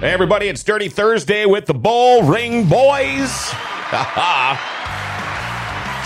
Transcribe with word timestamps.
Hey, 0.00 0.12
everybody, 0.12 0.48
it's 0.48 0.64
Dirty 0.64 0.88
Thursday 0.88 1.44
with 1.44 1.66
the 1.66 1.74
Bull 1.74 2.22
Ring 2.22 2.64
Boys. 2.64 3.50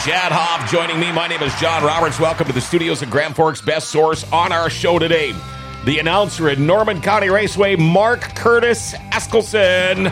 Chad 0.03 0.33
Hoff 0.33 0.69
joining 0.69 0.99
me. 0.99 1.13
My 1.13 1.29
name 1.29 1.41
is 1.45 1.55
John 1.61 1.85
Roberts. 1.85 2.19
Welcome 2.19 2.49
to 2.49 2.53
the 2.53 2.61
studios 2.61 3.03
of 3.03 3.11
Grand 3.11 3.37
Forks 3.37 3.61
Best 3.61 3.91
Source 3.91 4.25
on 4.33 4.51
our 4.51 4.69
show 4.69 4.99
today. 4.99 5.33
The 5.85 6.01
announcer 6.01 6.49
at 6.49 6.59
Norman 6.59 7.01
County 7.03 7.29
Raceway, 7.29 7.77
Mark 7.77 8.23
Curtis 8.35 8.95
Askelson. 9.13 10.11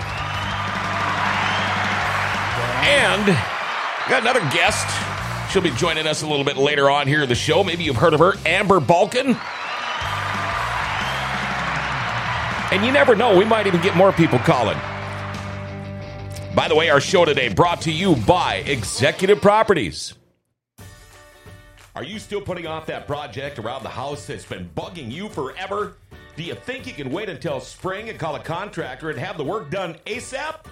And 2.85 3.27
got 4.09 4.23
another 4.23 4.49
guest. 4.53 4.87
She'll 5.51 5.61
be 5.61 5.71
joining 5.71 6.07
us 6.07 6.23
a 6.23 6.29
little 6.29 6.45
bit 6.45 6.57
later 6.57 6.89
on 6.89 7.09
here 7.09 7.25
in 7.25 7.29
the 7.29 7.35
show. 7.35 7.65
Maybe 7.65 7.83
you've 7.83 7.97
heard 7.97 8.15
of 8.15 8.21
her, 8.21 8.35
Amber 8.47 8.79
Balcaen. 8.79 9.37
And 12.73 12.87
you 12.87 12.91
never 12.91 13.15
know, 13.15 13.37
we 13.37 13.45
might 13.45 13.67
even 13.67 13.83
get 13.83 13.95
more 13.97 14.13
people 14.13 14.39
calling. 14.39 14.79
By 16.55 16.69
the 16.69 16.75
way, 16.75 16.89
our 16.89 17.03
show 17.03 17.27
today 17.27 17.51
brought 17.51 17.83
to 17.83 17.93
you 17.93 18.17
by 18.17 18.65
Executive 18.67 19.43
Properties. 19.43 20.15
Are 21.95 22.03
you 22.03 22.19
still 22.19 22.41
putting 22.41 22.67
off 22.67 22.87
that 22.87 23.07
project 23.07 23.59
around 23.59 23.83
the 23.83 23.91
house 23.91 24.27
that's 24.27 24.47
been 24.47 24.71
bugging 24.75 25.13
you 25.13 25.29
forever? 25.29 25.99
Do 26.35 26.43
you 26.43 26.55
think 26.55 26.87
you 26.87 26.95
can 26.95 27.11
wait 27.11 27.29
until 27.29 27.61
spring 27.61 28.09
and 28.09 28.19
call 28.19 28.37
a 28.37 28.41
contractor 28.41 29.11
and 29.11 29.19
have 29.19 29.37
the 29.37 29.45
work 29.45 29.71
done 29.71 29.99
ASAP? 30.07 30.65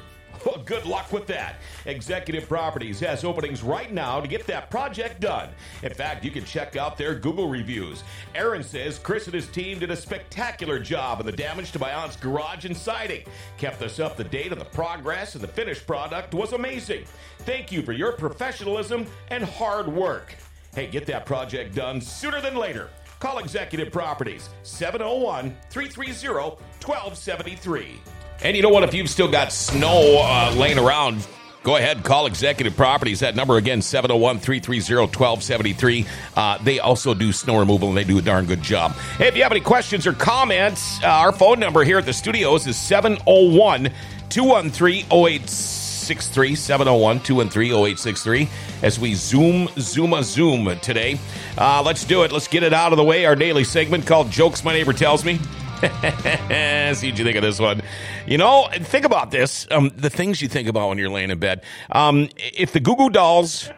Well, 0.44 0.62
good 0.64 0.86
luck 0.86 1.12
with 1.12 1.26
that. 1.26 1.56
Executive 1.84 2.48
Properties 2.48 2.98
has 3.00 3.24
openings 3.24 3.62
right 3.62 3.92
now 3.92 4.20
to 4.20 4.28
get 4.28 4.46
that 4.46 4.70
project 4.70 5.20
done. 5.20 5.50
In 5.82 5.92
fact, 5.92 6.24
you 6.24 6.30
can 6.30 6.44
check 6.44 6.76
out 6.76 6.96
their 6.96 7.14
Google 7.14 7.48
reviews. 7.48 8.04
Aaron 8.34 8.62
says 8.62 8.98
Chris 8.98 9.26
and 9.26 9.34
his 9.34 9.48
team 9.48 9.78
did 9.78 9.90
a 9.90 9.96
spectacular 9.96 10.78
job 10.78 11.20
on 11.20 11.26
the 11.26 11.32
damage 11.32 11.72
to 11.72 11.78
my 11.78 11.92
aunt's 11.92 12.16
garage 12.16 12.64
and 12.64 12.76
siding. 12.76 13.24
Kept 13.58 13.82
us 13.82 14.00
up 14.00 14.16
to 14.16 14.24
date 14.24 14.52
on 14.52 14.58
the 14.58 14.64
progress, 14.64 15.34
and 15.34 15.44
the 15.44 15.48
finished 15.48 15.86
product 15.86 16.32
was 16.32 16.52
amazing. 16.52 17.04
Thank 17.40 17.70
you 17.70 17.82
for 17.82 17.92
your 17.92 18.12
professionalism 18.12 19.06
and 19.28 19.44
hard 19.44 19.88
work. 19.88 20.34
Hey, 20.74 20.86
get 20.86 21.04
that 21.06 21.26
project 21.26 21.74
done 21.74 22.00
sooner 22.00 22.40
than 22.40 22.56
later. 22.56 22.88
Call 23.18 23.38
Executive 23.38 23.92
Properties 23.92 24.48
701 24.62 25.54
330 25.68 26.56
1273. 26.82 28.00
And 28.42 28.56
you 28.56 28.62
know 28.62 28.70
what? 28.70 28.84
If 28.84 28.94
you've 28.94 29.10
still 29.10 29.30
got 29.30 29.52
snow 29.52 30.20
uh, 30.24 30.54
laying 30.56 30.78
around, 30.78 31.26
go 31.62 31.76
ahead, 31.76 31.98
and 31.98 32.06
call 32.06 32.26
Executive 32.26 32.74
Properties. 32.76 33.20
That 33.20 33.36
number 33.36 33.56
again, 33.58 33.82
701 33.82 34.38
330 34.38 34.96
1273. 35.06 36.06
Uh, 36.36 36.58
They 36.58 36.80
also 36.80 37.12
do 37.12 37.32
snow 37.32 37.58
removal 37.58 37.88
and 37.88 37.96
they 37.96 38.04
do 38.04 38.18
a 38.18 38.22
darn 38.22 38.46
good 38.46 38.62
job. 38.62 38.92
Hey, 39.18 39.28
if 39.28 39.36
you 39.36 39.42
have 39.42 39.52
any 39.52 39.60
questions 39.60 40.06
or 40.06 40.14
comments, 40.14 41.02
uh, 41.02 41.06
our 41.08 41.32
phone 41.32 41.60
number 41.60 41.84
here 41.84 41.98
at 41.98 42.06
the 42.06 42.12
studios 42.14 42.66
is 42.66 42.76
701 42.78 43.90
213 44.30 45.04
0863. 45.10 46.54
701 46.54 47.20
213 47.20 47.72
0863. 47.72 48.48
As 48.82 48.98
we 48.98 49.14
zoom, 49.14 49.68
zoom, 49.78 50.14
a 50.14 50.22
zoom 50.24 50.78
today. 50.80 51.18
Uh, 51.58 51.82
let's 51.84 52.04
do 52.06 52.22
it. 52.22 52.32
Let's 52.32 52.48
get 52.48 52.62
it 52.62 52.72
out 52.72 52.92
of 52.92 52.96
the 52.96 53.04
way. 53.04 53.26
Our 53.26 53.36
daily 53.36 53.64
segment 53.64 54.06
called 54.06 54.30
Jokes 54.30 54.64
My 54.64 54.72
Neighbor 54.72 54.94
Tells 54.94 55.24
Me. 55.26 55.38
See 56.94 57.10
what 57.10 57.18
you 57.18 57.24
think 57.24 57.36
of 57.36 57.42
this 57.42 57.58
one. 57.58 57.80
You 58.26 58.36
know, 58.36 58.68
think 58.72 59.06
about 59.06 59.30
this. 59.30 59.66
Um, 59.70 59.90
the 59.96 60.10
things 60.10 60.42
you 60.42 60.48
think 60.48 60.68
about 60.68 60.88
when 60.90 60.98
you're 60.98 61.08
laying 61.08 61.30
in 61.30 61.38
bed. 61.38 61.62
Um, 61.90 62.28
if 62.36 62.72
the 62.72 62.80
Goo 62.80 62.96
Goo 62.96 63.08
Dolls 63.08 63.70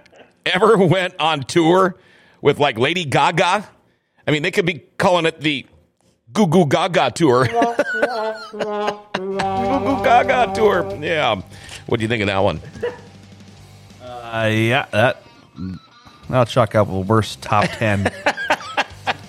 ever 0.44 0.76
went 0.86 1.14
on 1.20 1.42
tour 1.42 1.96
with 2.41 2.58
like 2.58 2.76
Lady 2.76 3.04
Gaga, 3.04 3.68
I 4.26 4.30
mean, 4.30 4.42
they 4.42 4.50
could 4.50 4.66
be 4.66 4.84
calling 4.98 5.26
it 5.26 5.41
the 5.41 5.64
Goo 6.32 6.48
Goo 6.48 6.66
Gaga 6.66 7.12
tour. 7.12 7.46
Goo 8.52 8.98
Goo 9.12 10.02
Gaga 10.02 10.52
tour. 10.54 10.96
Yeah. 11.00 11.41
What 11.86 11.98
do 11.98 12.02
you 12.02 12.08
think 12.08 12.22
of 12.22 12.26
that 12.26 12.38
one? 12.38 12.60
Uh, 14.02 14.50
yeah, 14.52 14.86
that. 14.91 15.22
I'll 16.30 16.46
chalk 16.46 16.74
up 16.74 16.88
a 16.88 17.00
worst 17.00 17.42
top 17.42 17.66
10. 17.66 18.10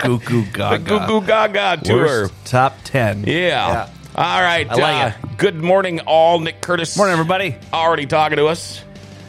Goo 0.04 0.18
Goo 0.18 0.44
The 0.44 0.50
Gaga. 0.52 0.84
Goo 0.84 1.06
Goo 1.06 1.26
Gaga 1.26 1.82
tour. 1.82 2.04
Worst 2.04 2.34
top 2.44 2.74
10. 2.84 3.24
Yeah. 3.26 3.88
All 4.14 4.42
right. 4.42 4.68
I 4.70 4.74
like 4.74 5.24
uh, 5.24 5.26
Good 5.36 5.56
morning, 5.56 6.00
all. 6.00 6.38
Nick 6.40 6.60
Curtis. 6.60 6.96
Morning, 6.96 7.12
everybody. 7.14 7.56
Already 7.72 8.06
talking 8.06 8.36
to 8.36 8.46
us. 8.46 8.82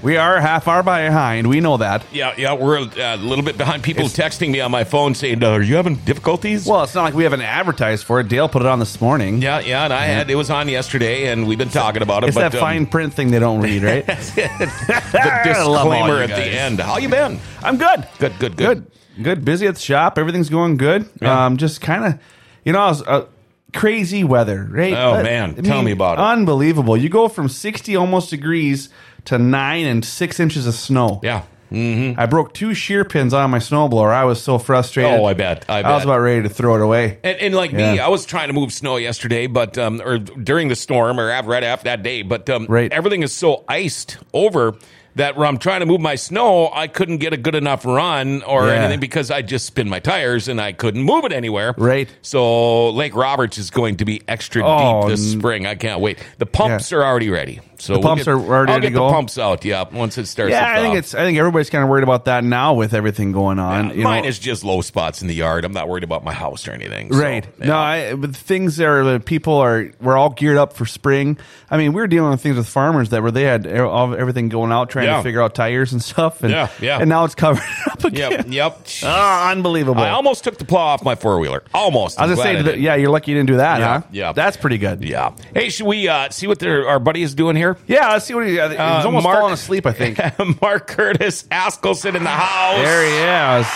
We 0.03 0.17
are 0.17 0.39
half 0.39 0.67
hour 0.67 0.83
behind. 0.83 1.47
We 1.47 1.61
know 1.61 1.77
that. 1.77 2.05
Yeah, 2.13 2.35
yeah, 2.37 2.53
we're 2.53 2.77
uh, 2.77 3.15
a 3.15 3.17
little 3.17 3.43
bit 3.43 3.57
behind. 3.57 3.81
People 3.81 4.05
texting 4.05 4.51
me 4.51 4.61
on 4.61 4.69
my 4.69 4.83
phone 4.83 5.15
saying, 5.15 5.43
"Are 5.43 5.59
you 5.63 5.77
having 5.77 5.95
difficulties?" 5.95 6.67
Well, 6.67 6.83
it's 6.83 6.93
not 6.93 7.05
like 7.05 7.15
we 7.15 7.23
haven't 7.23 7.41
advertised 7.41 8.03
for 8.03 8.19
it. 8.19 8.27
Dale 8.27 8.47
put 8.47 8.61
it 8.61 8.67
on 8.67 8.77
this 8.77 9.01
morning. 9.01 9.41
yeah, 9.41 9.61
yeah, 9.61 9.83
and 9.85 9.91
I 9.91 10.05
had 10.05 10.29
it 10.29 10.35
was 10.35 10.51
on 10.51 10.69
yesterday, 10.69 11.31
and 11.31 11.47
we've 11.47 11.57
been 11.57 11.69
talking 11.69 12.03
about 12.03 12.23
it. 12.23 12.27
It's 12.27 12.35
but 12.35 12.51
that 12.51 12.53
um, 12.53 12.59
fine 12.59 12.85
print 12.85 13.15
thing 13.15 13.31
they 13.31 13.39
don't 13.39 13.61
read, 13.61 13.81
right? 13.81 14.05
the 14.05 14.11
I 15.49 15.63
love 15.63 15.87
all 15.87 15.93
disclaimer 15.93 16.17
you 16.17 16.23
at 16.23 16.29
the 16.29 16.35
guys. 16.35 16.53
end. 16.53 16.79
How 16.81 16.97
you 16.97 17.09
been? 17.09 17.39
I'm 17.63 17.77
good. 17.77 18.07
Good, 18.19 18.37
good, 18.37 18.57
good. 18.57 18.83
Good. 18.85 18.91
Good. 19.21 19.45
Busy 19.45 19.67
at 19.67 19.75
the 19.75 19.81
shop. 19.81 20.17
Everything's 20.17 20.49
going 20.49 20.77
good. 20.77 21.07
Yeah. 21.21 21.45
Um, 21.45 21.57
just 21.57 21.81
kind 21.81 22.05
of, 22.05 22.19
you 22.63 22.73
know, 22.73 22.79
I 22.79 22.87
was, 22.87 23.01
uh, 23.03 23.25
crazy 23.73 24.23
weather, 24.23 24.67
right? 24.71 24.93
Oh, 24.93 25.21
man. 25.23 25.55
Tell 25.63 25.81
me 25.81 25.91
about 25.91 26.17
it. 26.17 26.21
Unbelievable. 26.21 26.95
You 26.97 27.09
go 27.09 27.27
from 27.27 27.49
60 27.49 27.95
almost 27.95 28.29
degrees 28.29 28.89
to 29.25 29.37
nine 29.37 29.85
and 29.85 30.03
six 30.05 30.39
inches 30.39 30.65
of 30.67 30.73
snow. 30.75 31.19
Yeah. 31.23 31.43
I 31.71 32.25
broke 32.27 32.53
two 32.53 32.73
shear 32.73 33.03
pins 33.03 33.33
on 33.33 33.49
my 33.51 33.57
snowblower. 33.57 34.09
I 34.13 34.23
was 34.23 34.41
so 34.41 34.57
frustrated. 34.59 35.11
Oh, 35.19 35.25
I 35.25 35.33
bet. 35.33 35.65
I 35.67 35.81
I 35.81 35.93
was 35.95 36.05
about 36.05 36.19
ready 36.19 36.43
to 36.43 36.47
throw 36.47 36.75
it 36.75 36.81
away. 36.81 37.19
And, 37.21 37.37
and 37.39 37.55
like 37.55 37.73
me, 37.73 37.99
I 37.99 38.07
was 38.07 38.25
trying 38.25 38.47
to 38.47 38.53
move 38.53 38.71
snow 38.71 38.95
yesterday, 38.95 39.47
but 39.47 39.77
um, 39.77 40.01
or 40.05 40.19
during 40.19 40.69
the 40.69 40.75
storm, 40.75 41.19
or 41.19 41.27
right 41.27 41.63
after 41.63 41.85
that 41.85 42.01
day. 42.01 42.21
But 42.21 42.49
um, 42.49 42.65
Right. 42.69 42.89
everything 42.93 43.23
is 43.23 43.33
so 43.33 43.65
iced 43.67 44.17
over 44.31 44.75
that 45.15 45.35
when 45.37 45.47
I'm 45.47 45.57
trying 45.57 45.79
to 45.81 45.85
move 45.85 46.01
my 46.01 46.15
snow, 46.15 46.69
I 46.73 46.87
couldn't 46.87 47.17
get 47.17 47.33
a 47.33 47.37
good 47.37 47.55
enough 47.55 47.85
run 47.85 48.43
or 48.43 48.67
Yeah. 48.67 48.73
anything 48.75 48.99
because 48.99 49.31
I 49.31 49.41
just 49.41 49.65
spin 49.65 49.89
my 49.89 49.99
tires 49.99 50.47
and 50.47 50.59
I 50.61 50.71
couldn't 50.73 51.01
move 51.03 51.25
it 51.25 51.31
anywhere. 51.31 51.73
Right. 51.77 52.09
So 52.21 52.89
Lake 52.91 53.15
Roberts 53.15 53.57
is 53.57 53.69
going 53.69 53.97
to 53.97 54.05
be 54.05 54.21
extra 54.27 54.63
Oh, 54.65 55.01
deep 55.03 55.11
this 55.11 55.31
spring. 55.31 55.65
I 55.65 55.75
can't 55.75 56.01
wait. 56.01 56.19
The 56.37 56.45
pumps 56.45 56.91
are 56.91 57.03
already 57.03 57.29
ready. 57.29 57.61
So 57.77 57.93
The 57.95 57.99
pumps 57.99 58.03
we'll 58.03 58.09
pumps 58.09 58.23
get- 58.23 58.31
are 58.31 58.55
already 58.55 58.71
I'll 58.71 58.77
ready 58.77 58.87
get 58.87 58.93
to 58.93 58.99
go? 58.99 59.07
the 59.07 59.13
pumps 59.13 59.37
out. 59.37 59.65
Yeah, 59.65 59.83
once 59.91 60.17
it 60.17 60.27
starts. 60.27 60.51
Yeah, 60.51 60.65
I 60.77 60.81
think 60.81 60.95
it's. 60.95 61.13
I 61.13 61.23
think 61.25 61.37
everybody's 61.37 61.69
kind 61.69 61.83
of 61.83 61.89
worried 61.89 62.03
about 62.03 62.23
that 62.25 62.43
now 62.45 62.73
with 62.73 62.93
everything 62.93 63.33
going 63.33 63.59
on. 63.59 63.95
you 63.97 64.03
Mine 64.03 64.23
know. 64.23 64.29
is 64.29 64.39
just 64.39 64.63
low 64.63 64.79
spots 64.81 65.21
in 65.21 65.27
the 65.27 65.33
yard. 65.35 65.65
I'm 65.65 65.73
not 65.73 65.89
worried 65.89 66.05
about 66.05 66.23
my 66.23 66.33
house 66.33 66.67
or 66.69 66.71
anything. 66.71 67.11
so, 67.11 67.19
Right. 67.19 67.45
yeah. 67.59 67.65
No, 67.65 67.75
I, 67.77 68.13
but 68.15 68.33
things 68.35 68.79
are 68.79 69.19
people 69.19 69.55
are. 69.55 69.89
We're 70.01 70.17
all 70.17 70.29
geared 70.29 70.57
up 70.57 70.71
for 70.73 70.85
spring. 70.85 71.37
I 71.69 71.77
mean, 71.77 71.91
we 71.91 72.01
were 72.01 72.07
dealing 72.07 72.31
with 72.31 72.41
things 72.41 72.55
with 72.55 72.67
farmers 72.67 73.09
that 73.09 73.21
were 73.21 73.31
they 73.31 73.43
had 73.43 73.67
everything 73.67 74.47
going 74.47 74.71
out, 74.71 74.89
trying 74.89 75.04
Yeah. 75.05 75.17
to 75.17 75.23
figure 75.23 75.41
out 75.41 75.55
tires 75.55 75.91
and 75.93 76.01
stuff. 76.01 76.41
And, 76.43 76.51
Yeah, 76.51 76.69
yeah. 76.81 76.99
And 76.99 77.09
now 77.09 77.23
it's 77.25 77.35
covered 77.35 77.63
up 77.91 78.03
again. 78.03 78.31
Yep, 78.31 78.47
yep. 78.49 78.87
Ah, 79.03 79.51
unbelievable. 79.51 80.01
I 80.01 80.09
almost 80.09 80.43
took 80.43 80.57
the 80.57 80.65
plow 80.65 80.81
off 80.81 81.03
my 81.03 81.15
four 81.15 81.39
wheeler. 81.39 81.63
Almost. 81.73 82.19
I 82.19 82.23
was 82.27 82.31
I'm 82.31 82.35
gonna 82.37 82.47
say, 82.47 82.51
glad 82.53 82.59
I 82.59 82.61
that- 82.63 82.71
didn't. 82.71 82.83
yeah, 82.83 82.95
you're 82.95 83.09
lucky 83.09 83.31
you 83.31 83.37
didn't 83.37 83.47
do 83.49 83.57
that, 83.57 83.79
Yeah, 83.79 83.99
huh? 84.01 84.07
yeah. 84.11 84.31
that's 84.33 84.57
pretty 84.57 84.77
good. 84.77 85.03
Yeah. 85.03 85.35
Hey, 85.53 85.69
should 85.69 85.85
we 85.87 86.07
uh, 86.07 86.29
see 86.29 86.47
what 86.47 86.61
our 86.65 86.99
buddy 86.99 87.21
is 87.21 87.33
doing 87.35 87.55
here? 87.55 87.77
Yeah, 87.87 88.11
let's 88.13 88.25
see 88.25 88.33
what 88.33 88.45
he. 88.45 88.51
He's 88.53 88.59
Uh, 88.59 89.01
almost 89.05 89.23
Mark- 89.23 89.37
falling 89.39 89.53
asleep. 89.53 89.85
I 89.85 89.91
think. 89.93 90.19
Mark 90.61 90.87
Curtis 90.87 91.43
Askelson 91.43 92.15
in 92.15 92.23
the 92.23 92.29
house. 92.29 92.77
there 92.77 93.03
he 93.05 93.61
is. 93.61 93.67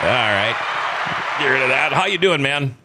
All 0.00 0.04
right. 0.06 0.54
Get 1.40 1.46
rid 1.48 1.62
of 1.62 1.68
that. 1.70 1.92
How 1.92 2.06
you 2.06 2.18
doing, 2.18 2.40
man? 2.42 2.76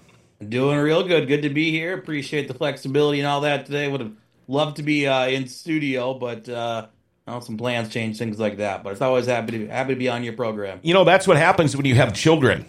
Doing 0.48 0.78
real 0.80 1.04
good. 1.08 1.28
Good 1.28 1.44
to 1.44 1.50
be 1.50 1.72
here. 1.72 1.94
Appreciate 1.98 2.48
the 2.48 2.54
flexibility 2.54 3.20
and 3.20 3.28
all 3.28 3.42
that 3.42 3.66
today. 3.66 3.88
Would 3.88 4.02
have 4.02 4.12
loved 4.48 4.78
to 4.78 4.84
be 4.84 5.08
uh, 5.08 5.28
in 5.28 5.48
studio, 5.48 6.14
but 6.14 6.48
uh, 6.50 6.88
well, 7.28 7.42
some 7.42 7.58
plans 7.58 7.90
change, 7.90 8.18
things 8.18 8.40
like 8.40 8.58
that. 8.58 8.84
But 8.84 8.94
it's 8.94 9.02
always 9.02 9.26
happy 9.26 9.60
to 9.60 9.68
happy 9.68 9.94
to 9.94 10.00
be 10.00 10.10
on 10.10 10.24
your 10.24 10.34
program. 10.34 10.80
You 10.84 10.94
know 10.94 11.04
that's 11.04 11.28
what 11.28 11.38
happens 11.38 11.76
when 11.76 11.86
you 11.86 11.96
have 11.96 12.14
children. 12.14 12.66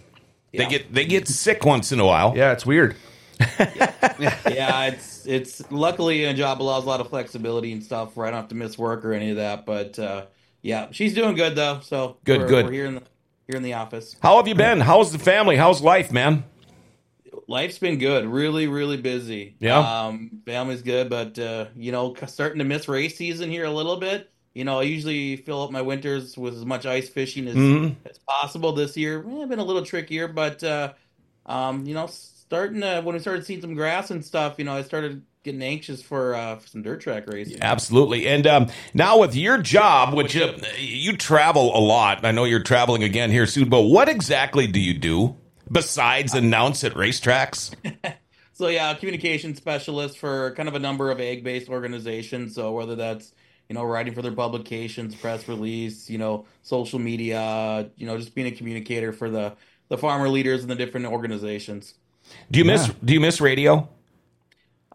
They 0.53 0.67
get 0.67 0.94
they 0.94 1.05
get 1.05 1.26
sick 1.29 1.65
once 1.65 1.91
in 1.93 2.00
a 2.00 2.06
while. 2.06 2.35
Yeah, 2.37 2.53
it's 2.53 2.65
weird. 2.65 2.97
yeah, 3.59 4.87
it's 4.87 5.26
it's 5.26 5.71
luckily 5.73 6.25
a 6.25 6.35
job 6.35 6.62
allows 6.62 6.85
a 6.85 6.87
lot 6.87 7.00
of 7.00 7.09
flexibility 7.09 7.73
and 7.73 7.82
stuff 7.82 8.17
where 8.17 8.27
I 8.27 8.31
don't 8.31 8.41
have 8.41 8.49
to 8.50 8.55
miss 8.55 8.79
work 8.79 9.05
or 9.05 9.12
any 9.12 9.31
of 9.31 9.37
that. 9.37 9.67
But 9.67 9.99
uh, 9.99 10.27
yeah, 10.62 10.88
she's 10.93 11.15
doing 11.15 11.35
good 11.35 11.56
though. 11.56 11.81
So 11.82 12.19
Good, 12.25 12.43
we're, 12.43 12.49
good. 12.49 12.67
We're 12.67 12.73
here 12.73 12.87
in 12.87 12.94
the 12.97 13.03
here 13.49 13.56
in 13.56 13.62
the 13.62 13.75
office. 13.75 14.17
How 14.23 14.37
have 14.37 14.47
you 14.47 14.55
been? 14.55 14.81
How's 14.81 15.12
the 15.12 15.19
family? 15.19 15.56
How's 15.56 15.82
life, 15.82 16.12
man? 16.12 16.44
Life's 17.46 17.79
been 17.79 17.99
good. 17.99 18.26
Really, 18.26 18.67
really 18.69 18.96
busy. 18.96 19.56
Yeah. 19.61 19.79
Um, 19.79 20.41
family's 20.46 20.82
good, 20.82 21.11
but 21.11 21.38
uh, 21.38 21.67
you 21.76 21.93
know, 21.93 22.14
starting 22.26 22.58
to 22.58 22.64
miss 22.64 22.88
race 22.88 23.17
season 23.17 23.50
here 23.50 23.64
a 23.64 23.70
little 23.70 23.96
bit. 23.96 24.31
You 24.55 24.64
know, 24.64 24.79
I 24.79 24.85
usually 24.85 25.37
fill 25.37 25.62
up 25.62 25.70
my 25.70 25.82
winters 25.82 26.38
with 26.38 26.55
as 26.55 26.64
much 26.64 26.87
ice 26.87 27.08
fishing 27.08 27.49
as, 27.49 27.56
Mhm. 27.56 27.96
as 28.08 28.19
possible. 28.19 28.73
This 28.73 28.96
year, 28.96 29.19
eh, 29.29 29.44
been 29.46 29.58
a 29.58 29.64
little 29.64 29.85
trickier, 29.85 30.29
but 30.29 30.62
uh, 30.62 30.93
um, 31.44 31.87
you 31.87 31.94
know, 31.94 32.06
starting 32.06 32.81
to, 32.81 33.00
when 33.02 33.14
we 33.14 33.19
started 33.20 33.44
seeing 33.44 33.61
some 33.61 33.75
grass 33.75 34.11
and 34.11 34.25
stuff, 34.25 34.55
you 34.58 34.64
know, 34.64 34.75
I 34.75 34.82
started 34.82 35.23
getting 35.43 35.61
anxious 35.62 36.00
for, 36.00 36.35
uh, 36.35 36.56
for 36.56 36.69
some 36.69 36.82
dirt 36.82 37.00
track 37.02 37.25
racing. 37.26 37.58
Absolutely. 37.61 38.26
And 38.29 38.46
um, 38.46 38.69
now 38.94 39.19
with 39.19 39.35
your 39.35 39.58
job, 39.58 40.14
which 40.14 40.37
uh, 40.37 40.55
you 40.79 41.17
travel 41.17 41.76
a 41.76 41.81
lot, 41.81 42.25
I 42.25 42.31
know 42.31 42.44
you're 42.44 42.62
traveling 42.62 43.02
again 43.02 43.31
here 43.31 43.46
soon, 43.46 43.69
but 43.69 43.82
what 43.82 44.08
exactly 44.08 44.67
do 44.67 44.81
you 44.81 44.94
do 44.94 45.37
besides 45.71 46.35
announce 46.35 46.85
at 46.85 46.95
racetracks? 46.95 47.75
so 48.53 48.69
yeah, 48.69 48.95
communication 48.95 49.55
specialist 49.55 50.19
for 50.19 50.53
kind 50.53 50.69
of 50.69 50.75
a 50.75 50.79
number 50.79 51.11
of 51.11 51.21
ag-based 51.21 51.69
organizations. 51.69 52.55
So 52.55 52.73
whether 52.73 52.95
that's 52.95 53.33
you 53.69 53.75
know 53.75 53.85
writing 53.85 54.15
for 54.15 54.23
their 54.23 54.33
publications, 54.33 55.15
press 55.15 55.49
release, 55.49 56.09
you 56.11 56.19
know, 56.19 56.47
social 56.63 56.99
media, 56.99 57.91
you 57.97 58.07
know, 58.07 58.17
just 58.17 58.35
being 58.35 58.47
a 58.47 58.53
communicator 58.53 59.13
for 59.13 59.31
the 59.31 59.55
the 59.89 59.99
farmer 59.99 60.29
leaders 60.29 60.63
and 60.63 60.71
the 60.71 60.75
different 60.75 61.07
organizations. 61.07 61.95
Do 62.51 62.59
you 62.59 62.65
miss 62.65 62.89
Do 63.05 63.13
you 63.13 63.21
miss 63.21 63.41
radio? 63.41 63.89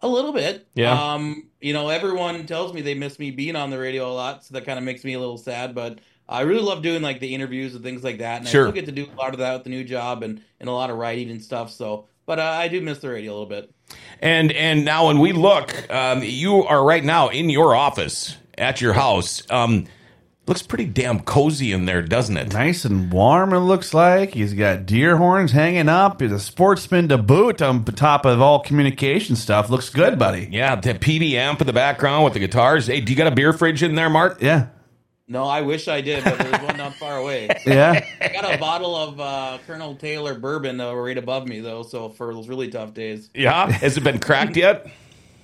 A 0.02 0.08
little 0.08 0.32
bit. 0.32 0.66
Yeah. 0.74 1.14
Um, 1.14 1.50
you 1.60 1.74
know, 1.74 1.90
everyone 1.90 2.46
tells 2.46 2.72
me 2.72 2.80
they 2.80 2.94
miss 2.94 3.18
me 3.18 3.30
being 3.30 3.54
on 3.54 3.68
the 3.68 3.78
radio 3.78 4.10
a 4.10 4.14
lot, 4.14 4.44
so 4.44 4.54
that 4.54 4.64
kind 4.64 4.78
of 4.78 4.84
makes 4.84 5.04
me 5.04 5.12
a 5.12 5.20
little 5.20 5.36
sad. 5.36 5.74
But 5.74 5.98
I 6.30 6.42
really 6.42 6.62
love 6.62 6.82
doing 6.82 7.02
like 7.02 7.20
the 7.20 7.34
interviews 7.34 7.74
and 7.74 7.82
things 7.82 8.02
like 8.04 8.18
that, 8.18 8.38
and 8.40 8.48
Sure. 8.48 8.66
I 8.66 8.70
still 8.70 8.74
get 8.74 8.86
to 8.86 8.92
do 8.92 9.06
a 9.12 9.16
lot 9.16 9.32
of 9.34 9.40
that 9.40 9.52
with 9.54 9.64
the 9.64 9.70
new 9.70 9.84
job 9.84 10.22
and 10.22 10.40
and 10.60 10.68
a 10.68 10.72
lot 10.72 10.90
of 10.90 10.96
writing 10.96 11.30
and 11.30 11.42
stuff. 11.42 11.70
So, 11.70 12.06
but 12.26 12.38
uh, 12.38 12.42
I 12.44 12.68
do 12.68 12.80
miss 12.80 12.98
the 12.98 13.10
radio 13.10 13.32
a 13.32 13.34
little 13.34 13.46
bit. 13.46 13.72
And 14.20 14.52
and 14.52 14.84
now 14.84 15.08
when 15.08 15.18
we 15.18 15.32
look, 15.32 15.74
um, 15.90 16.22
you 16.22 16.64
are 16.64 16.84
right 16.84 17.04
now 17.04 17.28
in 17.28 17.50
your 17.50 17.74
office 17.74 18.36
at 18.56 18.80
your 18.80 18.92
house. 18.92 19.42
Um, 19.50 19.86
looks 20.46 20.62
pretty 20.62 20.84
damn 20.86 21.20
cozy 21.20 21.72
in 21.72 21.84
there, 21.86 22.02
doesn't 22.02 22.36
it? 22.36 22.52
Nice 22.52 22.84
and 22.84 23.12
warm, 23.12 23.52
it 23.52 23.60
looks 23.60 23.94
like. 23.94 24.34
He's 24.34 24.52
got 24.54 24.84
deer 24.86 25.16
horns 25.16 25.52
hanging 25.52 25.88
up. 25.88 26.20
He's 26.20 26.32
a 26.32 26.40
sportsman 26.40 27.08
to 27.08 27.18
boot 27.18 27.62
on 27.62 27.84
top 27.84 28.24
of 28.26 28.40
all 28.40 28.60
communication 28.60 29.36
stuff. 29.36 29.70
Looks 29.70 29.90
good, 29.90 30.18
buddy. 30.18 30.48
Yeah, 30.50 30.74
the 30.76 30.94
PD 30.94 31.32
amp 31.34 31.60
in 31.60 31.66
the 31.66 31.72
background 31.72 32.24
with 32.24 32.32
the 32.34 32.40
guitars. 32.40 32.86
Hey, 32.88 33.00
do 33.00 33.12
you 33.12 33.16
got 33.16 33.26
a 33.32 33.34
beer 33.34 33.52
fridge 33.52 33.82
in 33.82 33.94
there, 33.94 34.10
Mark? 34.10 34.42
Yeah. 34.42 34.66
No, 35.30 35.44
I 35.44 35.60
wish 35.60 35.86
I 35.86 36.00
did, 36.00 36.24
but 36.24 36.38
there's 36.38 36.60
one 36.60 36.76
not 36.76 36.96
far 36.96 37.18
away. 37.18 37.48
Yeah. 37.66 38.04
I 38.20 38.28
got 38.28 38.52
a 38.52 38.58
bottle 38.58 38.96
of 38.96 39.20
uh, 39.20 39.58
Colonel 39.64 39.94
Taylor 39.94 40.34
bourbon 40.34 40.80
uh, 40.80 40.92
right 40.92 41.16
above 41.16 41.46
me 41.46 41.60
though, 41.60 41.84
so 41.84 42.08
for 42.08 42.34
those 42.34 42.48
really 42.48 42.68
tough 42.68 42.94
days. 42.94 43.30
Yeah. 43.32 43.70
Has 43.70 43.96
it 43.96 44.02
been 44.02 44.18
cracked 44.18 44.56
yet? 44.56 44.88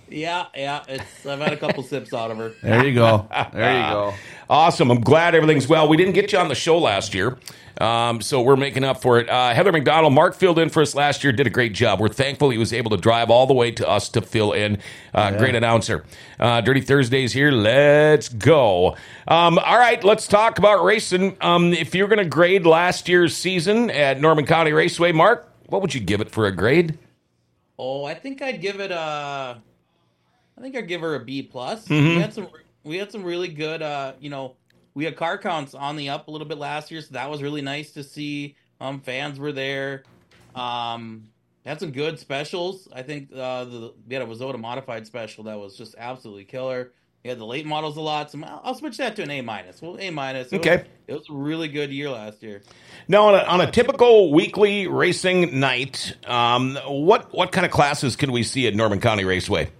Yeah, 0.09 0.47
yeah, 0.55 0.85
it's 0.89 1.27
I've 1.27 1.41
had 1.41 1.53
a 1.53 1.57
couple 1.57 1.83
sips 1.83 2.15
out 2.15 2.31
of 2.31 2.39
her. 2.39 2.53
There 2.63 2.87
you 2.87 2.95
go. 2.95 3.29
There 3.53 3.77
you 3.77 3.93
go. 3.93 4.15
Awesome. 4.49 4.93
I'm 4.93 5.01
glad 5.01 5.35
everything's 5.35 5.67
well. 5.67 5.89
We 5.89 5.97
didn't 5.97 6.13
get 6.13 6.33
you 6.33 6.39
on 6.39 6.47
the 6.47 6.55
show 6.55 6.79
last 6.79 7.15
year, 7.15 7.37
um, 7.81 8.21
so 8.21 8.43
we're 8.43 8.55
making 8.55 8.85
up 8.85 9.03
for 9.03 9.19
it. 9.19 9.29
Uh, 9.29 9.53
Heather 9.53 9.73
McDonald, 9.73 10.13
Mark 10.13 10.37
filled 10.37 10.61
in 10.61 10.69
for 10.69 10.83
us 10.83 10.95
last 10.95 11.25
year, 11.25 11.33
did 11.33 11.49
a 11.49 11.51
great 11.51 11.73
job. 11.75 11.99
We're 11.99 12.11
thankful 12.11 12.51
he 12.51 12.59
was 12.59 12.73
able 12.73 12.93
to 12.93 12.97
drive 12.97 13.29
all 13.29 13.49
the 13.49 13.55
way 13.55 13.73
to 13.73 13.89
us 13.89 14.09
to 14.11 14.21
fill 14.21 14.53
in. 14.53 14.79
Uh, 15.13 15.33
Great 15.37 15.57
announcer. 15.57 16.05
Uh, 16.39 16.61
Dirty 16.61 16.81
Thursdays 16.81 17.33
here. 17.33 17.51
Let's 17.51 18.29
go. 18.29 18.95
Um, 19.27 19.59
all 19.59 19.79
right, 19.79 20.05
let's 20.05 20.29
talk 20.29 20.59
about 20.61 20.85
racing. 20.85 21.37
Um, 21.41 21.73
if 21.73 21.93
you're 21.93 22.07
going 22.07 22.21
to 22.21 22.25
grade 22.25 22.67
last 22.67 23.09
year's 23.09 23.37
season 23.37 23.91
at 23.91 24.21
Norman 24.21 24.47
County 24.47 24.73
Raceway, 24.73 25.11
Mark, 25.11 25.51
what 25.67 25.83
would 25.83 25.93
you 25.93 26.01
give 26.01 26.21
it 26.21 26.31
for 26.31 26.47
a 26.47 26.53
grade? 26.53 26.97
Oh, 27.81 28.05
I 28.05 28.15
think 28.15 28.43
I'd 28.43 28.61
give 28.61 28.79
it 28.79 28.93
a. 28.93 29.61
I 30.57 30.61
think 30.61 30.77
I'd 30.77 30.89
give 30.89 31.01
her 31.03 31.15
a 31.15 31.21
B 31.25 31.43
plus. 31.43 31.87
Mm-hmm. 31.89 32.09
We 32.09 32.21
had 32.21 32.33
some. 32.35 32.49
We 32.85 32.97
had 32.99 33.11
some 33.13 33.25
really 33.25 33.49
good. 33.49 33.83
Uh, 33.83 34.13
you 34.21 34.31
know, 34.31 34.55
we 34.95 35.05
had 35.05 35.17
car 35.17 35.39
counts 35.39 35.75
on 35.75 35.97
the 35.97 36.09
up 36.11 36.29
a 36.29 36.31
little 36.31 36.47
bit 36.47 36.59
last 36.59 36.91
year, 36.91 37.01
so 37.01 37.09
that 37.15 37.29
was 37.31 37.43
really 37.43 37.63
nice 37.63 37.93
to 37.93 38.03
see. 38.05 38.57
Um, 38.81 39.01
fans 39.01 39.39
were 39.39 39.53
there. 39.53 40.05
Um, 40.55 41.25
had 41.65 41.81
some 41.81 41.91
good 41.91 42.19
specials. 42.19 42.89
I 42.93 43.03
think 43.03 43.31
uh, 43.35 43.65
the 43.65 43.93
we 44.09 44.15
had 44.15 44.23
a 44.23 44.27
WISSOTA 44.27 44.59
modified 44.59 45.07
special 45.07 45.45
that 45.45 45.59
was 45.59 45.77
just 45.77 45.95
absolutely 45.99 46.45
killer. 46.45 46.93
We 47.25 47.31
had 47.31 47.41
the 47.41 47.45
late 47.47 47.67
models 47.67 47.97
a 47.97 48.01
lot. 48.01 48.31
So 48.31 48.41
I'll, 48.45 48.61
I'll 48.65 48.75
switch 48.75 48.99
that 48.99 49.17
to 49.17 49.23
an 49.23 49.31
A 49.33 49.41
minus. 49.41 49.83
Well, 49.83 49.97
A 49.99 50.11
minus. 50.11 50.53
It 50.53 50.59
was- 50.59 50.67
Okay. 50.67 50.85
it 51.09 51.13
was 51.13 51.29
a 51.29 51.33
really 51.33 51.67
good 51.67 51.91
year 51.91 52.09
last 52.11 52.41
year. 52.43 52.63
Now, 53.09 53.27
on 53.27 53.35
a, 53.35 53.39
on 53.39 53.61
a 53.61 53.71
typical 53.71 54.33
weekly 54.33 54.87
racing 54.87 55.59
night, 55.59 56.15
um, 56.29 56.77
what 56.87 57.35
what 57.35 57.51
kind 57.51 57.67
of 57.67 57.73
classes 57.73 58.15
can 58.15 58.31
we 58.31 58.45
see 58.45 58.69
at 58.69 58.75
Norman 58.77 59.01
County 59.01 59.25
Raceway? 59.25 59.71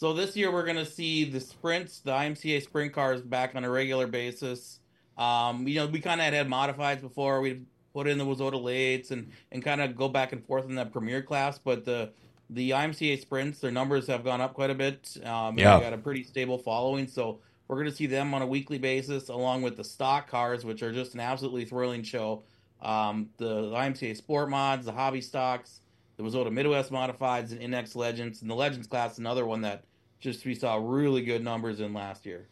So 0.00 0.14
this 0.14 0.34
year 0.34 0.50
we're 0.50 0.64
gonna 0.64 0.86
see 0.86 1.24
the 1.24 1.40
sprints, 1.40 2.00
the 2.00 2.12
IMCA 2.12 2.62
sprint 2.62 2.94
cars 2.94 3.20
back 3.20 3.54
on 3.54 3.64
a 3.64 3.70
regular 3.70 4.06
basis. 4.06 4.80
Um, 5.18 5.68
you 5.68 5.74
know, 5.74 5.88
we 5.88 6.00
kind 6.00 6.22
of 6.22 6.24
had 6.24 6.32
had 6.32 6.48
modifieds 6.48 7.02
before. 7.02 7.42
We 7.42 7.64
put 7.92 8.06
in 8.06 8.16
the 8.16 8.24
WISSOTA 8.24 8.62
lates 8.62 9.10
and 9.10 9.30
and 9.52 9.62
kind 9.62 9.82
of 9.82 9.94
go 9.94 10.08
back 10.08 10.32
and 10.32 10.42
forth 10.42 10.64
in 10.64 10.74
that 10.76 10.90
premier 10.90 11.20
class. 11.20 11.58
But 11.58 11.84
the 11.84 12.14
the 12.48 12.70
IMCA 12.70 13.20
sprints, 13.20 13.60
their 13.60 13.70
numbers 13.70 14.06
have 14.06 14.24
gone 14.24 14.40
up 14.40 14.54
quite 14.54 14.70
a 14.70 14.74
bit. 14.74 15.18
Um, 15.22 15.58
Yeah. 15.58 15.78
got 15.78 15.92
a 15.92 15.98
pretty 15.98 16.22
stable 16.22 16.56
following. 16.56 17.06
So 17.06 17.42
we're 17.68 17.76
gonna 17.76 17.92
see 17.92 18.06
them 18.06 18.32
on 18.32 18.40
a 18.40 18.46
weekly 18.46 18.78
basis, 18.78 19.28
along 19.28 19.60
with 19.60 19.76
the 19.76 19.84
stock 19.84 20.28
cars, 20.28 20.64
which 20.64 20.82
are 20.82 20.92
just 20.94 21.12
an 21.12 21.20
absolutely 21.20 21.66
thrilling 21.66 22.04
show. 22.04 22.44
Um, 22.80 23.28
the 23.36 23.70
IMCA 23.76 24.16
sport 24.16 24.48
mods, 24.48 24.86
the 24.86 24.92
hobby 24.92 25.20
stocks, 25.20 25.82
the 26.16 26.22
WISSOTA 26.22 26.50
Midwest 26.50 26.90
modifieds, 26.90 27.52
and 27.52 27.60
INEX 27.60 27.94
Legends, 27.94 28.40
and 28.40 28.50
the 28.50 28.54
Legends 28.54 28.86
class, 28.86 29.18
another 29.18 29.44
one 29.44 29.60
that 29.60 29.84
just 30.20 30.44
we 30.44 30.54
saw 30.54 30.76
really 30.80 31.22
good 31.22 31.42
numbers 31.42 31.80
in 31.80 31.92
last 31.94 32.26
year. 32.26 32.46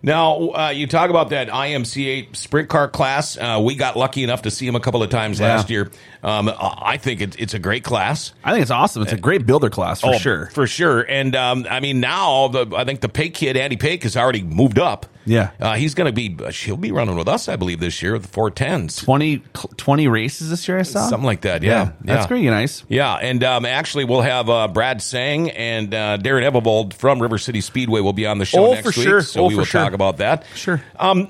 Now, 0.00 0.50
uh, 0.50 0.68
you 0.72 0.86
talk 0.86 1.10
about 1.10 1.30
that 1.30 1.48
IMCA 1.48 2.34
sprint 2.36 2.68
car 2.68 2.86
class. 2.88 3.36
Uh, 3.36 3.60
we 3.64 3.74
got 3.74 3.96
lucky 3.96 4.22
enough 4.22 4.42
to 4.42 4.50
see 4.50 4.64
him 4.64 4.76
a 4.76 4.80
couple 4.80 5.02
of 5.02 5.10
times 5.10 5.40
Yeah. 5.40 5.56
last 5.56 5.70
year. 5.70 5.90
Um, 6.22 6.48
I 6.56 6.98
think 6.98 7.20
it, 7.20 7.34
it's 7.40 7.52
a 7.54 7.58
great 7.58 7.82
class. 7.82 8.32
I 8.44 8.52
think 8.52 8.62
it's 8.62 8.70
awesome. 8.70 9.02
It's 9.02 9.12
a 9.12 9.16
great 9.18 9.44
builder 9.44 9.70
class 9.70 10.00
for 10.00 10.14
Oh, 10.14 10.18
sure. 10.18 10.46
For 10.54 10.68
sure. 10.68 11.00
And 11.00 11.34
um, 11.34 11.66
I 11.68 11.80
mean, 11.80 11.98
now 11.98 12.46
the, 12.46 12.72
I 12.76 12.84
think 12.84 13.00
the 13.00 13.08
Pake 13.08 13.34
kid, 13.34 13.56
Andy 13.56 13.76
Pake, 13.76 14.04
has 14.04 14.16
already 14.16 14.42
moved 14.42 14.78
up. 14.78 15.06
Yeah. 15.28 15.50
Uh, 15.60 15.74
he's 15.74 15.94
going 15.94 16.06
to 16.06 16.12
be, 16.12 16.36
she'll 16.50 16.76
be 16.76 16.90
running 16.92 17.16
with 17.16 17.28
us, 17.28 17.48
I 17.48 17.56
believe, 17.56 17.80
this 17.80 18.02
year 18.02 18.14
with 18.14 18.22
the 18.22 18.28
410s. 18.36 19.04
20, 19.04 19.38
20 19.76 20.08
races 20.08 20.50
this 20.50 20.66
year, 20.66 20.78
I 20.78 20.82
saw. 20.82 21.08
Something 21.08 21.26
like 21.26 21.42
that. 21.42 21.62
Yeah. 21.62 21.92
That's 22.00 22.22
yeah. 22.22 22.26
pretty 22.26 22.48
nice. 22.48 22.84
Yeah, 22.88 23.14
and 23.14 23.44
um, 23.44 23.64
actually, 23.64 24.04
we'll 24.04 24.22
have 24.22 24.48
uh, 24.50 24.68
Brad 24.68 25.02
Sang 25.02 25.50
and 25.50 25.92
uh, 25.94 26.18
Darren 26.18 26.50
Evelbold 26.50 26.94
from 26.94 27.20
River 27.20 27.38
City 27.38 27.60
Speedway 27.60 28.00
will 28.00 28.12
be 28.12 28.26
on 28.26 28.38
the 28.38 28.44
show 28.44 28.68
Oh, 28.68 28.72
next 28.72 28.94
for 28.94 28.98
week. 29.00 29.08
sure. 29.08 29.20
So 29.22 29.44
Oh, 29.44 29.48
we 29.48 29.54
will 29.56 29.64
sure. 29.64 29.82
talk 29.82 29.92
about 29.92 30.16
that. 30.18 30.44
Sure. 30.54 30.82
Um, 30.98 31.28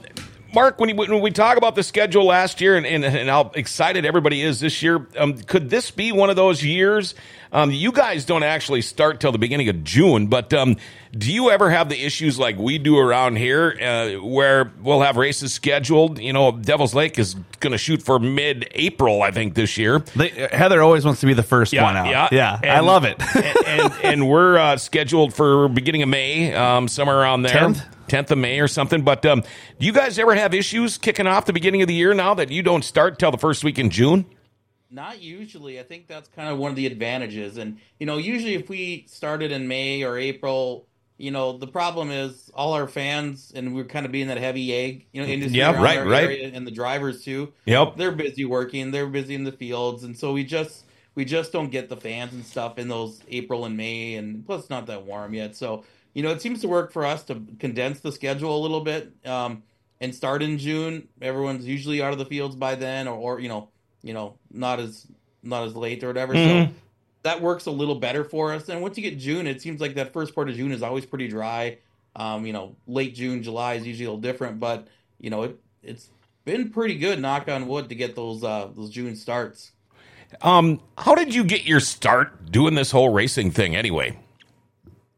Mark, 0.54 0.80
when, 0.80 0.88
you, 0.88 0.94
when 0.94 1.20
we 1.20 1.30
talk 1.30 1.58
about 1.58 1.74
the 1.74 1.82
schedule 1.82 2.24
last 2.24 2.60
year 2.60 2.76
and, 2.76 2.86
and, 2.86 3.04
and 3.04 3.28
how 3.28 3.50
excited 3.54 4.06
everybody 4.06 4.40
is 4.42 4.60
this 4.60 4.82
year, 4.82 5.06
um, 5.18 5.34
could 5.34 5.68
this 5.68 5.90
be 5.90 6.10
one 6.10 6.30
of 6.30 6.36
those 6.36 6.64
years? 6.64 7.14
Um, 7.52 7.70
you 7.70 7.92
guys 7.92 8.24
don't 8.24 8.42
actually 8.42 8.82
start 8.82 9.20
till 9.20 9.32
the 9.32 9.38
beginning 9.38 9.68
of 9.68 9.84
June, 9.84 10.26
but 10.26 10.52
um, 10.54 10.76
do 11.16 11.32
you 11.32 11.50
ever 11.50 11.70
have 11.70 11.88
the 11.88 12.02
issues 12.02 12.38
like 12.38 12.56
we 12.58 12.78
do 12.78 12.98
around 12.98 13.36
here, 13.36 13.76
uh, 13.80 14.22
where 14.24 14.70
we'll 14.82 15.00
have 15.02 15.16
races 15.16 15.52
scheduled? 15.54 16.18
You 16.18 16.32
know, 16.32 16.52
Devil's 16.52 16.94
Lake 16.94 17.18
is 17.18 17.34
going 17.60 17.72
to 17.72 17.78
shoot 17.78 18.02
for 18.02 18.18
mid-April, 18.18 19.22
I 19.22 19.30
think, 19.30 19.54
this 19.54 19.76
year. 19.78 20.00
They, 20.16 20.28
Heather 20.50 20.82
always 20.82 21.04
wants 21.04 21.20
to 21.20 21.26
be 21.26 21.34
the 21.34 21.42
first 21.42 21.74
one 21.74 21.96
out. 21.96 22.32
Yeah. 22.32 22.58
I 22.62 22.66
And- 22.66 22.86
love 22.86 23.04
it. 23.04 23.16
and, 23.36 23.56
and, 23.66 23.92
and 24.04 24.28
we're 24.28 24.56
uh, 24.58 24.76
scheduled 24.76 25.34
for 25.34 25.68
beginning 25.68 26.02
of 26.02 26.08
May, 26.08 26.54
um, 26.54 26.88
somewhere 26.88 27.18
around 27.18 27.42
there. 27.42 27.54
10th? 27.54 27.84
10th 28.08 28.30
of 28.30 28.38
May 28.38 28.60
or 28.60 28.68
something. 28.68 29.02
But 29.02 29.24
um, 29.26 29.42
do 29.78 29.86
you 29.86 29.92
guys 29.92 30.18
ever 30.18 30.34
have 30.34 30.54
issues 30.54 30.98
kicking 30.98 31.26
off 31.26 31.46
the 31.46 31.52
beginning 31.52 31.82
of 31.82 31.88
the 31.88 31.94
year 31.94 32.14
now 32.14 32.34
that 32.34 32.50
you 32.50 32.62
don't 32.62 32.84
start 32.84 33.18
till 33.18 33.30
the 33.30 33.38
first 33.38 33.64
week 33.64 33.78
in 33.78 33.90
June? 33.90 34.26
Not 34.90 35.20
usually. 35.20 35.78
I 35.78 35.82
think 35.82 36.06
that's 36.06 36.28
kind 36.28 36.48
of 36.48 36.58
one 36.58 36.70
of 36.70 36.76
the 36.76 36.86
advantages. 36.86 37.58
And, 37.58 37.78
you 38.00 38.06
know, 38.06 38.16
usually 38.16 38.54
if 38.54 38.68
we 38.70 39.04
started 39.06 39.52
in 39.52 39.68
May 39.68 40.02
or 40.02 40.16
April, 40.16 40.86
you 41.18 41.30
know, 41.30 41.58
the 41.58 41.66
problem 41.66 42.10
is 42.10 42.50
all 42.54 42.72
our 42.72 42.86
fans, 42.86 43.52
and 43.54 43.74
we're 43.74 43.84
kind 43.84 44.06
of 44.06 44.12
being 44.12 44.28
that 44.28 44.38
heavy 44.38 44.72
ag, 44.72 45.06
you 45.12 45.20
know, 45.20 45.28
industry 45.28 45.58
Yeah, 45.58 45.72
right, 45.82 46.06
right. 46.06 46.24
area, 46.24 46.50
and 46.54 46.66
the 46.66 46.70
drivers 46.70 47.24
too. 47.24 47.52
Yep. 47.66 47.96
They're 47.96 48.12
busy 48.12 48.44
working. 48.44 48.92
They're 48.92 49.08
busy 49.08 49.34
in 49.34 49.44
the 49.44 49.52
fields, 49.52 50.04
and 50.04 50.16
so 50.16 50.32
we 50.32 50.44
just 50.44 50.84
we 51.16 51.24
just 51.24 51.50
don't 51.50 51.70
get 51.70 51.88
the 51.88 51.96
fans 51.96 52.32
and 52.32 52.44
stuff 52.44 52.78
in 52.78 52.86
those 52.86 53.20
April 53.28 53.64
and 53.64 53.76
May, 53.76 54.14
and 54.14 54.46
plus 54.46 54.60
it's 54.62 54.70
not 54.70 54.86
that 54.86 55.04
warm 55.04 55.34
yet. 55.34 55.56
So 55.56 55.84
you 56.18 56.24
know, 56.24 56.32
it 56.32 56.42
seems 56.42 56.60
to 56.62 56.66
work 56.66 56.90
for 56.90 57.06
us 57.06 57.22
to 57.22 57.40
condense 57.60 58.00
the 58.00 58.10
schedule 58.10 58.56
a 58.56 58.60
little 58.60 58.80
bit 58.80 59.12
um, 59.24 59.62
and 60.00 60.12
start 60.12 60.42
in 60.42 60.58
June. 60.58 61.06
Everyone's 61.22 61.64
usually 61.64 62.02
out 62.02 62.12
of 62.12 62.18
the 62.18 62.24
fields 62.24 62.56
by 62.56 62.74
then, 62.74 63.06
or, 63.06 63.14
or 63.14 63.38
you 63.38 63.48
know, 63.48 63.68
you 64.02 64.14
know, 64.14 64.34
not 64.50 64.80
as 64.80 65.06
not 65.44 65.62
as 65.62 65.76
late 65.76 66.02
or 66.02 66.08
whatever. 66.08 66.34
Mhm. 66.34 66.66
So 66.66 66.74
that 67.22 67.40
works 67.40 67.66
a 67.66 67.70
little 67.70 67.94
better 67.94 68.24
for 68.24 68.52
us. 68.52 68.68
And 68.68 68.82
once 68.82 68.96
you 68.96 69.08
get 69.08 69.16
June, 69.16 69.46
it 69.46 69.62
seems 69.62 69.80
like 69.80 69.94
that 69.94 70.12
first 70.12 70.34
part 70.34 70.48
of 70.48 70.56
June 70.56 70.72
is 70.72 70.82
always 70.82 71.06
pretty 71.06 71.28
dry. 71.28 71.78
Um, 72.16 72.44
you 72.44 72.52
know, 72.52 72.74
late 72.88 73.14
June, 73.14 73.44
July 73.44 73.74
is 73.74 73.86
usually 73.86 74.06
a 74.06 74.08
little 74.08 74.20
different, 74.20 74.58
but 74.58 74.88
you 75.20 75.30
know, 75.30 75.44
it 75.44 75.60
it's 75.84 76.08
been 76.44 76.70
pretty 76.70 76.98
good. 76.98 77.20
Knock 77.20 77.46
on 77.46 77.68
wood 77.68 77.90
to 77.90 77.94
get 77.94 78.16
those 78.16 78.42
uh, 78.42 78.70
those 78.74 78.90
June 78.90 79.14
starts. 79.14 79.70
Um, 80.42 80.80
how 80.98 81.14
did 81.14 81.32
you 81.32 81.44
get 81.44 81.64
your 81.64 81.78
start 81.78 82.50
doing 82.50 82.74
this 82.74 82.90
whole 82.90 83.10
racing 83.10 83.52
thing 83.52 83.76
anyway? 83.76 84.18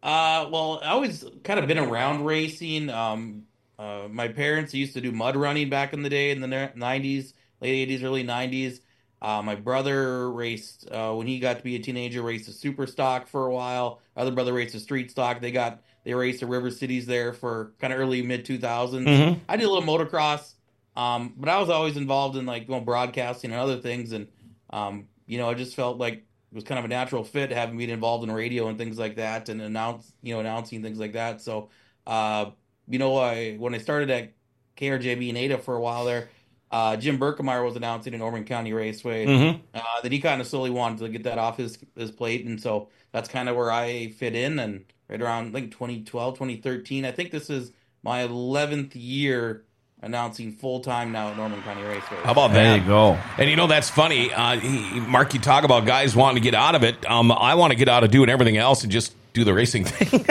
Uh, 0.02 0.48
well, 0.50 0.80
I 0.82 0.88
always 0.88 1.24
kind 1.44 1.60
of 1.60 1.66
been 1.66 1.78
around 1.78 2.24
racing. 2.24 2.88
Um, 2.90 3.44
uh, 3.78 4.08
my 4.10 4.28
parents 4.28 4.74
used 4.74 4.94
to 4.94 5.00
do 5.00 5.12
mud 5.12 5.36
running 5.36 5.68
back 5.68 5.92
in 5.92 6.02
the 6.02 6.08
day 6.10 6.30
in 6.30 6.40
the 6.40 6.46
'90s, 6.46 7.32
late 7.60 7.88
'80s, 7.88 8.02
early 8.02 8.24
'90s. 8.24 8.80
Uh, 9.22 9.42
my 9.42 9.54
brother 9.54 10.30
raced 10.32 10.88
uh, 10.90 11.12
when 11.12 11.26
he 11.26 11.38
got 11.38 11.58
to 11.58 11.62
be 11.64 11.76
a 11.76 11.78
teenager. 11.78 12.22
Raced 12.22 12.48
a 12.48 12.52
super 12.52 12.86
stock 12.86 13.28
for 13.28 13.46
a 13.46 13.52
while. 13.52 14.00
Other 14.16 14.30
brother 14.30 14.54
raced 14.54 14.74
a 14.74 14.80
street 14.80 15.10
stock. 15.10 15.40
They 15.40 15.52
got 15.52 15.82
they 16.04 16.14
raced 16.14 16.42
at 16.42 16.48
River 16.48 16.70
Cities 16.70 17.04
there 17.04 17.34
for 17.34 17.72
kind 17.78 17.92
of 17.92 17.98
early 18.00 18.22
mid 18.22 18.46
2000s. 18.46 19.06
Mhm. 19.06 19.40
I 19.48 19.56
did 19.56 19.64
a 19.66 19.70
little 19.70 19.86
motocross, 19.86 20.54
um, 20.96 21.34
but 21.36 21.50
I 21.50 21.58
was 21.60 21.68
always 21.68 21.98
involved 21.98 22.38
in 22.38 22.46
like 22.46 22.66
going 22.66 22.84
broadcasting 22.84 23.50
and 23.50 23.60
other 23.60 23.78
things. 23.78 24.12
And 24.12 24.28
um, 24.70 25.08
you 25.26 25.36
know, 25.36 25.50
I 25.50 25.54
just 25.54 25.76
felt 25.76 25.98
like 25.98 26.24
it 26.50 26.54
was 26.54 26.64
kind 26.64 26.78
of 26.78 26.84
a 26.84 26.88
natural 26.88 27.22
fit 27.22 27.50
having 27.52 27.76
been 27.78 27.90
involved 27.90 28.24
in 28.24 28.32
radio 28.32 28.68
and 28.68 28.76
things 28.76 28.98
like 28.98 29.16
that, 29.16 29.48
and 29.48 29.60
announce 29.62 30.12
you 30.22 30.34
know 30.34 30.40
announcing 30.40 30.82
things 30.82 30.98
like 30.98 31.12
that. 31.12 31.40
So, 31.40 31.70
uh, 32.06 32.50
you 32.88 32.98
know, 32.98 33.16
I 33.16 33.54
when 33.56 33.74
I 33.74 33.78
started 33.78 34.10
at 34.10 34.32
KRJB 34.76 35.28
and 35.28 35.38
Ada 35.38 35.58
for 35.58 35.74
a 35.76 35.80
while 35.80 36.04
there, 36.04 36.28
uh, 36.70 36.96
Jim 36.96 37.18
Berkemeyer 37.18 37.64
was 37.64 37.76
announcing 37.76 38.12
in 38.14 38.18
Norman 38.18 38.44
County 38.44 38.72
Raceway. 38.72 39.26
Mhm. 39.26 39.60
Uh, 39.74 39.80
that 40.02 40.10
he 40.12 40.20
kind 40.20 40.40
of 40.40 40.46
slowly 40.46 40.70
wanted 40.70 40.98
to 41.00 41.08
get 41.08 41.24
that 41.24 41.38
off 41.38 41.56
his 41.56 41.78
his 41.96 42.10
plate, 42.10 42.44
and 42.46 42.60
so 42.60 42.88
that's 43.12 43.28
kind 43.28 43.48
of 43.48 43.56
where 43.56 43.70
I 43.70 44.08
fit 44.08 44.34
in. 44.34 44.58
And 44.58 44.84
right 45.08 45.20
around 45.20 45.54
like 45.54 45.70
2012, 45.70 46.36
2013, 46.36 47.04
I 47.04 47.12
think 47.12 47.30
this 47.30 47.50
is 47.50 47.72
my 48.02 48.22
11th 48.22 48.96
year 48.96 49.64
announcing 50.02 50.52
full 50.52 50.80
time 50.80 51.12
now 51.12 51.28
at 51.28 51.36
Norman 51.36 51.62
County 51.62 51.82
Raceway. 51.82 52.18
How 52.22 52.32
about 52.32 52.52
There 52.52 52.76
you 52.76 52.84
go. 52.84 53.18
And 53.38 53.50
you 53.50 53.56
know 53.56 53.66
that's 53.66 53.90
funny, 53.90 54.32
uh, 54.32 54.58
he, 54.58 55.00
Mark. 55.00 55.34
You 55.34 55.40
talk 55.40 55.64
about 55.64 55.86
guys 55.86 56.16
wanting 56.16 56.42
to 56.42 56.44
get 56.44 56.54
out 56.54 56.74
of 56.74 56.84
it. 56.84 57.08
Um, 57.08 57.30
I 57.32 57.54
want 57.54 57.72
to 57.72 57.76
get 57.76 57.88
out 57.88 58.04
of 58.04 58.10
doing 58.10 58.28
everything 58.28 58.56
else 58.56 58.82
and 58.82 58.92
just 58.92 59.14
do 59.32 59.44
the 59.44 59.54
racing 59.54 59.84
thing 59.84 60.24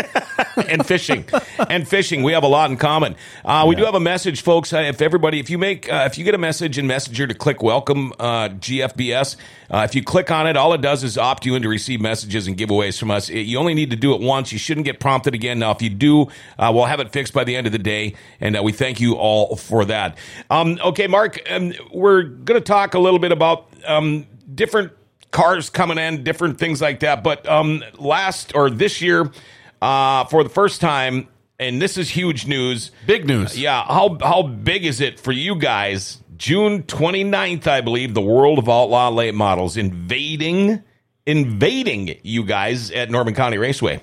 and 0.70 0.86
fishing 0.86 1.25
and 1.70 1.88
fishing. 1.88 2.24
We 2.24 2.34
have 2.34 2.44
a 2.44 2.48
lot 2.48 2.70
in 2.70 2.77
common. 2.77 3.15
Uh, 3.46 3.65
we 3.68 3.75
do 3.75 3.86
have 3.86 3.96
a 3.96 4.00
message, 4.00 4.41
folks. 4.41 4.74
Uh, 4.74 4.79
if 4.79 5.01
everybody, 5.01 5.39
if 5.39 5.50
you 5.50 5.58
make, 5.58 5.91
uh, 5.91 6.03
if 6.06 6.18
you 6.18 6.24
get 6.25 6.36
a 6.36 6.39
message 6.39 6.77
in 6.77 6.88
Messenger 6.88 7.27
to 7.27 7.34
click 7.34 7.63
welcome 7.63 8.13
uh, 8.20 8.50
GFBS, 8.50 9.36
uh, 9.72 9.86
if 9.88 9.96
you 9.96 10.03
click 10.03 10.32
on 10.32 10.48
it, 10.48 10.58
all 10.58 10.74
it 10.74 10.82
does 10.82 11.03
is 11.03 11.18
opt 11.18 11.46
you 11.46 11.56
in 11.56 11.62
to 11.62 11.70
receive 11.70 12.01
messages 12.01 12.48
and 12.48 12.58
giveaways 12.58 13.00
from 13.00 13.12
us. 13.12 13.29
It- 13.29 13.50
you 13.50 13.58
only 13.58 13.74
need 13.74 13.91
to 13.91 13.96
do 13.96 14.13
it 14.13 14.22
once. 14.22 14.51
You 14.51 14.60
shouldn't 14.60 14.86
get 14.86 15.00
prompted 15.00 15.34
again. 15.34 15.60
Now, 15.60 15.72
if 15.72 15.82
you 15.82 15.89
do, 15.89 16.24
uh, 16.58 16.72
we'll 16.74 16.86
have 16.86 17.00
it 17.00 17.12
fixed 17.12 17.34
by 17.34 17.44
the 17.44 17.56
end 17.56 17.68
of 17.68 17.74
the 17.74 17.79
day, 17.79 18.15
and 18.39 18.58
uh, 18.58 18.63
we 18.63 18.72
thank 18.72 19.00
you 19.00 19.13
all 19.15 19.56
for 19.56 19.86
that. 19.86 20.18
Um, 20.50 20.77
okay, 20.84 21.08
Mark, 21.08 21.39
um, 21.50 21.74
we're 21.94 22.24
going 22.24 22.60
to 22.60 22.65
talk 22.65 22.94
a 22.94 23.00
little 23.00 23.20
bit 23.20 23.32
about 23.32 23.68
um, 23.88 24.27
different 24.53 24.91
cars 25.31 25.69
coming 25.69 25.98
in, 25.98 26.24
different 26.24 26.59
things 26.59 26.81
like 26.81 27.01
that. 27.01 27.24
But 27.24 27.48
um, 27.48 27.83
last 27.98 28.55
or 28.55 28.69
this 28.69 29.01
year, 29.01 29.31
uh, 29.81 30.25
for 30.25 30.43
the 30.43 30.50
first 30.50 30.81
time, 30.81 31.27
and 31.59 31.81
this 31.81 31.98
is 31.98 32.09
huge 32.09 32.48
news. 32.48 32.91
Big 33.05 33.25
news. 33.25 33.57
Yeah, 33.57 33.83
how 33.83 34.17
how 34.21 34.43
big 34.43 34.86
is 34.86 35.01
it 35.01 35.19
for 35.19 35.31
you 35.31 35.55
guys? 35.55 36.24
June 36.38 36.83
29th, 36.83 37.67
I 37.67 37.81
believe, 37.81 38.13
the 38.13 38.21
World 38.21 38.59
of 38.59 38.69
Outlaw 38.69 39.09
Late 39.09 39.36
Models 39.36 39.75
invading 39.75 40.81
invading 41.25 42.17
you 42.24 42.45
guys 42.45 42.91
at 42.91 43.12
Norman 43.12 43.36
County 43.36 43.57
Raceway. 43.57 44.01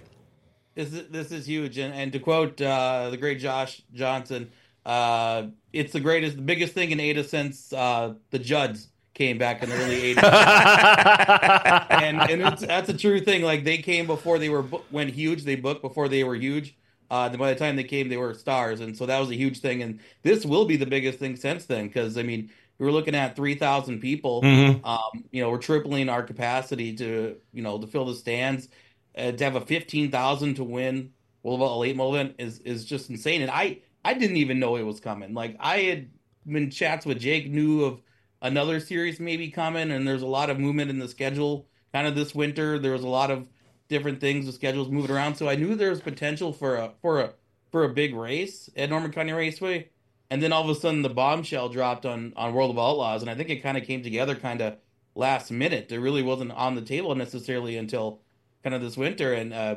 This 0.74 0.92
is, 0.92 1.08
this 1.08 1.32
is 1.32 1.46
huge, 1.46 1.78
and, 1.78 1.94
and 1.94 2.12
to 2.12 2.18
quote 2.18 2.60
uh, 2.60 3.08
the 3.08 3.16
great 3.16 3.40
Josh 3.40 3.82
Johnson, 3.94 4.50
uh, 4.84 5.44
it's 5.72 5.94
the 5.94 6.00
greatest, 6.00 6.36
the 6.36 6.42
biggest 6.42 6.74
thing 6.74 6.90
in 6.90 7.00
Ada 7.00 7.24
since 7.24 7.72
uh, 7.72 8.12
the 8.30 8.38
Judds 8.38 8.88
came 9.16 9.38
back 9.38 9.62
in 9.62 9.70
the 9.70 9.76
early 9.76 10.14
'80s. 10.14 10.22
and 11.90 12.20
and 12.30 12.42
it's, 12.42 12.64
that's 12.64 12.88
a 12.88 12.96
true 12.96 13.20
thing. 13.20 13.42
Like 13.42 13.64
they 13.64 13.78
came 13.78 14.06
before 14.06 14.38
they 14.38 14.48
were 14.48 14.64
went 14.90 15.10
huge. 15.10 15.42
They 15.42 15.56
booked 15.56 15.82
before 15.82 16.08
they 16.08 16.22
were 16.22 16.36
huge. 16.36 16.76
Uh, 17.10 17.28
then 17.28 17.38
by 17.38 17.52
the 17.52 17.58
time 17.58 17.76
they 17.76 17.84
came, 17.84 18.08
they 18.08 18.16
were 18.16 18.34
stars, 18.34 18.80
and 18.80 18.96
so 18.96 19.06
that 19.06 19.18
was 19.18 19.30
a 19.30 19.34
huge 19.36 19.60
thing. 19.60 19.82
And 19.82 20.00
this 20.22 20.44
will 20.44 20.64
be 20.66 20.76
the 20.76 20.86
biggest 20.86 21.18
thing 21.18 21.36
since 21.36 21.66
then, 21.66 21.86
because 21.86 22.18
I 22.18 22.22
mean, 22.22 22.50
we 22.78 22.86
were 22.86 22.92
looking 22.92 23.14
at 23.14 23.34
three 23.36 23.54
thousand 23.54 24.00
people. 24.00 24.42
Mhm. 24.42 24.84
Um, 24.84 25.24
you 25.30 25.42
know, 25.42 25.50
we're 25.50 25.58
tripling 25.58 26.08
our 26.08 26.22
capacity 26.22 26.94
to 26.96 27.36
you 27.52 27.62
know 27.62 27.78
to 27.78 27.86
fill 27.86 28.04
the 28.04 28.14
stands. 28.14 28.68
Uh, 29.16 29.32
to 29.32 29.44
have 29.44 29.56
a 29.56 29.62
fifteen 29.62 30.10
thousand 30.10 30.56
to 30.56 30.64
win 30.64 31.10
Late 31.42 31.96
Model 31.96 32.16
event 32.16 32.34
is 32.38 32.58
is 32.60 32.84
just 32.84 33.08
insane. 33.08 33.42
And 33.42 33.50
I 33.50 33.78
I 34.04 34.14
didn't 34.14 34.36
even 34.36 34.58
know 34.58 34.76
it 34.76 34.82
was 34.82 35.00
coming. 35.00 35.34
Like 35.34 35.56
I 35.60 35.78
had 35.78 36.10
been 36.46 36.70
chats 36.70 37.06
with 37.06 37.18
Jake, 37.18 37.50
knew 37.50 37.84
of 37.84 38.02
another 38.42 38.80
series 38.80 39.20
maybe 39.20 39.50
coming, 39.50 39.90
and 39.90 40.06
there's 40.06 40.22
a 40.22 40.26
lot 40.26 40.50
of 40.50 40.58
movement 40.58 40.90
in 40.90 40.98
the 40.98 41.08
schedule. 41.08 41.66
Kind 41.92 42.06
of 42.06 42.14
this 42.14 42.34
winter, 42.34 42.78
there 42.78 42.92
was 42.92 43.02
a 43.04 43.08
lot 43.08 43.30
of 43.30 43.48
different 43.88 44.20
things, 44.20 44.46
the 44.46 44.52
schedules 44.52 44.88
moving 44.88 45.14
around. 45.14 45.36
So 45.36 45.48
I 45.48 45.56
knew 45.56 45.74
there 45.74 45.90
was 45.90 46.00
potential 46.00 46.52
for 46.52 46.76
a 46.76 46.92
for 47.00 47.20
a 47.20 47.32
for 47.70 47.84
a 47.84 47.88
big 47.88 48.14
race 48.14 48.70
at 48.76 48.90
Norman 48.90 49.12
County 49.12 49.32
Raceway. 49.32 49.90
And 50.28 50.42
then 50.42 50.52
all 50.52 50.68
of 50.68 50.76
a 50.76 50.80
sudden, 50.80 51.02
the 51.02 51.08
bombshell 51.08 51.68
dropped 51.68 52.04
on 52.04 52.32
on 52.36 52.52
World 52.52 52.70
of 52.70 52.78
Outlaws, 52.78 53.22
and 53.22 53.30
I 53.30 53.34
think 53.34 53.48
it 53.50 53.62
kind 53.62 53.76
of 53.76 53.84
came 53.84 54.02
together 54.02 54.34
kind 54.34 54.60
of 54.60 54.76
last 55.14 55.50
minute. 55.50 55.90
It 55.90 55.98
really 55.98 56.22
wasn't 56.22 56.52
on 56.52 56.74
the 56.74 56.82
table 56.82 57.14
necessarily 57.14 57.76
until 57.76 58.20
kind 58.62 58.74
of 58.74 58.82
this 58.82 58.96
winter. 58.96 59.32
And 59.32 59.52
uh, 59.52 59.76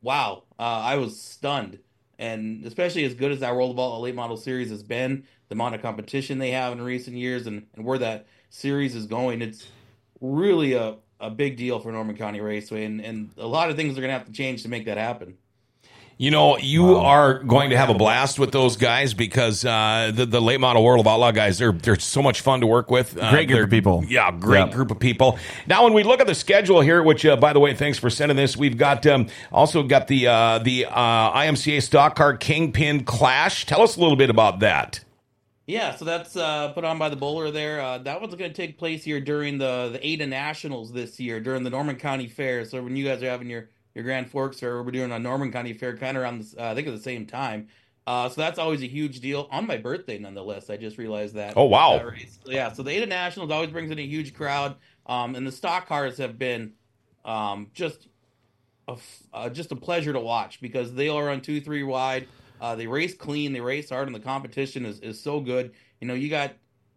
wow, 0.00 0.44
uh, 0.58 0.62
I 0.62 0.96
was 0.96 1.20
stunned. 1.20 1.78
And 2.18 2.64
especially 2.66 3.04
as 3.04 3.14
good 3.14 3.32
as 3.32 3.40
that 3.40 3.54
World 3.54 3.70
of 3.70 3.78
Outlaws 3.78 4.02
Late 4.02 4.14
Model 4.14 4.36
Series 4.36 4.70
has 4.70 4.82
been, 4.82 5.24
the 5.50 5.54
amount 5.54 5.74
of 5.74 5.82
competition 5.82 6.38
they 6.38 6.52
have 6.52 6.72
in 6.72 6.80
recent 6.80 7.16
years, 7.16 7.46
and, 7.46 7.66
and 7.74 7.84
where 7.84 7.98
that 7.98 8.26
series 8.50 8.94
is 8.94 9.06
going, 9.06 9.42
it's 9.42 9.66
really 10.20 10.74
a, 10.74 10.94
a 11.18 11.28
big 11.28 11.56
deal 11.56 11.80
for 11.80 11.90
Norman 11.90 12.16
County 12.16 12.40
Raceway. 12.40 12.84
And, 12.84 13.00
and 13.00 13.30
a 13.36 13.46
lot 13.48 13.68
of 13.68 13.74
things 13.76 13.98
are 13.98 14.00
going 14.00 14.12
to 14.12 14.16
have 14.18 14.26
to 14.26 14.32
change 14.32 14.62
to 14.62 14.68
make 14.68 14.86
that 14.86 14.96
happen. 14.96 15.34
You 16.18 16.30
know, 16.30 16.56
you 16.58 16.96
are 16.96 17.38
going 17.38 17.70
to 17.70 17.78
have 17.78 17.88
a 17.88 17.94
blast 17.94 18.38
with 18.38 18.52
those 18.52 18.76
guys 18.76 19.14
because 19.14 19.64
uh, 19.64 20.12
the 20.14 20.26
the 20.26 20.38
late 20.40 20.60
model 20.60 20.84
World 20.84 21.00
of 21.00 21.10
Outlaw 21.10 21.30
guys 21.32 21.56
they're 21.56 21.72
they're 21.72 21.98
so 21.98 22.20
much 22.20 22.42
fun 22.42 22.60
to 22.60 22.66
work 22.66 22.90
with. 22.90 23.16
Uh, 23.16 23.30
Great 23.30 23.48
group 23.48 23.64
of 23.64 23.70
people. 23.70 24.04
Yeah, 24.06 24.30
great 24.30 24.66
Yeah. 24.66 24.70
group 24.70 24.90
of 24.90 24.98
people. 24.98 25.38
Now, 25.66 25.84
when 25.84 25.94
we 25.94 26.02
look 26.02 26.20
at 26.20 26.26
the 26.26 26.34
schedule 26.34 26.82
here, 26.82 27.02
which 27.02 27.24
uh, 27.24 27.36
by 27.36 27.54
the 27.54 27.58
way, 27.58 27.72
thanks 27.72 27.98
for 27.98 28.10
sending 28.10 28.36
this. 28.36 28.54
We've 28.54 28.76
got 28.76 29.06
um, 29.06 29.28
also 29.50 29.82
got 29.82 30.08
the 30.08 30.26
uh, 30.26 30.58
the 30.58 30.84
uh, 30.84 31.32
IMCA 31.38 31.82
Stock 31.82 32.16
Car 32.16 32.36
Kingpin 32.36 33.04
Clash. 33.04 33.64
Tell 33.64 33.80
us 33.80 33.96
a 33.96 34.00
little 34.00 34.16
bit 34.16 34.28
about 34.28 34.60
that. 34.60 35.00
Yeah, 35.70 35.94
so 35.94 36.04
that's 36.04 36.36
uh, 36.36 36.72
put 36.72 36.84
on 36.84 36.98
by 36.98 37.08
the 37.08 37.16
bowler 37.16 37.52
there. 37.52 37.80
Uh, 37.80 37.98
that 37.98 38.20
one's 38.20 38.34
going 38.34 38.50
to 38.50 38.56
take 38.56 38.76
place 38.76 39.04
here 39.04 39.20
during 39.20 39.58
the 39.58 39.90
the 39.92 40.04
Ada 40.04 40.26
Nationals 40.26 40.92
this 40.92 41.20
year, 41.20 41.38
during 41.38 41.62
the 41.62 41.70
Norman 41.70 41.94
County 41.96 42.26
Fair. 42.26 42.64
So 42.64 42.82
when 42.82 42.96
you 42.96 43.04
guys 43.04 43.22
are 43.22 43.30
having 43.30 43.48
your 43.48 43.68
your 43.94 44.02
Grand 44.02 44.28
Forks 44.28 44.58
Fair, 44.58 44.82
we're 44.82 44.90
doing 44.90 45.12
a 45.12 45.18
Norman 45.18 45.52
County 45.52 45.72
Fair 45.72 45.96
kind 45.96 46.16
of 46.16 46.24
around, 46.24 46.40
this, 46.40 46.56
uh, 46.58 46.64
I 46.64 46.74
think, 46.74 46.88
at 46.88 46.94
the 46.94 47.00
same 47.00 47.24
time. 47.24 47.68
Uh, 48.04 48.28
so 48.28 48.40
that's 48.40 48.58
always 48.58 48.82
a 48.82 48.86
huge 48.86 49.20
deal 49.20 49.46
on 49.52 49.66
my 49.66 49.76
birthday, 49.76 50.18
nonetheless. 50.18 50.70
I 50.70 50.76
just 50.76 50.98
realized 50.98 51.34
that. 51.36 51.52
Oh, 51.56 51.64
wow. 51.64 51.94
Yeah, 52.46 52.72
so 52.72 52.82
the 52.82 52.90
Ada 52.90 53.06
Nationals 53.06 53.52
always 53.52 53.70
brings 53.70 53.92
in 53.92 53.98
a 54.00 54.04
huge 54.04 54.34
crowd, 54.34 54.74
um, 55.06 55.36
and 55.36 55.46
the 55.46 55.52
stock 55.52 55.86
cars 55.86 56.18
have 56.18 56.36
been 56.36 56.72
um, 57.24 57.68
just 57.72 58.08
a 58.88 58.96
uh, 59.32 59.48
just 59.50 59.70
a 59.70 59.76
pleasure 59.76 60.12
to 60.12 60.20
watch 60.20 60.60
because 60.60 60.94
they 60.94 61.08
all 61.08 61.22
run 61.22 61.40
two, 61.40 61.60
three 61.60 61.84
wide. 61.84 62.26
Uh, 62.60 62.74
they 62.74 62.86
race 62.86 63.14
clean, 63.14 63.52
they 63.52 63.60
race 63.60 63.90
hard, 63.90 64.06
and 64.06 64.14
the 64.14 64.20
competition 64.20 64.84
is, 64.84 65.00
is 65.00 65.20
so 65.20 65.40
good. 65.40 65.72
You 66.00 66.06
know, 66.06 66.14
you 66.14 66.28
got 66.28 66.52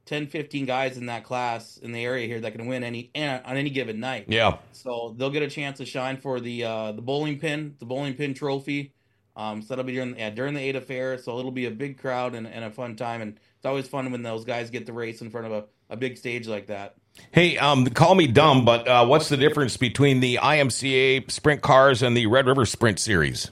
10, 0.06 0.28
15 0.28 0.66
guys 0.66 0.98
in 0.98 1.06
that 1.06 1.24
class 1.24 1.78
in 1.78 1.92
the 1.92 2.04
area 2.04 2.28
here 2.28 2.40
that 2.42 2.52
can 2.52 2.68
win 2.68 2.84
any 2.84 3.10
on 3.16 3.58
any 3.58 3.70
given 3.70 4.00
night. 4.00 4.26
Yeah. 4.28 4.58
So 4.74 5.16
they'll 5.18 5.30
get 5.30 5.44
a 5.44 5.50
chance 5.50 5.78
to 5.78 5.86
shine 5.86 6.18
for 6.18 6.40
the 6.40 6.64
uh, 6.64 6.92
the 6.92 7.02
bowling 7.02 7.40
pin, 7.40 7.76
the 7.80 7.86
bowling 7.86 8.16
pin 8.16 8.34
trophy. 8.34 8.94
Um, 9.36 9.62
so 9.62 9.70
that'll 9.70 9.86
be 9.86 9.94
during 9.94 10.18
yeah, 10.18 10.30
during 10.30 10.54
the 10.54 10.62
Ada 10.62 10.82
Fair. 10.82 11.18
So 11.18 11.40
it'll 11.40 11.52
be 11.52 11.66
a 11.66 11.72
big 11.72 11.98
crowd 11.98 12.36
and, 12.36 12.46
and 12.46 12.66
a 12.66 12.72
fun 12.72 12.96
time. 12.96 13.22
And 13.22 13.40
it's 13.56 13.66
always 13.66 13.88
fun 13.88 14.12
when 14.12 14.24
those 14.24 14.44
guys 14.44 14.70
get 14.70 14.86
the 14.86 14.94
race 14.94 15.22
in 15.22 15.30
front 15.30 15.48
of 15.48 15.54
a, 15.54 15.66
a 15.90 15.98
big 15.98 16.18
stage 16.18 16.48
like 16.48 16.68
that. 16.68 16.96
Hey, 17.32 17.58
um, 17.58 17.86
call 17.88 18.16
me 18.16 18.28
dumb, 18.28 18.66
but 18.66 18.88
uh, 18.88 19.06
what's 19.06 19.30
the 19.30 19.38
difference 19.38 19.78
between 19.78 20.20
the 20.20 20.40
IMCA 20.42 21.30
Sprint 21.30 21.62
cars 21.62 22.02
and 22.02 22.18
the 22.18 22.26
Red 22.26 22.48
River 22.48 22.66
Sprint 22.66 23.00
Series? 23.00 23.52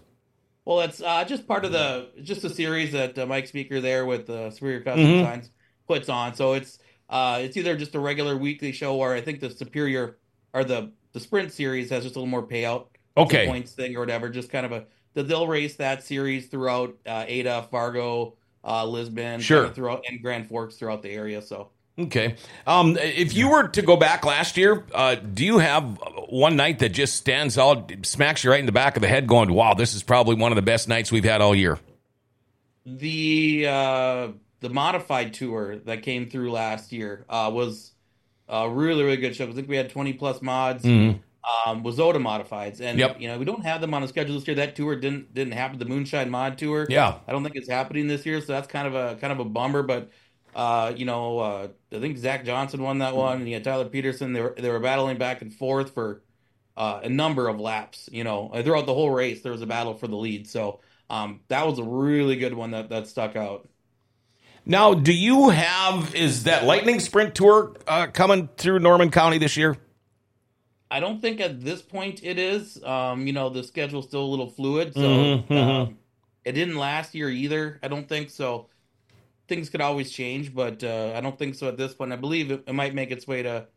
Well, 0.66 0.82
it's 0.82 1.02
uh, 1.02 1.24
just 1.26 1.48
part 1.48 1.66
of 1.66 1.72
the 1.72 2.10
just 2.22 2.44
a 2.44 2.50
series 2.50 2.92
that 2.92 3.18
uh, 3.18 3.26
Mike 3.26 3.48
Speaker 3.48 3.82
there 3.82 4.06
with 4.06 4.30
uh, 4.30 4.52
Superior 4.52 4.82
Custom 4.82 5.06
Mhm. 5.06 5.20
Designs 5.20 5.50
puts 5.88 6.08
on. 6.10 6.36
So 6.36 6.54
it's 6.54 6.78
uh, 7.10 7.40
it's 7.42 7.58
either 7.58 7.76
just 7.76 7.96
a 7.96 8.00
regular 8.00 8.38
weekly 8.38 8.72
show, 8.72 8.96
or 8.96 9.14
I 9.14 9.22
think 9.22 9.40
the 9.40 9.50
Superior 9.50 10.18
or 10.54 10.64
the 10.64 10.92
the 11.14 11.20
Sprint 11.20 11.52
series 11.52 11.90
has 11.90 12.04
just 12.04 12.16
a 12.16 12.20
little 12.20 12.30
more 12.30 12.46
payout, 12.48 12.88
Okay. 13.18 13.48
points 13.48 13.74
thing 13.74 13.96
or 13.96 14.00
whatever. 14.00 14.30
Just 14.30 14.50
kind 14.50 14.66
of 14.66 14.72
a 14.72 14.86
they'll 15.14 15.48
race 15.48 15.76
that 15.78 16.04
series 16.04 16.48
throughout 16.48 16.96
uh, 17.06 17.26
Ada, 17.28 17.68
Fargo, 17.72 18.38
uh, 18.64 18.86
Lisbon, 18.86 19.42
Sure. 19.42 19.68
throughout 19.70 20.04
and 20.08 20.22
Grand 20.22 20.48
Forks 20.48 20.76
throughout 20.76 21.02
the 21.02 21.10
area. 21.10 21.42
So 21.42 21.72
Okay. 22.00 22.36
Um, 22.66 22.98
if 22.98 23.34
you 23.36 23.50
were 23.50 23.68
to 23.68 23.82
go 23.82 23.96
back 23.98 24.26
last 24.26 24.58
year, 24.58 24.86
uh, 24.94 25.16
do 25.16 25.46
you 25.46 25.60
have 25.60 26.00
one 26.30 26.56
night 26.56 26.80
that 26.80 26.90
just 26.90 27.16
stands 27.16 27.58
out, 27.58 27.92
smacks 28.04 28.44
you 28.44 28.50
right 28.50 28.60
in 28.60 28.66
the 28.66 28.72
back 28.72 28.96
of 28.96 29.02
the 29.02 29.08
head, 29.08 29.28
going, 29.28 29.54
"Wow, 29.54 29.74
this 29.74 29.94
is 29.94 30.02
probably 30.02 30.36
one 30.36 30.52
of 30.52 30.56
the 30.56 30.62
best 30.62 30.88
nights 30.88 31.12
we've 31.12 31.24
had 31.26 31.42
all 31.42 31.54
year"? 31.54 31.80
the 32.86 33.66
uh, 33.68 34.28
the 34.60 34.70
modified 34.70 35.34
tour 35.34 35.78
that 35.86 36.02
came 36.02 36.30
through 36.30 36.52
last 36.52 36.92
year 36.92 37.26
uh, 37.30 37.50
was 37.54 37.92
a 38.48 38.70
really 38.70 39.04
really 39.04 39.18
good 39.18 39.36
show. 39.36 39.48
I 39.48 39.52
think 39.52 39.70
we 39.70 39.78
had 39.78 39.90
twenty 39.90 40.14
plus 40.14 40.42
mods. 40.42 40.84
Mhm. 40.84 41.20
Um, 41.66 41.84
WISSOTA 41.84 42.18
modifieds, 42.22 42.82
and 42.82 43.00
Yep. 43.00 43.20
you 43.20 43.28
know 43.28 43.40
we 43.40 43.46
don't 43.46 43.66
have 43.66 43.82
them 43.82 43.94
on 43.96 44.04
the 44.04 44.08
schedule 44.08 44.36
this 44.36 44.48
year. 44.48 44.56
That 44.58 44.76
tour 44.76 44.96
didn't 44.96 45.34
didn't 45.34 45.54
happen. 45.54 45.80
The 45.80 45.86
Moonshine 45.86 46.30
Mod 46.30 46.58
Tour, 46.60 46.86
Yeah. 46.90 47.16
I 47.28 47.32
don't 47.32 47.44
think 47.44 47.56
it's 47.56 47.70
happening 47.70 48.08
this 48.08 48.26
year, 48.28 48.42
so 48.42 48.54
that's 48.54 48.68
kind 48.68 48.88
of 48.88 48.94
a 48.96 49.16
kind 49.20 49.34
of 49.34 49.40
a 49.40 49.46
bummer. 49.46 49.82
But 49.82 50.12
uh, 50.56 50.94
you 50.96 51.06
know, 51.06 51.40
uh, 51.40 51.68
I 51.92 52.00
think 52.00 52.18
Zach 52.18 52.46
Johnson 52.46 52.82
won 52.82 53.00
that 53.00 53.16
one, 53.16 53.38
and 53.38 53.48
you 53.48 53.54
had 53.56 53.64
Tyler 53.64 53.86
Peterson. 53.86 54.34
They 54.34 54.42
were 54.42 54.56
they 54.58 54.70
were 54.70 54.80
battling 54.80 55.18
back 55.18 55.42
and 55.42 55.54
forth 55.54 55.94
for 55.94 56.22
uh, 56.78 57.02
a 57.04 57.10
number 57.10 57.48
of 57.48 57.60
laps. 57.60 58.10
You 58.12 58.24
know, 58.24 58.52
throughout 58.64 58.86
the 58.86 58.94
whole 58.94 59.10
race, 59.12 59.42
there 59.42 59.52
was 59.52 59.62
a 59.62 59.68
battle 59.68 59.94
for 59.94 60.08
the 60.08 60.18
lead. 60.18 60.48
So 60.48 60.82
um, 61.10 61.42
that 61.48 61.66
was 61.68 61.80
a 61.80 61.84
really 61.84 62.36
good 62.36 62.54
one 62.54 62.72
that 62.72 62.90
that 62.90 63.08
stuck 63.08 63.36
out. 63.36 63.68
Now, 64.66 64.94
do 64.94 65.14
you 65.14 65.50
have 65.50 66.14
is 66.14 66.44
that 66.44 66.66
Lightning 66.66 67.00
Sprint 67.00 67.34
Tour 67.34 67.76
uh, 67.88 68.08
coming 68.08 68.48
through 68.58 68.80
Norman 68.80 69.10
County 69.10 69.38
this 69.40 69.58
year? 69.58 69.78
I 70.92 71.00
don't 71.00 71.22
think 71.22 71.40
at 71.40 71.62
this 71.62 71.82
point 71.82 72.20
it 72.24 72.38
is. 72.38 72.84
Um, 72.84 73.26
you 73.26 73.34
know, 73.34 73.50
the 73.50 73.64
schedule's 73.64 74.06
still 74.08 74.24
a 74.24 74.28
little 74.28 74.50
fluid, 74.50 74.94
so 74.94 75.00
Mhm, 75.00 75.48
mhm. 75.48 75.58
um, 75.58 75.98
it 76.44 76.52
didn't 76.52 76.76
last 76.76 77.16
year 77.16 77.30
either. 77.30 77.80
I 77.82 77.88
don't 77.88 78.08
think 78.10 78.30
so. 78.30 78.68
Things 79.52 79.70
could 79.70 79.82
always 79.82 80.12
change, 80.12 80.56
but 80.56 80.82
uh, 80.82 81.12
I 81.14 81.20
don't 81.20 81.38
think 81.38 81.56
so 81.56 81.68
at 81.68 81.76
this 81.76 81.94
point. 81.94 82.14
I 82.14 82.16
believe 82.16 82.52
it, 82.52 82.64
it 82.68 82.74
might 82.74 82.96
make 82.96 83.12
its 83.12 83.28
way 83.28 83.44
to 83.44 83.68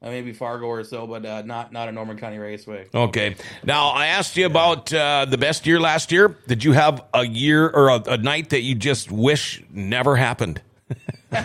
uh, 0.00 0.08
maybe 0.08 0.32
Fargo 0.32 0.66
or 0.66 0.84
so, 0.84 1.08
but 1.08 1.26
uh, 1.26 1.42
not 1.42 1.72
not 1.72 1.88
a 1.88 1.92
Norman 1.92 2.16
County 2.16 2.38
Raceway. 2.38 2.86
Okay. 2.94 3.34
Now 3.64 3.88
I 3.88 4.06
asked 4.06 4.36
you 4.36 4.46
about 4.46 4.92
uh, 4.92 5.24
the 5.24 5.36
best 5.36 5.66
year 5.66 5.80
last 5.80 6.12
year. 6.12 6.36
Did 6.46 6.62
you 6.62 6.70
have 6.70 7.02
a 7.12 7.26
year 7.26 7.68
or 7.68 7.88
a, 7.88 8.02
a 8.06 8.16
night 8.16 8.50
that 8.50 8.60
you 8.60 8.76
just 8.76 9.10
wish 9.10 9.60
never 9.70 10.14
happened? 10.14 10.62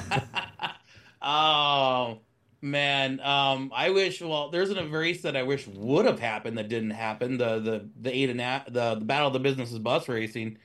Oh 1.21 2.19
man, 2.61 3.19
um, 3.19 3.71
I 3.75 3.89
wish. 3.89 4.21
Well, 4.21 4.49
there's 4.49 4.69
a 4.69 4.87
race 4.87 5.23
that 5.23 5.35
I 5.35 5.43
wish 5.43 5.67
would 5.67 6.05
have 6.05 6.19
happened 6.19 6.57
that 6.57 6.69
didn't 6.69 6.91
happen. 6.91 7.37
The 7.37 7.59
the 7.59 7.89
the 7.99 8.15
eight 8.15 8.29
and 8.29 8.39
a, 8.39 8.63
the 8.67 8.95
the 8.95 9.05
battle 9.05 9.27
of 9.27 9.33
the 9.33 9.39
businesses 9.39 9.79
bus 9.79 10.07
racing, 10.07 10.57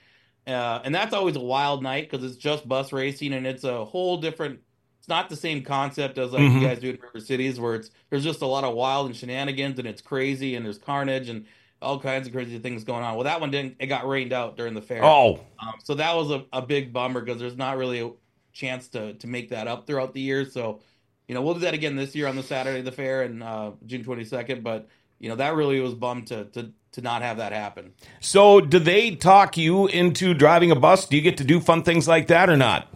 uh, 0.46 0.80
and 0.84 0.94
that's 0.94 1.14
always 1.14 1.36
a 1.36 1.40
wild 1.40 1.82
night 1.82 2.10
because 2.10 2.24
it's 2.24 2.36
just 2.36 2.68
bus 2.68 2.92
racing 2.92 3.32
and 3.32 3.46
it's 3.46 3.64
a 3.64 3.84
whole 3.84 4.16
different. 4.18 4.60
It's 4.98 5.08
not 5.08 5.28
the 5.28 5.36
same 5.36 5.62
concept 5.62 6.16
as 6.18 6.32
like 6.32 6.42
Mhm. 6.42 6.60
you 6.60 6.66
guys 6.66 6.78
do 6.80 6.90
in 6.90 6.98
River 7.00 7.20
Cities, 7.20 7.60
where 7.60 7.74
it's 7.74 7.90
there's 8.10 8.24
just 8.24 8.40
a 8.42 8.46
lot 8.46 8.64
of 8.64 8.74
wild 8.74 9.06
and 9.06 9.16
shenanigans 9.16 9.78
and 9.78 9.86
it's 9.86 10.00
crazy 10.02 10.54
and 10.54 10.64
there's 10.64 10.78
carnage 10.78 11.28
and 11.28 11.44
all 11.82 12.00
kinds 12.00 12.26
of 12.26 12.32
crazy 12.32 12.58
things 12.58 12.84
going 12.84 13.04
on. 13.04 13.14
Well, 13.14 13.24
that 13.24 13.40
one 13.40 13.50
didn't. 13.50 13.76
It 13.78 13.86
got 13.88 14.08
rained 14.08 14.32
out 14.32 14.56
during 14.56 14.72
the 14.72 14.80
fair. 14.80 15.04
Oh, 15.04 15.40
Um, 15.58 15.74
so 15.82 15.94
that 15.94 16.14
was 16.16 16.30
a, 16.30 16.44
a 16.52 16.62
big 16.62 16.92
bummer 16.94 17.20
because 17.20 17.38
there's 17.38 17.56
not 17.58 17.76
really 17.76 18.00
a 18.00 18.10
chance 18.54 18.88
to 18.88 19.12
to 19.14 19.26
make 19.26 19.50
that 19.50 19.66
up 19.68 19.86
throughout 19.86 20.14
the 20.14 20.20
year. 20.22 20.46
So, 20.48 20.80
you 21.28 21.34
know, 21.34 21.42
we'll 21.42 21.54
do 21.54 21.60
that 21.60 21.74
again 21.74 21.96
this 21.96 22.14
year 22.14 22.26
on 22.26 22.36
the 22.36 22.42
Saturday 22.42 22.78
of 22.78 22.84
the 22.86 22.92
fair 22.92 23.22
and 23.22 23.42
uh, 23.42 23.72
June 23.84 24.02
22nd. 24.04 24.62
But 24.62 24.88
you 25.18 25.28
know, 25.28 25.36
that 25.36 25.54
really 25.54 25.80
was 25.80 25.94
bummed 25.94 26.28
to 26.28 26.44
to 26.46 26.72
to 26.92 27.00
not 27.00 27.22
have 27.22 27.38
that 27.38 27.52
happen. 27.52 27.92
so 28.20 28.60
do 28.60 28.78
they 28.78 29.16
talk 29.16 29.56
you 29.56 29.88
into 29.88 30.32
driving 30.32 30.70
a 30.70 30.76
bus? 30.76 31.06
Do 31.06 31.16
you 31.16 31.22
get 31.22 31.38
to 31.38 31.44
do 31.44 31.58
fun 31.58 31.82
things 31.82 32.06
like 32.06 32.28
that 32.28 32.48
or 32.48 32.56
not? 32.56 32.88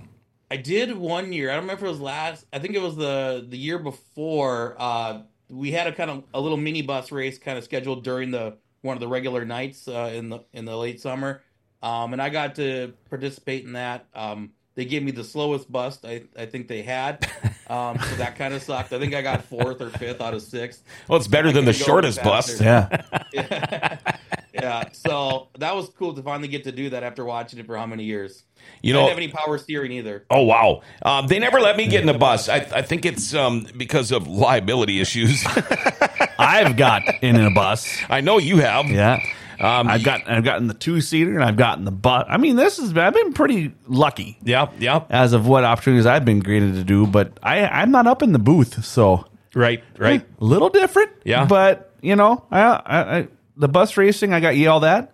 I 0.50 0.56
did 0.56 0.96
one 0.96 1.32
year. 1.32 1.50
I 1.50 1.54
don't 1.54 1.64
remember 1.64 1.84
if 1.84 1.88
it 1.88 1.90
was 1.90 2.00
last. 2.00 2.46
I 2.52 2.58
think 2.58 2.74
it 2.74 2.82
was 2.82 2.96
the 2.96 3.44
the 3.48 3.58
year 3.58 3.78
before. 3.78 4.76
Uh, 4.78 5.22
we 5.48 5.72
had 5.72 5.86
a 5.86 5.92
kind 5.92 6.10
of 6.10 6.24
a 6.32 6.40
little 6.40 6.56
mini 6.56 6.82
bus 6.82 7.10
race 7.10 7.38
kind 7.38 7.58
of 7.58 7.64
scheduled 7.64 8.04
during 8.04 8.30
the 8.30 8.56
one 8.82 8.96
of 8.96 9.00
the 9.00 9.08
regular 9.08 9.44
nights 9.44 9.88
uh, 9.88 10.10
in 10.14 10.28
the 10.30 10.40
in 10.52 10.64
the 10.64 10.76
late 10.76 11.00
summer, 11.00 11.42
um, 11.82 12.12
and 12.12 12.22
I 12.22 12.28
got 12.28 12.54
to 12.56 12.94
participate 13.10 13.64
in 13.64 13.72
that. 13.72 14.06
Um, 14.14 14.52
they 14.74 14.84
gave 14.84 15.02
me 15.02 15.10
the 15.10 15.24
slowest 15.24 15.70
bus 15.72 15.98
I, 16.04 16.22
I 16.38 16.46
think 16.46 16.68
they 16.68 16.82
had, 16.82 17.28
um, 17.68 17.98
so 17.98 18.16
that 18.16 18.36
kind 18.36 18.54
of 18.54 18.62
sucked. 18.62 18.92
I 18.92 18.98
think 18.98 19.14
I 19.14 19.22
got 19.22 19.44
fourth 19.44 19.80
or 19.80 19.90
fifth 19.90 20.20
out 20.20 20.34
of 20.34 20.42
six. 20.42 20.82
Well, 21.06 21.18
it's 21.18 21.28
better 21.28 21.52
than 21.52 21.64
the 21.64 21.72
shortest 21.72 22.22
bus. 22.22 22.60
Yeah. 22.60 23.02
Yeah. 23.32 23.98
yeah, 24.54 24.84
so 24.92 25.48
that 25.58 25.74
was 25.74 25.88
cool 25.90 26.14
to 26.14 26.22
finally 26.22 26.48
get 26.48 26.64
to 26.64 26.72
do 26.72 26.90
that 26.90 27.02
after 27.02 27.24
watching 27.24 27.58
it 27.58 27.66
for 27.66 27.76
how 27.76 27.86
many 27.86 28.04
years. 28.04 28.44
You 28.82 28.94
I 28.94 28.96
didn't 28.96 29.08
have 29.08 29.18
any 29.18 29.28
power 29.28 29.58
steering 29.58 29.92
either. 29.92 30.24
Oh 30.30 30.42
wow! 30.42 30.82
Um, 31.02 31.26
they 31.26 31.38
never 31.38 31.60
let 31.60 31.76
me 31.76 31.86
get 31.86 32.02
in 32.02 32.08
a 32.08 32.18
bus. 32.18 32.48
I, 32.48 32.56
I 32.56 32.82
think 32.82 33.04
it's 33.04 33.34
um, 33.34 33.66
because 33.76 34.12
of 34.12 34.26
liability 34.26 35.00
issues. 35.00 35.44
I've 36.38 36.76
got 36.76 37.02
in 37.22 37.36
a 37.36 37.50
bus. 37.50 37.88
I 38.08 38.20
know 38.20 38.38
you 38.38 38.58
have. 38.58 38.86
Yeah. 38.86 39.20
Um, 39.60 39.88
I've 39.88 40.02
got 40.04 40.28
I've 40.30 40.44
gotten 40.44 40.68
the 40.68 40.74
two 40.74 41.00
seater 41.00 41.34
and 41.34 41.42
I've 41.44 41.56
gotten 41.56 41.84
the 41.84 41.90
bus. 41.90 42.24
I 42.28 42.36
mean, 42.36 42.56
this 42.56 42.78
is 42.78 42.96
I've 42.96 43.14
been 43.14 43.32
pretty 43.32 43.72
lucky 43.86 44.38
Yeah. 44.44 44.68
Yeah. 44.78 45.02
as 45.10 45.32
of 45.32 45.46
what 45.48 45.64
opportunities 45.64 46.06
I've 46.06 46.24
been 46.24 46.40
graded 46.40 46.74
to 46.74 46.84
do, 46.84 47.06
but 47.06 47.38
I 47.42 47.66
I'm 47.66 47.90
not 47.90 48.06
up 48.06 48.22
in 48.22 48.32
the 48.32 48.38
booth, 48.38 48.84
so 48.84 49.24
Right. 49.54 49.82
Right. 49.98 50.24
a 50.40 50.44
little 50.44 50.68
different. 50.68 51.10
Yeah. 51.24 51.44
but 51.46 51.92
you 52.02 52.14
know, 52.14 52.44
I, 52.50 52.60
I, 52.62 53.18
I 53.18 53.28
the 53.56 53.68
bus 53.68 53.96
racing 53.96 54.32
I 54.32 54.40
got 54.40 54.56
yelled 54.56 54.84
at 54.84 55.12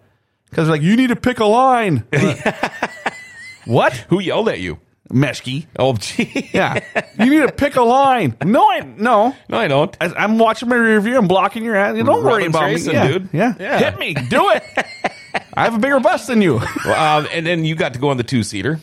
because 0.51 0.69
like 0.69 0.83
you 0.83 0.97
need 0.97 1.09
to 1.09 1.17
pick 1.17 1.41
a 1.41 1.47
line. 1.47 2.05
what 3.65 3.93
Who 4.09 4.21
yelled 4.21 4.49
at 4.49 4.61
you? 4.61 4.79
Meshki? 5.13 5.67
Oh, 5.79 5.93
gee. 5.95 6.51
Yeah, 6.53 6.81
you 7.19 7.27
need 7.31 7.47
to 7.47 7.53
pick 7.53 7.77
a 7.77 7.83
line. 7.83 8.37
No, 8.45 8.69
I 8.71 8.81
no. 8.81 9.35
No, 9.49 9.59
I 9.59 9.69
don't. 9.69 9.95
I, 10.01 10.07
I'm 10.17 10.39
watching 10.39 10.69
my 10.69 10.77
review. 10.77 11.17
I'm 11.19 11.29
blocking 11.29 11.63
your 11.65 11.77
ass. 11.77 11.97
You 11.97 12.05
Don't 12.05 12.25
worry 12.25 12.47
about 12.47 12.65
racing, 12.65 12.93
me, 12.93 12.99
yeah, 12.99 13.09
dude. 13.09 13.29
Yeah. 13.33 13.55
Yeah. 13.59 13.79
hit 13.79 13.99
me. 13.99 14.15
Do 14.15 14.51
it. 14.51 14.63
I 15.55 15.65
have 15.65 15.75
a 15.75 15.79
bigger 15.79 16.01
bus 16.01 16.27
than 16.27 16.41
you. 16.43 16.59
um, 16.59 17.27
and 17.33 17.45
then 17.47 17.65
you 17.65 17.75
got 17.75 17.95
to 17.95 18.01
go 18.01 18.09
on 18.09 18.17
the 18.17 18.23
two 18.23 18.43
seater. 18.43 18.81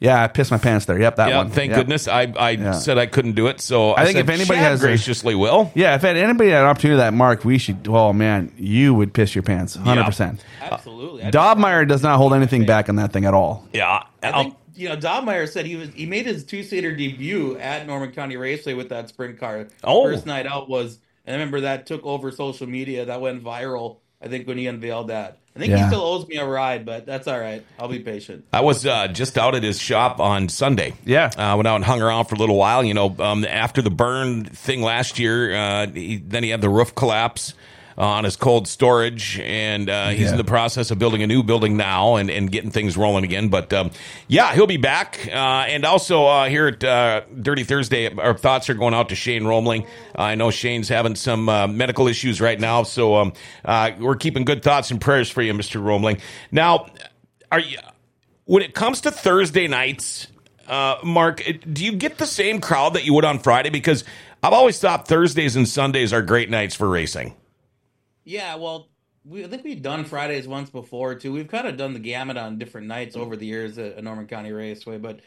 yeah, 0.00 0.22
I 0.22 0.28
pissed 0.28 0.50
my 0.50 0.58
pants 0.58 0.84
there. 0.86 1.00
Yep, 1.00 1.16
that 1.16 1.28
Yeah. 1.30 1.36
one. 1.38 1.50
Thank 1.50 1.70
Yep. 1.70 1.78
goodness. 1.78 2.08
I 2.08 2.32
I 2.38 2.72
said 2.72 2.98
I 2.98 3.06
couldn't 3.06 3.32
do 3.32 3.46
it. 3.48 3.60
So 3.60 3.90
I, 3.92 4.02
I 4.02 4.04
think 4.04 4.16
said, 4.18 4.24
if 4.26 4.30
anybody 4.30 4.58
"Shad 4.60 4.70
has 4.70 4.82
a- 4.82 4.86
graciously 4.86 5.34
will. 5.34 5.72
Yeah, 5.74 5.94
if 5.96 6.02
had 6.02 6.16
anybody 6.16 6.50
had 6.50 6.62
an 6.62 6.68
opportunity 6.68 6.98
that 6.98 7.14
Mark, 7.14 7.44
we 7.44 7.58
should. 7.58 7.88
Oh 7.88 8.12
man, 8.12 8.52
you 8.58 8.94
would 8.94 9.12
piss 9.12 9.34
your 9.34 9.42
pants, 9.42 9.74
hundred 9.74 10.04
percent. 10.04 10.44
Absolutely. 10.62 11.24
I 11.24 11.30
Dobmeyer 11.30 11.86
does 11.88 12.02
not 12.02 12.16
hold 12.18 12.32
anything 12.34 12.64
back 12.64 12.88
on 12.88 12.96
that 12.96 13.12
thing 13.12 13.24
at 13.24 13.34
all. 13.34 13.66
Yeah. 13.72 14.04
I 14.22 14.32
think 14.44 14.54
you 14.74 14.88
know 14.88 14.96
Dobmeyer 14.96 15.48
said 15.48 15.66
he 15.66 15.76
was 15.76 15.90
he 15.90 16.06
made 16.06 16.26
his 16.26 16.44
two 16.44 16.62
seater 16.62 16.94
debut 16.94 17.56
at 17.58 17.86
Norman 17.86 18.12
County 18.12 18.36
Raceway 18.36 18.74
with 18.74 18.88
that 18.90 19.08
sprint 19.08 19.38
car. 19.38 19.68
Oh. 19.82 20.04
First 20.04 20.26
night 20.26 20.46
out 20.46 20.68
was, 20.68 20.98
and 21.24 21.34
I 21.34 21.38
remember 21.38 21.62
that 21.62 21.86
took 21.86 22.04
over 22.04 22.30
social 22.30 22.66
media. 22.66 23.06
That 23.06 23.20
went 23.20 23.42
viral. 23.42 23.98
I 24.20 24.28
think 24.28 24.46
when 24.46 24.58
he 24.58 24.66
unveiled 24.66 25.08
that. 25.08 25.38
I 25.56 25.60
think 25.60 25.72
he 25.72 25.86
still 25.86 26.00
owes 26.00 26.26
me 26.26 26.36
a 26.36 26.44
ride, 26.44 26.84
but 26.84 27.06
that's 27.06 27.28
all 27.28 27.38
right. 27.38 27.64
I'll 27.78 27.86
be 27.86 28.00
patient. 28.00 28.44
I 28.52 28.62
was 28.62 28.84
uh, 28.84 29.06
just 29.06 29.38
out 29.38 29.54
at 29.54 29.62
his 29.62 29.78
shop 29.78 30.18
on 30.18 30.48
Sunday. 30.48 30.94
Yeah. 31.04 31.26
uh, 31.26 31.54
went 31.56 31.68
out 31.68 31.76
and 31.76 31.84
hung 31.84 32.02
around 32.02 32.24
for 32.24 32.34
a 32.34 32.38
little 32.38 32.56
while. 32.56 32.82
You 32.82 32.94
know, 32.94 33.14
um, 33.20 33.44
after 33.44 33.80
the 33.80 33.90
burn 33.90 34.44
thing 34.46 34.82
last 34.82 35.20
year, 35.20 35.54
uh, 35.54 35.86
he, 35.86 36.16
then 36.16 36.42
he 36.42 36.50
had 36.50 36.60
the 36.60 36.68
roof 36.68 36.96
collapse 36.96 37.54
uh, 37.96 38.02
on 38.02 38.24
his 38.24 38.36
cold 38.36 38.66
storage, 38.68 39.38
and 39.40 39.88
uh, 39.88 40.08
he's 40.08 40.20
Yeah. 40.26 40.30
in 40.32 40.36
the 40.36 40.44
process 40.44 40.90
of 40.90 40.98
building 40.98 41.22
a 41.22 41.26
new 41.26 41.42
building 41.42 41.76
now 41.76 42.16
and, 42.16 42.30
and 42.30 42.50
getting 42.50 42.70
things 42.70 42.96
rolling 42.96 43.24
again. 43.24 43.48
But 43.48 43.72
um, 43.72 43.90
yeah, 44.28 44.52
he'll 44.54 44.66
be 44.66 44.76
back. 44.76 45.26
Uh, 45.28 45.34
and 45.68 45.84
also 45.84 46.26
uh, 46.26 46.48
here 46.48 46.68
at 46.68 46.82
uh, 46.84 47.22
Dirty 47.40 47.64
Thursday, 47.64 48.12
our 48.14 48.36
thoughts 48.36 48.68
are 48.70 48.74
going 48.74 48.94
out 48.94 49.10
to 49.10 49.14
Shane 49.14 49.42
Romling. 49.44 49.86
I 50.14 50.34
know 50.34 50.50
Shane's 50.50 50.88
having 50.88 51.14
some 51.14 51.48
uh, 51.48 51.66
medical 51.66 52.08
issues 52.08 52.40
right 52.40 52.58
now, 52.58 52.82
so 52.82 53.16
um, 53.16 53.32
uh, 53.64 53.90
we're 53.98 54.16
keeping 54.16 54.44
good 54.44 54.62
thoughts 54.62 54.90
and 54.90 55.00
prayers 55.00 55.30
for 55.30 55.42
you, 55.42 55.52
Mr. 55.54 55.80
Romling. 55.82 56.20
Now, 56.52 56.86
are 57.52 57.60
you? 57.60 57.78
when 58.46 58.62
it 58.62 58.74
comes 58.74 59.00
to 59.02 59.10
Thursday 59.10 59.68
nights, 59.68 60.26
uh, 60.68 60.96
Mark, 61.02 61.42
do 61.72 61.84
you 61.84 61.92
get 61.92 62.18
the 62.18 62.26
same 62.26 62.60
crowd 62.60 62.94
that 62.94 63.04
you 63.04 63.14
would 63.14 63.24
on 63.24 63.38
Friday? 63.38 63.70
Because 63.70 64.04
I've 64.42 64.52
always 64.52 64.78
thought 64.78 65.08
Thursdays 65.08 65.56
and 65.56 65.66
Sundays 65.68 66.12
are 66.12 66.20
great 66.22 66.50
nights 66.50 66.74
for 66.74 66.88
racing. 66.88 67.34
Yeah, 68.24 68.56
well, 68.56 68.88
we, 69.24 69.44
I 69.44 69.48
think 69.48 69.64
we've 69.64 69.82
done 69.82 70.04
Fridays 70.04 70.46
once 70.48 70.70
before 70.70 71.14
too. 71.14 71.32
We've 71.32 71.48
kind 71.48 71.66
of 71.66 71.76
done 71.76 71.92
the 71.94 71.98
gamut 72.00 72.36
on 72.36 72.58
different 72.58 72.86
nights 72.86 73.16
over 73.16 73.36
the 73.36 73.46
years 73.46 73.78
at 73.78 74.02
Norman 74.02 74.26
County 74.26 74.52
Raceway. 74.52 74.98
But 74.98 75.20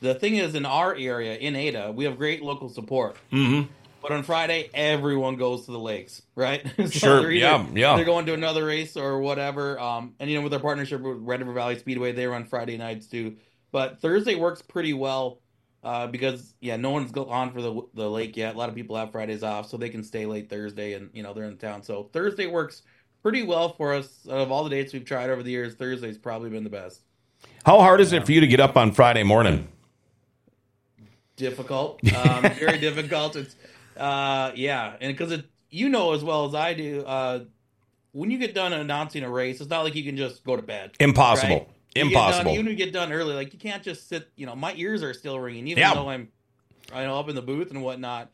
the 0.00 0.14
thing 0.14 0.36
is, 0.36 0.54
in 0.54 0.66
our 0.66 0.94
area, 0.94 1.36
in 1.36 1.56
Ada, 1.56 1.92
we 1.94 2.04
have 2.04 2.16
great 2.18 2.42
local 2.42 2.68
support. 2.68 3.16
Mm-hmm. 3.32 3.70
But 4.02 4.12
on 4.12 4.22
Friday, 4.22 4.70
everyone 4.72 5.36
goes 5.36 5.66
to 5.66 5.72
the 5.72 5.78
lakes, 5.80 6.22
right? 6.36 6.64
So 6.76 6.86
Sure, 6.88 7.18
either- 7.22 7.32
yeah, 7.32 7.66
yeah. 7.74 7.96
They're 7.96 8.04
going 8.04 8.26
to 8.26 8.34
another 8.34 8.64
race 8.66 8.96
or 8.96 9.20
whatever. 9.20 9.80
Um, 9.80 10.14
and 10.20 10.30
you 10.30 10.36
know, 10.36 10.42
with 10.42 10.54
our 10.54 10.60
partnership 10.60 11.00
with 11.00 11.18
Red 11.20 11.40
River 11.40 11.52
Valley 11.52 11.78
Speedway, 11.78 12.12
they 12.12 12.26
run 12.26 12.44
Friday 12.44 12.76
nights 12.76 13.06
too. 13.08 13.36
But 13.72 14.00
Thursday 14.00 14.36
works 14.36 14.62
pretty 14.62 14.92
well 14.94 15.40
uh, 15.82 16.06
because 16.06 16.54
yeah, 16.60 16.76
no 16.76 16.90
one's 16.90 17.10
go- 17.10 17.26
on 17.26 17.52
for 17.52 17.62
the 17.62 17.82
the 17.94 18.08
lake 18.10 18.36
yet. 18.36 18.54
A 18.54 18.58
lot 18.58 18.68
of 18.68 18.74
people 18.74 18.96
have 18.96 19.12
Fridays 19.12 19.42
off, 19.42 19.68
so 19.68 19.76
they 19.76 19.88
can 19.88 20.02
stay 20.02 20.26
late 20.26 20.48
Thursday, 20.50 20.94
and 20.94 21.10
you 21.12 21.22
know 21.22 21.32
they're 21.32 21.44
in 21.44 21.56
town. 21.56 21.82
So 21.82 22.10
Thursday 22.12 22.46
works 22.46 22.82
pretty 23.22 23.42
well 23.42 23.74
for 23.74 23.94
us. 23.94 24.26
Out 24.28 24.38
of 24.38 24.52
all 24.52 24.64
the 24.64 24.70
dates 24.70 24.92
we've 24.92 25.04
tried 25.04 25.30
over 25.30 25.42
the 25.42 25.50
years, 25.50 25.74
Thursday's 25.74 26.18
probably 26.18 26.50
been 26.50 26.64
the 26.64 26.70
best. 26.70 27.00
How 27.64 27.80
hard 27.80 28.00
is 28.00 28.12
it 28.12 28.24
for 28.24 28.32
you 28.32 28.40
to 28.40 28.46
get 28.46 28.60
up 28.60 28.76
on 28.76 28.92
Friday 28.92 29.22
morning? 29.22 29.68
difficult 31.36 32.00
um 32.16 32.42
very 32.54 32.78
difficult 32.78 33.36
it's 33.36 33.56
uh 33.96 34.50
yeah 34.54 34.94
and 35.00 35.12
because 35.12 35.30
it 35.32 35.44
you 35.70 35.88
know 35.88 36.14
as 36.14 36.24
well 36.24 36.46
as 36.46 36.54
i 36.54 36.74
do 36.74 37.02
uh 37.02 37.40
when 38.12 38.30
you 38.30 38.38
get 38.38 38.54
done 38.54 38.72
announcing 38.72 39.22
a 39.22 39.30
race 39.30 39.60
it's 39.60 39.70
not 39.70 39.84
like 39.84 39.94
you 39.94 40.02
can 40.02 40.16
just 40.16 40.42
go 40.44 40.56
to 40.56 40.62
bed 40.62 40.92
Impossible. 40.98 41.56
right? 41.56 41.68
You 41.96 42.02
get 42.04 42.12
Impossible. 42.12 42.44
done, 42.44 42.52
even 42.54 42.66
when 42.66 42.72
you 42.78 42.84
get 42.84 42.92
done 42.92 43.12
early 43.12 43.34
like 43.34 43.52
you 43.52 43.58
can't 43.58 43.82
just 43.82 44.08
sit 44.08 44.28
you 44.36 44.46
know 44.46 44.54
my 44.54 44.74
ears 44.76 45.02
are 45.02 45.12
still 45.14 45.38
ringing 45.40 45.66
even 45.68 45.80
Yeah. 45.80 45.94
though 45.94 46.08
i'm 46.08 46.28
i 46.92 47.04
know 47.04 47.18
up 47.18 47.28
in 47.28 47.34
the 47.34 47.42
booth 47.42 47.70
and 47.70 47.82
whatnot 47.82 48.30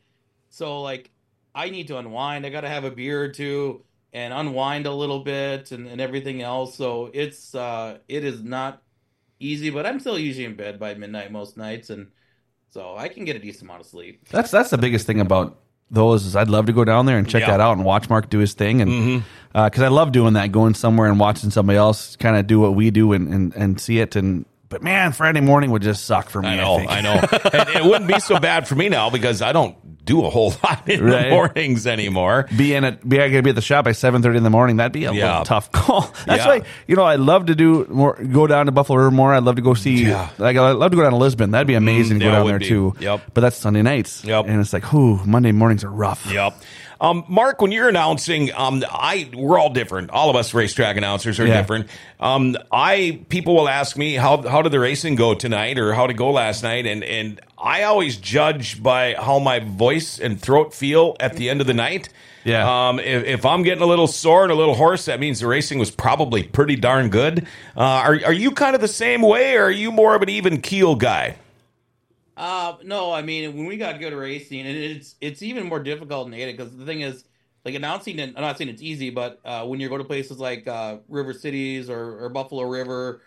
so 0.49 0.81
like 0.81 1.09
i 1.55 1.69
need 1.69 1.87
to 1.87 1.97
unwind 1.97 2.45
i 2.45 2.49
gotta 2.49 2.69
have 2.69 2.83
a 2.83 2.91
beer 2.91 3.21
or 3.23 3.29
two 3.29 3.83
and 4.13 4.33
unwind 4.33 4.85
a 4.85 4.93
little 4.93 5.19
bit 5.21 5.71
and, 5.71 5.87
and 5.87 5.99
everything 5.99 6.41
else 6.41 6.75
so 6.75 7.09
it's 7.13 7.55
uh 7.55 7.97
it 8.07 8.23
is 8.23 8.43
not 8.43 8.81
easy 9.39 9.69
but 9.69 9.85
i'm 9.85 9.99
still 9.99 10.19
usually 10.19 10.45
in 10.45 10.55
bed 10.55 10.79
by 10.79 10.93
midnight 10.93 11.31
most 11.31 11.57
nights 11.57 11.89
and 11.89 12.07
so 12.69 12.95
I 12.97 13.07
can 13.07 13.23
get 13.23 13.35
a 13.35 13.39
decent 13.39 13.65
amount 13.65 13.81
of 13.81 13.85
sleep. 13.85 14.27
That's 14.29 14.49
that's 14.49 14.71
the 14.71 14.79
biggest 14.79 15.05
thing 15.05 15.19
about 15.21 15.59
those 15.93 16.25
is 16.25 16.35
I'd 16.35 16.49
love 16.49 16.65
to 16.65 16.73
go 16.73 16.83
down 16.83 17.05
there 17.05 17.17
and 17.17 17.29
check 17.29 17.41
Yeah. 17.41 17.51
that 17.51 17.59
out 17.61 17.77
and 17.77 17.85
watch 17.85 18.09
Mark 18.09 18.29
do 18.29 18.39
his 18.39 18.53
thing 18.53 18.81
and 18.81 18.91
Mm-hmm. 18.91 19.63
because 19.65 19.81
I 19.83 19.87
love 19.89 20.11
doing 20.11 20.33
that, 20.33 20.51
going 20.51 20.73
somewhere 20.73 21.07
and 21.09 21.19
watching 21.19 21.49
somebody 21.51 21.77
else 21.77 22.15
kind 22.17 22.35
of 22.35 22.47
do 22.47 22.59
what 22.59 22.75
we 22.75 22.91
do 22.91 23.13
and, 23.13 23.33
and 23.33 23.53
and 23.55 23.79
see 23.79 23.99
it 23.99 24.15
and. 24.15 24.45
But 24.69 24.81
man, 24.81 25.11
Friday 25.11 25.39
morning 25.41 25.69
would 25.69 25.83
just 25.83 26.05
suck 26.05 26.29
for 26.31 26.41
me. 26.41 26.47
I 26.47 26.55
know, 26.57 26.77
think. 26.79 26.89
I 26.91 27.01
know. 27.01 27.19
it 27.79 27.83
wouldn't 27.85 28.07
be 28.07 28.19
so 28.19 28.39
bad 28.39 28.67
for 28.67 28.73
me 28.73 28.89
now 28.89 29.11
because 29.11 29.43
I 29.43 29.51
don't 29.51 29.75
do 30.05 30.25
a 30.25 30.29
whole 30.29 30.53
lot 30.63 30.89
in 30.89 31.03
Right. 31.03 31.23
the 31.25 31.29
mornings 31.29 31.87
anymore. 31.87 32.47
be 32.57 32.73
in 32.73 32.83
it. 32.83 33.07
Be 33.07 33.21
I 33.21 33.29
gotta 33.29 33.41
be 33.43 33.51
at 33.51 33.55
the 33.55 33.61
shop 33.61 33.85
by 33.85 33.91
seven 33.93 34.21
thirty 34.21 34.37
in 34.37 34.43
the 34.43 34.49
morning. 34.49 34.77
That'd 34.77 34.91
be 34.91 35.05
a 35.05 35.13
Yeah. 35.13 35.29
little 35.29 35.45
tough 35.45 35.71
call. 35.71 36.11
That's 36.25 36.43
Yeah. 36.43 36.47
why 36.47 36.61
you 36.87 36.95
know 36.95 37.03
I 37.03 37.15
love 37.15 37.45
to 37.47 37.55
do 37.55 37.85
more. 37.89 38.15
Go 38.15 38.45
down 38.47 38.65
to 38.65 38.71
Buffalo 38.71 38.97
River 38.99 39.11
more. 39.11 39.33
I'd 39.33 39.43
love 39.43 39.55
to 39.55 39.61
go 39.61 39.73
see. 39.73 40.03
Yeah. 40.05 40.29
Like 40.37 40.57
I 40.57 40.71
love 40.71 40.91
to 40.91 40.97
go 40.97 41.03
down 41.03 41.11
to 41.11 41.17
Lisbon. 41.17 41.51
That'd 41.51 41.67
be 41.67 41.75
amazing 41.75 42.19
to 42.19 42.25
go 42.25 42.31
down 42.31 42.47
there 42.47 42.59
be. 42.59 42.67
too. 42.67 42.93
Yep. 42.99 43.21
But 43.33 43.41
that's 43.41 43.57
Sunday 43.57 43.81
nights. 43.81 44.23
Yep. 44.25 44.45
And 44.47 44.59
it's 44.59 44.73
like, 44.73 44.91
whoo, 44.91 45.19
Monday 45.25 45.51
mornings 45.51 45.83
are 45.83 45.91
rough. 45.91 46.25
Yep. 46.31 46.53
Um, 47.01 47.25
Mark, 47.27 47.61
when 47.61 47.73
you're 47.73 47.89
announcing, 47.89 48.49
um, 48.55 48.81
I 48.89 49.29
we're 49.33 49.59
all 49.59 49.69
different. 49.71 50.09
All 50.11 50.29
of 50.29 50.37
us 50.37 50.53
racetrack 50.53 50.95
announcers 50.95 51.37
are 51.37 51.45
Yeah. 51.45 51.57
different. 51.57 51.87
Um, 52.19 52.55
I 52.71 53.19
people 53.27 53.55
will 53.55 53.67
ask 53.67 53.97
me 53.97 54.13
how 54.15 54.41
how 54.41 54.61
did 54.61 54.71
the 54.71 54.79
racing 54.79 55.15
go 55.15 55.33
tonight 55.33 55.77
or 55.77 55.93
how 55.93 56.07
did 56.07 56.13
it 56.15 56.17
go 56.17 56.31
last 56.31 56.63
night, 56.63 56.85
and 56.87 57.03
and 57.03 57.41
I 57.63 57.83
always 57.83 58.17
judge 58.17 58.83
by 58.83 59.15
how 59.17 59.39
my 59.39 59.59
voice 59.59 60.19
and 60.19 60.39
throat 60.39 60.73
feel 60.73 61.15
at 61.21 61.37
the 61.37 61.49
end 61.49 61.61
of 61.61 61.67
the 61.67 61.73
night. 61.73 62.09
Yeah. 62.43 62.89
Um, 62.89 62.99
if, 62.99 63.23
if 63.23 63.45
I'm 63.45 63.63
getting 63.63 63.81
a 63.81 63.85
little 63.85 64.07
sore 64.07 64.43
and 64.43 64.51
a 64.51 64.55
little 64.55 64.75
hoarse, 64.75 65.05
that 65.05 65.21
means 65.21 65.39
the 65.39 65.47
racing 65.47 65.79
was 65.79 65.89
probably 65.89 66.43
pretty 66.43 66.75
darn 66.75 67.09
good. 67.09 67.47
Uh, 67.77 67.81
are 67.81 68.19
are 68.25 68.33
you 68.33 68.51
kind 68.51 68.75
of 68.75 68.81
the 68.81 68.89
same 68.89 69.21
way, 69.21 69.55
or 69.55 69.63
are 69.63 69.71
you 69.71 69.93
more 69.93 70.13
of 70.13 70.21
an 70.21 70.27
even 70.29 70.59
keel 70.59 70.95
guy? 70.95 71.37
Uh, 72.35 72.75
no, 72.83 73.13
I 73.13 73.21
mean 73.21 73.55
when 73.55 73.65
we 73.65 73.77
got 73.77 73.99
good 73.99 74.13
racing, 74.13 74.67
and 74.67 74.77
it's 74.77 75.15
it's 75.21 75.41
even 75.41 75.67
more 75.67 75.79
difficult 75.79 76.27
in 76.27 76.33
Ada 76.33 76.51
because 76.51 76.75
the 76.75 76.85
thing 76.85 76.99
is, 76.99 77.23
like 77.63 77.75
announcing. 77.75 78.19
And 78.19 78.35
I'm 78.35 78.41
not 78.41 78.57
saying 78.57 78.71
it's 78.71 78.81
easy, 78.81 79.09
but 79.09 79.39
uh, 79.45 79.65
when 79.65 79.79
you 79.79 79.87
go 79.87 79.97
to 79.97 80.03
places 80.03 80.37
like 80.37 80.67
uh, 80.67 80.97
River 81.07 81.31
Cities 81.31 81.89
or, 81.89 82.25
or 82.25 82.29
Buffalo 82.29 82.63
River, 82.63 83.21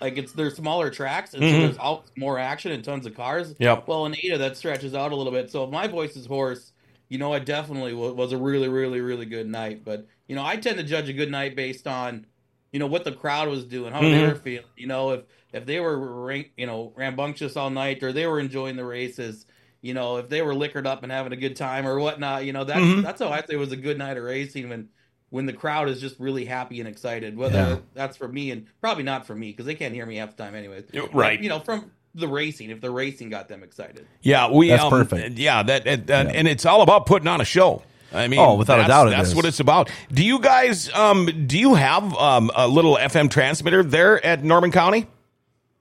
like 0.00 0.18
it's 0.18 0.32
they're 0.32 0.50
smaller 0.50 0.90
tracks, 0.90 1.34
and 1.34 1.42
Mhm. 1.42 1.50
so 1.50 1.58
there's 1.60 1.78
out 1.78 2.10
more 2.16 2.38
action 2.38 2.72
and 2.72 2.84
tons 2.84 3.06
of 3.06 3.14
cars. 3.14 3.54
Yep. 3.58 3.88
Well, 3.88 4.06
in 4.06 4.14
Ada, 4.16 4.38
that 4.38 4.56
stretches 4.56 4.94
out 4.94 5.12
a 5.12 5.16
little 5.16 5.32
bit. 5.32 5.50
So 5.50 5.64
if 5.64 5.70
my 5.70 5.86
voice 5.86 6.16
is 6.16 6.26
hoarse, 6.26 6.72
you 7.08 7.18
know, 7.18 7.32
it 7.34 7.44
definitely 7.46 7.94
wa- 7.94 8.12
was 8.12 8.32
a 8.32 8.36
really, 8.36 8.68
really, 8.68 9.00
really 9.00 9.26
good 9.26 9.46
night. 9.48 9.84
But 9.84 10.06
you 10.28 10.34
know, 10.36 10.44
I 10.44 10.56
tend 10.56 10.76
to 10.78 10.84
judge 10.84 11.08
a 11.08 11.12
good 11.12 11.30
night 11.30 11.56
based 11.56 11.86
on, 11.86 12.26
you 12.72 12.78
know, 12.78 12.86
what 12.86 13.04
the 13.04 13.12
crowd 13.12 13.48
was 13.48 13.64
doing, 13.64 13.92
how 13.92 14.08
they 14.08 14.20
Mhm. 14.20 14.28
were 14.28 14.34
feeling. 14.36 14.66
You 14.76 14.86
know, 14.88 15.10
if 15.12 15.22
if 15.52 15.64
they 15.66 15.80
were 15.80 16.32
you 16.56 16.66
know 16.66 16.92
rambunctious 16.96 17.56
all 17.56 17.70
night 17.70 18.02
or 18.02 18.12
they 18.12 18.26
were 18.26 18.40
enjoying 18.40 18.76
the 18.76 18.84
races, 18.84 19.46
you 19.80 19.94
know, 19.94 20.16
if 20.18 20.28
they 20.28 20.42
were 20.42 20.54
liquored 20.54 20.86
up 20.86 21.02
and 21.02 21.12
having 21.12 21.32
a 21.32 21.36
good 21.36 21.56
time 21.56 21.86
or 21.86 21.98
whatnot, 21.98 22.44
you 22.44 22.52
know, 22.52 22.64
that's 22.64 22.84
Mhm. 22.84 23.02
that's 23.02 23.20
how 23.22 23.28
I 23.30 23.40
say 23.40 23.54
it 23.54 23.56
was 23.56 23.72
a 23.72 23.76
good 23.76 23.98
night 23.98 24.16
of 24.16 24.24
racing 24.24 24.68
when 24.68 24.88
when 25.36 25.44
the 25.46 25.52
crowd 25.52 25.88
is 25.90 26.00
just 26.00 26.18
really 26.18 26.46
happy 26.46 26.80
and 26.80 26.88
excited. 26.88 27.36
Whether 27.36 27.58
Yeah. 27.58 27.76
that's 27.92 28.16
for 28.16 28.26
me 28.26 28.50
and 28.50 28.66
probably 28.80 29.04
not 29.04 29.26
for 29.26 29.34
me 29.34 29.50
because 29.50 29.66
they 29.66 29.74
can't 29.74 29.92
hear 29.94 30.06
me 30.06 30.16
half 30.16 30.34
the 30.34 30.42
time 30.42 30.54
anyways. 30.54 30.84
Yeah, 30.92 31.02
But, 31.02 31.14
right. 31.14 31.40
you 31.40 31.50
know, 31.50 31.60
from 31.60 31.90
the 32.14 32.26
racing, 32.26 32.70
if 32.70 32.80
the 32.80 32.90
racing 32.90 33.28
got 33.28 33.46
them 33.48 33.62
excited. 33.62 34.06
Yeah, 34.22 34.50
we. 34.50 34.70
That's 34.70 34.82
um, 34.84 34.90
perfect. 34.90 35.36
Yeah, 35.38 35.62
that, 35.62 35.86
and, 35.86 36.10
and- 36.10 36.32
and 36.34 36.48
it's 36.48 36.64
all 36.64 36.80
about 36.80 37.04
putting 37.04 37.28
on 37.28 37.42
a 37.42 37.44
show. 37.44 37.82
I 38.14 38.28
mean, 38.28 38.40
Oh, 38.40 38.54
without 38.54 38.80
a 38.80 38.88
doubt 38.88 39.10
that's 39.10 39.28
is. 39.30 39.34
what 39.34 39.44
it's 39.44 39.60
about. 39.60 39.90
Do 40.10 40.24
you 40.24 40.38
guys? 40.40 40.90
Um, 40.94 41.46
do 41.46 41.58
you 41.58 41.74
have 41.74 42.16
um, 42.16 42.50
a 42.56 42.66
little 42.66 42.96
FM 42.96 43.30
transmitter 43.30 43.82
there 43.82 44.24
at 44.24 44.42
Norman 44.42 44.70
County? 44.70 45.06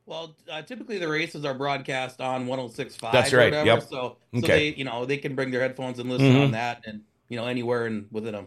Well, 0.07 0.35
uh, 0.51 0.61
typically 0.63 0.97
the 0.97 1.07
races 1.07 1.45
are 1.45 1.53
broadcast 1.53 2.19
on 2.21 2.45
106.5. 2.47 3.11
That's 3.11 3.31
or 3.33 3.37
right, 3.37 3.45
Whatever, 3.45 3.65
yep. 3.65 3.81
So, 3.83 3.87
so 3.89 4.17
Okay. 4.39 4.71
they, 4.71 4.77
you 4.77 4.83
know, 4.83 5.05
they 5.05 5.17
can 5.17 5.33
bring 5.35 5.49
their 5.51 5.61
headphones 5.61 5.97
and 5.99 6.09
listen 6.09 6.33
Mhm. 6.33 6.43
on 6.45 6.51
that, 6.51 6.83
and 6.85 7.01
you 7.29 7.37
know, 7.37 7.45
anywhere 7.47 7.85
and 7.87 8.05
within 8.11 8.35
a 8.35 8.43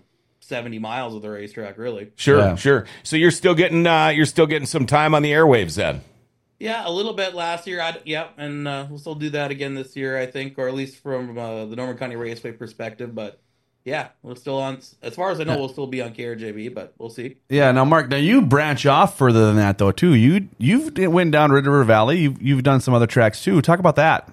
70 0.48 0.78
miles 0.78 1.14
of 1.14 1.22
the 1.22 1.30
racetrack, 1.30 1.78
really. 1.78 2.10
Sure, 2.16 2.38
Yeah. 2.38 2.54
sure. 2.56 2.86
So 3.02 3.16
you're 3.16 3.30
still 3.30 3.54
getting 3.54 3.86
uh, 3.86 4.08
you're 4.08 4.26
still 4.26 4.46
getting 4.46 4.66
some 4.66 4.86
time 4.86 5.14
on 5.14 5.22
the 5.22 5.30
airwaves 5.32 5.76
then. 5.76 6.00
Yeah, 6.58 6.82
a 6.84 6.90
little 6.90 7.12
bit 7.14 7.34
last 7.34 7.66
year. 7.68 7.80
I 7.80 7.96
yep, 8.04 8.32
and 8.36 8.66
uh, 8.66 8.86
we'll 8.88 8.98
still 8.98 9.14
do 9.14 9.30
that 9.30 9.50
again 9.52 9.74
this 9.76 9.94
year, 9.94 10.18
I 10.18 10.26
think, 10.26 10.58
or 10.58 10.66
at 10.66 10.74
least 10.74 10.96
from 11.02 11.38
uh, 11.38 11.66
the 11.66 11.76
Norman 11.76 11.96
County 11.96 12.16
Raceway 12.16 12.50
perspective. 12.52 13.14
But 13.14 13.40
yeah, 13.84 14.08
we're 14.22 14.34
still 14.34 14.58
on. 14.58 14.80
As 15.00 15.14
far 15.14 15.30
as 15.30 15.38
I 15.38 15.44
know, 15.44 15.56
we'll 15.56 15.68
still 15.68 15.86
be 15.86 16.02
on 16.02 16.12
KRJB, 16.14 16.74
but 16.74 16.94
we'll 16.98 17.10
see. 17.10 17.36
Yeah. 17.48 17.70
Now, 17.70 17.84
Mark, 17.84 18.08
now 18.08 18.16
you 18.16 18.42
branch 18.42 18.86
off 18.86 19.16
further 19.16 19.46
than 19.46 19.56
that 19.56 19.78
though 19.78 19.92
too. 19.92 20.14
You 20.14 20.48
you've 20.58 20.96
went 20.98 21.30
down 21.30 21.52
Red 21.52 21.64
River 21.66 21.84
Valley. 21.84 22.18
You've 22.18 22.42
you've 22.42 22.62
done 22.64 22.80
some 22.80 22.92
other 22.92 23.06
tracks 23.06 23.44
too. 23.44 23.62
Talk 23.62 23.78
about 23.78 23.94
that. 23.96 24.28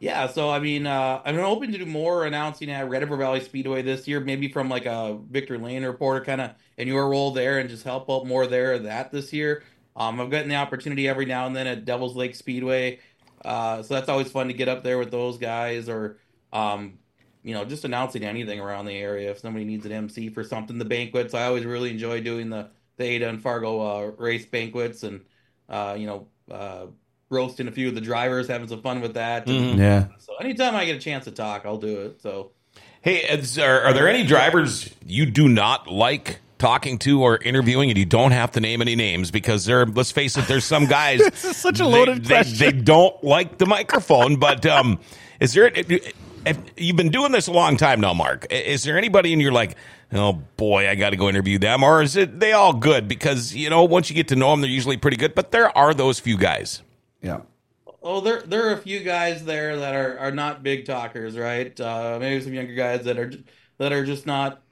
Yeah, 0.00 0.28
so 0.28 0.48
I 0.48 0.60
mean, 0.60 0.86
uh, 0.86 1.20
I'm 1.24 1.36
hoping 1.36 1.72
to 1.72 1.78
do 1.78 1.86
more 1.86 2.24
announcing 2.24 2.70
at 2.70 2.88
Red 2.88 3.02
River 3.02 3.16
Valley 3.16 3.40
Speedway 3.40 3.82
this 3.82 4.06
year, 4.06 4.20
maybe 4.20 4.48
from 4.48 4.68
like 4.68 4.86
a 4.86 5.18
Victory 5.28 5.58
Lane 5.58 5.84
reporter 5.84 6.24
kind 6.24 6.40
of 6.40 6.52
in 6.76 6.86
your 6.86 7.08
role 7.08 7.32
there, 7.32 7.58
and 7.58 7.68
just 7.68 7.82
help 7.82 8.08
out 8.08 8.24
more 8.24 8.46
there 8.46 8.74
of 8.74 8.84
that 8.84 9.10
this 9.10 9.32
year. 9.32 9.64
Um, 9.96 10.20
I've 10.20 10.30
gotten 10.30 10.48
the 10.48 10.54
opportunity 10.54 11.08
every 11.08 11.24
now 11.24 11.46
and 11.46 11.56
then 11.56 11.66
at 11.66 11.84
Devil's 11.84 12.14
Lake 12.14 12.36
Speedway, 12.36 13.00
uh, 13.44 13.82
so 13.82 13.94
that's 13.94 14.08
always 14.08 14.30
fun 14.30 14.46
to 14.46 14.54
get 14.54 14.68
up 14.68 14.84
there 14.84 14.98
with 14.98 15.10
those 15.10 15.36
guys, 15.36 15.88
or 15.88 16.18
um, 16.52 16.98
you 17.42 17.52
know, 17.52 17.64
just 17.64 17.84
announcing 17.84 18.22
anything 18.22 18.60
around 18.60 18.84
the 18.84 18.96
area. 18.96 19.32
If 19.32 19.40
somebody 19.40 19.64
needs 19.64 19.84
an 19.84 19.90
MC 19.90 20.28
for 20.28 20.44
something, 20.44 20.78
the 20.78 20.84
banquets, 20.84 21.34
I 21.34 21.46
always 21.46 21.64
really 21.64 21.90
enjoy 21.90 22.20
doing 22.20 22.50
the 22.50 22.70
the 22.98 23.04
Ada 23.04 23.28
and 23.28 23.42
Fargo 23.42 23.80
uh, 23.80 24.12
race 24.16 24.46
banquets, 24.46 25.02
and 25.02 25.24
uh, 25.68 25.96
you 25.98 26.06
know, 26.06 26.28
uh, 26.52 26.86
roasting 27.30 27.68
a 27.68 27.72
few 27.72 27.88
of 27.88 27.94
the 27.94 28.00
drivers, 28.00 28.48
having 28.48 28.68
some 28.68 28.80
fun 28.82 29.00
with 29.00 29.14
that. 29.14 29.46
and- 29.46 29.76
Mhm. 29.76 29.78
Yeah. 29.78 30.04
so 30.18 30.34
anytime 30.40 30.74
I 30.74 30.84
get 30.84 30.96
a 30.96 31.00
chance 31.00 31.24
to 31.24 31.30
talk, 31.30 31.62
I'll 31.64 31.76
do 31.78 32.00
it. 32.02 32.22
So 32.22 32.50
Hey, 33.00 33.16
is, 33.18 33.58
are, 33.58 33.82
are 33.82 33.92
there 33.92 34.08
any 34.08 34.24
drivers 34.24 34.90
you 35.06 35.24
do 35.26 35.48
not 35.48 35.86
like 35.88 36.40
talking 36.58 36.98
to 36.98 37.22
or 37.22 37.38
interviewing, 37.38 37.90
and 37.90 37.98
you 37.98 38.04
don't 38.04 38.32
have 38.32 38.50
to 38.52 38.60
name 38.60 38.82
any 38.82 38.96
names 38.96 39.30
because 39.30 39.64
there? 39.64 39.86
Let's 39.86 40.10
face 40.10 40.36
it, 40.36 40.48
there's 40.48 40.64
some 40.64 40.86
guys. 40.86 41.20
This 41.30 41.44
is 41.44 41.56
such 41.56 41.78
a 41.80 41.86
loaded 41.86 42.24
they, 42.24 42.34
question. 42.34 42.58
They, 42.58 42.72
they 42.72 42.80
don't 42.82 43.22
like 43.22 43.58
the 43.58 43.66
microphone, 43.66 44.36
but 44.36 44.66
um, 44.66 44.98
is 45.38 45.52
there? 45.52 45.70
If, 45.72 45.88
you've 46.76 46.96
been 46.96 47.10
doing 47.10 47.30
this 47.32 47.46
a 47.46 47.52
long 47.52 47.76
time 47.76 48.00
now, 48.00 48.14
Mark. 48.14 48.46
Is 48.50 48.82
there 48.82 48.98
anybody 48.98 49.32
and 49.32 49.40
you're 49.40 49.52
like, 49.52 49.76
oh 50.12 50.32
boy, 50.56 50.88
I 50.88 50.94
got 50.96 51.10
to 51.10 51.16
go 51.16 51.28
interview 51.28 51.58
them, 51.58 51.84
or 51.84 52.02
is 52.02 52.16
it 52.16 52.40
they 52.40 52.52
all 52.52 52.72
good? 52.72 53.06
Because 53.06 53.54
you 53.54 53.70
know, 53.70 53.84
once 53.84 54.10
you 54.10 54.16
get 54.16 54.28
to 54.28 54.36
know 54.36 54.50
them, 54.50 54.60
they're 54.60 54.70
usually 54.70 54.96
pretty 54.96 55.16
good. 55.16 55.34
But 55.36 55.52
there 55.52 55.76
are 55.78 55.94
those 55.94 56.18
few 56.18 56.36
guys. 56.36 56.82
Yeah. 57.22 57.40
oh, 58.02 58.20
there 58.20 58.42
there 58.42 58.68
are 58.68 58.72
a 58.72 58.78
few 58.78 59.00
guys 59.00 59.44
there 59.44 59.76
that 59.76 59.94
are, 59.94 60.18
are 60.18 60.30
not 60.30 60.62
big 60.62 60.84
talkers, 60.86 61.36
right? 61.36 61.78
Uh, 61.80 62.18
maybe 62.20 62.42
some 62.42 62.54
younger 62.54 62.74
guys 62.74 63.04
that 63.04 63.18
are 63.18 63.32
that 63.78 63.92
are 63.92 64.04
just 64.04 64.26
not 64.26 64.62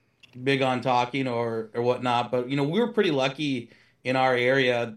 big 0.42 0.62
on 0.62 0.80
talking 0.80 1.26
or 1.26 1.70
or 1.74 1.82
whatnot. 1.82 2.30
But 2.30 2.48
you 2.48 2.56
know, 2.56 2.64
we 2.64 2.78
were 2.80 2.92
pretty 2.92 3.10
lucky 3.10 3.70
in 4.04 4.16
our 4.16 4.34
area. 4.34 4.96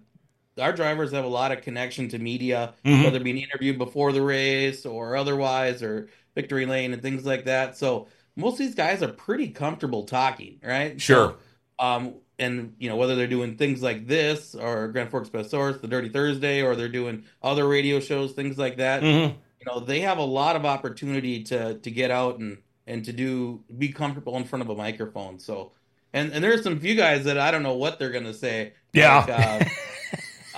Our 0.59 0.73
drivers 0.73 1.11
have 1.13 1.23
a 1.25 1.29
lot 1.29 1.51
of 1.51 1.61
connection 1.61 2.09
to 2.09 2.19
media, 2.19 2.73
Mhm. 2.83 3.05
whether 3.05 3.19
being 3.19 3.37
interviewed 3.37 3.77
before 3.77 4.11
the 4.11 4.21
race 4.21 4.85
or 4.85 5.15
otherwise, 5.15 5.81
or 5.81 6.09
victory 6.35 6.65
lane 6.65 6.93
and 6.93 7.01
things 7.01 7.25
like 7.25 7.45
that. 7.45 7.77
So 7.77 8.07
most 8.35 8.53
of 8.53 8.59
these 8.59 8.75
guys 8.75 9.01
are 9.01 9.07
pretty 9.07 9.49
comfortable 9.49 10.03
talking, 10.03 10.59
right? 10.63 10.99
Sure. 11.01 11.35
So, 11.79 11.85
um, 11.85 12.13
and 12.39 12.73
you 12.79 12.89
know 12.89 12.95
whether 12.95 13.15
they're 13.15 13.27
doing 13.27 13.57
things 13.57 13.83
like 13.83 14.07
this 14.07 14.55
or 14.55 14.87
Grand 14.87 15.11
Forks 15.11 15.29
Best 15.29 15.51
Source, 15.51 15.77
the 15.79 15.87
Dirty 15.87 16.09
Thursday, 16.09 16.61
or 16.61 16.75
they're 16.75 16.87
doing 16.87 17.25
other 17.43 17.67
radio 17.67 17.99
shows, 17.99 18.31
things 18.31 18.57
like 18.57 18.77
that. 18.77 19.03
Mm-hmm. 19.03 19.37
You 19.59 19.65
know, 19.65 19.79
they 19.81 19.99
have 19.99 20.17
a 20.17 20.23
lot 20.23 20.55
of 20.55 20.65
opportunity 20.65 21.43
to 21.43 21.75
to 21.75 21.91
get 21.91 22.09
out 22.09 22.39
and 22.39 22.57
and 22.87 23.05
to 23.05 23.13
do 23.13 23.63
be 23.77 23.89
comfortable 23.89 24.37
in 24.37 24.45
front 24.45 24.63
of 24.63 24.69
a 24.69 24.75
microphone. 24.75 25.37
So, 25.39 25.73
and 26.13 26.31
and 26.31 26.43
there's 26.43 26.63
some 26.63 26.79
few 26.79 26.95
guys 26.95 27.25
that 27.25 27.37
I 27.37 27.51
don't 27.51 27.63
know 27.63 27.75
what 27.75 27.99
they're 27.99 28.11
gonna 28.11 28.33
say. 28.33 28.73
Yeah. 28.93 29.19
Like, 29.19 29.29
uh, 29.29 29.65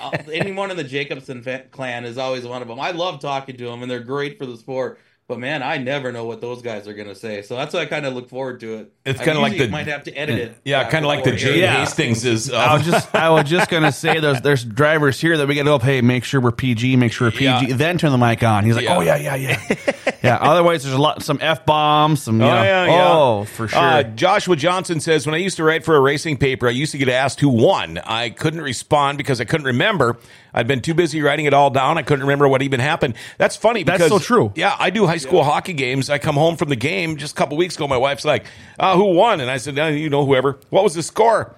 uh, 0.00 0.18
anyone 0.32 0.70
in 0.70 0.76
the 0.76 0.84
Jacobson 0.84 1.44
clan 1.70 2.04
is 2.04 2.16
always 2.16 2.46
one 2.46 2.62
of 2.62 2.68
them. 2.68 2.80
I 2.80 2.92
love 2.92 3.20
talking 3.20 3.56
to 3.56 3.64
them, 3.64 3.82
and 3.82 3.90
they're 3.90 4.00
great 4.00 4.38
for 4.38 4.46
the 4.46 4.56
sport. 4.56 4.98
But 5.28 5.38
man, 5.38 5.62
I 5.62 5.78
never 5.78 6.12
know 6.12 6.26
what 6.26 6.40
those 6.42 6.60
guys 6.60 6.86
are 6.88 6.92
gonna 6.92 7.14
say. 7.14 7.40
So 7.42 7.56
that's 7.56 7.72
why 7.72 7.80
I 7.80 7.86
kind 7.86 8.04
of 8.04 8.12
look 8.12 8.28
forward 8.28 8.60
to 8.60 8.74
it. 8.74 8.92
It's 9.06 9.18
kinda 9.20 9.40
like 9.40 9.52
usually 9.52 9.68
the- 9.68 9.72
might 9.72 9.86
have 9.86 10.04
to 10.04 10.12
edit 10.12 10.38
it. 10.38 10.56
Yeah, 10.64 10.84
kind 10.90 11.04
of 11.04 11.08
like 11.08 11.24
the 11.24 11.30
before 11.30 11.52
Jay. 11.52 11.60
Yeah. 11.60 11.76
Hastings 11.78 12.24
is. 12.26 12.52
I 12.52 12.74
was 12.74 12.84
just 12.84 13.14
I 13.14 13.30
was 13.30 13.48
just 13.48 13.70
gonna 13.70 13.92
say 13.92 14.18
there's 14.20 14.42
there's 14.42 14.62
drivers 14.64 15.18
here 15.20 15.38
that 15.38 15.46
we 15.48 15.54
gotta 15.54 15.64
go. 15.64 15.78
Hey, 15.78 16.02
make 16.02 16.24
sure 16.24 16.40
we're 16.40 16.50
PG. 16.50 16.96
Make 16.96 17.12
sure 17.12 17.28
we're 17.28 17.32
PG. 17.32 17.44
Yeah. 17.44 17.76
Then 17.76 17.96
turn 17.98 18.10
the 18.10 18.18
mic 18.18 18.42
on. 18.42 18.64
He's 18.64 18.74
like, 18.76 18.84
Yeah. 18.84 18.96
oh 18.96 19.00
yeah, 19.00 19.16
yeah, 19.16 19.36
yeah, 19.36 19.60
yeah. 20.22 20.38
Otherwise, 20.40 20.82
there's 20.82 20.94
a 20.96 21.00
lot 21.00 21.22
some 21.22 21.38
f 21.40 21.64
bombs. 21.64 22.24
Some 22.24 22.38
you 22.40 22.46
Oh, 22.46 22.50
know, 22.50 22.62
yeah, 22.62 22.84
yeah. 22.86 23.08
oh 23.12 23.44
for 23.44 23.68
sure. 23.68 23.78
Uh, 23.78 24.02
Joshua 24.02 24.56
Johnson 24.56 25.00
says, 25.00 25.24
when 25.24 25.34
I 25.34 25.38
used 25.38 25.56
to 25.56 25.64
write 25.64 25.84
for 25.84 25.96
a 25.96 26.00
racing 26.00 26.36
paper, 26.36 26.66
I 26.68 26.72
used 26.72 26.92
to 26.92 26.98
get 26.98 27.08
asked 27.08 27.40
who 27.40 27.48
won. 27.48 27.98
I 28.04 28.28
couldn't 28.30 28.60
respond 28.60 29.16
because 29.18 29.40
I 29.40 29.44
couldn't 29.44 29.66
remember. 29.66 30.18
I'd 30.54 30.66
been 30.66 30.80
too 30.80 30.94
busy 30.94 31.22
writing 31.22 31.46
it 31.46 31.54
all 31.54 31.70
down. 31.70 31.96
I 31.98 32.02
couldn't 32.02 32.22
remember 32.24 32.46
what 32.48 32.62
even 32.62 32.80
happened. 32.80 33.14
That's 33.38 33.56
funny 33.56 33.82
That's 33.84 34.06
so 34.08 34.18
true. 34.18 34.52
Yeah, 34.54 34.76
I 34.78 34.90
do 34.90 35.06
high 35.06 35.16
school 35.16 35.42
hockey 35.44 35.72
games. 35.72 36.10
I 36.10 36.18
come 36.18 36.34
home 36.34 36.56
from 36.56 36.68
the 36.68 36.76
game 36.76 37.16
just 37.16 37.32
a 37.34 37.36
couple 37.36 37.56
weeks 37.56 37.76
ago. 37.76 37.88
My 37.88 37.96
wife's 37.96 38.24
like, 38.24 38.44
uh, 38.78 38.96
"Who 38.96 39.14
won?" 39.14 39.40
And 39.40 39.50
I 39.50 39.56
said, 39.56 39.78
uh, 39.78 39.86
"You 39.86 40.10
know, 40.10 40.26
whoever." 40.26 40.60
What 40.70 40.84
was 40.84 40.94
the 40.94 41.02
score? 41.02 41.54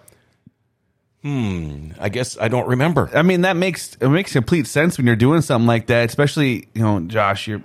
Hmm. 1.22 1.92
I 1.98 2.10
guess 2.10 2.36
I 2.38 2.48
don't 2.48 2.68
remember. 2.68 3.10
I 3.14 3.22
mean, 3.22 3.40
that 3.42 3.56
makes 3.56 3.94
it 4.00 4.08
makes 4.08 4.32
complete 4.32 4.66
sense 4.66 4.98
when 4.98 5.06
you're 5.06 5.16
doing 5.16 5.40
something 5.40 5.66
like 5.66 5.86
that. 5.86 6.04
Especially, 6.08 6.68
you 6.74 6.82
know, 6.82 7.00
Josh, 7.00 7.48
you're 7.48 7.62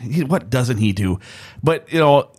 he, 0.00 0.24
what 0.24 0.50
doesn't 0.50 0.78
he 0.78 0.92
do? 0.92 1.20
But 1.62 1.92
you 1.92 2.00
know, 2.00 2.30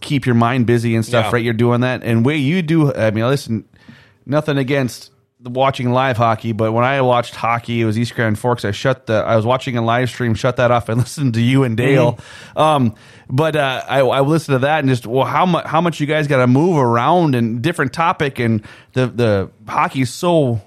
keep 0.00 0.24
your 0.24 0.36
mind 0.36 0.66
busy 0.66 0.94
and 0.94 1.04
stuff, 1.04 1.26
Yeah. 1.26 1.30
right? 1.32 1.44
You're 1.44 1.52
doing 1.52 1.80
that, 1.80 2.04
and 2.04 2.24
way 2.24 2.36
you 2.36 2.62
do. 2.62 2.94
I 2.94 3.10
mean, 3.10 3.24
listen, 3.26 3.64
nothing 4.24 4.56
against 4.56 5.10
watching 5.40 5.92
live 5.92 6.16
hockey, 6.16 6.52
but 6.52 6.72
when 6.72 6.84
I 6.84 7.00
watched 7.02 7.34
hockey, 7.34 7.80
it 7.80 7.84
was 7.84 7.98
East 7.98 8.14
Grand 8.14 8.38
Forks. 8.38 8.64
I 8.64 8.72
shut 8.72 9.06
the. 9.06 9.14
I 9.14 9.36
was 9.36 9.46
watching 9.46 9.76
a 9.76 9.82
live 9.82 10.08
stream, 10.08 10.34
shut 10.34 10.56
that 10.56 10.70
off, 10.70 10.88
and 10.88 10.98
listened 11.00 11.34
to 11.34 11.40
you 11.40 11.64
and 11.64 11.76
Dale. 11.76 12.14
Mm-hmm. 12.14 12.58
Um, 12.58 12.94
but 13.30 13.56
uh, 13.56 13.84
I, 13.86 14.00
I 14.00 14.20
listened 14.20 14.56
to 14.56 14.58
that 14.60 14.80
and 14.80 14.88
just 14.88 15.06
well, 15.06 15.26
how 15.26 15.46
much 15.46 15.66
how 15.66 15.80
much 15.80 16.00
you 16.00 16.06
guys 16.06 16.26
got 16.26 16.38
to 16.38 16.46
move 16.46 16.78
around 16.78 17.34
and 17.34 17.62
different 17.62 17.92
topic, 17.92 18.38
and 18.38 18.64
the 18.94 19.06
the 19.06 19.50
hockey 19.66 20.02
is 20.02 20.12
so 20.12 20.60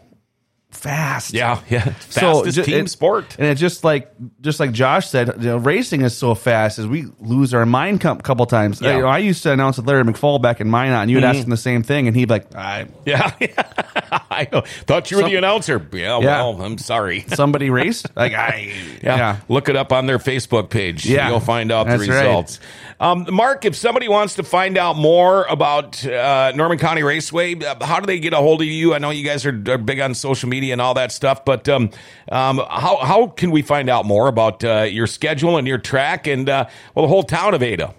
fast. 0.71 1.33
Yeah, 1.33 1.59
yeah. 1.69 1.93
So 2.09 2.43
Fastest 2.43 2.55
ju- 2.55 2.63
team 2.63 2.85
it- 2.85 2.89
sport. 2.89 3.35
and 3.37 3.47
it's 3.47 3.61
just 3.61 3.83
like 3.83 4.11
just 4.41 4.59
like 4.59 4.71
Josh 4.71 5.09
said, 5.09 5.27
you 5.39 5.49
know, 5.49 5.57
racing 5.57 6.01
is 6.01 6.17
so 6.17 6.33
fast 6.35 6.79
as 6.79 6.87
we 6.87 7.05
lose 7.19 7.53
our 7.53 7.65
mind 7.65 8.03
a 8.03 8.15
couple 8.17 8.45
times. 8.45 8.81
Yeah. 8.81 8.89
Mm-hmm. 8.89 8.97
You 8.97 9.03
know, 9.03 9.09
I 9.09 9.17
used 9.19 9.43
to 9.43 9.51
announce 9.51 9.77
with 9.77 9.87
Larry 9.87 10.03
McFall 10.03 10.41
back 10.41 10.61
in 10.61 10.69
Minot, 10.69 11.03
and 11.03 11.11
you'd 11.11 11.23
ask 11.23 11.39
him 11.43 11.49
the 11.49 11.57
same 11.57 11.83
thing, 11.83 12.07
and 12.07 12.15
he'd 12.15 12.25
be 12.27 12.33
like, 12.33 12.55
I, 12.55 12.87
Yeah, 13.05 13.31
I 14.31 14.47
know. 14.51 14.61
thought 14.61 15.11
you 15.11 15.17
were 15.17 15.23
Some- 15.23 15.31
the 15.31 15.37
announcer. 15.37 15.85
Yeah, 15.93 16.19
Yeah. 16.19 16.43
well, 16.43 16.61
I'm 16.61 16.77
sorry. 16.77 17.21
"Somebody 17.27 17.69
raced?" 17.69 18.07
Like 18.15 18.33
I, 18.33 18.73
Yeah. 19.03 19.37
Look 19.49 19.69
it 19.69 19.75
up 19.75 19.91
on 19.91 20.05
their 20.05 20.19
Facebook 20.19 20.69
page. 20.69 21.05
Yeah. 21.05 21.29
You'll 21.29 21.39
find 21.39 21.71
out 21.71 21.85
the 21.87 21.97
That's 21.97 22.09
right. 22.09 22.17
results. 22.25 22.59
Um, 22.99 23.25
Mark, 23.31 23.65
if 23.65 23.75
somebody 23.75 24.07
wants 24.07 24.35
to 24.35 24.43
find 24.43 24.77
out 24.77 24.95
more 24.95 25.45
about 25.45 26.05
uh, 26.05 26.51
Norman 26.55 26.77
County 26.77 27.01
Raceway, 27.01 27.55
uh, 27.55 27.83
how 27.83 27.99
do 27.99 28.05
they 28.05 28.19
get 28.19 28.33
a 28.33 28.37
hold 28.37 28.61
of 28.61 28.67
you? 28.67 28.93
I 28.93 28.99
know 28.99 29.09
you 29.09 29.25
guys 29.25 29.43
are, 29.45 29.49
are 29.69 29.79
big 29.79 29.99
on 29.99 30.13
social 30.13 30.49
media 30.49 30.60
and 30.69 30.79
all 30.79 30.93
that 30.93 31.11
stuff, 31.11 31.43
but 31.43 31.67
um, 31.67 31.89
um, 32.31 32.61
how, 32.69 32.97
how 32.97 33.27
can 33.27 33.49
we 33.49 33.63
find 33.63 33.89
out 33.89 34.05
more 34.05 34.27
about 34.27 34.63
uh, 34.63 34.81
your 34.83 35.07
schedule 35.07 35.57
and 35.57 35.67
your 35.67 35.79
track 35.79 36.27
and, 36.27 36.47
uh, 36.47 36.67
well, 36.93 37.05
the 37.05 37.09
whole 37.09 37.23
town 37.23 37.55
of 37.55 37.63
Ada? 37.63 37.95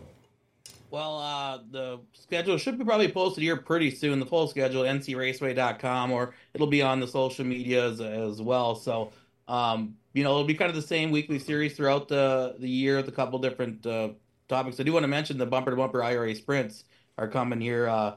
Well, 0.93 1.19
uh, 1.19 1.59
the 1.71 2.01
schedule 2.13 2.59
should 2.59 2.79
be 2.79 2.85
probably 2.85 3.11
posted 3.11 3.43
here 3.43 3.57
pretty 3.57 3.91
soon. 3.91 4.21
The 4.21 4.27
full 4.27 4.47
schedule, 4.47 4.83
ncraceway.com, 4.83 6.13
or 6.13 6.35
it'll 6.55 6.67
be 6.67 6.83
on 6.83 7.01
the 7.01 7.09
social 7.09 7.45
medias 7.47 8.01
as 8.01 8.43
well. 8.43 8.75
So, 8.75 9.11
um, 9.49 9.97
you 10.13 10.23
know, 10.23 10.31
it'll 10.31 10.45
be 10.45 10.55
kind 10.55 10.69
of 10.69 10.77
the 10.77 10.83
same 10.83 11.11
weekly 11.11 11.39
series 11.39 11.75
throughout 11.75 12.09
the 12.09 12.57
the 12.59 12.69
year 12.69 12.99
with 12.99 13.09
a 13.09 13.13
couple 13.13 13.39
different 13.39 13.87
uh, 13.87 14.11
topics. 14.49 14.79
I 14.81 14.83
do 14.83 14.93
want 14.93 15.05
to 15.05 15.09
mention 15.09 15.39
the 15.39 15.47
bumper 15.47 15.71
to 15.71 15.77
bumper 15.77 16.03
IRA 16.03 16.35
sprints 16.35 16.85
are 17.19 17.29
coming 17.29 17.61
here 17.61 17.89
uh, 17.89 18.15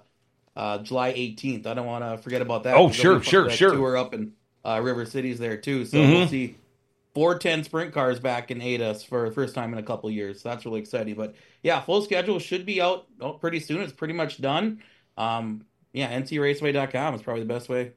uh, 0.56 0.80
July 0.80 1.14
18th. 1.14 1.66
I 1.68 1.74
don't 1.74 1.86
want 1.86 2.04
to 2.04 2.18
forget 2.22 2.42
about 2.42 2.64
that. 2.64 2.76
Oh, 2.76 2.90
sure, 2.92 3.22
sure, 3.22 3.50
sure. 3.50 3.74
Tour 3.74 3.98
up 3.98 4.14
in 4.14 4.34
uh, 4.64 4.80
River 4.84 5.06
Cities 5.06 5.40
there 5.40 5.58
too. 5.58 5.86
So 5.86 5.98
Mhm. 5.98 6.10
we'll 6.12 6.28
see 6.28 6.56
410 7.14 7.64
sprint 7.64 7.94
cars 7.94 8.20
back 8.20 8.52
in 8.52 8.62
Ada 8.62 8.96
for 8.96 9.30
the 9.30 9.34
first 9.34 9.56
time 9.56 9.72
in 9.74 9.80
a 9.80 9.84
couple 9.84 10.10
years. 10.10 10.42
So 10.42 10.50
that's 10.50 10.66
really 10.66 10.80
exciting. 10.80 11.16
But 11.16 11.36
yeah, 11.64 11.82
full 11.82 12.02
schedule 12.02 12.40
should 12.40 12.66
be 12.66 12.82
out 12.82 13.08
oh, 13.22 13.34
pretty 13.34 13.60
soon. 13.60 13.82
It's 13.82 13.94
pretty 13.94 14.14
much 14.14 14.42
done. 14.42 14.82
Um, 15.18 15.66
yeah, 15.94 16.12
ncraceway.com 16.20 17.16
is 17.16 17.22
probably 17.22 17.44
the 17.44 17.54
best 17.54 17.70
way 17.70 17.94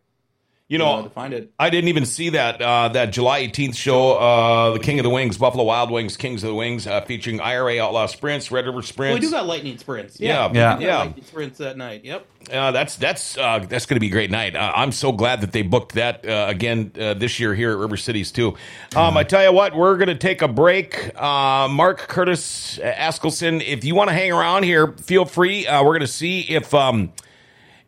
You 0.70 0.76
know, 0.76 1.02
to 1.02 1.08
find 1.08 1.32
it. 1.32 1.50
I 1.58 1.70
didn't 1.70 1.88
even 1.88 2.04
see 2.04 2.28
that 2.30 2.60
uh, 2.60 2.90
that 2.90 3.06
July 3.06 3.46
18th 3.46 3.74
show, 3.74 4.12
uh, 4.18 4.72
the 4.72 4.78
King 4.78 4.98
of 4.98 5.02
the 5.04 5.08
Wings, 5.08 5.38
Buffalo 5.38 5.64
Wild 5.64 5.90
Wings, 5.90 6.18
Kings 6.18 6.42
of 6.44 6.48
the 6.48 6.54
Wings, 6.54 6.86
uh, 6.86 7.00
featuring 7.00 7.40
IRA 7.40 7.80
Outlaw 7.82 8.04
Sprints, 8.04 8.50
Red 8.52 8.66
River 8.66 8.76
Well, 8.76 8.82
Sprints. 8.82 9.14
we 9.14 9.26
do 9.26 9.30
got 9.30 9.46
lightning 9.46 9.78
sprints. 9.78 10.20
Yeah, 10.20 10.28
Yeah, 10.28 10.36
yeah. 10.42 10.48
we 10.48 10.52
do 10.52 10.58
got 10.58 10.80
yeah. 10.80 10.98
lightning 10.98 11.24
sprints 11.24 11.58
that 11.58 11.78
night. 11.78 12.04
Yep. 12.04 12.26
Uh, 12.52 12.70
that's 12.72 12.96
that's 12.96 13.38
uh, 13.38 13.60
that's 13.66 13.86
going 13.86 13.96
to 13.96 14.00
be 14.00 14.08
a 14.08 14.10
great 14.10 14.30
night. 14.30 14.56
Uh, 14.56 14.70
I'm 14.76 14.92
so 14.92 15.10
glad 15.10 15.40
that 15.40 15.52
they 15.52 15.62
booked 15.62 15.94
that 15.94 16.28
uh, 16.28 16.44
again 16.48 16.92
uh, 17.00 17.14
this 17.14 17.40
year 17.40 17.54
here 17.54 17.70
at 17.72 17.78
River 17.78 17.96
Cities 17.96 18.30
too. 18.30 18.54
Um, 18.94 19.16
I 19.16 19.24
tell 19.24 19.42
you 19.42 19.52
what, 19.52 19.74
we're 19.74 19.96
going 19.96 20.08
to 20.08 20.14
take 20.16 20.42
a 20.42 20.48
break. 20.48 21.12
Uh, 21.18 21.68
Mark 21.68 21.96
Curtis 22.08 22.78
Askelson, 22.82 23.62
if 23.66 23.84
you 23.86 23.94
want 23.94 24.08
to 24.10 24.14
hang 24.14 24.32
around 24.32 24.64
here, 24.64 24.88
feel 24.92 25.24
free. 25.24 25.66
Uh, 25.66 25.82
we're 25.82 25.92
going 25.92 26.00
to 26.02 26.06
see 26.06 26.40
if. 26.40 26.74
Um, 26.74 27.10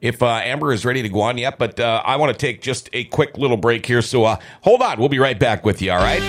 if 0.00 0.22
uh, 0.22 0.26
Amber 0.26 0.72
is 0.72 0.84
ready 0.84 1.02
to 1.02 1.08
go 1.08 1.20
on 1.20 1.38
yet, 1.38 1.58
but 1.58 1.78
uh, 1.78 2.02
I 2.04 2.16
want 2.16 2.32
to 2.32 2.38
take 2.38 2.62
just 2.62 2.88
a 2.92 3.04
quick 3.04 3.36
little 3.36 3.56
break 3.56 3.84
here. 3.86 4.02
So 4.02 4.24
uh, 4.24 4.38
hold 4.62 4.82
on. 4.82 4.98
We'll 4.98 5.08
be 5.08 5.18
right 5.18 5.38
back 5.38 5.64
with 5.64 5.82
you, 5.82 5.92
all 5.92 5.98
right? 5.98 6.22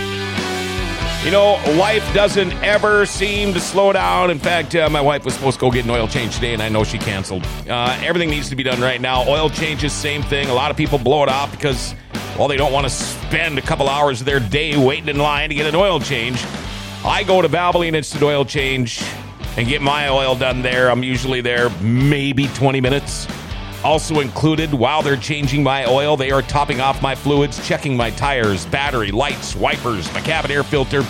You 1.23 1.29
know, 1.29 1.53
life 1.77 2.03
doesn't 2.15 2.51
ever 2.63 3.05
seem 3.05 3.53
to 3.53 3.59
slow 3.59 3.93
down. 3.93 4.31
In 4.31 4.39
fact, 4.39 4.73
uh, 4.73 4.89
my 4.89 5.01
wife 5.01 5.23
was 5.23 5.35
supposed 5.35 5.59
to 5.59 5.61
go 5.61 5.69
get 5.71 5.85
an 5.85 5.91
oil 5.91 6.07
change 6.07 6.33
today, 6.33 6.53
and 6.53 6.63
I 6.63 6.69
know 6.69 6.83
she 6.83 6.97
canceled. 6.97 7.45
Uh, 7.69 7.95
everything 8.01 8.31
needs 8.31 8.49
to 8.49 8.55
be 8.55 8.63
done 8.63 8.81
right 8.81 8.99
now. 8.99 9.27
Oil 9.29 9.47
changes, 9.47 9.93
same 9.93 10.23
thing. 10.23 10.49
A 10.49 10.53
lot 10.53 10.71
of 10.71 10.77
people 10.77 10.97
blow 10.97 11.21
it 11.21 11.29
off 11.29 11.51
because, 11.51 11.93
well, 12.39 12.47
they 12.47 12.57
don't 12.57 12.73
want 12.73 12.87
to 12.87 12.89
spend 12.89 13.59
a 13.59 13.61
couple 13.61 13.87
hours 13.87 14.21
of 14.21 14.25
their 14.25 14.39
day 14.39 14.75
waiting 14.83 15.09
in 15.09 15.19
line 15.19 15.49
to 15.49 15.55
get 15.55 15.67
an 15.67 15.75
oil 15.75 15.99
change. 15.99 16.43
I 17.05 17.23
go 17.23 17.39
to 17.39 17.47
Valvoline 17.47 17.93
Instant 17.93 18.23
Oil 18.23 18.43
Change 18.43 19.03
and 19.57 19.67
get 19.67 19.81
my 19.81 20.09
oil 20.09 20.35
done 20.35 20.63
there. 20.63 20.89
I'm 20.89 21.03
usually 21.03 21.41
there 21.41 21.69
maybe 21.81 22.47
20 22.47 22.81
minutes. 22.81 23.27
Also 23.83 24.19
included 24.19 24.73
while 24.73 25.01
they're 25.01 25.17
changing 25.17 25.63
my 25.63 25.85
oil, 25.85 26.15
they 26.15 26.29
are 26.29 26.43
topping 26.43 26.79
off 26.79 27.01
my 27.01 27.15
fluids, 27.15 27.65
checking 27.67 27.97
my 27.97 28.11
tires, 28.11 28.65
battery, 28.67 29.11
lights, 29.11 29.55
wipers, 29.55 30.11
my 30.13 30.21
cabin 30.21 30.51
air 30.51 30.63
filter. 30.63 31.03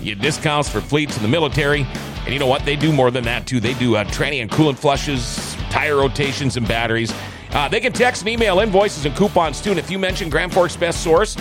You 0.00 0.14
get 0.14 0.20
discounts 0.20 0.68
for 0.68 0.80
fleets 0.80 1.16
in 1.16 1.22
the 1.22 1.28
military. 1.28 1.86
And 2.24 2.32
you 2.32 2.38
know 2.38 2.46
what? 2.46 2.64
They 2.64 2.76
do 2.76 2.92
more 2.92 3.10
than 3.10 3.24
that, 3.24 3.46
too. 3.46 3.60
They 3.60 3.74
do 3.74 3.96
uh, 3.96 4.04
tranny 4.04 4.42
and 4.42 4.50
coolant 4.50 4.78
flushes, 4.78 5.56
tire 5.70 5.96
rotations, 5.96 6.56
and 6.56 6.66
batteries. 6.66 7.12
Uh, 7.52 7.68
they 7.68 7.80
can 7.80 7.92
text 7.92 8.22
and 8.22 8.28
email 8.28 8.58
invoices 8.58 9.06
and 9.06 9.16
coupons, 9.16 9.62
too. 9.62 9.70
And 9.70 9.78
if 9.78 9.90
you 9.90 9.98
mention 9.98 10.28
Grand 10.28 10.52
Forks 10.52 10.76
Best 10.76 11.02
Source, 11.02 11.36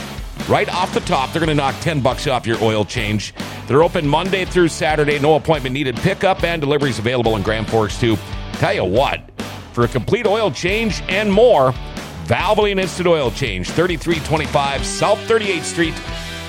right 0.48 0.70
off 0.74 0.94
the 0.94 1.02
top, 1.02 1.32
they're 1.32 1.40
going 1.40 1.50
to 1.50 1.56
knock 1.56 1.76
10 1.82 2.02
bucks 2.02 2.28
off 2.28 2.48
your 2.48 2.62
oil 2.64 2.86
change. 2.86 3.34
They're 3.68 3.84
open 3.84 4.08
Monday 4.08 4.46
through 4.46 4.70
Saturday. 4.70 5.20
No 5.20 5.36
appointment 5.36 5.74
needed. 5.74 5.98
Pickup 5.98 6.44
and 6.44 6.62
deliveries 6.62 7.00
available 7.00 7.36
in 7.36 7.42
Grand 7.42 7.68
Forks, 7.68 8.00
too. 8.00 8.18
Tell 8.54 8.74
you 8.74 8.86
what, 8.86 9.30
for 9.78 9.84
a 9.84 9.88
complete 9.88 10.26
oil 10.26 10.50
change 10.50 11.04
and 11.08 11.32
more, 11.32 11.72
Valvoline 12.26 12.82
Instant 12.82 13.08
Oil 13.08 13.30
Change, 13.30 13.68
3325 13.70 14.84
South 14.84 15.20
38th 15.30 15.62
Street. 15.62 15.94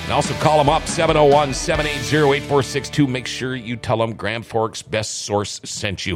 And 0.05 0.13
also 0.13 0.33
call 0.41 0.57
them 0.57 0.67
up, 0.67 0.87
701 0.87 1.53
780 1.53 2.17
8462. 2.37 3.05
Make 3.05 3.27
sure 3.27 3.55
you 3.55 3.75
tell 3.75 3.97
them 3.97 4.13
Grand 4.13 4.47
Forks 4.47 4.81
Best 4.81 5.25
Source 5.25 5.61
sent 5.63 6.07
you. 6.07 6.15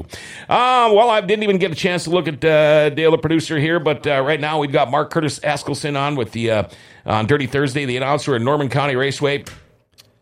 Uh, 0.49 0.89
well, 0.91 1.12
I 1.12 1.21
didn't 1.21 1.43
even 1.43 1.60
get 1.60 1.71
a 1.71 1.76
chance 1.76 2.06
to 2.06 2.10
look 2.10 2.28
at 2.28 2.43
uh, 2.43 2.89
Dale, 2.89 3.12
the 3.12 3.19
producer 3.19 3.60
here, 3.60 3.80
but 3.80 4.08
uh, 4.08 4.23
right 4.26 4.39
now 4.39 4.58
we've 4.58 4.71
got 4.71 4.89
Mark 4.89 5.12
Curtis 5.12 5.38
Askelson 5.41 5.95
on 5.95 6.15
with 6.15 6.32
the 6.32 6.49
uh, 6.49 6.63
on 7.06 7.28
Dirty 7.28 7.45
Thursday, 7.45 7.86
the 7.86 7.95
announcer 7.95 8.34
at 8.34 8.41
Norman 8.41 8.69
County 8.69 8.95
Raceway. 8.95 9.43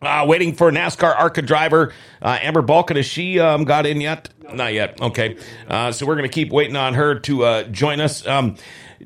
Uh, 0.02 0.26
waiting 0.28 0.54
for 0.56 0.72
NASCAR 0.72 1.16
ARCA 1.16 1.44
driver 1.44 1.94
uh, 2.24 2.40
Amber 2.42 2.64
Balcaen. 2.64 2.96
Has 2.96 3.06
she 3.06 3.40
um, 3.40 3.66
got 3.66 3.86
in 3.86 4.02
yet? 4.02 4.30
Not 4.52 4.74
yet. 4.74 5.00
Okay. 5.00 5.38
Uh, 5.68 5.92
so 5.92 6.08
we're 6.08 6.16
going 6.16 6.28
to 6.28 6.34
keep 6.34 6.52
waiting 6.52 6.76
on 6.76 6.96
her 6.96 7.20
to 7.20 7.44
uh, 7.46 7.64
join 7.66 8.02
us. 8.02 8.26
Um, 8.26 8.56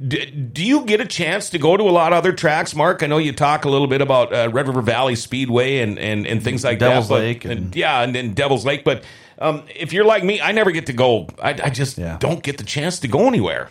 d- 0.08 0.25
do 0.31 0.63
you 0.63 0.86
get 0.86 1.01
a 1.01 1.05
chance 1.05 1.49
to 1.49 1.60
go 1.60 1.75
to 1.75 1.84
a 1.84 1.91
lot 1.91 2.13
of 2.13 2.17
other 2.19 2.31
tracks, 2.31 2.73
Mark? 2.73 3.03
I 3.03 3.08
know 3.08 3.17
you 3.17 3.34
talk 3.34 3.65
a 3.65 3.69
little 3.69 3.88
bit 3.88 3.99
about 4.01 4.34
uh, 4.34 4.49
Red 4.53 4.67
River 4.67 4.81
Valley 4.81 5.15
Speedway 5.15 5.79
and, 5.79 5.99
and, 5.99 6.25
and 6.25 6.41
things 6.41 6.63
like 6.63 6.79
Devil's 6.79 7.10
that. 7.10 7.13
but- 7.15 7.19
Lake 7.19 7.43
and- 7.45 7.53
and- 7.53 7.75
yeah, 7.75 8.01
and 8.01 8.15
then 8.15 8.34
Devil's 8.34 8.65
Lake. 8.65 8.86
But 8.86 9.03
um, 9.38 9.63
if 9.75 9.91
you're 9.91 10.05
like 10.05 10.23
me, 10.23 10.39
I 10.39 10.53
never 10.53 10.71
get 10.71 10.86
to 10.86 10.93
go. 10.93 11.27
I, 11.43 11.49
I 11.49 11.69
just 11.71 11.97
Yeah. 11.97 12.15
don't 12.21 12.41
get 12.41 12.58
the 12.58 12.63
chance 12.63 12.99
to 12.99 13.10
go 13.10 13.27
anywhere. 13.27 13.69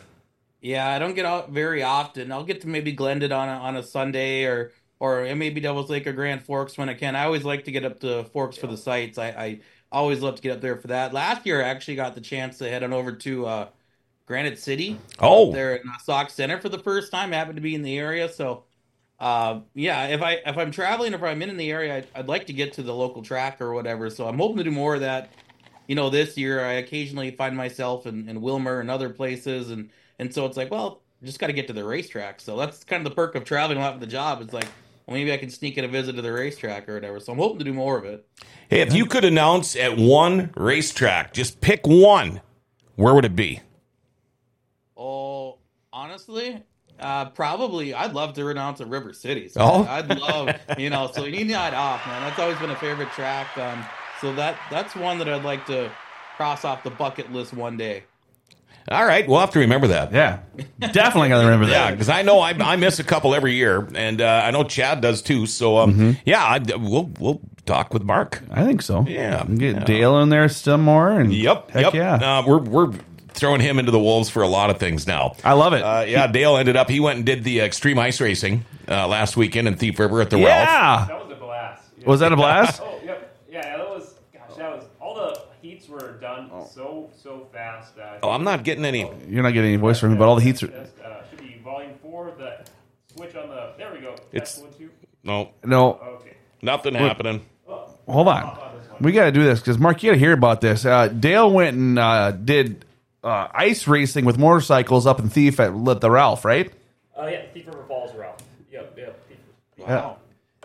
Yeah, 0.61 0.87
I 0.87 0.99
don't 0.99 1.15
get 1.15 1.25
out 1.25 1.51
very 1.51 1.83
often. 1.83 2.31
I'll 2.33 2.45
get 2.45 2.61
to 2.61 2.69
maybe 2.69 2.95
Glyndon 2.95 3.33
on 3.35 3.49
a, 3.49 3.53
on 3.53 3.77
a 3.77 3.83
Sunday 3.83 4.45
or 4.45 4.73
or 5.05 5.35
maybe 5.35 5.61
Devil's 5.61 5.91
Lake 5.91 6.07
or 6.07 6.13
Grand 6.13 6.43
Forks 6.43 6.79
when 6.79 6.89
I 6.89 6.95
can. 6.95 7.15
I 7.15 7.25
always 7.25 7.45
like 7.45 7.65
to 7.65 7.71
get 7.71 7.85
up 7.85 8.01
to 8.01 8.25
Forks 8.25 8.57
for 8.57 8.67
the 8.67 8.77
sites. 8.77 9.19
I, 9.19 9.29
I 9.29 9.61
always 9.93 10.21
love 10.23 10.37
to 10.37 10.43
get 10.43 10.53
up 10.53 10.61
there 10.63 10.77
for 10.77 10.89
that. 10.89 11.13
Last 11.13 11.45
year, 11.45 11.63
I 11.63 11.69
actually 11.69 11.97
got 11.97 12.15
the 12.15 12.23
chance 12.23 12.57
to 12.59 12.71
head 12.71 12.83
on 12.83 12.95
over 12.95 13.13
to 13.13 13.47
uh, 13.47 13.69
Granite 14.25 14.59
City. 14.59 14.99
Oh. 15.19 15.53
there 15.53 15.77
in 15.77 15.83
Sauk 16.03 16.31
Centre 16.31 16.59
for 16.59 16.71
the 16.71 16.79
first 16.79 17.13
time. 17.13 17.33
I 17.33 17.37
happened 17.37 17.57
to 17.57 17.63
be 17.63 17.75
in 17.75 17.83
the 17.83 17.99
area, 17.99 18.31
so 18.31 18.65
uh, 19.21 19.61
yeah. 19.75 20.07
If 20.07 20.23
I 20.23 20.41
if 20.47 20.57
I'm 20.57 20.71
traveling, 20.71 21.13
or 21.13 21.17
if 21.17 21.23
I'm 21.23 21.43
in 21.43 21.55
the 21.57 21.71
area, 21.71 21.99
I'd, 21.99 22.07
I'd 22.15 22.29
like 22.29 22.47
to 22.47 22.55
get 22.55 22.73
to 22.75 22.83
the 22.83 22.95
local 22.95 23.23
track 23.23 23.61
or 23.61 23.75
whatever. 23.75 24.09
So 24.09 24.27
I'm 24.27 24.39
hoping 24.39 24.57
to 24.57 24.65
do 24.65 24.71
more 24.71 24.95
of 24.95 25.03
that. 25.03 25.31
You 25.87 25.97
know, 25.97 26.09
this 26.09 26.39
year 26.39 26.65
I 26.65 26.75
occasionally 26.75 27.31
find 27.33 27.55
myself 27.55 28.07
in, 28.07 28.27
in 28.27 28.41
Willmar 28.41 28.81
and 28.81 28.91
other 28.91 29.11
places, 29.11 29.71
and 29.71 29.91
and 30.19 30.33
so 30.33 30.47
it's 30.47 30.57
like, 30.57 30.71
well, 30.71 31.03
just 31.23 31.39
got 31.39 31.49
to 31.49 31.53
get 31.53 31.67
to 31.67 31.73
the 31.73 31.85
racetrack. 31.85 32.41
So 32.41 32.57
that's 32.57 32.85
kind 32.85 33.07
of 33.07 33.11
the 33.11 33.15
perk 33.15 33.35
of 33.35 33.45
traveling 33.45 33.79
a 33.79 33.81
lot 33.83 33.95
with 33.95 34.01
the 34.01 34.07
job. 34.07 34.41
It's 34.41 34.53
like, 34.53 34.69
well, 35.07 35.17
maybe 35.17 35.33
I 35.33 35.37
can 35.37 35.51
sneak 35.51 35.77
in 35.79 35.85
a 35.85 35.89
visit 35.89 36.17
to 36.17 36.23
the 36.23 36.33
racetrack 36.33 36.89
or 36.89 36.95
whatever. 36.95 37.21
So 37.21 37.33
I'm 37.33 37.39
hoping 37.39 37.59
to 37.59 37.65
do 37.65 37.73
more 37.75 37.99
of 37.99 38.05
it. 38.05 38.27
Hey, 38.69 38.81
if 38.81 38.95
you 38.95 39.07
could 39.07 39.25
announce 39.25 39.77
at 39.77 39.97
one 39.97 40.51
racetrack, 40.57 41.33
just 41.33 41.61
pick 41.61 41.87
one, 41.87 42.41
where 42.97 43.15
would 43.15 43.25
it 43.25 43.37
be? 43.37 43.61
Oh, 44.97 45.59
honestly, 45.93 46.63
uh, 47.01 47.27
probably 47.31 47.93
I'd 47.95 48.13
love 48.13 48.35
to 48.35 48.45
renounce 48.45 48.81
at 48.81 48.89
River 48.89 49.13
City. 49.13 49.49
So 49.49 49.61
Oh. 49.61 49.85
I'd 49.89 50.09
love, 50.19 50.55
you 50.79 50.91
know, 50.91 51.11
so 51.13 51.25
you 51.25 51.33
need 51.33 51.51
that 51.51 51.75
off, 51.75 52.07
man. 52.07 52.23
That's 52.23 52.39
always 52.39 52.59
been 52.59 52.71
a 52.71 52.77
favorite 52.77 53.11
track. 53.11 53.57
Um, 53.59 53.85
so 54.21 54.33
that 54.37 54.57
that's 54.71 54.95
one 54.95 55.19
that 55.19 55.29
I'd 55.29 55.45
like 55.45 55.67
to 55.67 55.91
cross 56.37 56.65
off 56.65 56.83
the 56.83 56.91
bucket 56.91 57.33
list 57.33 57.53
one 57.53 57.77
day. 57.77 58.05
All 58.91 59.05
right, 59.05 59.27
we'll 59.27 59.41
have 59.41 59.53
to 59.53 59.61
remember 59.61 59.89
that. 59.89 60.13
Yeah, 60.13 60.41
definitely 60.79 61.31
gonna 61.31 61.45
remember 61.45 61.67
Yeah, 61.67 61.85
that. 61.87 61.91
because 61.93 62.09
I 62.11 62.23
know 62.23 62.41
I, 62.41 62.51
I 62.51 62.77
miss 62.77 62.99
a 62.99 63.05
couple 63.05 63.35
every 63.35 63.55
year, 63.55 63.89
and 63.95 64.21
uh, 64.21 64.43
I 64.45 64.51
know 64.51 64.63
Chad 64.65 65.01
does 65.01 65.23
too. 65.23 65.47
So, 65.47 65.79
um, 65.79 66.17
yeah, 66.27 66.45
I, 66.45 66.59
we'll 66.77 67.11
we'll 67.19 67.41
talk 67.65 67.95
with 67.95 68.03
Mark. 68.03 68.43
I 68.51 68.65
think 68.65 68.83
so. 68.83 69.07
Yeah, 69.09 69.45
get 69.47 69.77
yeah. 69.77 69.85
Dale 69.85 70.19
in 70.21 70.29
there 70.29 70.49
some 70.51 70.83
more, 70.83 71.11
and 71.11 71.33
Yep, 71.33 71.71
heck 71.71 71.83
yep. 71.83 71.95
yeah. 71.95 72.39
Uh, 72.41 72.43
we're 72.47 72.59
we're 72.59 72.93
throwing 73.29 73.61
him 73.63 73.79
into 73.79 73.91
the 73.91 73.99
wolves 73.99 74.29
for 74.31 74.43
a 74.43 74.49
lot 74.49 74.69
of 74.71 74.79
things 74.79 75.07
now. 75.07 75.35
I 75.43 75.55
love 75.55 75.73
it. 75.73 75.83
Uh, 75.83 76.05
yeah, 76.07 76.27
Dale 76.27 76.57
ended 76.59 76.77
up. 76.77 76.91
He 76.91 77.01
went 77.01 77.17
and 77.17 77.25
did 77.27 77.43
the 77.43 77.61
extreme 77.61 77.99
ice 77.99 78.21
racing 78.21 78.65
uh, 78.87 79.09
last 79.09 79.37
weekend 79.37 79.67
in 79.67 79.77
Thief 79.77 79.99
River 79.99 80.21
at 80.21 80.29
the 80.31 80.37
Ralph. 80.37 80.69
yeah. 80.69 81.07
That 81.09 81.21
was 81.27 81.33
a 81.33 81.41
blast. 81.41 81.83
Yeah. 81.99 82.07
Was 82.07 82.21
that 82.21 82.33
a 82.33 82.37
blast? 82.37 82.83
Oh, 82.95 83.01
yep. 83.03 83.37
Yeah, 83.51 83.77
that 83.79 83.89
was, 83.91 84.15
gosh, 84.33 84.57
that 84.59 84.77
was, 84.77 84.85
all 85.01 85.15
the 85.17 85.41
heats 85.63 85.84
were 85.95 86.13
done 86.21 86.51
Oh. 86.53 86.67
so, 86.73 87.11
so 87.23 87.47
fast. 87.53 87.97
Uh, 87.99 88.19
Oh, 88.23 88.31
I'm 88.31 88.45
not 88.45 88.63
getting 88.65 88.85
any. 88.85 89.11
You're 89.29 89.43
not 89.43 89.53
getting 89.53 89.71
any 89.73 89.77
voice 89.81 89.99
from 89.99 90.13
me, 90.13 90.19
but 90.19 90.29
all 90.29 90.37
the 90.37 90.43
heats 90.43 90.63
are. 90.63 90.67
Uh, 90.69 91.23
should 91.31 91.39
be 91.41 91.61
volume 91.65 91.93
four, 92.03 92.33
the 92.37 92.65
switch 93.15 93.35
on 93.37 93.49
the, 93.49 93.73
there 93.79 93.93
we 93.93 94.01
go. 94.01 94.13
It's- 94.33 94.61
Test. 94.61 94.65
No, 95.23 95.51
No, 95.65 95.95
Okay. 96.21 96.35
nothing 96.63 96.95
happening. 96.95 97.41
hold 97.67 98.29
on. 98.29 98.59
We 99.01 99.13
got 99.13 99.25
to 99.25 99.33
do 99.33 99.43
this 99.43 99.59
because 99.61 99.79
Mark, 99.79 100.03
you 100.03 100.11
got 100.11 100.15
to 100.15 100.19
hear 100.19 100.33
about 100.33 100.61
this. 100.61 100.85
Uh, 100.85 101.09
Dale 101.09 101.51
went 101.51 101.77
and 101.77 101.99
uh, 101.99 102.31
did 102.33 102.85
uh, 103.25 103.49
ice 103.53 103.89
racing 103.89 104.25
with 104.27 104.39
motorcycles 104.39 105.07
up 105.07 105.19
in 105.19 105.29
Thief 105.31 105.59
at 105.59 105.73
the 106.01 106.11
Ralph, 106.11 106.45
right? 106.45 106.71
Uh, 107.19 107.27
yeah, 107.27 107.43
Thief 107.53 107.67
River 107.67 107.85
Falls 107.89 108.15
Ralph. 108.15 108.37
Yep, 108.71 108.95
yep. 108.99 109.29
Thief 109.29 109.39
River. 109.79 109.91
Yeah. 109.91 110.13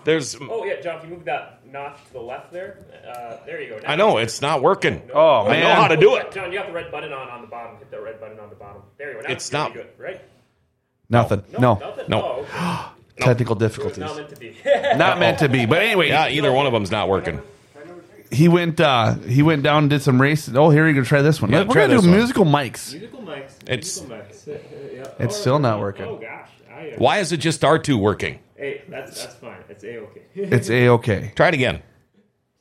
There's. 0.04 0.36
Oh, 0.40 0.64
yeah, 0.66 0.80
John, 0.82 0.98
if 1.00 1.04
you 1.06 1.10
move 1.16 1.26
that 1.26 1.59
notch 1.72 2.04
to 2.08 2.14
the 2.14 2.20
left 2.22 2.52
there, 2.52 2.78
uh, 3.08 3.38
there 3.46 3.62
you 3.62 3.70
go. 3.70 3.78
Now 3.80 3.90
I 3.92 3.96
know 3.96 4.18
it's 4.18 4.42
not 4.42 4.62
working. 4.62 5.02
Oh, 5.14 5.46
man, 5.48 5.58
I 5.58 5.60
know 5.70 5.76
how 5.82 5.88
to 5.88 5.98
do 5.98 6.16
it. 6.16 6.32
John, 6.32 6.52
you 6.52 6.58
have 6.58 6.68
the 6.68 6.74
red 6.74 6.92
button 6.92 7.12
on 7.14 7.30
on 7.30 7.42
the 7.42 7.48
bottom. 7.48 7.78
Hit 7.78 7.92
the 7.92 8.02
red 8.02 8.20
button 8.20 8.40
on 8.40 8.50
the 8.50 8.56
bottom. 8.56 8.82
There 8.98 9.10
you 9.10 9.14
go. 9.16 9.22
Now 9.22 9.34
It's 9.34 9.46
it's 9.46 9.54
not- 9.54 9.74
good, 9.74 9.88
right? 9.98 10.22
Nothing. 11.10 11.44
No. 11.58 11.76
Nothing? 11.76 12.06
No. 12.08 12.46
Oh, 12.54 12.94
okay. 13.14 13.26
Technical 13.26 13.56
difficulties. 13.56 13.98
not 14.00 14.16
meant 14.16 14.30
to 14.30 14.36
be. 14.38 14.56
Not 14.96 15.20
meant 15.20 15.40
to 15.40 15.50
be. 15.50 15.66
But 15.66 15.82
anyway, 15.82 16.08
Yeah, 16.10 16.30
either 16.30 16.52
one 16.52 16.66
of 16.68 16.72
them's 16.74 16.92
not 16.92 17.10
working. 17.10 17.42
he 18.32 18.48
went 18.48 18.80
uh, 18.80 19.16
he 19.16 19.42
went 19.42 19.64
down 19.64 19.84
and 19.84 19.90
did 19.90 20.02
some 20.02 20.22
races. 20.22 20.56
Oh, 20.56 20.70
here 20.70 20.88
you 20.88 20.94
go. 20.94 21.04
Try 21.04 21.22
this 21.22 21.42
one. 21.42 21.52
Yeah, 21.52 21.64
We're 21.64 21.74
try 21.74 21.82
gonna 21.88 21.96
do 21.96 21.96
this 21.98 22.06
one. 22.06 22.16
musical 22.16 22.46
mics. 22.46 22.94
Musical 22.94 23.22
mics. 23.22 23.52
It's- 23.68 24.02
musical 24.02 24.16
mics. 24.18 24.96
yeah. 24.96 25.08
It's 25.26 25.36
still 25.36 25.60
not 25.60 25.80
working. 25.80 26.06
Oh 26.06 26.16
gosh. 26.18 26.50
I, 26.72 26.92
uh, 26.92 26.96
Why 26.98 27.18
is 27.18 27.32
it 27.34 27.38
just 27.38 27.62
R2 27.62 28.00
working? 28.00 28.40
Hey, 28.60 28.82
that's 28.90 29.24
that's 29.24 29.36
fine. 29.36 29.64
It's 29.70 29.84
a 29.84 29.98
okay. 30.00 30.22
It's 30.36 30.70
a 30.70 30.90
okay. 30.90 31.32
Try 31.36 31.48
it 31.48 31.54
again. 31.54 31.82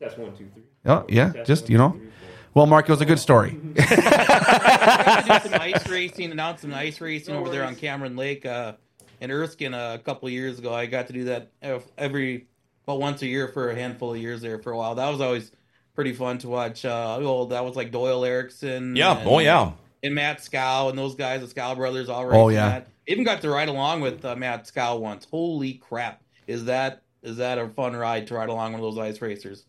that's 0.00 0.16
one, 0.16 0.30
two, 0.36 0.46
three. 0.54 0.62
Oh 0.86 1.04
yeah, 1.08 1.32
Test 1.32 1.46
just 1.46 1.62
one, 1.64 1.72
you 1.72 1.78
know. 1.78 1.90
two, 1.90 1.98
three, 1.98 2.06
four. 2.08 2.28
Well, 2.54 2.66
Mark, 2.66 2.88
it 2.88 2.92
was 2.92 3.00
a 3.00 3.06
good 3.06 3.18
story. 3.18 3.58
I 3.78 5.22
got 5.26 5.42
to 5.42 5.48
do 5.48 5.50
some 5.50 5.60
ice 5.60 5.88
racing, 5.88 6.30
announced 6.32 6.62
some 6.62 6.72
ice 6.74 7.00
racing 7.00 7.34
over 7.34 7.50
there 7.50 7.64
on 7.64 7.74
Cameron 7.76 8.16
Lake 8.16 8.46
uh, 8.46 8.74
in 9.20 9.30
Erskine 9.30 9.74
uh, 9.74 9.94
a 9.94 9.98
couple 9.98 10.26
of 10.28 10.32
years 10.32 10.58
ago. 10.58 10.72
I 10.72 10.86
got 10.86 11.08
to 11.08 11.12
do 11.12 11.24
that 11.24 11.50
ev- 11.62 11.84
every 11.98 12.46
about 12.84 13.00
once 13.00 13.20
a 13.22 13.26
year 13.26 13.48
for 13.48 13.70
a 13.70 13.74
handful 13.74 14.14
of 14.14 14.20
years 14.20 14.40
there 14.40 14.58
for 14.60 14.72
a 14.72 14.76
while. 14.78 14.94
That 14.94 15.08
was 15.10 15.20
always 15.20 15.52
pretty 15.94 16.12
fun 16.14 16.38
to 16.38 16.48
watch. 16.48 16.84
Uh, 16.84 17.18
well, 17.20 17.46
that 17.46 17.64
was 17.64 17.76
like 17.76 17.90
Doyle 17.90 18.24
Erickson. 18.24 18.96
Yeah. 18.96 19.18
and, 19.18 19.28
Oh, 19.28 19.38
yeah. 19.40 19.72
and 20.02 20.14
Matt 20.14 20.42
Scow 20.42 20.88
and 20.88 20.98
those 20.98 21.14
guys, 21.16 21.40
the 21.42 21.48
Scow 21.48 21.74
brothers, 21.74 22.08
all 22.08 22.24
right. 22.26 22.36
Oh, 22.38 22.48
yeah. 22.48 22.68
that. 22.70 22.88
Even 23.08 23.24
got 23.24 23.40
to 23.40 23.50
ride 23.50 23.68
along 23.68 24.02
with 24.02 24.24
uh, 24.24 24.36
Matt 24.36 24.66
Scow 24.66 24.96
once. 24.98 25.26
Holy 25.30 25.74
crap! 25.74 26.22
Is 26.46 26.66
that 26.66 27.02
is 27.22 27.38
that 27.38 27.58
a 27.58 27.68
fun 27.70 27.96
ride 27.96 28.26
to 28.28 28.34
ride 28.34 28.48
along 28.50 28.72
one 28.72 28.80
of 28.80 28.94
those 28.94 28.98
ice 28.98 29.20
racers? 29.20 29.64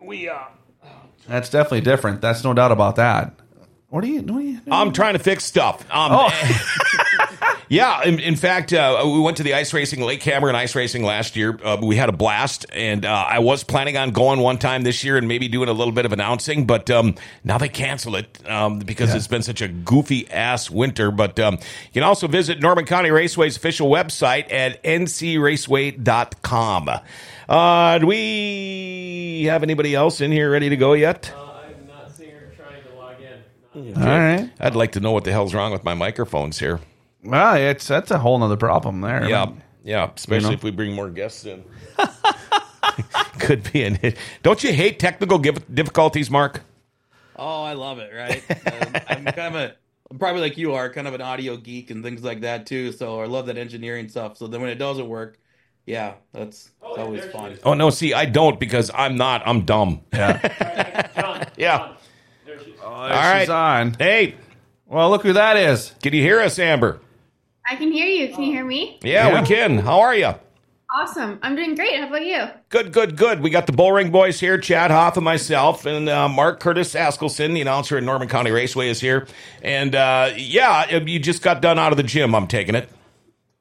We 0.00 0.28
uh, 0.28 0.38
That's 1.28 1.50
definitely 1.50 1.82
different. 1.82 2.20
That's 2.22 2.42
no 2.42 2.54
doubt 2.54 2.72
about 2.72 2.96
that. 2.96 3.34
What 3.90 4.02
are 4.02 4.06
you? 4.06 4.22
What 4.22 4.38
are 4.38 4.46
you? 4.46 4.60
I'm 4.70 4.92
trying 4.92 5.12
to 5.12 5.18
fix 5.18 5.44
stuff. 5.44 5.82
Um, 5.90 6.12
Oh. 6.12 6.30
yeah, 7.70 8.02
in, 8.04 8.18
in 8.18 8.34
fact, 8.36 8.72
uh, 8.74 9.00
we 9.04 9.20
went 9.20 9.36
to 9.38 9.42
the 9.44 9.54
ice 9.54 9.72
racing, 9.72 10.00
Lake 10.02 10.20
Cameron 10.20 10.56
ice 10.56 10.74
racing 10.74 11.02
last 11.04 11.36
year. 11.36 11.56
Uh, 11.64 11.76
we 11.80 11.94
had 11.96 12.08
a 12.08 12.12
blast, 12.12 12.66
and 12.72 13.04
uh, 13.06 13.24
I 13.28 13.38
was 13.38 13.62
planning 13.64 13.96
on 13.96 14.10
going 14.10 14.40
one 14.40 14.58
time 14.58 14.82
this 14.82 15.04
year 15.04 15.16
and 15.16 15.28
maybe 15.28 15.46
doing 15.48 15.68
a 15.68 15.72
little 15.72 15.92
bit 15.92 16.04
of 16.04 16.12
announcing, 16.12 16.66
but 16.66 16.90
um, 16.90 17.14
now 17.44 17.58
they 17.58 17.68
cancel 17.68 18.16
it 18.16 18.38
um, 18.50 18.80
because 18.80 19.10
Yeah. 19.10 19.16
it's 19.16 19.28
been 19.28 19.42
such 19.42 19.62
a 19.62 19.68
goofy 19.68 20.28
ass 20.30 20.68
winter. 20.70 21.10
But 21.12 21.38
um, 21.38 21.54
you 21.54 21.92
can 21.94 22.02
also 22.02 22.26
visit 22.28 22.60
Norman 22.60 22.84
County 22.86 23.10
Raceway's 23.10 23.56
official 23.56 23.88
website 23.88 24.52
at 24.52 24.82
ncraceway.com. 24.82 26.90
Uh, 27.48 27.98
do 27.98 28.06
we 28.06 29.44
have 29.48 29.62
anybody 29.62 29.94
else 29.94 30.20
in 30.20 30.32
here 30.32 30.50
ready 30.50 30.68
to 30.68 30.76
go 30.76 30.92
yet? 30.94 31.32
I'm 31.36 31.86
not 31.86 32.10
seeing 32.12 32.32
her 32.32 32.52
trying 32.56 32.82
to 32.82 32.94
log 32.94 33.14
in. 33.20 33.42
All 33.96 34.02
right. 34.08 34.50
I'd 34.60 34.74
like 34.76 34.92
to 34.92 35.00
know 35.00 35.12
what 35.12 35.24
the 35.24 35.32
hell's 35.32 35.54
wrong 35.54 35.72
with 35.72 35.84
my 35.84 35.94
microphones 35.94 36.58
here. 36.58 36.80
Well, 37.22 37.54
it's 37.56 37.86
that's 37.86 38.10
a 38.10 38.18
whole 38.18 38.42
other 38.42 38.56
problem 38.56 39.00
there. 39.02 39.28
Yeah, 39.28 39.52
yeah. 39.84 40.10
Especially 40.16 40.44
You 40.44 40.50
know? 40.50 40.54
if 40.54 40.62
we 40.64 40.70
bring 40.70 40.94
more 40.94 41.10
guests 41.10 41.44
in. 41.44 41.64
Could 43.38 43.70
be 43.72 43.82
an. 43.84 43.98
Don't 44.42 44.62
you 44.62 44.72
hate 44.72 44.98
technical 44.98 45.38
gif- 45.38 45.72
difficulties, 45.72 46.30
Mark? 46.30 46.62
Oh, 47.36 47.62
I 47.62 47.72
love 47.72 47.98
it, 47.98 48.12
right? 48.14 48.42
um, 48.50 49.02
I'm 49.08 49.24
kind 49.24 49.54
of 49.54 49.54
a, 49.54 49.74
I'm 50.10 50.18
probably 50.18 50.42
like 50.42 50.58
you 50.58 50.74
are, 50.74 50.90
kind 50.90 51.08
of 51.08 51.14
an 51.14 51.22
audio 51.22 51.56
geek 51.56 51.90
and 51.90 52.02
things 52.04 52.22
like 52.22 52.42
that 52.42 52.66
too. 52.66 52.92
So 52.92 53.20
I 53.20 53.26
love 53.26 53.46
that 53.46 53.56
engineering 53.56 54.08
stuff. 54.08 54.36
So 54.36 54.46
then 54.46 54.60
when 54.60 54.70
it 54.70 54.74
doesn't 54.76 55.08
work, 55.08 55.38
yeah, 55.86 56.14
that's 56.32 56.70
Oh, 56.82 56.88
it's 56.90 56.98
yeah, 56.98 57.04
always 57.04 57.24
fun. 57.26 57.58
Oh 57.64 57.74
no, 57.74 57.88
see, 57.90 58.12
I 58.12 58.26
don't 58.26 58.60
because 58.60 58.90
I'm 58.94 59.16
not. 59.16 59.42
I'm 59.46 59.64
dumb. 59.64 60.02
Yeah. 60.12 61.46
Yeah. 61.56 61.78
John, 61.78 61.96
there 62.46 62.58
she 62.64 62.70
is. 62.70 62.80
All 62.80 63.08
right. 63.08 63.40
She's 63.42 63.50
on. 63.50 63.94
Hey, 63.98 64.34
Well, 64.86 65.10
look 65.10 65.22
who 65.22 65.34
that 65.34 65.56
is. 65.58 65.92
can 66.02 66.14
you 66.14 66.22
hear 66.22 66.40
us, 66.40 66.58
Amber? 66.58 67.00
I 67.70 67.76
can 67.76 67.92
hear 67.92 68.06
you. 68.06 68.34
Can 68.34 68.42
you 68.42 68.52
hear 68.52 68.64
me? 68.64 68.98
Yeah, 69.02 69.28
Yeah. 69.28 69.40
we 69.40 69.46
can. 69.46 69.78
How 69.78 70.00
are 70.00 70.14
you? 70.14 70.34
Awesome. 70.92 71.38
I'm 71.40 71.54
doing 71.54 71.76
great. 71.76 72.00
How 72.00 72.08
about 72.08 72.26
you? 72.26 72.48
Good, 72.68 72.92
good, 72.92 73.16
good. 73.16 73.40
We 73.42 73.50
got 73.50 73.68
the 73.68 73.72
Bullring 73.72 74.10
Boys 74.10 74.40
here, 74.40 74.58
Chad 74.58 74.90
Hoff 74.90 75.16
and 75.16 75.24
myself, 75.24 75.86
and 75.86 76.08
uh, 76.08 76.28
Mark 76.28 76.58
Curtis 76.58 76.94
Askelson, 76.94 77.54
the 77.54 77.60
announcer 77.60 77.96
at 77.96 78.02
Norman 78.02 78.26
County 78.26 78.50
Raceway, 78.50 78.88
is 78.88 79.00
here. 79.00 79.28
And 79.62 79.94
uh, 79.94 80.32
yeah, 80.36 80.96
you 80.96 81.20
just 81.20 81.42
got 81.42 81.62
done 81.62 81.78
out 81.78 81.92
of 81.92 81.96
the 81.96 82.02
gym. 82.02 82.34
I'm 82.34 82.48
taking 82.48 82.74
it. 82.74 82.88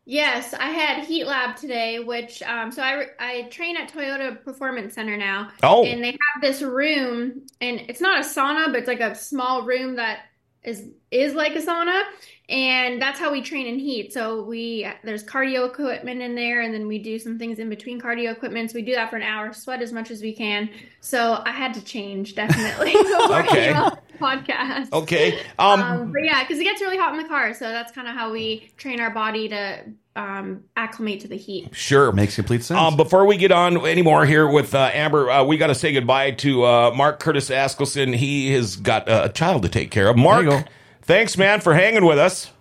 Yes, 0.05 0.55
I 0.55 0.69
had 0.71 1.05
Heat 1.05 1.25
Lab 1.25 1.55
today, 1.55 1.99
which 1.99 2.41
um, 2.41 2.71
so 2.71 2.81
I 2.81 3.05
I 3.19 3.43
train 3.51 3.77
at 3.77 3.93
Toyota 3.93 4.43
Performance 4.43 4.95
Center 4.95 5.15
now. 5.15 5.51
Oh. 5.61 5.85
And 5.85 6.03
they 6.03 6.09
have 6.33 6.41
this 6.41 6.63
room, 6.63 7.43
and 7.61 7.79
it's 7.87 8.01
not 8.01 8.21
a 8.21 8.23
sauna, 8.23 8.65
but 8.71 8.77
it's 8.77 8.87
like 8.87 9.01
a 9.01 9.13
small 9.13 9.67
room 9.67 9.97
that 9.97 10.21
is 10.63 10.83
is 11.11 11.35
like 11.35 11.55
a 11.55 11.61
sauna, 11.61 12.01
and 12.49 13.01
that's 13.01 13.19
how 13.19 13.31
we 13.31 13.41
train 13.41 13.67
in 13.67 13.77
heat. 13.79 14.11
So 14.11 14.41
we 14.41 14.87
there's 15.03 15.23
cardio 15.23 15.67
equipment 15.67 16.21
in 16.21 16.35
there, 16.35 16.61
and 16.61 16.73
then 16.73 16.87
we 16.87 16.97
do 16.99 17.19
some 17.19 17.37
things 17.37 17.59
in 17.59 17.69
between 17.69 18.01
cardio 18.01 18.31
equipment. 18.31 18.71
So 18.71 18.75
we 18.75 18.81
do 18.81 18.95
that 18.95 19.09
for 19.09 19.17
an 19.17 19.23
hour, 19.23 19.53
sweat 19.53 19.81
as 19.81 19.93
much 19.93 20.09
as 20.11 20.21
we 20.21 20.33
can. 20.33 20.69
So 21.01 21.41
I 21.45 21.51
had 21.51 21.73
to 21.75 21.83
change 21.83 22.35
definitely 22.35 22.93
Okay. 22.97 23.67
came 23.67 23.75
on 23.75 23.97
the 24.11 24.17
podcast. 24.17 24.91
Okay. 24.91 25.39
Um, 25.59 25.81
Um, 25.81 26.11
but 26.11 26.23
yeah, 26.23 26.43
because 26.43 26.59
it 26.59 26.63
gets 26.63 26.81
really 26.81 26.97
hot 26.97 27.13
in 27.15 27.21
the 27.21 27.27
car, 27.29 27.53
so 27.53 27.69
that's 27.69 27.91
kind 27.91 28.07
of 28.07 28.15
how 28.15 28.31
we 28.31 28.71
train 28.77 28.99
our 28.99 29.11
body 29.11 29.49
to 29.49 29.83
um, 30.15 30.63
acclimate 30.75 31.21
to 31.21 31.27
the 31.29 31.37
heat. 31.37 31.69
sure. 31.73 32.11
Makes 32.11 32.35
complete 32.35 32.63
sense. 32.63 32.77
Um, 32.79 32.97
before 32.97 33.25
we 33.25 33.37
get 33.37 33.51
on 33.53 33.85
anymore 33.85 34.25
here 34.25 34.49
with 34.49 34.73
uh, 34.75 34.89
Amber, 34.93 35.29
uh, 35.29 35.43
we 35.45 35.55
got 35.57 35.67
to 35.67 35.75
say 35.75 35.93
goodbye 35.93 36.31
to 36.31 36.65
uh, 36.65 36.91
Mark 36.95 37.19
Curtis 37.21 37.49
Askelson. 37.49 38.13
He 38.15 38.51
has 38.53 38.75
got 38.75 39.07
uh, 39.07 39.21
a 39.25 39.29
child 39.29 39.61
to 39.63 39.69
take 39.69 39.91
care 39.91 40.09
of. 40.09 40.17
Mark, 40.17 40.45
There 40.45 40.57
you 40.57 40.63
go. 40.63 40.69
Thanks, 41.09 41.39
man, 41.39 41.59
for 41.59 41.73
hanging 41.73 42.05
with 42.05 42.19
us. 42.19 42.51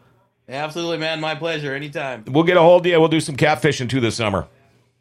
Absolutely, 0.49 0.97
man. 0.97 1.21
My 1.21 1.35
pleasure. 1.35 1.75
Anytime. 1.75 2.25
We'll 2.27 2.45
get 2.45 2.57
a 2.57 2.63
hold 2.63 2.87
of 2.87 2.91
you. 2.91 2.99
We'll 2.99 3.11
do 3.11 3.21
some 3.21 3.37
catfishing 3.37 3.91
too 3.91 4.01
this 4.01 4.17
summer. 4.17 4.49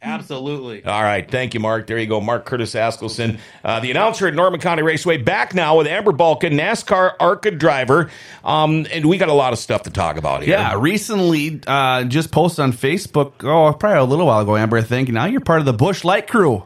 Absolutely. 0.01 0.83
All 0.83 1.01
right. 1.01 1.31
Thank 1.31 1.53
you, 1.53 1.61
Mark. 1.61 1.87
There 1.87 1.97
you 1.97 2.07
go. 2.07 2.19
Mark 2.19 2.45
Curtis 2.45 2.75
Askelson, 2.75 3.39
uh, 3.63 3.79
the 3.79 3.89
announcer 3.89 4.27
at 4.27 4.33
Norman 4.33 4.59
County 4.59 4.81
Raceway, 4.83 5.15
back 5.15 5.55
now 5.55 5.77
with 5.77 5.87
Amber 5.87 6.11
Balcaen, 6.11 6.59
NASCAR 6.59 7.13
ARCA 7.21 7.51
driver. 7.51 8.11
Um, 8.43 8.85
and 8.91 9.05
we 9.05 9.17
got 9.17 9.29
a 9.29 9.33
lot 9.33 9.53
of 9.53 9.59
stuff 9.59 9.83
to 9.83 9.91
talk 9.91 10.17
about 10.17 10.43
here. 10.43 10.57
yeah, 10.57 10.75
recently 10.77 11.61
uh, 11.67 12.03
just 12.03 12.31
posted 12.33 12.63
on 12.63 12.73
Facebook. 12.73 13.45
Oh, 13.45 13.71
probably 13.71 13.99
a 13.99 14.03
little 14.03 14.25
while 14.25 14.41
ago, 14.41 14.57
Amber. 14.57 14.79
I 14.79 14.81
think 14.81 15.07
now 15.07 15.23
you're 15.23 15.39
part 15.39 15.61
of 15.61 15.65
the 15.65 15.71
Busch 15.71 16.03
Light 16.03 16.27
crew. 16.27 16.65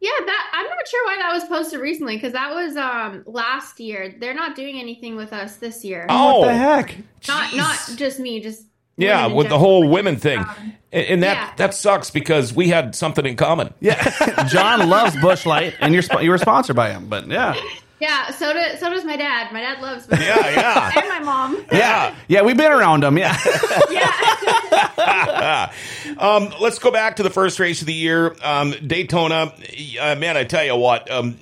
Yeah, 0.00 0.10
that 0.24 0.49
I'm 0.49 0.49
not 0.49 0.49
sure 0.90 1.06
why 1.06 1.16
that 1.18 1.32
was 1.32 1.44
posted 1.44 1.80
recently 1.80 2.16
because 2.16 2.32
that 2.32 2.52
was 2.54 2.76
um, 2.76 3.22
last 3.26 3.80
year. 3.80 4.14
They're 4.18 4.34
not 4.34 4.54
doing 4.56 4.78
anything 4.78 5.16
with 5.16 5.32
us 5.32 5.56
this 5.56 5.84
year. 5.84 6.06
Oh, 6.08 6.40
What 6.40 6.46
the 6.48 6.54
heck? 6.54 6.96
not 7.28 7.50
jeez. 7.50 7.56
not 7.56 7.98
just 7.98 8.18
me, 8.20 8.40
just 8.40 8.64
Yeah, 8.96 9.22
women 9.22 9.30
in 9.32 9.36
with 9.38 9.48
the 9.48 9.58
whole 9.58 9.88
women 9.88 10.16
thing. 10.16 10.40
Um, 10.40 10.74
And, 10.92 11.06
and 11.06 11.22
that, 11.22 11.36
yeah. 11.36 11.52
that 11.56 11.74
sucks 11.74 12.10
because 12.10 12.52
we 12.52 12.68
had 12.68 12.94
something 12.96 13.24
in 13.24 13.36
common. 13.36 13.72
Yeah, 13.80 14.44
John 14.48 14.88
loves 14.90 15.16
Busch 15.20 15.46
Light, 15.46 15.74
and 15.80 15.94
you're 15.94 16.02
you 16.20 16.30
were 16.30 16.38
sponsored 16.38 16.74
by 16.76 16.90
him. 16.90 17.06
But 17.08 17.28
yeah, 17.28 17.54
Yeah, 18.00 18.30
so 18.30 18.52
do, 18.54 18.62
so 18.78 18.88
does 18.90 19.04
my 19.04 19.16
dad. 19.16 19.52
My 19.52 19.60
dad 19.60 19.80
loves 19.82 20.06
Busch 20.06 20.20
Yeah, 20.20 20.48
yeah. 20.50 20.90
and 21.00 21.08
my 21.08 21.18
mom. 21.20 21.64
Yeah. 21.70 22.14
yeah, 22.28 22.40
we've 22.42 22.56
been 22.56 22.72
around 22.72 23.02
them. 23.02 23.18
Yeah, 23.18 23.36
Yeah. 23.90 25.72
Um, 26.18 26.52
let's 26.60 26.78
go 26.78 26.90
back 26.90 27.16
to 27.16 27.22
the 27.22 27.30
first 27.30 27.58
race 27.60 27.80
of 27.80 27.86
the 27.86 27.94
year, 27.94 28.34
um, 28.42 28.74
Daytona. 28.86 29.52
Uh, 30.00 30.16
man, 30.16 30.36
I 30.36 30.44
tell 30.44 30.64
you 30.64 30.76
what, 30.76 31.10
um, 31.10 31.38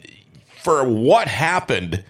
for 0.62 0.84
what 0.88 1.26
happened 1.26 2.04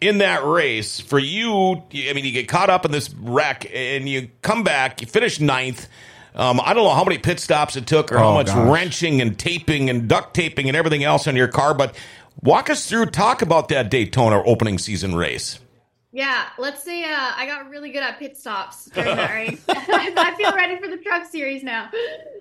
in 0.00 0.18
that 0.18 0.44
race, 0.44 1.00
for 1.00 1.18
you, 1.18 1.82
I 1.94 2.12
mean, 2.14 2.24
you 2.24 2.32
get 2.32 2.48
caught 2.48 2.68
up 2.70 2.84
in 2.84 2.90
this 2.90 3.12
wreck 3.14 3.70
and 3.72 4.08
you 4.08 4.28
come 4.42 4.64
back, 4.64 5.00
you 5.00 5.06
finish 5.06 5.40
ninth. 5.40 5.88
Um, 6.34 6.60
I 6.62 6.74
don't 6.74 6.84
know 6.84 6.94
how 6.94 7.04
many 7.04 7.18
pit 7.18 7.38
stops 7.38 7.76
it 7.76 7.86
took 7.86 8.10
or 8.12 8.18
how 8.18 8.30
Oh, 8.30 8.34
much 8.34 8.46
gosh. 8.48 8.68
wrenching 8.68 9.20
and 9.20 9.38
taping 9.38 9.88
and 9.88 10.08
duct 10.08 10.34
taping 10.34 10.68
and 10.68 10.76
everything 10.76 11.04
else 11.04 11.28
on 11.28 11.36
your 11.36 11.48
car, 11.48 11.74
but 11.74 11.94
walk 12.42 12.70
us 12.70 12.88
through, 12.88 13.06
talk 13.06 13.42
about 13.42 13.68
that 13.68 13.90
Daytona 13.90 14.42
opening 14.44 14.78
season 14.78 15.14
race. 15.14 15.58
Yeah, 16.12 16.44
let's 16.58 16.84
say 16.84 17.02
uh, 17.02 17.32
I 17.36 17.44
got 17.46 17.68
really 17.68 17.90
good 17.90 18.02
at 18.04 18.20
pit 18.20 18.36
stops 18.36 18.84
during 18.86 19.16
that 19.16 19.34
race. 19.34 19.60
I 19.68 20.34
feel 20.36 20.52
ready 20.54 20.78
for 20.80 20.86
the 20.88 20.98
truck 20.98 21.26
series 21.26 21.64
now. 21.64 21.90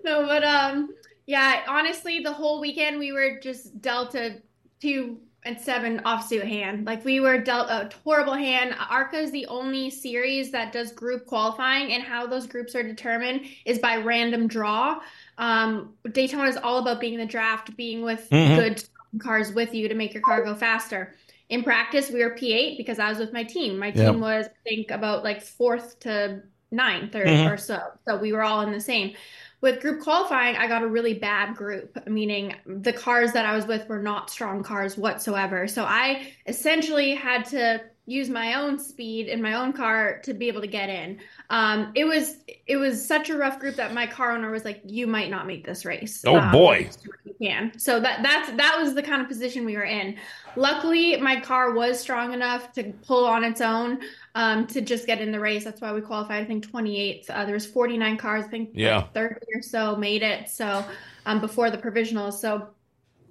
No, 0.06 0.28
but 0.28 0.44
um, 0.44 0.94
yeah, 1.26 1.64
honestly, 1.68 2.20
the 2.20 2.32
whole 2.32 2.62
weekend 2.62 3.00
we 3.00 3.12
were 3.12 3.40
just 3.42 3.82
dealt 3.82 4.14
a 4.14 4.36
two 4.80 5.18
and 5.46 5.60
seven 5.60 6.00
offsuit 6.06 6.44
hand. 6.44 6.86
Like 6.86 7.04
we 7.04 7.20
were 7.20 7.40
dealt 7.40 7.70
a 7.70 7.90
horrible 8.04 8.36
hand. 8.36 8.76
ARCA 8.92 9.18
is 9.18 9.32
the 9.32 9.48
only 9.48 9.90
series 9.90 10.52
that 10.52 10.72
does 10.72 10.92
group 10.92 11.26
qualifying, 11.26 11.94
and 11.94 12.04
how 12.04 12.28
those 12.28 12.46
groups 12.46 12.76
are 12.76 12.84
determined 12.84 13.42
is 13.66 13.80
by 13.80 13.96
random 13.98 14.48
draw. 14.48 15.02
Um, 15.40 15.96
Daytona 16.12 16.48
is 16.48 16.58
all 16.58 16.78
about 16.78 17.00
being 17.02 17.16
in 17.16 17.20
the 17.20 17.26
draft, 17.26 17.76
being 17.76 18.04
with 18.04 18.30
Mhm. 18.30 18.56
good 18.56 18.84
cars 19.20 19.54
with 19.54 19.74
you 19.74 19.88
to 19.88 19.96
make 19.96 20.14
your 20.14 20.24
car 20.24 20.44
go 20.44 20.56
faster. 20.56 21.16
In 21.50 21.64
practice, 21.64 22.10
we 22.10 22.24
were 22.24 22.32
P8 22.32 22.78
because 22.78 23.00
I 23.00 23.10
was 23.10 23.20
with 23.20 23.34
my 23.34 23.44
team. 23.44 23.78
My 23.78 23.92
team 23.92 24.20
was, 24.20 24.48
I 24.48 24.70
think, 24.70 24.92
about 24.92 25.24
like 25.24 25.42
fourth 25.42 26.00
to 26.02 26.42
ninth 26.72 27.16
or, 27.16 27.26
Mhm. 27.26 27.52
or 27.52 27.58
so. 27.58 27.80
So 28.08 28.18
we 28.18 28.34
were 28.34 28.44
all 28.44 28.62
in 28.62 28.72
the 28.72 28.82
same. 28.82 29.14
With 29.62 29.80
group 29.82 30.02
qualifying, 30.02 30.58
I 30.58 30.68
got 30.68 30.82
a 30.82 30.88
really 30.88 31.14
bad 31.14 31.56
group, 31.56 32.06
meaning 32.08 32.56
the 32.66 32.92
cars 32.92 33.32
that 33.34 33.46
I 33.46 33.56
was 33.56 33.66
with 33.66 33.88
were 33.88 34.02
not 34.02 34.30
strong 34.30 34.64
cars 34.64 34.98
whatsoever. 34.98 35.68
So 35.68 35.86
I 35.86 36.34
essentially 36.48 37.14
had 37.14 37.46
to 37.46 37.82
use 38.06 38.30
my 38.30 38.56
own 38.56 38.78
speed 38.78 39.28
in 39.30 39.42
my 39.42 39.54
own 39.54 39.72
car 39.72 40.20
to 40.24 40.34
be 40.34 40.50
able 40.50 40.60
to 40.60 40.68
get 40.68 40.90
in. 40.90 41.20
Um, 41.50 41.92
it 41.96 42.04
was 42.04 42.38
it 42.68 42.76
was 42.76 43.06
such 43.06 43.30
a 43.30 43.38
rough 43.38 43.60
group 43.60 43.76
that 43.78 43.94
my 43.94 44.06
car 44.06 44.34
owner 44.34 44.52
was 44.52 44.66
like, 44.66 44.82
"You 44.86 45.08
might 45.08 45.30
not 45.30 45.48
make 45.48 45.66
this 45.66 45.86
race." 45.86 46.24
Oh, 46.28 46.36
Um, 46.38 46.52
boy. 46.52 46.84
just 46.84 47.04
do 47.04 47.10
what 47.10 47.20
you 47.26 47.48
can. 47.48 47.78
So 47.80 48.00
that 48.02 48.22
that's 48.22 48.52
that 48.58 48.78
was 48.82 48.94
the 48.94 49.04
kind 49.04 49.22
of 49.22 49.28
position 49.30 49.64
we 49.64 49.78
were 49.78 49.86
in. 49.86 50.18
Luckily, 50.58 51.16
my 51.18 51.40
car 51.40 51.72
was 51.74 52.00
strong 52.00 52.34
enough 52.34 52.74
to 52.74 52.92
pull 53.08 53.26
on 53.26 53.44
its 53.46 53.62
own 53.62 54.00
um, 54.36 54.68
to 54.68 54.82
just 54.82 55.08
get 55.08 55.22
in 55.22 55.32
the 55.32 55.40
race. 55.40 55.64
That's 55.64 55.80
why 55.80 55.94
we 55.94 56.02
qualified. 56.02 56.44
I 56.44 56.46
think 56.46 56.70
28th. 56.70 57.30
Uh, 57.30 57.46
there 57.46 57.54
was 57.56 57.66
49 57.66 58.18
cars. 58.18 58.46
I 58.46 58.48
think 58.50 58.72
Yeah. 58.74 58.98
like 58.98 59.14
30 59.14 59.36
or 59.56 59.62
so 59.62 59.96
made 59.96 60.24
it. 60.24 60.50
So 60.50 60.86
um, 61.26 61.40
before 61.40 61.72
the 61.72 61.78
provisionals. 61.78 62.34
So 62.34 62.68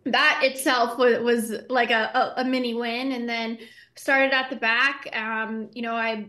that 0.04 0.40
itself 0.42 0.98
was, 0.98 1.20
was 1.20 1.54
like 1.68 1.90
a, 1.92 2.32
a, 2.36 2.40
a 2.40 2.44
mini 2.44 2.74
win. 2.74 3.12
And 3.12 3.28
then 3.28 3.58
started 3.96 4.32
at 4.32 4.50
the 4.50 4.56
back. 4.56 5.08
Um, 5.14 5.68
you 5.72 5.82
know, 5.82 5.94
I 5.94 6.28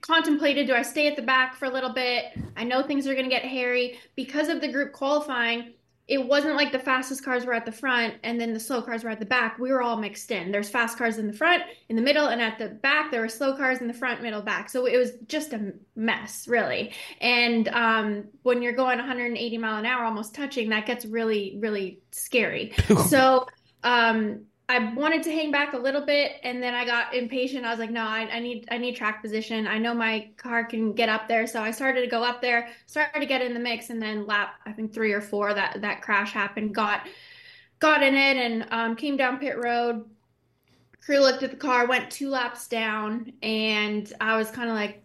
contemplated 0.00 0.66
do 0.66 0.74
I 0.74 0.82
stay 0.82 1.06
at 1.06 1.16
the 1.16 1.22
back 1.22 1.56
for 1.56 1.66
a 1.66 1.70
little 1.70 1.92
bit? 1.92 2.26
I 2.56 2.64
know 2.64 2.82
things 2.82 3.06
are 3.06 3.14
going 3.14 3.28
to 3.28 3.30
get 3.30 3.44
hairy 3.44 3.98
because 4.16 4.48
of 4.48 4.60
the 4.60 4.68
group 4.68 4.92
qualifying. 4.92 5.74
It 6.06 6.18
wasn't 6.18 6.56
like 6.56 6.70
the 6.70 6.78
fastest 6.78 7.24
cars 7.24 7.46
were 7.46 7.54
at 7.54 7.64
the 7.64 7.72
front 7.72 8.14
and 8.24 8.38
then 8.38 8.52
the 8.52 8.60
slow 8.60 8.82
cars 8.82 9.04
were 9.04 9.10
at 9.10 9.20
the 9.20 9.26
back. 9.26 9.58
We 9.58 9.70
were 9.70 9.80
all 9.80 9.96
mixed 9.96 10.30
in. 10.30 10.52
There's 10.52 10.68
fast 10.68 10.98
cars 10.98 11.16
in 11.16 11.26
the 11.26 11.32
front, 11.32 11.62
in 11.88 11.96
the 11.96 12.02
middle, 12.02 12.26
and 12.26 12.42
at 12.42 12.58
the 12.58 12.68
back 12.68 13.10
there 13.10 13.22
were 13.22 13.28
slow 13.28 13.56
cars 13.56 13.78
in 13.78 13.86
the 13.86 13.94
front, 13.94 14.20
middle, 14.20 14.42
back. 14.42 14.68
So 14.68 14.84
it 14.84 14.98
was 14.98 15.12
just 15.28 15.54
a 15.54 15.72
mess, 15.96 16.46
really. 16.46 16.92
And 17.22 17.68
um, 17.68 18.24
when 18.42 18.60
you're 18.60 18.74
going 18.74 18.98
180 18.98 19.56
mile 19.58 19.78
an 19.78 19.86
hour, 19.86 20.04
almost 20.04 20.34
touching, 20.34 20.68
that 20.70 20.84
gets 20.84 21.06
really, 21.06 21.56
really 21.58 22.00
scary. 22.10 22.74
so 23.08 23.46
um, 23.82 24.44
I 24.66 24.94
wanted 24.94 25.22
to 25.24 25.30
hang 25.30 25.50
back 25.50 25.74
a 25.74 25.76
little 25.78 26.00
bit, 26.06 26.40
and 26.42 26.62
then 26.62 26.74
I 26.74 26.86
got 26.86 27.14
impatient. 27.14 27.66
I 27.66 27.70
was 27.70 27.78
like, 27.78 27.90
"No, 27.90 28.02
I, 28.02 28.20
I 28.32 28.38
need 28.40 28.66
I 28.70 28.78
need 28.78 28.96
track 28.96 29.20
position. 29.22 29.66
I 29.66 29.78
know 29.78 29.92
my 29.94 30.30
car 30.38 30.64
can 30.64 30.94
get 30.94 31.08
up 31.10 31.28
there." 31.28 31.46
So 31.46 31.62
I 31.62 31.70
started 31.70 32.00
to 32.00 32.06
go 32.06 32.24
up 32.24 32.40
there, 32.40 32.68
started 32.86 33.20
to 33.20 33.26
get 33.26 33.42
in 33.42 33.52
the 33.52 33.60
mix, 33.60 33.90
and 33.90 34.00
then 34.00 34.26
lap 34.26 34.54
I 34.64 34.72
think 34.72 34.94
three 34.94 35.12
or 35.12 35.20
four 35.20 35.52
that 35.52 35.82
that 35.82 36.00
crash 36.02 36.32
happened. 36.32 36.74
Got 36.74 37.06
got 37.80 38.02
in 38.02 38.14
it 38.16 38.36
and 38.38 38.66
um, 38.72 38.96
came 38.96 39.16
down 39.16 39.38
pit 39.38 39.58
road. 39.58 40.04
Crew 41.04 41.20
looked 41.20 41.42
at 41.42 41.50
the 41.50 41.56
car, 41.56 41.86
went 41.86 42.10
two 42.10 42.30
laps 42.30 42.66
down, 42.68 43.32
and 43.42 44.10
I 44.20 44.36
was 44.36 44.50
kind 44.50 44.70
of 44.70 44.76
like, 44.76 45.04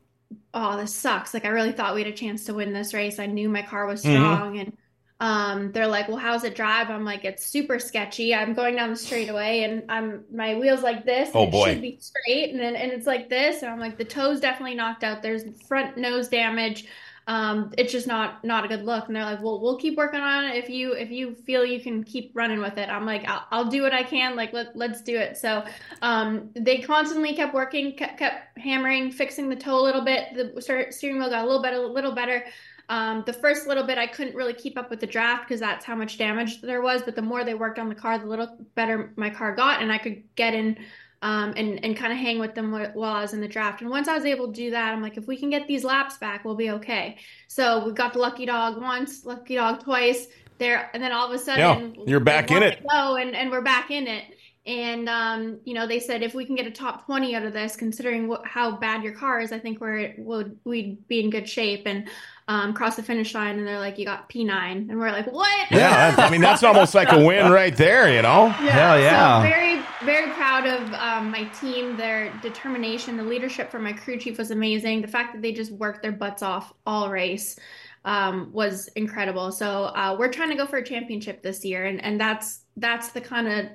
"Oh, 0.53 0.77
this 0.77 0.95
sucks." 0.95 1.33
Like 1.33 1.45
I 1.45 1.49
really 1.49 1.73
thought 1.73 1.95
we 1.95 2.03
had 2.03 2.13
a 2.13 2.15
chance 2.15 2.45
to 2.45 2.53
win 2.53 2.73
this 2.73 2.93
race. 2.93 3.19
I 3.19 3.25
knew 3.27 3.49
my 3.49 3.61
car 3.63 3.85
was 3.85 4.01
Mhm. 4.03 4.07
strong, 4.07 4.57
and 4.59 4.77
um, 5.19 5.71
they're 5.73 5.87
like, 5.87 6.07
"Well, 6.07 6.17
how's 6.17 6.43
it 6.45 6.55
drive?" 6.55 6.89
I'm 6.89 7.03
like, 7.03 7.25
"It's 7.25 7.45
super 7.45 7.77
sketchy. 7.77 8.33
I'm 8.33 8.53
going 8.53 8.75
down 8.75 8.89
the 8.91 8.95
straightaway, 8.95 9.63
and 9.63 9.83
I'm 9.89 10.23
my 10.33 10.55
wheels 10.55 10.81
like 10.81 11.03
this. 11.05 11.29
Oh, 11.33 11.43
it 11.43 11.51
boy. 11.51 11.73
should 11.73 11.81
be 11.81 11.99
straight, 11.99 12.51
and 12.51 12.59
then 12.59 12.75
and 12.75 12.91
it's 12.91 13.05
like 13.07 13.29
this." 13.29 13.61
And 13.61 13.71
I'm 13.71 13.79
like, 13.79 13.97
"The 13.97 14.05
toe's 14.05 14.39
definitely 14.39 14.75
knocked 14.75 15.03
out. 15.03 15.21
There's 15.21 15.43
front 15.67 15.97
nose 15.97 16.29
damage. 16.29 16.85
Um, 17.27 17.73
it's 17.77 17.91
just 17.91 18.07
not 18.07 18.45
not 18.45 18.63
a 18.63 18.69
good 18.69 18.85
look." 18.85 19.07
And 19.07 19.15
they're 19.15 19.25
like, 19.25 19.43
"Well, 19.43 19.59
we'll 19.59 19.77
keep 19.77 19.97
working 19.97 20.21
on 20.21 20.45
it 20.45 20.55
if 20.55 20.69
you 20.69 20.93
if 20.93 21.11
you 21.11 21.35
feel 21.35 21.65
you 21.65 21.81
can 21.81 22.01
keep 22.05 22.31
running 22.33 22.61
with 22.61 22.77
it." 22.77 22.87
I'm 22.87 23.05
like, 23.05 23.27
"I'll, 23.27 23.45
I'll 23.51 23.65
do 23.69 23.81
what 23.81 23.93
I 23.93 24.03
can. 24.03 24.37
Like, 24.37 24.53
let 24.53 24.73
let's 24.73 25.01
do 25.01 25.17
it." 25.17 25.37
So 25.37 25.65
um, 26.01 26.49
they 26.55 26.77
constantly 26.79 27.33
kept 27.33 27.53
working, 27.53 27.93
kept, 27.97 28.19
kept 28.19 28.57
hammering, 28.57 29.11
fixing 29.11 29.49
the 29.49 29.57
toe 29.57 29.79
a 29.79 29.83
little 29.83 30.05
bit. 30.05 30.33
The 30.33 30.87
steering 30.91 31.19
wheel 31.19 31.29
got 31.29 31.43
a 31.43 31.45
little 31.45 31.61
better, 31.61 31.77
a 31.77 31.87
little 31.87 32.15
better. 32.15 32.45
Um, 32.89 33.23
the 33.25 33.33
first 33.33 33.67
little 33.67 33.85
bit, 33.85 33.97
I 33.97 34.07
couldn't 34.07 34.35
really 34.35 34.53
keep 34.53 34.77
up 34.77 34.89
with 34.89 34.99
the 34.99 35.07
draft 35.07 35.47
because 35.47 35.59
that's 35.59 35.85
how 35.85 35.95
much 35.95 36.17
damage 36.17 36.61
there 36.61 36.81
was. 36.81 37.03
But 37.03 37.15
the 37.15 37.21
more 37.21 37.43
they 37.43 37.53
worked 37.53 37.79
on 37.79 37.87
the 37.87 37.95
car, 37.95 38.17
the 38.17 38.25
little 38.25 38.57
better 38.75 39.13
my 39.15 39.29
car 39.29 39.55
got, 39.55 39.81
and 39.81 39.91
I 39.91 39.99
could 39.99 40.23
get 40.35 40.55
in 40.55 40.77
um, 41.21 41.53
and 41.57 41.83
and 41.83 41.95
kind 41.97 42.11
of 42.11 42.17
hang 42.17 42.39
with 42.39 42.55
them 42.55 42.71
while 42.71 43.13
I 43.13 43.21
was 43.21 43.33
in 43.33 43.41
the 43.41 43.47
draft. 43.47 43.81
And 43.81 43.89
once 43.89 44.07
I 44.07 44.15
was 44.15 44.25
able 44.25 44.47
to 44.47 44.53
do 44.53 44.71
that, 44.71 44.93
I'm 44.93 45.01
like, 45.01 45.17
if 45.17 45.27
we 45.27 45.37
can 45.37 45.49
get 45.49 45.67
these 45.67 45.83
laps 45.83 46.17
back, 46.17 46.45
we'll 46.45 46.55
be 46.55 46.71
okay. 46.71 47.17
So 47.47 47.85
we 47.85 47.91
got 47.91 48.13
the 48.13 48.19
lucky 48.19 48.45
dog 48.45 48.81
once, 48.81 49.25
lucky 49.25 49.55
dog 49.55 49.83
twice. 49.83 50.27
There, 50.57 50.89
and 50.93 51.01
then 51.01 51.13
all 51.13 51.25
of 51.25 51.33
a 51.33 51.39
sudden, 51.39 51.95
Yeah, 51.95 52.03
you're 52.05 52.19
back 52.19 52.51
in 52.51 52.63
it. 52.63 52.83
Go 52.89 53.15
and 53.15 53.35
and 53.35 53.49
we're 53.49 53.61
back 53.61 53.91
in 53.91 54.07
it. 54.07 54.25
And 54.65 55.07
um, 55.07 55.59
you 55.63 55.73
know, 55.73 55.87
they 55.87 55.99
said 55.99 56.21
if 56.21 56.33
we 56.33 56.45
can 56.45 56.55
get 56.55 56.67
a 56.67 56.71
top 56.71 57.05
twenty 57.05 57.33
out 57.33 57.43
of 57.43 57.53
this, 57.53 57.75
considering 57.75 58.27
what, 58.27 58.45
how 58.45 58.75
bad 58.77 59.03
your 59.03 59.13
car 59.13 59.39
is, 59.39 59.51
I 59.51 59.59
think 59.59 59.79
we're 59.79 60.13
would 60.17 60.59
we'd 60.65 61.07
be 61.07 61.21
in 61.21 61.29
good 61.29 61.47
shape. 61.47 61.83
And 61.85 62.09
um, 62.49 62.73
cross 62.73 62.95
the 62.95 63.03
finish 63.03 63.35
line, 63.35 63.59
and 63.59 63.67
they're 63.67 63.79
like, 63.79 63.99
"You 63.99 64.05
got 64.05 64.27
P 64.27 64.43
9 64.43 64.87
and 64.89 64.99
we're 64.99 65.11
like, 65.11 65.31
"What?" 65.31 65.71
Yeah, 65.71 66.15
I 66.17 66.31
mean 66.31 66.41
that's 66.41 66.63
almost 66.63 66.95
like 66.95 67.11
a 67.11 67.19
win 67.23 67.51
right 67.51 67.77
there, 67.77 68.11
you 68.11 68.23
know. 68.23 68.49
Hell 68.49 68.99
yeah. 68.99 69.37
So 69.37 69.47
very, 69.47 69.83
very 70.03 70.31
proud 70.31 70.65
of 70.65 70.91
um, 70.95 71.29
my 71.29 71.43
team. 71.59 71.95
Their 71.95 72.33
determination, 72.41 73.17
the 73.17 73.23
leadership 73.23 73.69
from 73.69 73.83
my 73.83 73.93
crew 73.93 74.17
chief 74.17 74.39
was 74.39 74.49
amazing. 74.49 75.03
The 75.03 75.07
fact 75.07 75.33
that 75.33 75.43
they 75.43 75.51
just 75.51 75.71
worked 75.71 76.01
their 76.01 76.11
butts 76.11 76.41
off 76.41 76.73
all 76.87 77.11
race 77.11 77.59
um, 78.03 78.49
was 78.51 78.87
incredible. 78.95 79.51
So 79.51 79.83
uh, 79.85 80.15
we're 80.17 80.31
trying 80.31 80.49
to 80.49 80.55
go 80.55 80.65
for 80.65 80.77
a 80.77 80.83
championship 80.83 81.43
this 81.43 81.63
year, 81.63 81.85
and 81.85 82.03
and 82.03 82.19
that's 82.19 82.61
that's 82.77 83.09
the 83.09 83.21
kind 83.21 83.47
of 83.47 83.65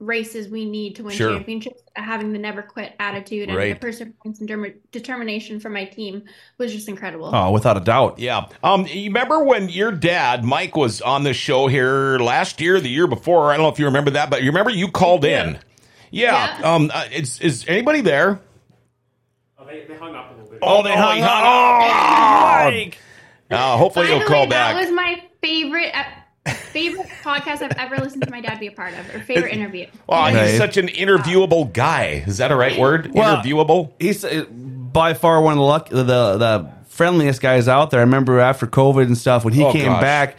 races 0.00 0.48
we 0.48 0.64
need 0.64 0.96
to 0.96 1.04
win 1.04 1.14
Sure. 1.14 1.34
championships. 1.34 1.82
Having 1.94 2.32
the 2.32 2.38
never 2.38 2.62
quit 2.62 2.94
attitude 2.98 3.48
and 3.48 3.56
Right. 3.56 3.74
the 3.74 3.78
perseverance 3.78 4.40
and 4.40 4.48
derm- 4.48 4.74
determination 4.92 5.60
from 5.60 5.74
my 5.74 5.84
team 5.84 6.22
was 6.58 6.72
just 6.72 6.88
incredible. 6.88 7.30
Oh, 7.34 7.50
without 7.52 7.76
a 7.76 7.80
doubt. 7.80 8.18
Yeah. 8.18 8.46
Um, 8.64 8.86
you 8.86 9.04
remember 9.10 9.44
when 9.44 9.68
your 9.68 9.92
dad, 9.92 10.44
Mike, 10.44 10.74
was 10.76 11.02
on 11.02 11.22
the 11.24 11.34
show 11.34 11.66
here 11.66 12.18
last 12.18 12.60
year, 12.60 12.80
the 12.80 12.88
year 12.88 13.06
before? 13.06 13.52
I 13.52 13.56
don't 13.56 13.64
know 13.64 13.68
if 13.72 13.78
you 13.78 13.84
remember 13.84 14.12
that, 14.12 14.30
but 14.30 14.42
you 14.42 14.48
remember 14.50 14.70
you 14.70 14.90
called 14.90 15.24
in. 15.24 15.58
Yeah. 16.10 16.58
Yeah. 16.60 16.74
Um, 16.74 16.90
uh, 16.92 17.04
is 17.12 17.38
is 17.40 17.64
anybody 17.68 18.00
there? 18.00 18.40
Oh, 19.58 19.64
they, 19.66 19.84
they 19.86 19.94
hung 19.94 20.14
up 20.16 20.30
a 20.30 20.34
little 20.34 20.50
bit. 20.50 20.58
Oh, 20.62 20.82
they 20.82 20.92
hung 20.96 21.20
up. 21.22 22.72
Mike. 22.72 22.98
Uh, 23.50 23.76
hopefully 23.76 24.06
By 24.06 24.10
you'll 24.12 24.20
the 24.20 24.24
call 24.26 24.42
way, 24.44 24.48
back. 24.50 24.74
That 24.74 24.80
was 24.86 24.92
my 24.92 25.22
favorite 25.42 25.90
ep- 25.92 26.19
favorite 26.46 27.08
podcast 27.22 27.62
I've 27.62 27.72
ever 27.76 27.98
listened 27.98 28.22
to 28.24 28.30
my 28.30 28.40
dad 28.40 28.58
be 28.60 28.66
a 28.68 28.72
part 28.72 28.94
of, 28.94 29.14
or 29.14 29.20
favorite 29.20 29.52
interview. 29.52 29.86
well, 30.06 30.26
he's 30.34 30.56
such 30.56 30.76
an 30.76 30.88
interviewable 30.88 31.72
guy. 31.72 32.24
Is 32.26 32.38
that 32.38 32.50
a 32.50 32.56
right 32.56 32.78
word? 32.78 33.10
Well- 33.12 33.36
interviewable. 33.42 33.92
He's 33.98 34.24
uh, 34.24 34.44
by 34.50 35.14
far 35.14 35.40
one 35.42 35.52
of 35.52 35.58
the 35.58 35.64
luck, 35.64 35.88
the 35.90 36.02
the 36.04 36.70
friendliest 36.88 37.40
guys 37.40 37.68
out 37.68 37.90
there. 37.90 38.00
I 38.00 38.04
remember 38.04 38.40
after 38.40 38.66
COVID 38.66 39.04
and 39.04 39.16
stuff 39.16 39.44
when 39.44 39.54
he 39.54 39.62
Oh, 39.64 39.72
came 39.72 39.86
gosh. 39.86 40.00
back. 40.02 40.36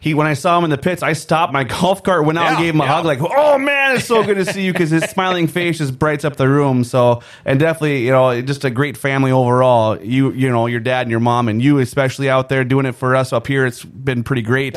He 0.00 0.14
when 0.14 0.26
I 0.26 0.34
saw 0.34 0.58
him 0.58 0.64
in 0.64 0.70
the 0.70 0.78
pits, 0.78 1.00
I 1.00 1.12
stopped 1.12 1.52
my 1.52 1.62
golf 1.80 2.02
cart, 2.02 2.24
went 2.26 2.36
out 2.36 2.48
and 2.48 2.58
gave 2.58 2.74
him 2.74 2.80
a 2.80 2.84
yeah. 2.84 2.94
hug, 2.94 3.04
like, 3.04 3.20
"Oh 3.22 3.56
man, 3.56 3.94
it's 3.96 4.06
so 4.06 4.24
good 4.24 4.34
to 4.34 4.44
see 4.44 4.64
you!" 4.64 4.72
Because 4.72 4.90
his 4.90 5.04
smiling 5.04 5.46
face 5.46 5.78
just 5.78 5.96
brights 5.96 6.24
up 6.24 6.34
the 6.34 6.48
room. 6.48 6.82
So, 6.82 7.22
and 7.44 7.60
definitely, 7.60 8.04
you 8.06 8.10
know, 8.10 8.42
just 8.42 8.64
a 8.64 8.70
great 8.70 8.96
family 8.96 9.30
overall. 9.30 10.02
You, 10.02 10.32
you 10.32 10.48
know, 10.50 10.66
your 10.66 10.80
dad 10.80 11.02
and 11.02 11.10
your 11.12 11.20
mom, 11.20 11.48
and 11.48 11.62
you 11.62 11.78
especially 11.78 12.28
out 12.28 12.48
there 12.48 12.64
doing 12.64 12.84
it 12.84 12.96
for 12.96 13.14
us 13.14 13.32
up 13.32 13.46
here. 13.46 13.64
It's 13.64 13.84
been 13.84 14.24
pretty 14.24 14.42
great. 14.42 14.76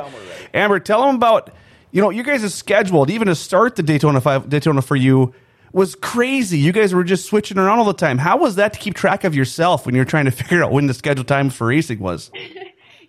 Amber, 0.56 0.80
tell 0.80 1.06
them 1.06 1.16
about, 1.16 1.52
you 1.92 2.02
know, 2.02 2.10
you 2.10 2.24
guys' 2.24 2.54
scheduled 2.54 3.10
even 3.10 3.28
to 3.28 3.36
start 3.36 3.76
the 3.76 3.84
Daytona 3.84 4.22
Five 4.22 4.50
Daytona 4.50 4.82
for 4.82 4.96
you 4.96 5.34
was 5.74 5.94
crazy. 5.94 6.58
You 6.58 6.72
guys 6.72 6.94
were 6.94 7.04
just 7.04 7.26
switching 7.26 7.58
around 7.58 7.80
all 7.80 7.86
the 7.86 7.94
time. 7.94 8.18
How 8.18 8.38
was 8.38 8.56
that 8.56 8.72
to 8.74 8.80
keep 8.80 8.96
track 8.96 9.26
of 9.26 9.36
yourself 9.36 9.86
when 9.86 9.94
you're 9.94 10.06
trying 10.06 10.26
to 10.26 10.32
figure 10.44 10.64
out 10.64 10.72
when 10.72 10.88
the 10.88 10.94
scheduled 10.94 11.28
time 11.28 11.50
for 11.50 11.68
racing 11.68 12.00
was? 12.00 12.32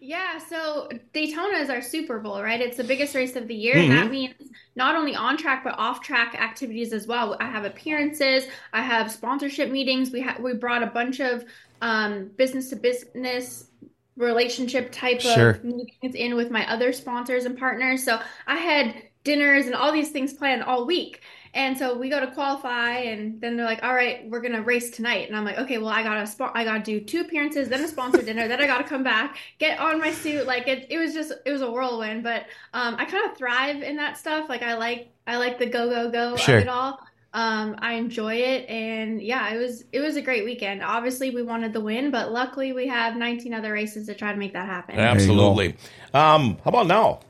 Yeah, 0.07 0.39
so 0.39 0.89
Daytona 1.13 1.59
is 1.59 1.69
our 1.69 1.83
Super 1.83 2.21
Bowl, 2.21 2.41
right? 2.41 2.61
It's 2.61 2.77
the 2.77 2.85
biggest 2.85 3.17
race 3.17 3.35
of 3.35 3.49
the 3.49 3.57
year, 3.57 3.77
and 3.77 3.91
that 3.91 4.09
means 4.09 4.35
not 4.77 4.95
only 4.95 5.17
on 5.17 5.37
track 5.37 5.65
but 5.65 5.77
off 5.79 6.01
track 6.01 6.41
activities 6.41 6.93
as 6.93 7.09
well. 7.09 7.37
I 7.41 7.47
have 7.51 7.65
appearances, 7.65 8.47
I 8.73 8.83
have 8.83 9.11
sponsorship 9.11 9.69
meetings. 9.69 10.13
We 10.13 10.21
ha- 10.21 10.37
we 10.39 10.55
brought 10.55 10.85
a 10.85 10.87
bunch 10.87 11.19
of 11.19 11.45
um, 11.83 12.31
business 12.37 12.71
to 12.71 12.77
business 12.77 13.67
relationship 14.17 14.91
type 14.93 15.21
Sure. 15.21 15.51
of 15.51 15.65
meetings 15.65 16.15
in 16.15 16.35
with 16.35 16.51
my 16.51 16.69
other 16.71 16.93
sponsors 16.93 17.45
and 17.45 17.59
partners. 17.59 18.03
So 18.05 18.19
I 18.47 18.57
had 18.57 18.95
dinners 19.25 19.67
and 19.67 19.75
all 19.75 19.93
these 19.93 20.11
things 20.11 20.33
planned 20.33 20.63
all 20.63 20.87
week. 20.87 21.21
And 21.53 21.77
so 21.77 21.97
we 21.97 22.11
go 22.11 22.21
to 22.21 22.27
qualify, 22.27 22.99
and 22.99 23.41
then 23.41 23.57
they're 23.57 23.65
like, 23.65 23.83
"All 23.83 23.95
right, 23.95 24.29
we're 24.29 24.43
gonna 24.43 24.61
race 24.61 24.91
tonight." 24.91 25.27
And 25.27 25.35
I'm 25.37 25.45
like, 25.45 25.57
"Okay, 25.59 25.79
well, 25.79 25.89
I 25.89 26.03
gotta 26.03 26.21
spo- 26.23 26.51
I 26.55 26.65
gotta 26.65 26.83
do 26.83 27.01
two 27.01 27.23
appearances, 27.23 27.71
then 27.71 27.83
a 27.83 27.89
sponsor 27.89 28.21
dinner, 28.21 28.47
then 28.47 28.61
I 28.61 28.67
gotta 28.67 28.85
come 28.85 29.03
back, 29.03 29.39
get 29.59 29.81
on 29.81 29.99
my 29.99 30.11
suit." 30.13 30.47
Like 30.47 30.69
it, 30.69 30.87
it 30.91 30.99
was 30.99 31.15
just 31.15 31.33
it 31.47 31.51
was 31.51 31.63
a 31.63 31.71
whirlwind. 31.71 32.23
But 32.25 32.45
um, 32.75 32.97
I 32.99 33.07
kind 33.07 33.25
of 33.31 33.39
thrive 33.39 33.83
in 33.83 33.97
that 33.97 34.19
stuff. 34.19 34.51
Like 34.51 34.63
I 34.63 34.75
like 34.75 35.09
I 35.27 35.39
like 35.39 35.59
the 35.59 35.65
go 35.67 35.89
go 35.89 36.11
go 36.11 36.37
Sure. 36.37 36.57
of 36.59 36.63
it 36.63 36.69
all. 36.69 37.01
Um, 37.33 37.77
I 37.81 37.95
enjoy 37.95 38.35
it, 38.37 38.69
and 38.71 39.21
yeah, 39.21 39.53
it 39.53 39.59
was 39.59 39.85
it 39.93 40.01
was 40.01 40.17
a 40.17 40.23
great 40.23 40.45
weekend. 40.45 40.83
Obviously, 40.83 41.31
we 41.31 41.43
wanted 41.43 41.73
the 41.75 41.81
win, 41.81 42.11
but 42.11 42.33
luckily 42.33 42.73
we 42.73 42.87
have 42.87 43.15
19 43.17 43.53
other 43.53 43.73
races 43.73 44.07
to 44.07 44.15
try 44.15 44.33
to 44.33 44.39
make 44.39 44.55
that 44.55 44.67
happen. 44.67 44.99
Absolutely. 44.99 45.77
Um, 46.15 46.57
how 46.65 46.69
about 46.71 46.87
now? 46.87 47.21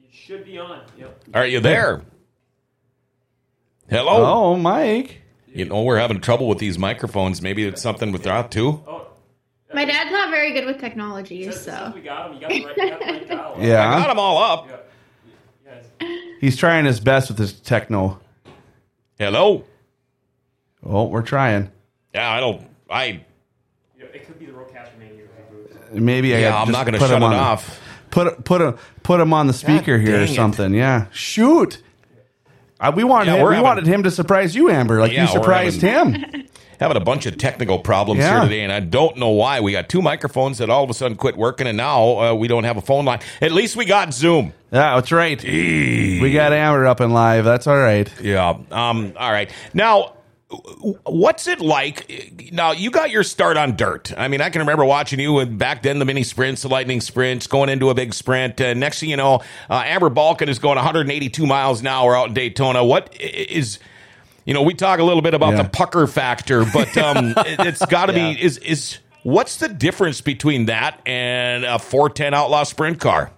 You 0.00 0.08
should 0.12 0.44
be 0.44 0.58
on. 0.58 0.82
Yep. 0.96 1.24
Are 1.34 1.46
you 1.46 1.58
there? 1.58 2.02
Hello. 3.88 4.24
Oh, 4.24 4.56
Mike. 4.56 5.22
You 5.52 5.64
know 5.64 5.82
we're 5.82 5.98
having 5.98 6.20
trouble 6.20 6.48
with 6.48 6.58
these 6.58 6.78
microphones. 6.78 7.40
Maybe 7.42 7.64
it's 7.64 7.80
something 7.82 8.12
with 8.12 8.22
that 8.24 8.50
too. 8.50 8.84
Oh, 8.86 9.06
My 9.74 9.84
dad's 9.84 10.12
not 10.12 10.30
very 10.30 10.52
good 10.52 10.66
with 10.66 10.78
technology, 10.78 11.44
so 11.44 11.50
since 11.52 11.94
we 11.94 12.02
got 12.02 12.30
him, 12.30 12.34
you 12.34 12.40
got 12.40 12.50
the 12.50 12.64
right, 12.64 12.76
you 12.76 12.90
got 12.90 13.00
the 13.00 13.06
right 13.06 13.28
dial. 13.28 13.52
I 13.56 13.58
got 13.58 13.60
Yeah. 13.62 14.06
them 14.06 14.18
all 14.18 14.38
up. 14.42 14.68
Yeah. 14.68 15.80
Yes. 16.00 16.10
He's 16.40 16.56
trying 16.56 16.84
his 16.84 17.00
best 17.00 17.28
with 17.30 17.38
his 17.38 17.54
techno. 17.54 18.20
Hello. 19.18 19.64
Oh, 20.84 21.04
we're 21.06 21.22
trying. 21.22 21.70
Yeah, 22.14 22.30
I 22.30 22.40
don't. 22.40 22.66
I 22.88 23.04
You 23.96 24.04
know, 24.04 24.06
it 24.12 24.26
could 24.26 24.38
be 24.38 24.46
the 24.46 24.52
Rodecaster 24.52 24.98
Mania 24.98 25.24
reboot. 25.24 25.92
Maybe 25.92 26.34
I 26.34 26.38
yeah, 26.38 26.50
gotta 26.50 26.60
I'm 26.60 26.66
just 26.68 26.78
not 26.78 26.84
going 26.84 26.92
to 26.94 26.98
put 26.98 27.08
shut 27.08 27.16
him 27.16 27.22
it 27.22 27.26
on- 27.26 27.34
off. 27.34 27.80
Put 28.10 28.44
put 28.44 28.60
him 28.62 28.78
put 29.02 29.20
him 29.20 29.32
on 29.34 29.46
the 29.46 29.52
speaker 29.52 29.98
here 29.98 30.14
or 30.16 30.24
dang 30.24 30.32
it. 30.32 30.36
something. 30.36 30.74
Yeah. 30.74 31.06
Shoot. 31.12 31.82
Uh, 32.80 32.92
we 32.94 33.04
wanted 33.04 33.26
Yeah, 33.30 33.36
him, 33.36 33.42
we're 33.42 33.48
we 33.50 33.54
having- 33.56 33.64
wanted 33.66 33.86
him 33.86 34.02
to 34.02 34.10
surprise 34.10 34.54
you, 34.54 34.70
Amber, 34.70 35.00
like 35.00 35.12
Yeah, 35.12 35.22
you 35.22 35.28
we're 35.34 35.40
surprised 35.42 35.80
him. 35.82 36.14
Having 36.78 36.98
a 36.98 37.04
bunch 37.04 37.24
of 37.24 37.38
technical 37.38 37.78
problems 37.78 38.20
Yeah. 38.20 38.32
here 38.40 38.42
today, 38.50 38.60
and 38.60 38.70
I 38.70 38.80
don't 38.80 39.16
know 39.16 39.30
why. 39.30 39.60
We 39.60 39.72
got 39.72 39.88
two 39.88 40.02
microphones 40.02 40.58
that 40.58 40.68
all 40.68 40.84
of 40.84 40.90
a 40.90 40.94
sudden 40.94 41.16
quit 41.16 41.34
working, 41.34 41.66
and 41.66 41.74
now 41.78 42.18
uh, 42.18 42.34
we 42.34 42.48
don't 42.48 42.64
have 42.64 42.76
a 42.76 42.82
phone 42.82 43.06
line. 43.06 43.20
At 43.40 43.52
least 43.52 43.76
we 43.76 43.86
got 43.86 44.12
Zoom. 44.12 44.52
Yeah, 44.70 44.94
that's 44.96 45.10
right. 45.10 45.42
We 45.42 46.32
got 46.34 46.52
Amber 46.52 46.86
up 46.86 47.00
and 47.00 47.14
live. 47.14 47.46
That's 47.46 47.66
all 47.66 47.78
right. 47.78 48.12
Yeah. 48.20 48.58
Um. 48.70 49.14
All 49.16 49.32
right. 49.32 49.50
Now, 49.72 50.12
what's 51.04 51.46
it 51.46 51.60
like? 51.60 52.50
Now, 52.52 52.72
you 52.72 52.90
got 52.90 53.10
your 53.10 53.22
start 53.22 53.56
on 53.56 53.76
dirt. 53.76 54.12
I 54.16 54.28
mean, 54.28 54.40
I 54.40 54.50
can 54.50 54.60
remember 54.60 54.84
watching 54.84 55.18
you 55.18 55.32
with 55.32 55.58
back 55.58 55.82
then 55.82 55.98
the 55.98 56.04
mini 56.04 56.22
sprints, 56.22 56.62
the 56.62 56.68
lightning 56.68 57.00
sprints, 57.00 57.46
going 57.46 57.68
into 57.68 57.90
a 57.90 57.94
big 57.94 58.14
sprint. 58.14 58.60
Uh, 58.60 58.74
next 58.74 59.00
thing 59.00 59.10
you 59.10 59.16
know, 59.16 59.42
uh, 59.68 59.82
Amber 59.84 60.10
Balcaen 60.10 60.48
is 60.48 60.58
going 60.58 60.76
182 60.76 61.46
miles 61.46 61.80
an 61.80 61.88
hour 61.88 62.16
out 62.16 62.28
in 62.28 62.34
Daytona. 62.34 62.84
what 62.84 63.14
is 63.20 63.78
you 64.44 64.54
know, 64.54 64.62
we 64.62 64.74
talk 64.74 65.00
a 65.00 65.02
little 65.04 65.22
bit 65.22 65.34
about 65.34 65.54
Yeah. 65.56 65.62
the 65.64 65.68
pucker 65.68 66.06
factor, 66.06 66.64
but 66.72 66.96
um, 66.96 67.30
it, 67.38 67.66
it's 67.66 67.84
got 67.86 68.06
to 68.06 68.12
Yeah. 68.12 68.34
be 68.34 68.40
is 68.42 68.58
is 68.58 68.98
what's 69.24 69.56
the 69.56 69.68
difference 69.68 70.20
between 70.20 70.66
that 70.66 71.00
and 71.04 71.64
a 71.64 71.80
410 71.80 72.32
Outlaw 72.34 72.62
sprint 72.62 73.00
car? 73.00 73.32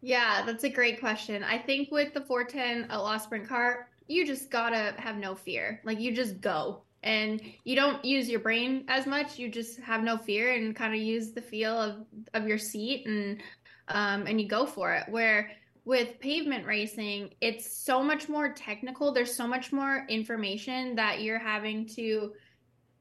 Yeah, 0.00 0.42
that's 0.46 0.64
a 0.64 0.70
great 0.70 0.98
question. 0.98 1.44
I 1.44 1.58
think 1.58 1.90
with 1.92 2.14
the 2.14 2.22
410 2.22 2.90
Outlaw 2.90 3.18
Sprint 3.18 3.46
car, 3.48 3.88
you 4.12 4.26
just 4.26 4.50
gotta 4.50 4.94
have 4.98 5.16
no 5.16 5.34
fear. 5.34 5.80
Like 5.84 6.00
you 6.00 6.14
just 6.14 6.40
go 6.40 6.82
and 7.02 7.40
you 7.64 7.74
don't 7.74 8.04
use 8.04 8.28
your 8.28 8.40
brain 8.40 8.84
as 8.88 9.06
much. 9.06 9.38
You 9.38 9.48
just 9.48 9.80
have 9.80 10.02
no 10.02 10.16
fear 10.16 10.54
and 10.54 10.76
kind 10.76 10.94
of 10.94 11.00
use 11.00 11.32
the 11.32 11.42
feel 11.42 11.72
of 11.80 12.06
of 12.34 12.46
your 12.46 12.58
seat 12.58 13.06
and 13.06 13.40
um 13.88 14.26
and 14.26 14.40
you 14.40 14.48
go 14.48 14.66
for 14.66 14.92
it. 14.92 15.08
Where 15.08 15.50
with 15.84 16.20
pavement 16.20 16.64
racing, 16.66 17.34
it's 17.40 17.76
so 17.76 18.02
much 18.02 18.28
more 18.28 18.52
technical. 18.52 19.12
There's 19.12 19.34
so 19.34 19.48
much 19.48 19.72
more 19.72 20.06
information 20.08 20.94
that 20.94 21.22
you're 21.22 21.40
having 21.40 21.86
to 21.96 22.32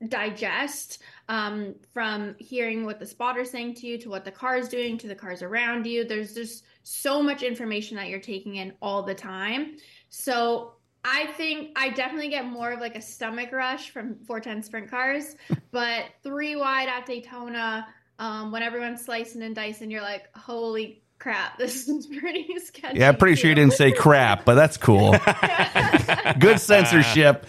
digest 0.07 0.99
um, 1.29 1.75
from 1.93 2.35
hearing 2.39 2.85
what 2.85 2.99
the 2.99 3.05
spotter's 3.05 3.51
saying 3.51 3.75
to 3.75 3.87
you 3.87 3.99
to 3.99 4.09
what 4.09 4.25
the 4.25 4.31
car 4.31 4.57
is 4.57 4.67
doing 4.67 4.97
to 4.97 5.07
the 5.07 5.15
cars 5.15 5.43
around 5.43 5.85
you. 5.85 6.03
There's 6.03 6.33
just 6.33 6.63
so 6.83 7.21
much 7.21 7.43
information 7.43 7.97
that 7.97 8.07
you're 8.07 8.19
taking 8.19 8.55
in 8.55 8.73
all 8.81 9.03
the 9.03 9.13
time. 9.13 9.77
So 10.09 10.73
I 11.03 11.27
think 11.27 11.71
I 11.75 11.89
definitely 11.89 12.29
get 12.29 12.45
more 12.45 12.71
of 12.71 12.79
like 12.79 12.95
a 12.95 13.01
stomach 13.01 13.51
rush 13.51 13.89
from 13.89 14.15
410 14.25 14.63
sprint 14.63 14.91
cars, 14.91 15.35
but 15.71 16.05
three 16.23 16.55
wide 16.55 16.87
at 16.89 17.05
Daytona, 17.05 17.87
um, 18.19 18.51
when 18.51 18.61
everyone's 18.61 19.03
slicing 19.03 19.41
and 19.41 19.55
dicing, 19.55 19.89
you're 19.89 20.01
like, 20.01 20.35
holy 20.35 21.01
crap, 21.17 21.57
this 21.57 21.87
is 21.87 22.07
pretty 22.07 22.47
sketchy. 22.59 22.99
Yeah, 22.99 23.09
I'm 23.09 23.17
pretty 23.17 23.35
sure 23.35 23.49
you 23.49 23.55
didn't 23.55 23.73
say 23.73 23.91
crap, 23.91 24.45
but 24.45 24.55
that's 24.55 24.77
cool. 24.77 25.11
Good 26.39 26.59
censorship. 26.59 27.45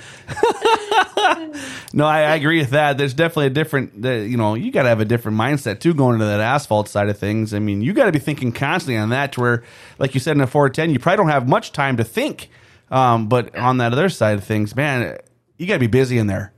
no, 1.93 2.07
I, 2.07 2.23
I 2.23 2.35
agree 2.37 2.61
with 2.61 2.71
that. 2.71 2.97
There's 2.97 3.15
definitely 3.15 3.47
a 3.47 3.51
different, 3.51 4.05
you 4.05 4.37
know, 4.37 4.55
you 4.55 4.71
got 4.71 4.85
to 4.85 4.89
have 4.89 5.01
a 5.01 5.05
different 5.05 5.37
mindset 5.39 5.81
too 5.81 5.93
going 5.93 6.15
into 6.15 6.27
that 6.27 6.41
asphalt 6.41 6.89
side 6.89 7.09
of 7.09 7.19
things. 7.19 7.53
I 7.53 7.59
mean, 7.59 7.83
you 7.83 7.93
got 7.93 8.07
to 8.07 8.13
be 8.13 8.19
thinking 8.19 8.53
constantly 8.53 8.97
on 8.97 9.11
that 9.11 9.33
to 9.33 9.41
where, 9.41 9.63
like 9.99 10.15
you 10.15 10.21
said 10.21 10.37
in 10.37 10.41
a 10.41 10.47
410, 10.47 10.91
you 10.91 10.99
probably 10.99 11.19
don't 11.19 11.33
have 11.33 11.49
much 11.49 11.73
time 11.73 11.99
to 11.99 12.05
think. 12.05 12.49
Um, 12.93 13.29
but 13.29 13.57
on 13.57 13.79
that 13.79 13.93
other 13.93 14.11
side 14.11 14.35
of 14.35 14.45
things, 14.45 14.77
man, 14.77 15.17
you 15.57 15.67
got 15.67 15.75
to 15.75 15.81
be 15.81 15.87
busy 15.87 16.19
in 16.19 16.27
there. 16.27 16.53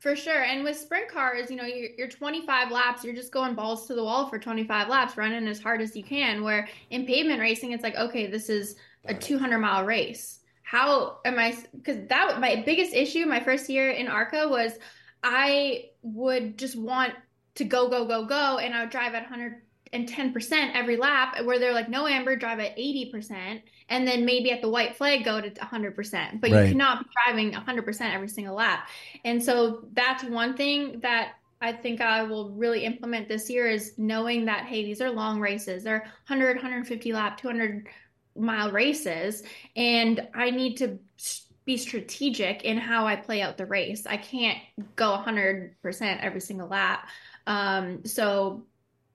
For 0.00 0.16
sure. 0.16 0.42
And 0.42 0.64
with 0.64 0.76
sprint 0.76 1.08
cars, 1.08 1.48
you 1.48 1.56
know, 1.56 1.64
you're, 1.64 1.90
you're 1.96 2.08
25 2.08 2.72
laps, 2.72 3.04
you're 3.04 3.14
just 3.14 3.32
going 3.32 3.54
balls 3.54 3.86
to 3.86 3.94
the 3.94 4.02
wall 4.02 4.28
for 4.28 4.38
25 4.38 4.88
laps, 4.88 5.16
running 5.16 5.46
as 5.46 5.60
hard 5.60 5.80
as 5.80 5.96
you 5.96 6.02
can. 6.02 6.42
Where 6.42 6.68
in 6.90 7.06
pavement 7.06 7.40
racing, 7.40 7.72
it's 7.72 7.84
like, 7.84 7.96
okay, 7.96 8.26
this 8.26 8.48
is 8.48 8.76
a 9.04 9.14
200 9.14 9.58
mile 9.58 9.84
race. 9.84 10.40
How 10.62 11.18
am 11.24 11.38
I? 11.38 11.56
Because 11.74 12.06
that 12.08 12.40
my 12.40 12.62
biggest 12.66 12.92
issue 12.92 13.24
my 13.24 13.40
first 13.40 13.70
year 13.70 13.90
in 13.90 14.08
ARCA 14.08 14.48
was 14.48 14.72
I 15.22 15.86
would 16.02 16.58
just 16.58 16.76
want 16.76 17.14
to 17.54 17.64
go, 17.64 17.88
go, 17.88 18.04
go, 18.06 18.24
go. 18.24 18.58
And 18.58 18.74
I 18.74 18.82
would 18.82 18.90
drive 18.90 19.14
at 19.14 19.26
110% 19.92 20.70
every 20.74 20.96
lap, 20.96 21.42
where 21.44 21.58
they're 21.58 21.72
like, 21.72 21.88
no, 21.88 22.06
Amber, 22.06 22.36
drive 22.36 22.58
at 22.60 22.76
80%. 22.76 23.62
And 23.88 24.06
then 24.06 24.24
maybe 24.24 24.50
at 24.50 24.60
the 24.60 24.68
white 24.68 24.96
flag, 24.96 25.24
go 25.24 25.40
to 25.40 25.50
100%. 25.50 26.40
But 26.40 26.50
Right. 26.50 26.64
you 26.64 26.72
cannot 26.72 27.04
be 27.04 27.10
driving 27.24 27.52
100% 27.54 28.14
every 28.14 28.28
single 28.28 28.54
lap. 28.54 28.88
And 29.24 29.42
so 29.42 29.86
that's 29.92 30.24
one 30.24 30.56
thing 30.56 31.00
that 31.00 31.32
I 31.60 31.72
think 31.72 32.00
I 32.00 32.22
will 32.22 32.50
really 32.50 32.84
implement 32.84 33.28
this 33.28 33.50
year 33.50 33.66
is 33.68 33.94
knowing 33.98 34.44
that, 34.44 34.66
hey, 34.66 34.84
these 34.84 35.00
are 35.00 35.10
long 35.10 35.40
races. 35.40 35.82
They're 35.82 36.04
100, 36.28 36.56
150 36.56 37.12
lap, 37.12 37.36
200 37.36 37.88
mile 38.36 38.70
races. 38.70 39.42
And 39.74 40.28
I 40.34 40.50
need 40.50 40.76
to 40.76 40.98
be 41.64 41.76
strategic 41.76 42.64
in 42.64 42.78
how 42.78 43.06
I 43.06 43.16
play 43.16 43.42
out 43.42 43.56
the 43.56 43.66
race. 43.66 44.06
I 44.06 44.16
can't 44.16 44.58
go 44.96 45.12
100% 45.12 45.74
every 46.22 46.40
single 46.40 46.68
lap. 46.68 47.08
Um, 47.46 48.04
so 48.04 48.66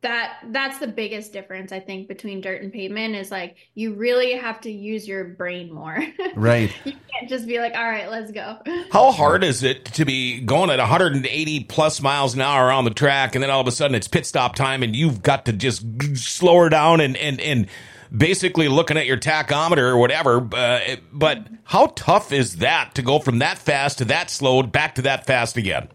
that 0.04 0.40
that's 0.52 0.78
the 0.80 0.88
biggest 0.88 1.34
difference 1.34 1.72
I 1.72 1.80
think 1.80 2.08
between 2.08 2.42
dirt 2.42 2.62
and 2.62 2.72
pavement 2.72 3.16
is 3.16 3.32
like 3.32 3.56
you 3.74 3.94
really 3.94 4.34
have 4.34 4.62
to 4.62 4.72
use 4.72 5.08
your 5.08 5.24
brain 5.24 5.74
more. 5.74 6.00
Right. 6.36 6.74
you 6.84 6.94
can't 7.12 7.30
just 7.30 7.48
be 7.48 7.60
like, 7.60 7.76
all 7.76 7.84
right, 7.84 8.10
let's 8.10 8.32
go. 8.32 8.58
How 8.92 9.12
hard 9.12 9.44
is 9.44 9.62
it 9.62 9.86
to 9.86 10.04
be 10.04 10.42
going 10.42 10.70
at 10.72 10.80
180 10.80 11.64
plus 11.66 12.02
miles 12.02 12.34
an 12.34 12.42
hour 12.42 12.72
on 12.72 12.86
the 12.86 12.92
track, 12.92 13.36
and 13.36 13.44
then 13.44 13.50
all 13.50 13.62
of 13.62 13.68
a 13.68 13.72
sudden 13.72 13.94
it's 13.94 14.08
pit 14.08 14.26
stop 14.26 14.56
time, 14.56 14.84
and 14.84 14.96
you've 14.96 15.22
got 15.22 15.46
to 15.46 15.54
just 15.54 15.86
slow 16.18 16.58
her 16.58 16.70
down 16.70 17.02
and 17.02 17.16
and 17.18 17.40
and 17.40 17.68
basically 18.16 18.68
looking 18.68 18.98
at 18.98 19.06
your 19.06 19.18
tachometer 19.18 19.90
or 19.90 19.98
whatever. 19.98 20.48
Uh, 20.54 20.80
but 21.12 21.48
how 21.64 21.88
tough 21.96 22.32
is 22.32 22.58
that 22.58 22.96
to 22.96 23.02
go 23.02 23.20
from 23.20 23.40
that 23.40 23.58
fast 23.58 24.00
to 24.00 24.06
that 24.06 24.30
slowed 24.30 24.72
back 24.72 24.96
to 24.96 25.04
that 25.04 25.26
fast 25.26 25.58
again? 25.58 25.88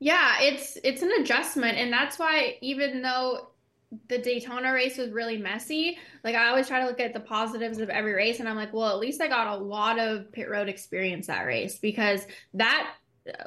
Yeah, 0.00 0.40
it's 0.40 0.78
it's 0.82 1.02
an 1.02 1.12
adjustment, 1.20 1.76
and 1.78 1.92
that's 1.92 2.18
why 2.18 2.56
even 2.62 3.02
though 3.02 3.50
the 4.08 4.18
Daytona 4.18 4.72
race 4.72 4.96
was 4.96 5.10
really 5.10 5.36
messy, 5.36 5.98
like 6.24 6.34
I 6.34 6.48
always 6.48 6.68
try 6.68 6.80
to 6.80 6.86
look 6.86 7.00
at 7.00 7.12
the 7.12 7.20
positives 7.20 7.78
of 7.78 7.90
every 7.90 8.14
race, 8.14 8.40
and 8.40 8.48
I'm 8.48 8.56
like, 8.56 8.72
well, 8.72 8.88
at 8.90 8.98
least 8.98 9.20
I 9.20 9.28
got 9.28 9.48
a 9.48 9.56
lot 9.62 9.98
of 9.98 10.32
pit 10.32 10.48
road 10.48 10.68
experience 10.68 11.26
that 11.26 11.42
race 11.44 11.78
because 11.78 12.26
that 12.54 12.94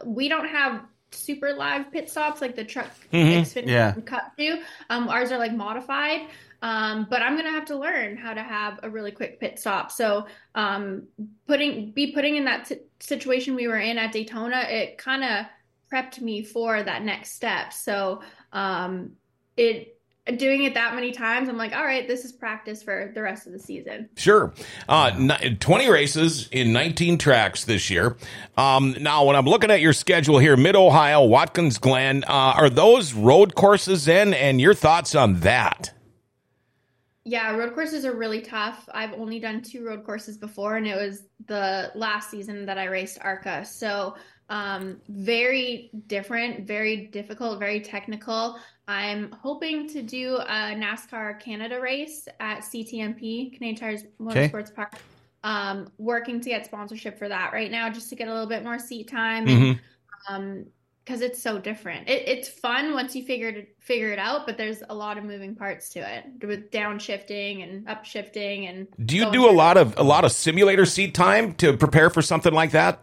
we 0.06 0.30
don't 0.30 0.48
have 0.48 0.84
super 1.12 1.54
live 1.54 1.92
pit 1.92 2.10
stops 2.10 2.42
like 2.42 2.56
the 2.56 2.64
truck 2.64 2.90
Mhm. 3.12 3.42
Xfinity 3.42 3.68
Yeah. 3.68 3.94
cut 4.06 4.32
do. 4.38 4.62
Um, 4.90 5.08
ours 5.10 5.32
are 5.32 5.38
like 5.38 5.54
modified. 5.54 6.28
Um, 6.62 7.08
but 7.10 7.22
I'm 7.22 7.36
gonna 7.36 7.52
have 7.52 7.66
to 7.66 7.76
learn 7.78 8.16
how 8.16 8.34
to 8.34 8.42
have 8.42 8.80
a 8.84 8.90
really 8.90 9.12
quick 9.12 9.40
pit 9.40 9.60
stop. 9.60 9.92
So, 9.92 10.28
um, 10.56 11.08
putting 11.46 11.92
be 11.92 12.14
putting 12.14 12.36
in 12.38 12.46
that 12.46 12.68
si- 12.68 12.80
situation 13.00 13.56
we 13.56 13.68
were 13.68 13.78
in 13.80 13.98
at 13.98 14.12
Daytona, 14.14 14.62
it 14.70 14.98
kind 14.98 15.24
of 15.24 15.46
prepped 15.94 16.22
me 16.22 16.44
for 16.44 16.82
that 16.82 17.04
next 17.04 17.34
step. 17.34 17.72
So, 17.74 18.22
um, 18.52 19.12
it 19.56 19.94
doing 20.38 20.64
it 20.64 20.74
that 20.76 20.96
many 20.96 21.12
times, 21.12 21.50
I'm 21.50 21.58
like, 21.58 21.76
all 21.76 21.84
right, 21.84 22.08
this 22.08 22.24
is 22.24 22.32
practice 22.32 22.82
for 22.82 23.12
the 23.14 23.22
rest 23.22 23.46
of 23.46 23.52
the 23.52 23.60
season. 23.60 24.10
Sure. 24.16 24.54
Uh, 24.88 25.12
ni- 25.18 25.56
20 25.56 25.90
races 25.90 26.48
in 26.52 26.72
19 26.72 27.18
tracks 27.18 27.66
this 27.66 27.90
year. 27.90 28.16
Um, 28.56 28.96
now, 29.02 29.26
when 29.26 29.36
I'm 29.36 29.46
looking 29.46 29.70
at 29.70 29.82
your 29.82 29.92
schedule 29.92 30.40
here, 30.40 30.56
Mid 30.56 30.78
Ohio, 30.78 31.26
Watkins 31.26 31.78
Glen, 31.78 32.24
uh, 32.24 32.54
are 32.56 32.70
those 32.70 33.14
road 33.14 33.56
courses 33.56 34.08
in? 34.08 34.34
And 34.34 34.62
your 34.62 34.74
thoughts 34.74 35.14
on 35.14 35.42
that? 35.42 35.94
Yeah, 37.26 37.56
road 37.56 37.74
courses 37.74 38.06
are 38.06 38.16
really 38.16 38.42
tough. 38.42 38.88
I've 38.94 39.14
only 39.14 39.40
done 39.40 39.62
two 39.62 39.86
road 39.86 40.06
courses 40.06 40.38
before, 40.38 40.76
and 40.76 40.88
it 40.88 40.96
was 40.96 41.24
the 41.48 41.92
last 41.96 42.30
season 42.30 42.66
that 42.66 42.78
I 42.78 42.86
raced 42.86 43.18
ARCA. 43.22 43.66
So, 43.66 44.16
um, 44.50 45.00
very 45.10 45.90
different, 46.08 46.68
very 46.68 47.08
difficult, 47.08 47.60
very 47.60 47.80
technical. 47.80 48.58
I'm 48.88 49.32
hoping 49.32 49.88
to 49.90 50.02
do 50.02 50.36
a 50.38 50.76
NASCAR 50.76 51.40
Canada 51.40 51.80
race 51.80 52.28
at 52.40 52.60
CTMP, 52.60 53.54
Canadian 53.54 53.76
Tires 53.76 54.04
Okay. 54.28 54.50
Motorsports 54.50 54.74
Park. 54.76 54.94
Um, 55.46 55.90
working 55.98 56.40
to 56.42 56.50
get 56.50 56.66
sponsorship 56.66 57.18
for 57.20 57.28
that 57.28 57.52
right 57.52 57.70
now, 57.70 57.90
just 57.90 58.10
to 58.10 58.16
get 58.16 58.28
a 58.28 58.32
little 58.32 58.48
bit 58.48 58.64
more 58.64 58.80
seat 58.80 59.10
time. 59.10 59.46
Mhm. 59.48 59.80
um 60.30 60.66
because 61.04 61.20
it's 61.20 61.42
so 61.44 61.60
different 61.60 62.08
it, 62.08 62.24
it's 62.30 62.48
fun 62.48 62.94
once 62.94 63.14
you 63.14 63.26
figure 63.26 63.50
it 63.50 63.76
figure 63.82 64.14
it 64.14 64.20
out 64.20 64.46
but 64.46 64.58
there's 64.58 64.82
a 64.90 64.96
lot 64.96 65.18
of 65.18 65.26
moving 65.26 65.54
parts 65.54 65.90
to 65.90 66.00
it 66.00 66.24
with 66.48 66.72
downshifting 66.72 67.62
and 67.62 67.86
upshifting 67.88 68.70
and 68.70 68.88
Do 69.06 69.18
you 69.18 69.30
do 69.32 69.50
a 69.50 69.52
lot 69.52 69.76
of 69.76 69.98
a 69.98 70.04
lot 70.04 70.24
of 70.24 70.32
simulator 70.32 70.86
seat 70.86 71.14
time 71.14 71.56
to 71.56 71.76
prepare 71.76 72.10
for 72.10 72.22
something 72.22 72.54
like 72.54 72.72
that? 72.72 73.00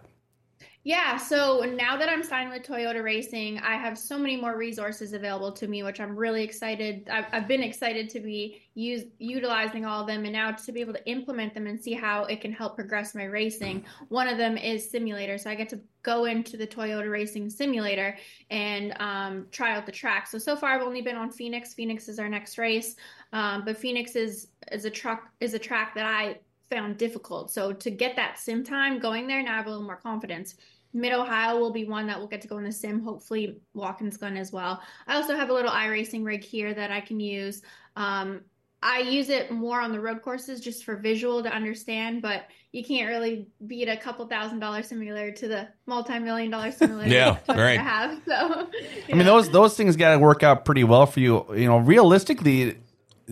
Yeah 0.82 1.16
so 1.16 1.60
now 1.76 1.96
that 1.96 2.08
i'm 2.08 2.22
signed 2.22 2.50
with 2.50 2.62
toyota 2.62 3.02
racing 3.02 3.58
i 3.58 3.74
have 3.76 3.98
so 3.98 4.18
many 4.18 4.36
more 4.36 4.56
resources 4.56 5.12
available 5.12 5.52
to 5.52 5.68
me 5.68 5.82
which 5.82 6.00
i'm 6.00 6.16
really 6.16 6.42
excited 6.42 7.06
i've, 7.10 7.26
I've 7.32 7.48
been 7.48 7.62
excited 7.62 8.08
to 8.10 8.20
be 8.20 8.62
use, 8.80 9.04
utilizing 9.18 9.84
all 9.84 10.00
of 10.00 10.06
them 10.06 10.24
and 10.24 10.32
now 10.32 10.52
to 10.52 10.72
be 10.72 10.80
able 10.80 10.94
to 10.94 11.06
implement 11.08 11.54
them 11.54 11.66
and 11.66 11.80
see 11.80 11.92
how 11.92 12.24
it 12.24 12.40
can 12.40 12.52
help 12.52 12.76
progress 12.76 13.14
my 13.14 13.24
racing. 13.24 13.84
One 14.08 14.28
of 14.28 14.38
them 14.38 14.56
is 14.56 14.90
simulator 14.90 15.38
so 15.38 15.50
i 15.50 15.54
get 15.54 15.68
to 15.70 15.80
go 16.02 16.24
into 16.24 16.56
the 16.56 16.66
toyota 16.66 17.10
racing 17.10 17.50
simulator 17.50 18.16
and 18.50 18.94
um, 19.00 19.46
try 19.50 19.76
out 19.76 19.86
the 19.86 19.92
track. 19.92 20.26
So 20.26 20.38
so 20.38 20.56
far 20.56 20.70
i've 20.70 20.82
only 20.82 21.02
been 21.02 21.16
on 21.16 21.30
phoenix. 21.30 21.74
Phoenix 21.74 22.08
is 22.08 22.18
our 22.18 22.28
next 22.28 22.58
race 22.58 22.96
um, 23.32 23.64
but 23.64 23.76
phoenix 23.76 24.16
is 24.16 24.48
is 24.72 24.84
a 24.84 24.90
truck 24.90 25.28
is 25.40 25.54
a 25.54 25.58
track 25.58 25.94
that 25.94 26.06
i 26.06 26.38
found 26.70 26.96
difficult. 26.96 27.50
So 27.50 27.72
to 27.72 27.90
get 27.90 28.16
that 28.16 28.38
sim 28.38 28.64
time 28.64 28.98
going 28.98 29.26
there, 29.26 29.42
now 29.42 29.54
I 29.54 29.56
have 29.56 29.66
a 29.66 29.70
little 29.70 29.84
more 29.84 29.96
confidence. 29.96 30.54
Mid 30.92 31.12
Ohio 31.12 31.58
will 31.58 31.72
be 31.72 31.84
one 31.84 32.06
that 32.06 32.18
will 32.18 32.26
get 32.26 32.40
to 32.42 32.48
go 32.48 32.58
in 32.58 32.64
the 32.64 32.72
sim, 32.72 33.02
hopefully 33.02 33.60
Watkins 33.74 34.16
Glen 34.16 34.36
as 34.36 34.52
well. 34.52 34.80
I 35.06 35.16
also 35.16 35.36
have 35.36 35.50
a 35.50 35.52
little 35.52 35.70
iRacing 35.70 36.24
rig 36.24 36.42
here 36.42 36.74
that 36.74 36.90
I 36.90 37.00
can 37.00 37.20
use. 37.20 37.62
Um, 37.96 38.40
I 38.82 39.00
use 39.00 39.28
it 39.28 39.50
more 39.50 39.80
on 39.80 39.92
the 39.92 40.00
road 40.00 40.22
courses 40.22 40.60
just 40.60 40.84
for 40.84 40.96
visual 40.96 41.42
to 41.42 41.50
understand, 41.50 42.22
but 42.22 42.46
you 42.72 42.82
can't 42.82 43.08
really 43.08 43.46
beat 43.66 43.88
a 43.88 43.96
couple 43.96 44.26
thousand 44.26 44.58
dollar 44.58 44.82
simulator 44.82 45.32
to 45.32 45.48
the 45.48 45.68
multi-million 45.86 46.50
dollar 46.50 46.72
simulator 46.72 47.14
Yeah, 47.14 47.36
that 47.46 47.56
Toyota 47.56 47.58
right. 47.58 47.80
have. 47.80 48.20
So 48.26 48.68
I 49.10 49.14
mean, 49.14 49.26
those 49.26 49.50
those 49.50 49.76
things 49.76 49.96
got 49.96 50.12
to 50.12 50.18
work 50.18 50.42
out 50.42 50.64
pretty 50.64 50.84
well 50.84 51.04
for 51.06 51.20
you. 51.20 51.44
You 51.54 51.66
know, 51.66 51.78
realistically, 51.78 52.78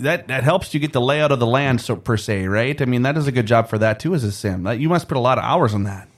that 0.03 0.29
that 0.29 0.45
helps 0.45 0.73
you 0.75 0.81
get 0.81 0.93
the 0.93 1.01
layout 1.01 1.33
of 1.33 1.39
the 1.39 1.47
land, 1.47 1.81
so 1.81 1.97
per 1.97 2.17
se, 2.17 2.47
right? 2.47 2.81
I 2.81 2.85
mean, 2.85 3.03
that 3.03 3.15
does 3.15 3.27
a 3.27 3.33
good 3.33 3.47
job 3.47 3.69
for 3.69 3.79
that 3.79 4.01
too 4.01 4.15
as 4.15 4.25
a 4.25 4.33
sim. 4.33 4.67
You 4.81 4.89
must 4.89 5.09
put 5.09 5.17
a 5.17 5.21
lot 5.21 5.39
of 5.39 5.45
hours 5.45 5.75
on 5.75 5.85
that. 5.85 6.09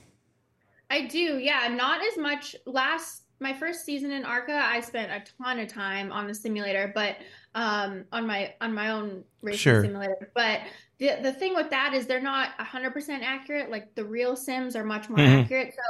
I 0.89 1.05
do, 1.07 1.37
yeah. 1.37 1.67
Not 1.69 2.01
as 2.05 2.17
much. 2.17 2.55
Last 2.65 3.23
my 3.39 3.53
first 3.53 3.85
season 3.85 4.11
in 4.11 4.23
ARCA, 4.25 4.53
I 4.53 4.81
spent 4.81 5.11
a 5.11 5.23
ton 5.41 5.59
of 5.59 5.67
time 5.67 6.11
on 6.11 6.27
the 6.27 6.35
simulator, 6.35 6.91
but 6.93 7.17
um, 7.55 8.05
on 8.11 8.27
my 8.27 8.53
on 8.61 8.73
my 8.73 8.91
own 8.91 9.23
racing 9.41 9.57
Sure. 9.59 9.81
simulator. 9.83 10.31
But 10.35 10.61
the 10.99 11.17
the 11.21 11.33
thing 11.33 11.55
with 11.55 11.69
that 11.71 11.93
is 11.93 12.05
they're 12.07 12.21
not 12.21 12.49
hundred 12.59 12.91
percent 12.91 13.23
accurate. 13.23 13.71
Like 13.71 13.95
the 13.95 14.05
real 14.05 14.35
sims 14.35 14.75
are 14.75 14.83
much 14.83 15.09
more 15.09 15.17
Mhm. 15.19 15.43
accurate. 15.43 15.73
So 15.73 15.81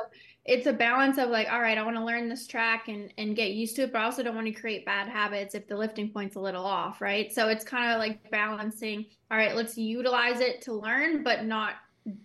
it's 0.43 0.65
a 0.65 0.73
balance 0.73 1.17
of 1.17 1.29
like, 1.29 1.51
all 1.51 1.61
right, 1.61 1.77
I 1.77 1.83
want 1.83 1.97
to 1.97 2.03
learn 2.03 2.27
this 2.29 2.47
track 2.47 2.87
and 2.87 3.13
and 3.17 3.35
get 3.35 3.51
used 3.51 3.75
to 3.75 3.83
it, 3.83 3.93
but 3.93 4.01
I 4.01 4.05
also 4.05 4.23
don't 4.23 4.35
want 4.35 4.47
to 4.47 4.53
create 4.53 4.85
bad 4.85 5.07
habits 5.07 5.55
if 5.55 5.67
the 5.67 5.77
lifting 5.77 6.09
point's 6.09 6.35
a 6.35 6.39
little 6.39 6.65
off, 6.65 7.01
right? 7.01 7.31
So 7.31 7.47
it's 7.47 7.63
kind 7.63 7.91
of 7.91 7.99
like 7.99 8.29
balancing. 8.31 9.05
All 9.29 9.37
right, 9.37 9.55
let's 9.55 9.77
utilize 9.77 10.39
it 10.39 10.61
to 10.63 10.73
learn, 10.73 11.23
but 11.23 11.45
not 11.45 11.75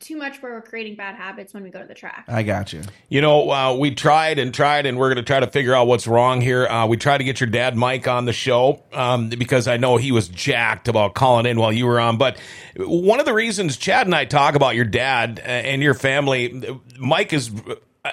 too 0.01 0.17
much 0.17 0.41
where 0.41 0.53
we're 0.53 0.63
creating 0.63 0.97
bad 0.97 1.17
habits 1.17 1.53
when 1.53 1.63
we 1.63 1.69
go 1.69 1.81
to 1.81 1.87
the 1.87 1.95
track. 1.95 2.25
I 2.29 2.43
got 2.43 2.73
you. 2.73 2.83
You 3.11 3.21
know, 3.21 3.51
uh, 3.51 3.75
we 3.75 3.95
tried 3.95 4.39
and 4.39 4.53
tried, 4.53 4.87
and 4.87 4.99
we're 4.99 5.09
going 5.09 5.23
to 5.23 5.23
try 5.23 5.41
to 5.41 5.47
figure 5.47 5.75
out 5.75 5.87
what's 5.87 6.07
wrong 6.07 6.41
here. 6.41 6.67
Uh, 6.67 6.87
we 6.87 6.97
tried 6.97 7.19
to 7.19 7.25
get 7.25 7.41
your 7.41 7.51
dad, 7.51 7.77
Mike, 7.77 8.09
on 8.09 8.25
the 8.25 8.33
show 8.33 8.83
um, 8.95 9.29
because 9.29 9.69
I 9.69 9.77
know 9.77 9.99
he 9.99 10.13
was 10.13 10.29
jacked 10.29 10.89
about 10.89 11.15
calling 11.15 11.45
in 11.45 11.59
while 11.59 11.73
you 11.73 11.87
were 11.87 12.01
on. 12.01 12.17
But 12.17 12.39
one 12.79 13.21
of 13.21 13.27
the 13.27 13.35
reasons 13.35 13.77
Chad 13.77 14.07
and 14.07 14.15
I 14.15 14.25
talk 14.25 14.55
about 14.55 14.77
your 14.77 14.87
dad 14.87 15.41
uh, 15.45 15.49
and 15.49 15.83
your 15.83 15.95
family, 15.95 16.81
Mike 16.99 17.33
is. 17.33 17.51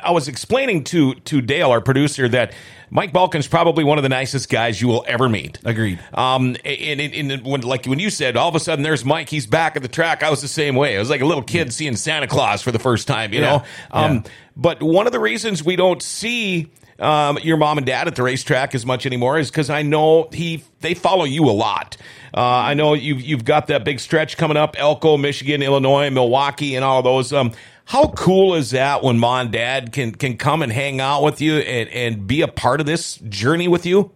I 0.04 0.12
was 0.12 0.28
explaining 0.28 0.84
to 0.86 1.16
to 1.16 1.42
Dale, 1.42 1.70
our 1.72 1.82
producer, 1.82 2.28
that 2.30 2.54
Mike 2.90 3.12
Balcaen's 3.12 3.48
probably 3.48 3.84
one 3.84 3.98
of 3.98 4.04
the 4.04 4.10
nicest 4.10 4.50
guys 4.50 4.80
you 4.82 4.88
will 4.88 5.04
ever 5.08 5.28
meet. 5.28 5.60
Agreed. 5.66 6.00
Um, 6.14 6.56
and, 6.64 7.02
and, 7.02 7.32
and 7.32 7.44
when, 7.46 7.62
like 7.62 7.86
when 7.86 7.98
you 8.00 8.10
said, 8.12 8.38
all 8.38 8.48
of 8.50 8.56
a 8.56 8.60
sudden 8.60 8.84
there's 8.84 9.04
Mike, 9.04 9.30
he's 9.30 9.48
back 9.48 9.76
at 9.76 9.82
the 9.82 9.88
track. 9.88 10.22
I 10.22 10.30
was 10.30 10.42
the 10.42 10.48
same 10.48 10.76
way. 10.76 10.96
I 10.96 11.00
was 11.00 11.10
like 11.10 11.22
a 11.22 11.26
little 11.26 11.44
kid 11.44 11.74
seeing 11.74 11.96
Santa 11.96 12.28
Claus 12.28 12.62
for 12.62 12.72
the 12.72 12.78
first 12.80 13.08
time, 13.08 13.34
you 13.34 13.40
Yeah. 13.42 13.46
know? 13.50 13.64
Um, 13.92 14.14
Yeah. 14.14 14.22
but 14.56 14.84
one 14.84 15.08
of 15.08 15.12
the 15.12 15.20
reasons 15.20 15.64
we 15.64 15.76
don't 15.76 16.04
see, 16.04 16.68
um, 17.00 17.40
your 17.42 17.58
mom 17.58 17.80
and 17.80 17.88
dad 17.88 18.08
at 18.08 18.14
the 18.16 18.22
racetrack 18.22 18.76
as 18.76 18.86
much 18.86 19.08
anymore 19.08 19.40
is 19.40 19.50
because 19.50 19.72
I 19.72 19.82
know 19.82 20.30
he, 20.32 20.64
they 20.82 20.94
follow 20.94 21.24
you 21.26 21.46
a 21.50 21.52
lot. 21.52 21.98
Uh, 22.36 22.42
I 22.42 22.76
know 22.76 22.94
you've, 22.94 23.22
you've 23.22 23.46
got 23.46 23.68
that 23.68 23.84
big 23.84 24.00
stretch 24.00 24.38
coming 24.38 24.58
up, 24.58 24.76
Elko, 24.78 25.18
Michigan, 25.18 25.64
Illinois, 25.64 26.12
Milwaukee, 26.12 26.76
and 26.76 26.86
all 26.86 27.02
those. 27.02 27.34
Um, 27.34 27.54
how 27.86 28.10
cool 28.10 28.56
is 28.56 28.72
that 28.72 29.04
when 29.04 29.20
mom 29.20 29.42
and 29.42 29.52
dad 29.52 29.92
can, 29.92 30.14
can 30.14 30.38
come 30.38 30.62
and 30.62 30.72
hang 30.72 31.00
out 31.02 31.24
with 31.24 31.42
you 31.42 31.56
and, 31.58 31.90
and 31.90 32.28
be 32.28 32.42
a 32.42 32.48
part 32.48 32.80
of 32.80 32.86
this 32.86 33.18
journey 33.18 33.68
with 33.68 33.86
you? 33.86 34.12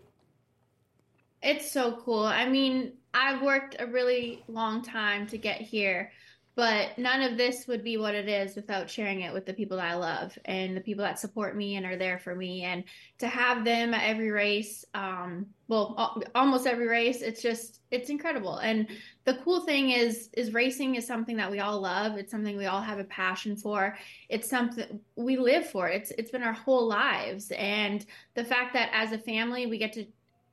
It's 1.42 1.72
so 1.72 2.00
cool. 2.04 2.24
I 2.24 2.48
mean, 2.48 2.94
I've 3.14 3.42
worked 3.42 3.76
a 3.80 3.88
really 3.88 4.44
long 4.48 4.84
time 4.84 5.28
to 5.28 5.38
get 5.38 5.62
here, 5.62 6.12
but 6.58 6.98
none 6.98 7.22
of 7.22 7.38
this 7.38 7.68
would 7.68 7.84
be 7.84 7.98
what 7.98 8.16
it 8.16 8.28
is 8.28 8.56
without 8.56 8.90
sharing 8.90 9.22
it 9.22 9.32
with 9.32 9.46
the 9.46 9.54
people 9.54 9.78
that 9.78 9.92
I 9.92 9.94
love 9.94 10.36
and 10.44 10.76
the 10.76 10.82
people 10.82 11.04
that 11.04 11.20
support 11.20 11.56
me 11.56 11.76
and 11.76 11.86
are 11.86 11.98
there 11.98 12.18
for 12.18 12.34
me. 12.34 12.64
And 12.64 12.84
to 13.20 13.28
have 13.28 13.64
them 13.64 13.94
at 13.94 14.10
every 14.10 14.32
race, 14.32 14.84
um, 14.96 15.46
well, 15.68 15.94
al- 16.00 16.24
almost 16.34 16.66
every 16.66 16.88
race, 16.88 17.22
it's 17.22 17.44
just 17.44 17.82
it's 17.92 18.10
incredible. 18.10 18.58
And 18.58 18.88
the 19.24 19.36
cool 19.44 19.68
thing 19.68 19.92
is 19.92 20.32
is 20.34 20.52
racing 20.52 20.96
is 20.96 21.06
something 21.06 21.38
that 21.38 21.52
we 21.52 21.60
all 21.60 21.80
love. 21.80 22.18
It's 22.18 22.32
something 22.32 22.58
we 22.58 22.66
all 22.66 22.82
have 22.82 22.98
a 22.98 23.04
passion 23.04 23.56
for. 23.56 23.96
It's 24.28 24.50
something 24.50 25.00
we 25.16 25.38
live 25.38 25.70
for. 25.70 25.88
It's 25.88 26.10
it's 26.18 26.32
been 26.32 26.42
our 26.42 26.54
whole 26.54 26.88
lives. 26.88 27.52
And 27.52 28.04
the 28.34 28.44
fact 28.44 28.74
that 28.74 28.90
as 28.94 29.12
a 29.12 29.20
family 29.20 29.68
we 29.68 29.78
get 29.78 29.94
to 29.94 30.08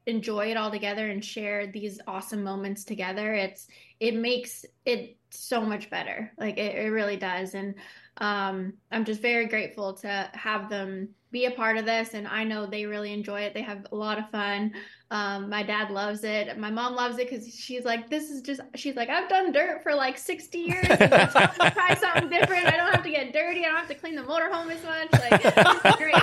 enjoy 0.07 0.51
it 0.51 0.59
all 0.59 0.71
together 0.71 1.09
and 1.09 1.25
share 1.25 1.67
these 1.67 1.99
awesome 2.07 2.45
moments 2.45 2.85
together 2.85 3.33
it's 3.33 3.69
it 4.01 4.15
makes 4.15 4.67
it 4.85 5.17
so 5.35 5.61
much 5.61 5.91
better. 5.91 6.32
Like 6.39 6.59
it, 6.59 6.76
it 6.76 6.89
really 6.89 7.16
does. 7.16 7.55
And 7.55 7.74
um 8.18 8.74
i'm 8.93 9.05
just 9.05 9.20
very 9.20 9.47
grateful 9.47 9.93
to 9.93 10.30
have 10.35 10.70
them 10.70 11.09
be 11.32 11.47
a 11.47 11.51
part 11.51 11.76
of 11.76 11.85
this. 11.85 12.14
And 12.14 12.28
i 12.28 12.45
know 12.45 12.66
they 12.66 12.87
really 12.87 13.12
enjoy 13.12 13.41
it. 13.43 13.55
They 13.55 13.62
have 13.62 13.87
a 13.91 13.97
lot 13.97 14.18
of 14.18 14.30
fun 14.30 14.72
um 15.15 15.49
my 15.49 15.62
dad 15.62 15.91
loves 15.91 16.25
it 16.25 16.59
my 16.59 16.71
mom 16.71 16.95
loves 16.95 17.19
it 17.19 17.31
because 17.31 17.49
she's 17.55 17.85
like 17.85 18.11
this 18.11 18.31
is 18.31 18.43
just 18.43 18.61
she's 18.75 18.97
like 18.97 19.09
i've 19.09 19.29
done 19.29 19.53
dirt 19.53 19.83
for 19.83 19.95
like 19.95 20.19
60 20.19 20.59
years 20.59 20.87
try 20.87 21.97
something 22.01 22.29
different 22.29 22.67
i 22.67 22.77
don't 22.77 22.93
have 22.93 23.05
to 23.05 23.11
get 23.11 23.33
dirty 23.33 23.65
i 23.65 23.69
don't 23.69 23.79
have 23.79 23.89
to 23.89 23.95
clean 23.95 24.17
the 24.17 24.23
motorhome 24.23 24.71
as 24.71 24.83
much 24.83 25.12
like 25.12 25.41
it's 25.45 25.97
great 25.97 26.15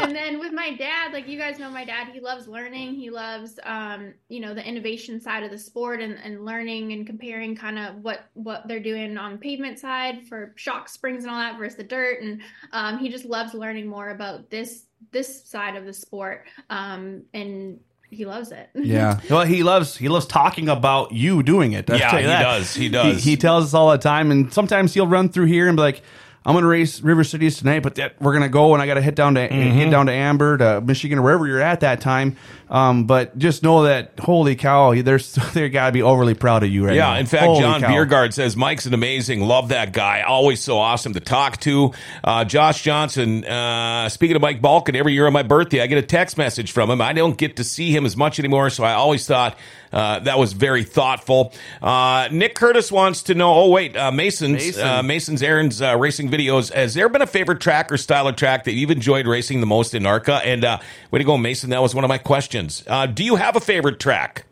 and 0.00 0.16
then 0.16 0.40
with 0.40 0.52
my 0.52 0.74
dad, 0.74 1.12
like 1.12 1.28
you 1.28 1.38
guys 1.38 1.58
know 1.58 1.70
my 1.70 1.84
dad, 1.84 2.08
he 2.12 2.20
loves 2.20 2.48
learning. 2.48 2.94
He 2.94 3.10
loves 3.10 3.58
um, 3.62 4.14
you 4.28 4.40
know, 4.40 4.54
the 4.54 4.66
innovation 4.66 5.20
side 5.20 5.42
of 5.42 5.50
the 5.50 5.58
sport 5.58 6.00
and, 6.00 6.18
and 6.24 6.44
learning 6.44 6.92
and 6.92 7.06
comparing 7.06 7.54
kind 7.54 7.78
of 7.78 7.96
what 8.02 8.24
what 8.34 8.66
they're 8.66 8.80
doing 8.80 9.16
on 9.18 9.38
pavement 9.38 9.78
side 9.78 10.26
for 10.26 10.52
shock 10.56 10.88
springs 10.88 11.24
and 11.24 11.32
all 11.32 11.38
that 11.38 11.58
versus 11.58 11.76
the 11.76 11.84
dirt. 11.84 12.22
And 12.22 12.40
um, 12.72 12.98
he 12.98 13.08
just 13.08 13.24
loves 13.24 13.54
learning 13.54 13.86
more 13.86 14.10
about 14.10 14.50
this 14.50 14.86
this 15.12 15.44
side 15.44 15.76
of 15.76 15.84
the 15.84 15.92
sport. 15.92 16.46
Um, 16.70 17.22
and 17.34 17.80
he 18.10 18.24
loves 18.26 18.50
it. 18.52 18.68
Yeah. 18.74 19.20
Well, 19.30 19.44
he 19.46 19.62
loves 19.62 19.96
he 19.96 20.08
loves 20.08 20.26
talking 20.26 20.68
about 20.68 21.12
you 21.12 21.42
doing 21.42 21.72
it. 21.72 21.88
I'll 21.90 21.98
Yeah, 21.98 22.10
tell 22.10 22.20
you 22.20 22.26
he 22.26 22.32
that. 22.32 22.42
does. 22.42 22.74
He 22.74 22.88
does. 22.88 23.22
He, 23.24 23.30
he 23.30 23.36
tells 23.36 23.64
us 23.66 23.74
all 23.74 23.90
the 23.90 23.98
time, 23.98 24.30
and 24.30 24.52
sometimes 24.52 24.92
he'll 24.94 25.06
run 25.06 25.28
through 25.28 25.46
here 25.46 25.68
and 25.68 25.76
be 25.76 25.82
like. 25.82 26.02
I'm 26.44 26.54
gonna 26.54 26.66
race 26.66 27.02
River 27.02 27.22
Cities 27.22 27.58
tonight, 27.58 27.82
but 27.82 27.96
that, 27.96 28.14
we're 28.20 28.32
gonna 28.32 28.48
go 28.48 28.72
and 28.72 28.82
I 28.82 28.86
gotta 28.86 29.02
hit 29.02 29.14
down 29.14 29.34
to 29.34 29.46
Mm-hmm. 29.46 29.78
get 29.78 29.90
down 29.90 30.06
to 30.06 30.12
Amber 30.12 30.56
to 30.56 30.80
Michigan 30.80 31.18
or 31.18 31.22
wherever 31.22 31.46
you're 31.46 31.60
at 31.60 31.80
that 31.80 32.00
time. 32.00 32.36
Um, 32.70 33.04
but 33.04 33.36
just 33.36 33.62
know 33.62 33.82
that 33.82 34.12
holy 34.18 34.56
cow, 34.56 34.94
there's 35.02 35.32
they 35.54 35.68
gotta 35.68 35.92
be 35.92 36.00
overly 36.02 36.32
proud 36.34 36.62
of 36.62 36.70
you 36.70 36.86
right 36.86 36.96
now. 36.96 37.12
Yeah, 37.14 37.20
in 37.20 37.26
fact, 37.26 37.44
Holy 37.44 37.60
John 37.60 37.82
cow. 37.82 37.88
Biergard 37.88 38.32
says 38.32 38.56
Mike's 38.56 38.86
an 38.86 38.94
amazing. 38.94 39.42
Love 39.42 39.68
that 39.68 39.92
guy. 39.92 40.22
Always 40.22 40.60
so 40.60 40.78
awesome 40.78 41.12
to 41.12 41.20
talk 41.20 41.58
to. 41.60 41.92
Uh, 42.24 42.44
Josh 42.46 42.82
Johnson. 42.82 43.44
Uh, 43.44 44.08
speaking 44.08 44.34
of 44.36 44.40
Mike 44.40 44.62
Balcaen, 44.62 44.94
every 44.96 45.12
year 45.12 45.26
on 45.26 45.32
my 45.34 45.42
birthday, 45.42 45.82
I 45.82 45.88
get 45.88 45.98
a 45.98 46.02
text 46.06 46.38
message 46.38 46.72
from 46.72 46.88
him. 46.90 47.02
I 47.02 47.12
don't 47.12 47.36
get 47.36 47.56
to 47.56 47.64
see 47.64 47.94
him 47.94 48.06
as 48.06 48.16
much 48.16 48.38
anymore, 48.38 48.70
so 48.70 48.82
I 48.82 48.94
always 48.94 49.26
thought 49.26 49.58
uh, 49.92 50.20
that 50.20 50.38
was 50.38 50.52
very 50.52 50.84
thoughtful. 50.84 51.52
Uh, 51.82 52.28
Nick 52.30 52.54
Curtis 52.54 52.92
wants 52.92 53.24
to 53.24 53.34
know. 53.34 53.52
Oh 53.52 53.70
wait, 53.70 53.96
uh, 53.96 54.10
Mason's 54.10 54.64
Mason. 54.64 54.86
Uh, 54.86 55.02
Mason's 55.02 55.42
Aaron's 55.42 55.82
uh, 55.82 55.96
racing 55.96 56.28
videos. 56.30 56.72
Has 56.72 56.94
there 56.94 57.08
been 57.08 57.22
a 57.22 57.26
favorite 57.26 57.60
track 57.60 57.90
or 57.90 57.96
style 57.96 58.28
of 58.28 58.36
track 58.36 58.64
that 58.64 58.72
you've 58.72 58.90
enjoyed 58.90 59.26
racing 59.26 59.60
the 59.60 59.66
most 59.66 59.94
in 59.94 60.06
ARCA? 60.06 60.40
And 60.44 60.64
uh, 60.64 60.78
way 61.10 61.18
to 61.18 61.24
go, 61.24 61.36
Mason. 61.36 61.70
That 61.70 61.82
was 61.82 61.94
one 61.94 62.04
of 62.04 62.08
my 62.08 62.18
questions. 62.18 62.84
Uh, 62.86 63.06
do 63.06 63.24
you 63.24 63.36
have 63.36 63.56
a 63.56 63.60
favorite 63.60 64.00
track? 64.00 64.46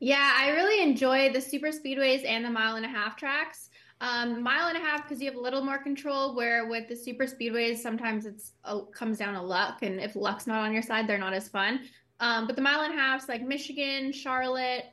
Yeah, 0.00 0.32
I 0.36 0.50
really 0.50 0.82
enjoy 0.82 1.32
the 1.32 1.40
super 1.40 1.68
speedways 1.68 2.24
and 2.24 2.44
the 2.44 2.50
mile 2.50 2.76
and 2.76 2.84
a 2.84 2.88
half 2.88 3.16
tracks. 3.16 3.68
Um, 4.00 4.44
mile 4.44 4.68
and 4.68 4.76
a 4.76 4.80
half 4.80 5.02
because 5.02 5.20
you 5.20 5.26
have 5.28 5.36
a 5.36 5.40
little 5.40 5.64
more 5.64 5.78
control. 5.78 6.36
Where 6.36 6.68
with 6.68 6.88
the 6.88 6.94
super 6.94 7.24
speedways, 7.24 7.78
sometimes 7.78 8.26
it's 8.26 8.52
oh, 8.64 8.82
comes 8.82 9.18
down 9.18 9.34
to 9.34 9.42
luck, 9.42 9.82
and 9.82 10.00
if 10.00 10.14
luck's 10.14 10.46
not 10.46 10.60
on 10.60 10.72
your 10.72 10.82
side, 10.82 11.08
they're 11.08 11.18
not 11.18 11.32
as 11.32 11.48
fun. 11.48 11.80
Um, 12.20 12.46
but 12.46 12.56
the 12.56 12.62
mile 12.62 12.80
and 12.82 12.92
a 12.92 12.96
halfs, 12.96 13.28
like 13.28 13.42
Michigan, 13.42 14.12
Charlotte, 14.12 14.86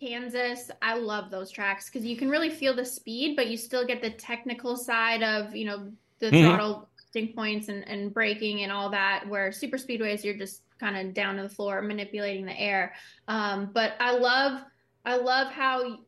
Kansas, 0.00 0.70
I 0.80 0.94
love 0.94 1.30
those 1.30 1.50
tracks 1.50 1.86
because 1.88 2.04
you 2.04 2.16
can 2.16 2.28
really 2.28 2.50
feel 2.50 2.74
the 2.74 2.84
speed, 2.84 3.36
but 3.36 3.48
you 3.48 3.56
still 3.56 3.86
get 3.86 4.02
the 4.02 4.10
technical 4.10 4.76
side 4.76 5.22
of 5.22 5.54
you 5.54 5.64
know 5.66 5.92
the 6.18 6.30
Mhm. 6.30 6.44
throttle 6.44 6.88
points 7.34 7.68
and, 7.68 7.86
and 7.86 8.12
braking 8.12 8.62
and 8.62 8.72
all 8.72 8.88
that. 8.90 9.24
Where 9.28 9.52
super 9.52 9.76
speedways, 9.76 10.24
you're 10.24 10.34
just 10.36 10.62
kind 10.80 10.96
of 10.96 11.12
down 11.14 11.36
to 11.36 11.42
the 11.42 11.48
floor 11.48 11.82
manipulating 11.82 12.46
the 12.46 12.58
air. 12.58 12.94
Um, 13.28 13.70
but 13.72 13.94
I 14.00 14.16
love 14.16 14.62
I 15.04 15.16
love 15.16 15.52
how 15.52 15.98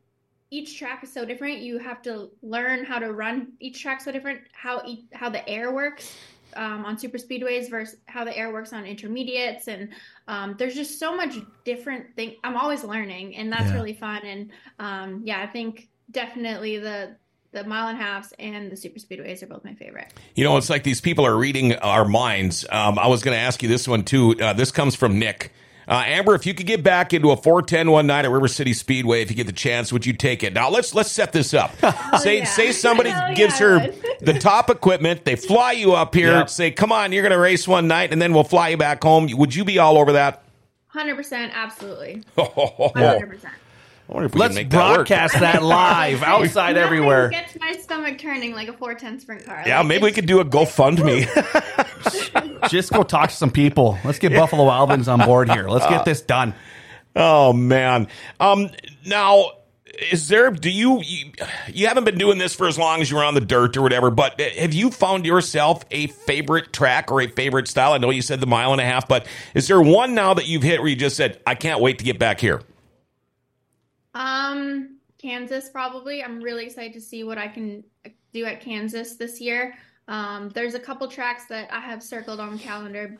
each 0.50 0.78
track 0.78 1.04
is 1.04 1.12
so 1.12 1.24
different. 1.24 1.58
You 1.58 1.78
have 1.78 2.00
to 2.02 2.30
learn 2.42 2.84
how 2.84 2.98
to 2.98 3.12
run 3.12 3.52
each 3.60 3.82
track 3.82 4.00
so 4.00 4.10
different. 4.12 4.40
How 4.52 4.82
e- 4.86 5.04
how 5.12 5.28
the 5.28 5.46
air 5.48 5.72
works 5.72 6.16
um, 6.56 6.84
on 6.84 6.98
super 6.98 7.18
speedways 7.18 7.70
versus 7.70 7.98
how 8.06 8.24
the 8.24 8.36
air 8.36 8.52
works 8.52 8.72
on 8.72 8.84
intermediates, 8.84 9.68
and 9.68 9.90
um, 10.28 10.56
there's 10.58 10.74
just 10.74 10.98
so 10.98 11.16
much 11.16 11.36
different 11.64 12.14
thing. 12.16 12.36
I'm 12.44 12.56
always 12.56 12.84
learning, 12.84 13.36
and 13.36 13.52
that's 13.52 13.70
Yeah. 13.70 13.74
really 13.74 13.94
fun. 13.94 14.22
And 14.24 14.50
um, 14.78 15.22
yeah, 15.24 15.40
I 15.40 15.46
think 15.46 15.88
definitely 16.10 16.78
the 16.78 17.16
the 17.52 17.62
mile 17.64 17.86
and 17.86 17.96
a 17.98 18.02
halves 18.02 18.32
and 18.40 18.70
the 18.70 18.76
super 18.76 18.98
speedways 18.98 19.40
are 19.42 19.46
both 19.46 19.64
my 19.64 19.74
favorite. 19.74 20.12
You 20.34 20.42
know, 20.42 20.56
it's 20.56 20.68
like 20.68 20.82
these 20.82 21.00
people 21.00 21.24
are 21.24 21.36
reading 21.36 21.74
our 21.76 22.04
minds. 22.04 22.66
Um, 22.68 22.98
I 22.98 23.06
was 23.06 23.22
going 23.22 23.36
to 23.36 23.40
ask 23.40 23.62
you 23.62 23.68
this 23.68 23.86
one 23.86 24.02
too. 24.02 24.34
Uh, 24.40 24.52
this 24.54 24.72
comes 24.72 24.96
from 24.96 25.20
Nick. 25.20 25.52
Uh, 25.86 26.02
Amber, 26.06 26.34
if 26.34 26.46
you 26.46 26.54
could 26.54 26.66
get 26.66 26.82
back 26.82 27.12
into 27.12 27.30
a 27.30 27.36
410 27.36 27.90
one 27.90 28.06
night 28.06 28.24
at 28.24 28.30
River 28.30 28.48
City 28.48 28.72
Speedway, 28.72 29.22
if 29.22 29.30
you 29.30 29.36
get 29.36 29.46
the 29.46 29.52
chance, 29.52 29.92
would 29.92 30.06
you 30.06 30.12
take 30.12 30.42
it? 30.42 30.52
Now 30.52 30.70
let's 30.70 30.94
let's 30.94 31.10
set 31.12 31.32
this 31.32 31.52
up. 31.54 31.72
say 32.20 32.38
yeah. 32.38 32.44
say 32.44 32.72
somebody 32.72 33.10
Hell 33.10 33.34
gives 33.34 33.54
I 33.54 33.58
her 33.64 33.92
the 34.20 34.34
top 34.38 34.70
equipment, 34.70 35.24
they 35.24 35.36
fly 35.36 35.72
you 35.72 35.92
up 35.94 36.14
here, 36.14 36.32
Yep. 36.32 36.50
say, 36.50 36.70
"Come 36.70 36.92
on, 36.92 37.12
you're 37.12 37.22
going 37.22 37.32
to 37.32 37.38
race 37.38 37.68
one 37.68 37.86
night, 37.88 38.12
and 38.12 38.20
then 38.22 38.32
we'll 38.32 38.44
fly 38.44 38.70
you 38.70 38.76
back 38.76 39.02
home." 39.02 39.28
Would 39.30 39.54
you 39.54 39.64
be 39.64 39.78
all 39.78 39.98
over 39.98 40.12
that? 40.12 40.42
Hundred 40.88 41.16
percent, 41.16 41.52
absolutely, 41.54 42.22
hundred 42.36 43.28
percent. 43.28 43.54
Wonder 44.12 44.26
if 44.26 44.34
we 44.34 44.40
Let's 44.40 44.54
can 44.54 44.62
make 44.64 44.70
that 44.70 44.88
work. 44.88 44.96
broadcast 45.08 45.34
that 45.40 45.62
live 45.62 46.22
outside 46.22 46.76
everywhere. 46.76 47.30
Gets 47.30 47.58
my 47.58 47.72
stomach 47.72 48.18
turning 48.18 48.52
like 48.54 48.68
a 48.68 48.72
410 48.72 49.20
sprint 49.20 49.44
car. 49.46 49.62
Yeah, 49.66 49.78
Like, 49.78 49.86
maybe 49.88 50.04
we 50.04 50.12
could 50.12 50.26
do 50.26 50.40
a 50.40 50.44
GoFundMe. 50.44 51.24
Just 52.70 52.92
go 52.92 53.02
talk 53.02 53.30
to 53.30 53.34
some 53.36 53.50
people. 53.50 53.98
Let's 54.04 54.18
get 54.18 54.32
Buffalo 54.32 54.64
Wild 54.64 54.90
Wings 54.90 55.08
on 55.08 55.20
board 55.20 55.50
here. 55.50 55.68
Let's 55.68 55.86
get 55.86 56.04
this 56.04 56.20
done. 56.20 56.54
Oh 57.16 57.52
man. 57.52 58.08
Um 58.40 58.70
now 59.06 59.50
is 60.10 60.26
there 60.28 60.50
do 60.50 60.68
you, 60.70 61.00
you 61.02 61.32
you 61.72 61.86
haven't 61.86 62.04
been 62.04 62.18
doing 62.18 62.38
this 62.38 62.54
for 62.54 62.66
as 62.66 62.76
long 62.78 63.00
as 63.00 63.10
you 63.10 63.16
were 63.16 63.24
on 63.24 63.34
the 63.34 63.40
dirt 63.40 63.76
or 63.76 63.82
whatever, 63.82 64.10
but 64.10 64.40
have 64.40 64.74
you 64.74 64.90
found 64.90 65.24
yourself 65.24 65.84
a 65.92 66.08
favorite 66.08 66.72
track 66.72 67.12
or 67.12 67.20
a 67.20 67.28
favorite 67.28 67.68
style? 67.68 67.92
I 67.92 67.98
know 67.98 68.10
you 68.10 68.22
said 68.22 68.40
the 68.40 68.46
mile 68.46 68.72
and 68.72 68.80
a 68.80 68.84
half, 68.84 69.06
but 69.06 69.26
is 69.54 69.68
there 69.68 69.80
one 69.80 70.14
now 70.14 70.34
that 70.34 70.48
you've 70.48 70.64
hit 70.64 70.80
where 70.80 70.88
you 70.88 70.96
just 70.96 71.16
said, 71.16 71.40
I 71.46 71.54
can't 71.54 71.80
wait 71.80 71.98
to 71.98 72.04
get 72.04 72.18
back 72.18 72.40
here? 72.40 72.62
Um, 74.54 74.98
Kansas 75.18 75.68
probably. 75.68 76.22
I'm 76.22 76.40
really 76.40 76.66
excited 76.66 76.92
to 76.94 77.00
see 77.00 77.24
what 77.24 77.38
I 77.38 77.48
can 77.48 77.82
do 78.32 78.44
at 78.44 78.60
Kansas 78.60 79.16
this 79.16 79.40
year. 79.40 79.74
Um, 80.06 80.50
there's 80.50 80.74
a 80.74 80.80
couple 80.80 81.08
tracks 81.08 81.46
that 81.46 81.72
I 81.72 81.80
have 81.80 82.02
circled 82.02 82.40
on 82.40 82.52
the 82.52 82.58
calendar, 82.58 83.18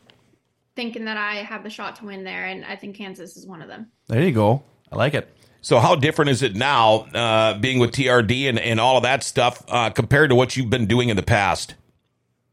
thinking 0.77 1.05
that 1.07 1.17
I 1.17 1.37
have 1.37 1.63
the 1.63 1.71
shot 1.71 1.97
to 1.97 2.05
win 2.05 2.25
there, 2.25 2.47
and 2.47 2.65
I 2.65 2.77
think 2.77 2.97
Kansas 2.97 3.37
is 3.37 3.47
one 3.47 3.63
of 3.63 3.69
them. 3.69 3.91
There 4.09 4.23
you 4.23 4.33
go. 4.33 4.63
I 4.93 4.97
like 4.97 5.15
it. 5.15 5.35
So 5.63 5.79
how 5.79 5.95
different 5.95 6.31
is 6.31 6.43
it 6.43 6.57
now, 6.57 7.07
uh, 7.15 7.59
being 7.59 7.79
with 7.79 7.93
TRD 7.93 8.51
and, 8.51 8.59
and 8.59 8.79
all 8.79 8.99
of 8.99 9.03
that 9.05 9.23
stuff, 9.23 9.65
uh, 9.69 9.89
compared 9.89 10.29
to 10.29 10.37
what 10.37 10.57
you've 10.57 10.69
been 10.69 10.87
doing 10.87 11.09
in 11.09 11.17
the 11.17 11.23
past? 11.23 11.75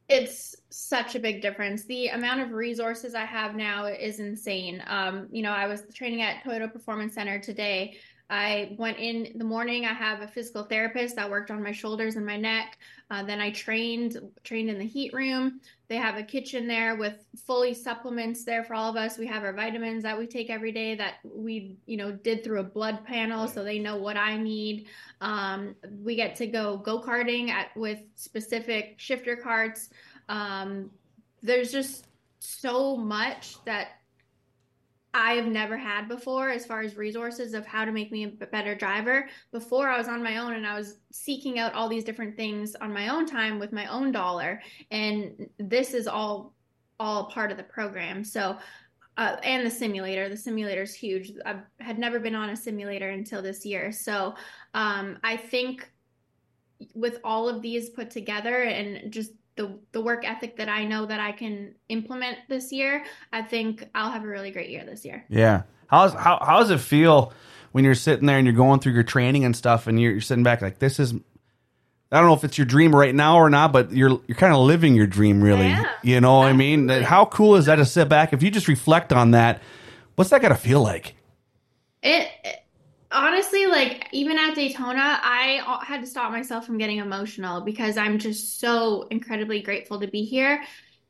It's 0.07 0.55
such 0.69 1.15
a 1.15 1.19
big 1.19 1.41
difference. 1.41 1.83
The 1.85 2.07
amount 2.07 2.39
of 2.39 2.51
resources 2.51 3.15
I 3.15 3.25
have 3.25 3.55
now 3.55 3.85
is 3.85 4.19
insane. 4.19 4.81
Um, 4.87 5.27
you 5.29 5.41
know, 5.41 5.51
I 5.51 5.67
was 5.67 5.83
training 5.93 6.21
at 6.21 6.43
Toyota 6.43 6.71
Performance 6.71 7.13
Center 7.13 7.39
today. 7.39 7.97
I 8.31 8.75
went 8.77 8.97
in 8.97 9.33
the 9.35 9.43
morning. 9.43 9.85
I 9.85 9.91
have 9.91 10.21
a 10.21 10.27
physical 10.27 10.63
therapist 10.63 11.17
that 11.17 11.29
worked 11.29 11.51
on 11.51 11.61
my 11.61 11.73
shoulders 11.73 12.15
and 12.15 12.25
my 12.25 12.37
neck. 12.37 12.77
Uh, 13.09 13.23
then 13.23 13.41
I 13.41 13.51
trained 13.51 14.17
trained 14.45 14.69
in 14.69 14.79
the 14.79 14.85
heat 14.85 15.11
room. 15.13 15.59
They 15.89 15.97
have 15.97 16.15
a 16.15 16.23
kitchen 16.23 16.65
there 16.65 16.95
with 16.95 17.25
fully 17.45 17.73
supplements 17.73 18.45
there 18.45 18.63
for 18.63 18.73
all 18.73 18.89
of 18.89 18.95
us. 18.95 19.17
We 19.17 19.27
have 19.27 19.43
our 19.43 19.51
vitamins 19.51 20.03
that 20.03 20.17
we 20.17 20.27
take 20.27 20.49
every 20.49 20.71
day 20.71 20.95
that 20.95 21.15
we 21.25 21.75
you 21.85 21.97
know 21.97 22.13
did 22.13 22.41
through 22.41 22.61
a 22.61 22.63
blood 22.63 23.03
panel, 23.03 23.49
so 23.49 23.65
they 23.65 23.79
know 23.79 23.97
what 23.97 24.15
I 24.15 24.37
need. 24.37 24.87
Um, 25.19 25.75
we 26.01 26.15
get 26.15 26.37
to 26.37 26.47
go 26.47 26.77
go 26.77 27.01
karting 27.01 27.49
at 27.49 27.75
with 27.75 27.99
specific 28.15 28.95
shifter 28.95 29.35
karts. 29.35 29.89
Um, 30.29 30.89
there's 31.43 31.69
just 31.69 32.07
so 32.39 32.95
much 32.95 33.63
that 33.65 34.00
I 35.13 35.33
have 35.33 35.47
never 35.47 35.77
had 35.77 36.07
before 36.07 36.49
as 36.49 36.65
far 36.65 36.81
as 36.81 36.95
resources 36.95 37.53
of 37.53 37.65
how 37.65 37.83
to 37.83 37.91
make 37.91 38.11
me 38.11 38.23
a 38.23 38.45
better 38.45 38.75
driver. 38.75 39.27
Before 39.51 39.89
I 39.89 39.97
was 39.97 40.07
on 40.07 40.23
my 40.23 40.37
own 40.37 40.53
and 40.53 40.65
I 40.65 40.77
was 40.77 40.97
seeking 41.11 41.59
out 41.59 41.73
all 41.73 41.89
these 41.89 42.03
different 42.03 42.37
things 42.37 42.75
on 42.75 42.93
my 42.93 43.09
own 43.09 43.25
time 43.25 43.59
with 43.59 43.73
my 43.73 43.87
own 43.87 44.11
dollar. 44.11 44.61
And 44.89 45.49
this 45.57 45.93
is 45.93 46.07
all 46.07 46.53
all 46.99 47.25
part 47.31 47.49
of 47.51 47.57
the 47.57 47.63
program. 47.63 48.23
So 48.23 48.57
uh, 49.17 49.35
and 49.43 49.65
the 49.65 49.71
simulator. 49.71 50.29
The 50.29 50.37
simulator 50.37 50.83
is 50.83 50.93
huge. 50.93 51.33
I 51.45 51.57
had 51.79 51.99
never 51.99 52.19
been 52.19 52.35
on 52.35 52.49
a 52.49 52.55
simulator 52.55 53.09
until 53.09 53.41
this 53.41 53.65
year. 53.65 53.91
So 53.91 54.35
um, 54.73 55.17
I 55.23 55.35
think 55.37 55.89
with 56.95 57.19
all 57.23 57.49
of 57.49 57.61
these 57.61 57.89
put 57.89 58.09
together 58.09 58.63
and 58.63 59.11
just 59.11 59.31
the 59.61 59.79
the 59.91 60.01
work 60.01 60.23
ethic 60.25 60.57
that 60.57 60.69
I 60.69 60.85
know 60.85 61.05
that 61.05 61.19
I 61.19 61.31
can 61.31 61.75
implement 61.89 62.37
this 62.49 62.71
year, 62.71 63.03
I 63.31 63.41
think 63.41 63.87
I'll 63.93 64.11
have 64.11 64.23
a 64.23 64.27
really 64.27 64.51
great 64.51 64.69
year 64.69 64.83
this 64.85 65.05
year. 65.05 65.25
Yeah. 65.29 65.63
How's 65.87 66.13
how 66.13 66.39
how 66.41 66.59
does 66.59 66.71
it 66.71 66.79
feel 66.79 67.33
when 67.71 67.83
you're 67.83 67.95
sitting 67.95 68.25
there 68.25 68.37
and 68.37 68.45
you're 68.47 68.55
going 68.55 68.79
through 68.79 68.93
your 68.93 69.03
training 69.03 69.45
and 69.45 69.55
stuff 69.55 69.87
and 69.87 70.01
you're, 70.01 70.11
you're 70.13 70.21
sitting 70.21 70.43
back 70.43 70.61
like 70.61 70.79
this 70.79 70.99
is 70.99 71.13
I 72.13 72.17
don't 72.17 72.25
know 72.27 72.33
if 72.33 72.43
it's 72.43 72.57
your 72.57 72.65
dream 72.65 72.93
right 72.93 73.15
now 73.15 73.37
or 73.37 73.49
not, 73.49 73.71
but 73.71 73.91
you're 73.91 74.19
you're 74.27 74.37
kind 74.37 74.53
of 74.53 74.59
living 74.59 74.95
your 74.95 75.07
dream 75.07 75.41
really. 75.41 75.67
Yeah, 75.67 75.89
you 76.03 76.19
know 76.21 76.39
what 76.39 76.47
I 76.47 76.53
mean? 76.53 76.89
How 76.89 77.25
cool 77.25 77.55
is 77.55 77.67
that 77.67 77.75
to 77.77 77.85
sit 77.85 78.09
back 78.09 78.33
if 78.33 78.43
you 78.43 78.51
just 78.51 78.67
reflect 78.67 79.13
on 79.13 79.31
that? 79.31 79.61
What's 80.15 80.29
that 80.31 80.41
got 80.41 80.49
to 80.49 80.55
feel 80.55 80.81
like? 80.81 81.15
It, 82.03 82.27
it- 82.43 82.57
honestly, 83.11 83.65
like 83.65 84.07
even 84.11 84.37
at 84.37 84.55
Daytona, 84.55 85.19
I 85.21 85.81
had 85.85 86.01
to 86.01 86.07
stop 86.07 86.31
myself 86.31 86.65
from 86.65 86.77
getting 86.77 86.97
emotional 86.97 87.61
because 87.61 87.97
I'm 87.97 88.17
just 88.19 88.59
so 88.59 89.07
incredibly 89.11 89.61
grateful 89.61 89.99
to 89.99 90.07
be 90.07 90.23
here. 90.23 90.63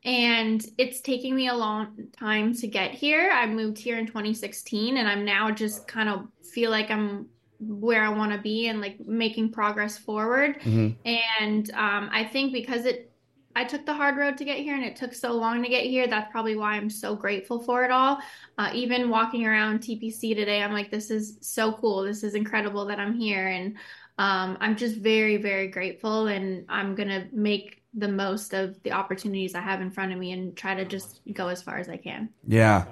And 0.03 0.65
it's 0.77 1.01
taking 1.01 1.35
me 1.35 1.47
a 1.47 1.53
long 1.53 2.07
time 2.17 2.55
to 2.55 2.67
get 2.67 2.91
here. 2.91 3.29
I 3.31 3.45
moved 3.45 3.77
here 3.77 3.97
in 3.99 4.07
2016 4.07 4.97
and 4.97 5.07
I'm 5.07 5.25
now 5.25 5.51
just 5.51 5.87
kind 5.87 6.09
of 6.09 6.27
feel 6.43 6.71
like 6.71 6.89
I'm 6.89 7.27
where 7.59 8.03
I 8.03 8.09
want 8.09 8.31
to 8.31 8.39
be 8.39 8.67
and 8.67 8.81
like 8.81 8.99
making 8.99 9.51
progress 9.51 9.97
forward. 9.97 10.59
Mhm. 10.61 10.95
And 11.05 11.71
um, 11.71 12.09
I 12.11 12.23
think 12.23 12.53
because 12.53 12.85
it, 12.85 13.10
I 13.55 13.63
took 13.63 13.85
the 13.85 13.93
hard 13.93 14.17
road 14.17 14.37
to 14.37 14.45
get 14.45 14.57
here 14.57 14.75
and 14.75 14.83
it 14.83 14.95
took 14.95 15.13
so 15.13 15.33
long 15.33 15.61
to 15.63 15.69
get 15.69 15.83
here, 15.85 16.07
that's 16.07 16.31
probably 16.31 16.55
why 16.55 16.73
I'm 16.73 16.89
so 16.89 17.15
grateful 17.15 17.61
for 17.61 17.83
it 17.83 17.91
all. 17.91 18.19
Uh, 18.57 18.71
even 18.73 19.09
walking 19.09 19.45
around 19.45 19.79
TPC 19.79 20.35
today, 20.35 20.61
I'm 20.61 20.73
like, 20.73 20.91
this 20.91 21.11
is 21.11 21.37
so 21.41 21.73
cool. 21.73 22.03
This 22.03 22.23
is 22.23 22.35
incredible 22.35 22.85
that 22.85 22.99
I'm 22.99 23.13
here. 23.13 23.47
And 23.47 23.77
um, 24.17 24.57
I'm 24.59 24.75
just 24.75 24.97
very, 24.97 25.37
very 25.37 25.67
grateful. 25.67 26.27
And 26.27 26.65
I'm 26.69 26.95
going 26.95 27.09
to 27.09 27.27
make 27.31 27.81
the 27.93 28.07
most 28.07 28.53
of 28.53 28.81
the 28.83 28.91
opportunities 28.91 29.53
I 29.53 29.61
have 29.61 29.81
in 29.81 29.91
front 29.91 30.13
of 30.13 30.17
me 30.17 30.31
and 30.31 30.55
try 30.55 30.75
to 30.75 30.85
just 30.85 31.21
go 31.33 31.47
as 31.47 31.61
far 31.61 31.77
as 31.77 31.89
I 31.89 31.97
can. 31.97 32.29
Yeah. 32.47 32.85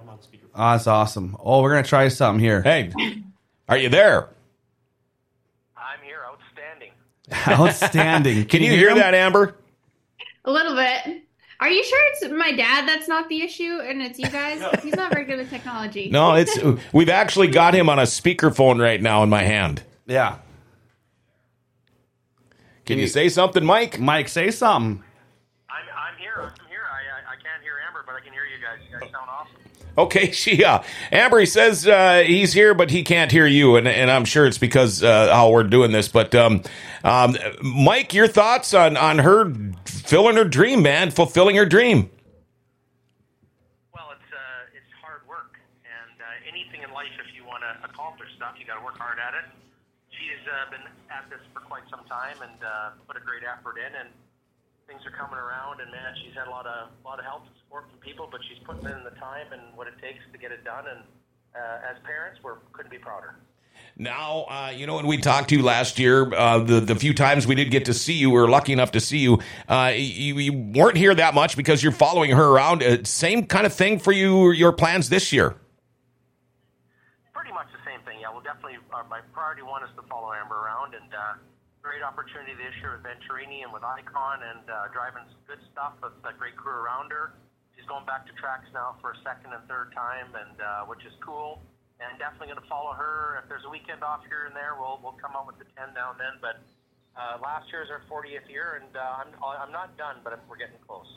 Oh, 0.55 0.71
that's 0.71 0.87
awesome. 0.87 1.37
Oh, 1.39 1.61
we're 1.61 1.71
going 1.71 1.83
to 1.83 1.89
try 1.89 2.07
something 2.09 2.43
here. 2.43 2.61
Hey, 2.61 2.91
are 3.69 3.77
you 3.77 3.87
there? 3.87 4.29
I'm 5.77 5.99
here, 6.03 6.19
outstanding. 6.27 6.91
Outstanding. 7.47 8.45
Can 8.45 8.61
you 8.61 8.71
hear 8.71 8.89
him? 8.89 8.97
that, 8.97 9.13
Amber? 9.13 9.55
A 10.49 10.51
little 10.51 10.73
bit. 10.73 11.21
Are 11.59 11.69
you 11.69 11.83
sure 11.83 11.99
it's 12.11 12.29
my 12.31 12.51
dad 12.51 12.87
that's 12.87 13.07
not 13.07 13.29
the 13.29 13.43
issue 13.43 13.79
and 13.83 14.01
it's 14.01 14.17
you 14.17 14.27
guys? 14.31 14.63
He's 14.81 14.95
not 14.95 15.13
very 15.13 15.25
good 15.25 15.39
at 15.39 15.47
technology. 15.51 16.09
No, 16.09 16.33
it's 16.33 16.57
we've 16.91 17.09
actually 17.09 17.49
got 17.49 17.75
him 17.75 17.87
on 17.87 17.99
a 17.99 18.03
speakerphone 18.03 18.81
right 18.81 18.99
now 18.99 19.21
in 19.21 19.29
my 19.29 19.43
hand. 19.43 19.83
Yeah. 20.07 20.37
Can 22.87 22.97
you 22.97 23.05
say 23.05 23.29
something, 23.29 23.63
Mike? 23.63 23.99
Mike, 23.99 24.27
say 24.27 24.49
something. 24.49 25.03
I'm 25.69 25.75
I'm 25.95 26.17
here. 26.17 26.33
I'm 26.41 26.67
here. 26.67 26.81
I 26.91 27.29
I, 27.29 27.33
I 27.33 27.35
can't 27.35 27.61
hear 27.61 27.73
Amber, 27.87 28.03
but 28.07 28.15
I 28.15 28.21
can 28.21 28.33
hear 28.33 28.45
you 28.45 28.57
guys. 28.59 28.79
You 28.91 28.99
guys 28.99 29.11
sound 29.11 29.29
awesome. 29.29 29.88
Okay, 29.99 30.31
she, 30.31 30.63
uh, 30.63 30.81
Amber, 31.11 31.45
says 31.45 31.85
uh, 31.85 32.23
he's 32.25 32.53
here, 32.53 32.73
but 32.73 32.89
he 32.89 33.03
can't 33.03 33.31
hear 33.31 33.45
you, 33.45 33.75
and, 33.75 33.87
and 33.87 34.09
I'm 34.09 34.23
sure 34.23 34.45
it's 34.45 34.57
because 34.57 35.03
uh, 35.03 35.27
how 35.33 35.51
we're 35.51 35.63
doing 35.63 35.91
this. 35.91 36.07
But 36.07 36.33
um, 36.33 36.63
um, 37.03 37.35
Mike, 37.61 38.13
your 38.13 38.27
thoughts 38.27 38.73
on 38.73 38.95
on 38.95 39.19
her 39.19 39.51
fulfilling 39.83 40.37
her 40.37 40.45
dream, 40.45 40.81
man, 40.81 41.11
fulfilling 41.11 41.57
her 41.57 41.65
dream. 41.65 42.09
Well, 43.93 44.15
it's 44.15 44.31
uh 44.31 44.71
it's 44.71 44.87
hard 45.03 45.27
work, 45.27 45.59
And 45.83 46.15
anything 46.47 46.81
in 46.81 46.95
life, 46.95 47.11
if 47.19 47.35
you 47.35 47.43
want 47.43 47.63
to 47.67 47.71
accomplish 47.83 48.29
stuff, 48.39 48.55
you 48.55 48.65
got 48.65 48.79
to 48.79 48.85
work 48.87 48.97
hard 48.97 49.19
at 49.19 49.35
it. 49.35 49.51
She's 50.15 50.39
uh, 50.47 50.71
been 50.71 50.87
at 51.11 51.27
this 51.29 51.43
for 51.51 51.59
quite 51.59 51.83
some 51.91 52.07
time 52.07 52.39
and 52.39 52.59
uh, 52.63 52.95
put 53.03 53.19
a 53.19 53.23
great 53.23 53.43
effort 53.43 53.75
in, 53.75 53.91
and 53.99 54.07
things 54.87 55.03
are 55.03 55.11
coming 55.11 55.37
around. 55.37 55.83
And 55.83 55.91
man, 55.91 56.15
she's 56.23 56.35
had 56.39 56.47
a 56.47 56.53
lot 56.55 56.63
of 56.63 56.87
a 56.87 57.03
lot 57.03 57.19
of 57.19 57.25
help 57.27 57.43
support 57.69 57.85
from 57.89 57.99
people, 57.99 58.27
but 58.31 58.41
she's 58.49 58.57
putting 58.65 58.85
in 58.85 59.03
the 59.03 59.13
time 59.19 59.45
and 59.53 59.61
what 59.75 59.87
it 59.87 59.93
takes 60.01 60.19
to 60.31 60.37
get 60.39 60.51
it 60.51 60.63
done. 60.63 60.85
And 60.89 60.99
uh, 61.55 61.89
as 61.89 61.97
parents, 62.03 62.39
we 62.43 62.51
couldn't 62.73 62.91
be 62.91 62.97
prouder. 62.97 63.35
Now, 63.95 64.45
uh, 64.49 64.73
you 64.75 64.87
know, 64.87 64.95
when 64.95 65.07
we 65.07 65.17
talked 65.17 65.49
to 65.49 65.55
you 65.55 65.63
last 65.63 65.99
year, 65.99 66.33
uh, 66.33 66.59
the 66.59 66.79
the 66.79 66.95
few 66.95 67.13
times 67.13 67.47
we 67.47 67.55
did 67.55 67.71
get 67.71 67.85
to 67.85 67.93
see 67.93 68.13
you, 68.13 68.29
we 68.29 68.39
were 68.39 68.49
lucky 68.49 68.73
enough 68.73 68.91
to 68.91 68.99
see 68.99 69.19
you. 69.19 69.39
Uh, 69.67 69.93
you, 69.95 70.37
you 70.37 70.53
weren't 70.53 70.97
here 70.97 71.13
that 71.15 71.33
much 71.33 71.55
because 71.55 71.81
you're 71.83 71.93
following 71.93 72.31
her 72.31 72.43
around. 72.43 72.83
Uh, 72.83 73.03
same 73.03 73.45
kind 73.45 73.65
of 73.65 73.73
thing 73.73 73.99
for 73.99 74.11
you. 74.11 74.51
Your 74.51 74.71
plans 74.71 75.09
this 75.09 75.31
year? 75.31 75.55
Pretty 77.33 77.53
much 77.53 77.67
the 77.71 77.83
same 77.85 78.01
thing. 78.03 78.19
Yeah, 78.21 78.31
well, 78.31 78.41
definitely. 78.41 78.79
Uh, 78.91 79.03
my 79.09 79.21
priority 79.31 79.61
one 79.61 79.83
is 79.83 79.89
to 79.95 80.03
follow 80.09 80.33
Amber 80.33 80.55
around, 80.55 80.93
and 80.95 81.13
uh, 81.13 81.39
great 81.81 82.03
opportunity 82.03 82.53
this 82.55 82.75
year 82.81 82.99
with 82.99 83.03
Venturini 83.03 83.63
and 83.63 83.71
with 83.71 83.83
Icon, 83.83 84.39
and 84.43 84.63
uh, 84.69 84.91
driving 84.91 85.23
some 85.31 85.43
good 85.47 85.63
stuff 85.71 85.93
with 86.03 86.13
a 86.23 86.35
great 86.37 86.55
crew 86.55 86.75
around 86.75 87.11
her. 87.11 87.31
She's 87.89 87.95
going 87.95 88.05
back 88.05 88.27
to 88.27 88.33
tracks 88.33 88.67
now 88.71 88.95
for 89.01 89.11
a 89.11 89.17
second 89.25 89.51
and 89.51 89.67
third 89.67 89.91
time, 89.95 90.27
and 90.37 90.61
uh, 90.61 90.85
which 90.85 90.99
is 91.05 91.13
cool 91.25 91.59
and 91.99 92.19
definitely 92.19 92.47
going 92.47 92.61
to 92.61 92.69
follow 92.69 92.93
her. 92.93 93.41
If 93.41 93.49
there's 93.49 93.65
a 93.65 93.69
weekend 93.69 94.03
off 94.03 94.21
here 94.29 94.45
and 94.45 94.55
there, 94.55 94.75
we'll 94.79 94.99
we'll 95.01 95.17
come 95.19 95.35
up 95.35 95.47
with 95.47 95.57
the 95.57 95.65
ten 95.75 95.93
now 95.95 96.11
and 96.11 96.19
then. 96.19 96.37
But 96.39 96.61
uh, 97.19 97.39
last 97.41 97.71
year 97.71 97.81
is 97.81 97.89
our 97.89 98.01
40th 98.05 98.47
year, 98.47 98.79
and 98.79 98.95
uh, 98.95 98.99
I'm 98.99 99.27
I'm 99.41 99.71
not 99.71 99.97
done, 99.97 100.17
but 100.23 100.39
we're 100.47 100.57
getting 100.57 100.75
close. 100.87 101.07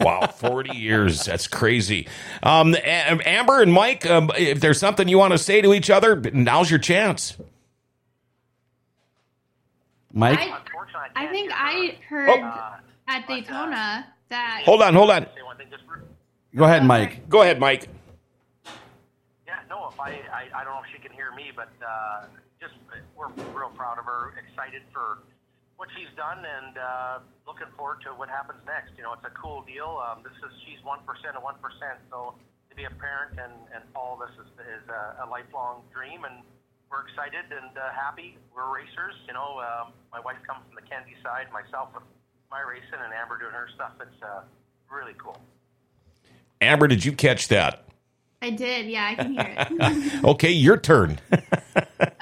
Wow, 0.00 0.26
40 0.26 0.74
years. 0.76 1.26
That's 1.26 1.46
crazy. 1.46 2.08
Um, 2.42 2.74
Amber 2.82 3.60
and 3.60 3.72
Mike, 3.72 4.06
um, 4.06 4.30
if 4.34 4.60
there's 4.60 4.80
something 4.80 5.08
you 5.08 5.18
want 5.18 5.32
to 5.32 5.38
say 5.38 5.60
to 5.60 5.74
each 5.74 5.90
other, 5.90 6.16
now's 6.32 6.70
your 6.70 6.80
chance. 6.80 7.36
Mike? 10.14 10.38
I, 10.38 10.58
I 11.14 11.26
think 11.26 11.52
I 11.54 11.98
heard 12.08 12.30
oh. 12.30 12.76
at 13.08 13.28
Daytona 13.28 14.06
that. 14.30 14.62
Hold 14.64 14.80
on, 14.80 14.94
hold 14.94 15.10
on. 15.10 15.26
Go 16.54 16.64
ahead, 16.64 16.84
Mike. 16.84 17.28
Go 17.32 17.40
ahead, 17.40 17.56
Mike. 17.56 17.88
Yeah, 19.48 19.64
no, 19.72 19.88
if 19.88 19.96
I, 19.96 20.20
I, 20.28 20.52
I 20.52 20.64
don't 20.64 20.76
know 20.76 20.84
if 20.84 20.92
she 20.92 21.00
can 21.00 21.08
hear 21.16 21.32
me, 21.32 21.48
but 21.48 21.72
uh, 21.80 22.28
just 22.60 22.76
we're 23.16 23.32
real 23.56 23.72
proud 23.72 23.96
of 23.96 24.04
her, 24.04 24.36
excited 24.36 24.84
for 24.92 25.24
what 25.80 25.88
she's 25.96 26.12
done, 26.12 26.44
and 26.44 26.76
uh, 26.76 27.24
looking 27.48 27.72
forward 27.72 28.04
to 28.04 28.12
what 28.12 28.28
happens 28.28 28.60
next. 28.68 28.92
You 29.00 29.02
know, 29.08 29.16
it's 29.16 29.24
a 29.24 29.32
cool 29.32 29.64
deal. 29.64 29.96
Um, 30.04 30.20
this 30.20 30.36
is 30.44 30.52
she's 30.68 30.76
one 30.84 31.00
percent 31.08 31.40
of 31.40 31.42
one 31.42 31.56
percent, 31.64 32.04
so 32.12 32.36
to 32.68 32.76
be 32.76 32.84
a 32.84 32.92
parent 33.00 33.40
and 33.40 33.56
and 33.72 33.82
all 33.96 34.20
this 34.20 34.36
is 34.36 34.48
is 34.76 34.84
a, 34.92 35.24
a 35.24 35.26
lifelong 35.32 35.88
dream, 35.88 36.28
and 36.28 36.44
we're 36.92 37.08
excited 37.08 37.48
and 37.48 37.72
uh, 37.80 37.96
happy. 37.96 38.36
We're 38.52 38.68
racers. 38.68 39.16
You 39.24 39.32
know, 39.32 39.56
um, 39.64 39.96
my 40.12 40.20
wife 40.20 40.38
comes 40.44 40.68
from 40.68 40.76
the 40.76 40.84
Kendy 40.84 41.16
side, 41.24 41.48
myself 41.48 41.96
with 41.96 42.04
my 42.52 42.60
racing, 42.60 43.00
and 43.00 43.08
Amber 43.16 43.40
doing 43.40 43.56
her 43.56 43.72
stuff. 43.72 43.96
It's 44.04 44.20
uh, 44.20 44.44
really 44.92 45.16
cool. 45.16 45.40
Amber, 46.62 46.86
did 46.86 47.04
you 47.04 47.12
catch 47.12 47.48
that? 47.48 47.84
I 48.40 48.50
did. 48.50 48.86
Yeah, 48.86 49.08
I 49.10 49.14
can 49.14 49.32
hear 49.32 49.54
it. 49.56 50.24
okay, 50.24 50.50
your 50.50 50.76
turn. 50.76 51.18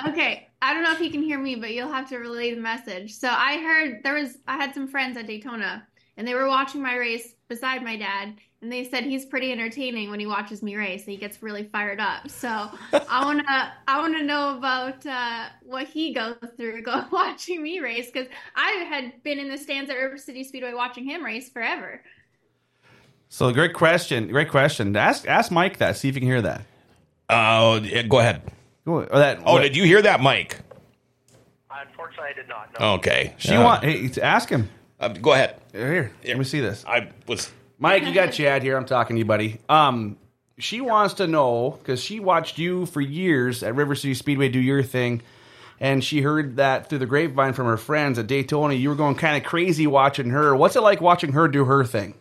okay. 0.09 0.49
I 0.63 0.75
don't 0.75 0.83
know 0.83 0.93
if 0.93 1.01
you 1.01 1.11
can 1.11 1.23
hear 1.23 1.39
me, 1.39 1.55
but 1.55 1.73
you'll 1.73 1.93
have 1.93 2.09
to 2.11 2.19
relay 2.19 2.55
the 2.55 2.61
message. 2.61 3.15
So 3.15 3.29
I 3.29 3.59
heard 3.59 4.03
there 4.03 4.15
was 4.15 4.39
I 4.47 4.57
had 4.57 4.75
some 4.75 4.89
friends 4.89 5.17
at 5.17 5.27
Daytona 5.27 5.87
and 6.17 6.29
they 6.29 6.35
were 6.35 6.49
watching 6.49 6.83
my 6.83 6.97
race 6.97 7.35
beside 7.49 7.83
my 7.83 7.97
dad 7.97 8.35
and 8.63 8.71
they 8.71 8.85
said 8.85 9.05
he's 9.05 9.25
pretty 9.25 9.53
entertaining 9.53 10.11
when 10.11 10.21
he 10.21 10.27
watches 10.27 10.63
me 10.63 10.77
race. 10.77 11.05
He 11.05 11.17
gets 11.17 11.43
really 11.43 11.65
fired 11.65 11.99
up. 11.99 12.29
So 12.29 12.49
I 12.93 13.25
wanna 13.25 13.73
I 13.89 13.99
wanna 14.01 14.23
know 14.23 14.59
about 14.59 15.05
uh, 15.07 15.47
what 15.63 15.87
he 15.87 16.13
goes 16.13 16.37
through 16.57 16.83
go 16.83 17.05
watching 17.13 17.63
me 17.63 17.81
race 17.81 18.11
because 18.11 18.29
I 18.55 18.71
had 18.89 19.23
been 19.23 19.39
in 19.39 19.49
the 19.49 19.57
stands 19.57 19.91
at 19.91 19.97
River 19.97 20.19
City 20.19 20.45
Speedway 20.45 20.75
watching 20.75 21.05
him 21.05 21.25
race 21.25 21.49
forever. 21.49 22.03
So 23.33 23.53
great 23.53 23.75
question. 23.75 24.29
Great 24.29 24.51
question. 24.51 24.95
Ask 24.97 25.27
ask 25.27 25.53
Mike 25.53 25.79
that. 25.79 25.97
See 25.97 26.09
if 26.09 26.17
you 26.17 26.21
can 26.21 26.29
hear 26.29 26.43
that. 26.43 26.63
Oh, 27.31 27.77
uh, 27.77 28.03
go 28.03 28.19
ahead. 28.19 28.43
Go, 28.85 29.05
that, 29.05 29.39
oh, 29.45 29.55
what? 29.55 29.63
did 29.63 29.77
you 29.77 29.85
hear 29.85 30.03
that, 30.03 30.21
Mike? 30.21 30.59
Unfortunately, 31.71 32.31
I 32.31 32.33
did 32.33 32.49
not. 32.49 32.81
No. 32.81 32.95
Okay. 32.95 33.35
She 33.39 33.55
uh, 33.55 33.63
want 33.63 33.85
hey, 33.85 34.11
ask 34.21 34.49
him. 34.49 34.69
Uh, 34.99 35.09
go 35.09 35.33
ahead. 35.33 35.61
Here, 35.71 35.93
here, 35.93 36.13
let 36.27 36.39
me 36.39 36.45
see 36.45 36.59
this. 36.59 36.85
I 36.85 37.09
was 37.29 37.53
Mike. 37.79 38.05
You 38.05 38.13
got 38.13 38.33
Chad 38.33 38.65
here. 38.65 38.77
I'm 38.77 38.85
talking 38.85 39.15
to 39.15 39.19
you, 39.19 39.25
buddy. 39.25 39.61
Um, 39.69 40.19
she 40.59 40.81
wants 40.81 41.15
to 41.15 41.29
know 41.29 41.79
because 41.79 42.03
she 42.03 42.19
watched 42.19 42.59
you 42.59 42.85
for 42.87 43.01
years 43.01 43.63
at 43.63 43.77
River 43.77 43.95
City 43.95 44.15
Speedway 44.15 44.49
do 44.49 44.59
your 44.59 44.83
thing, 44.83 45.23
and 45.79 46.03
she 46.03 46.21
heard 46.21 46.57
that 46.57 46.89
through 46.89 46.99
the 46.99 47.07
grapevine 47.07 47.53
from 47.53 47.67
her 47.67 47.77
friends 47.77 48.19
at 48.19 48.27
Daytona. 48.27 48.75
You 48.75 48.89
were 48.89 48.97
going 48.97 49.15
kind 49.15 49.37
of 49.37 49.49
crazy 49.49 49.87
watching 49.87 50.31
her. 50.31 50.57
What's 50.57 50.75
it 50.75 50.81
like 50.81 51.01
watching 51.01 51.33
her 51.33 51.47
do 51.47 51.65
her 51.67 51.85
thing? 51.85 52.15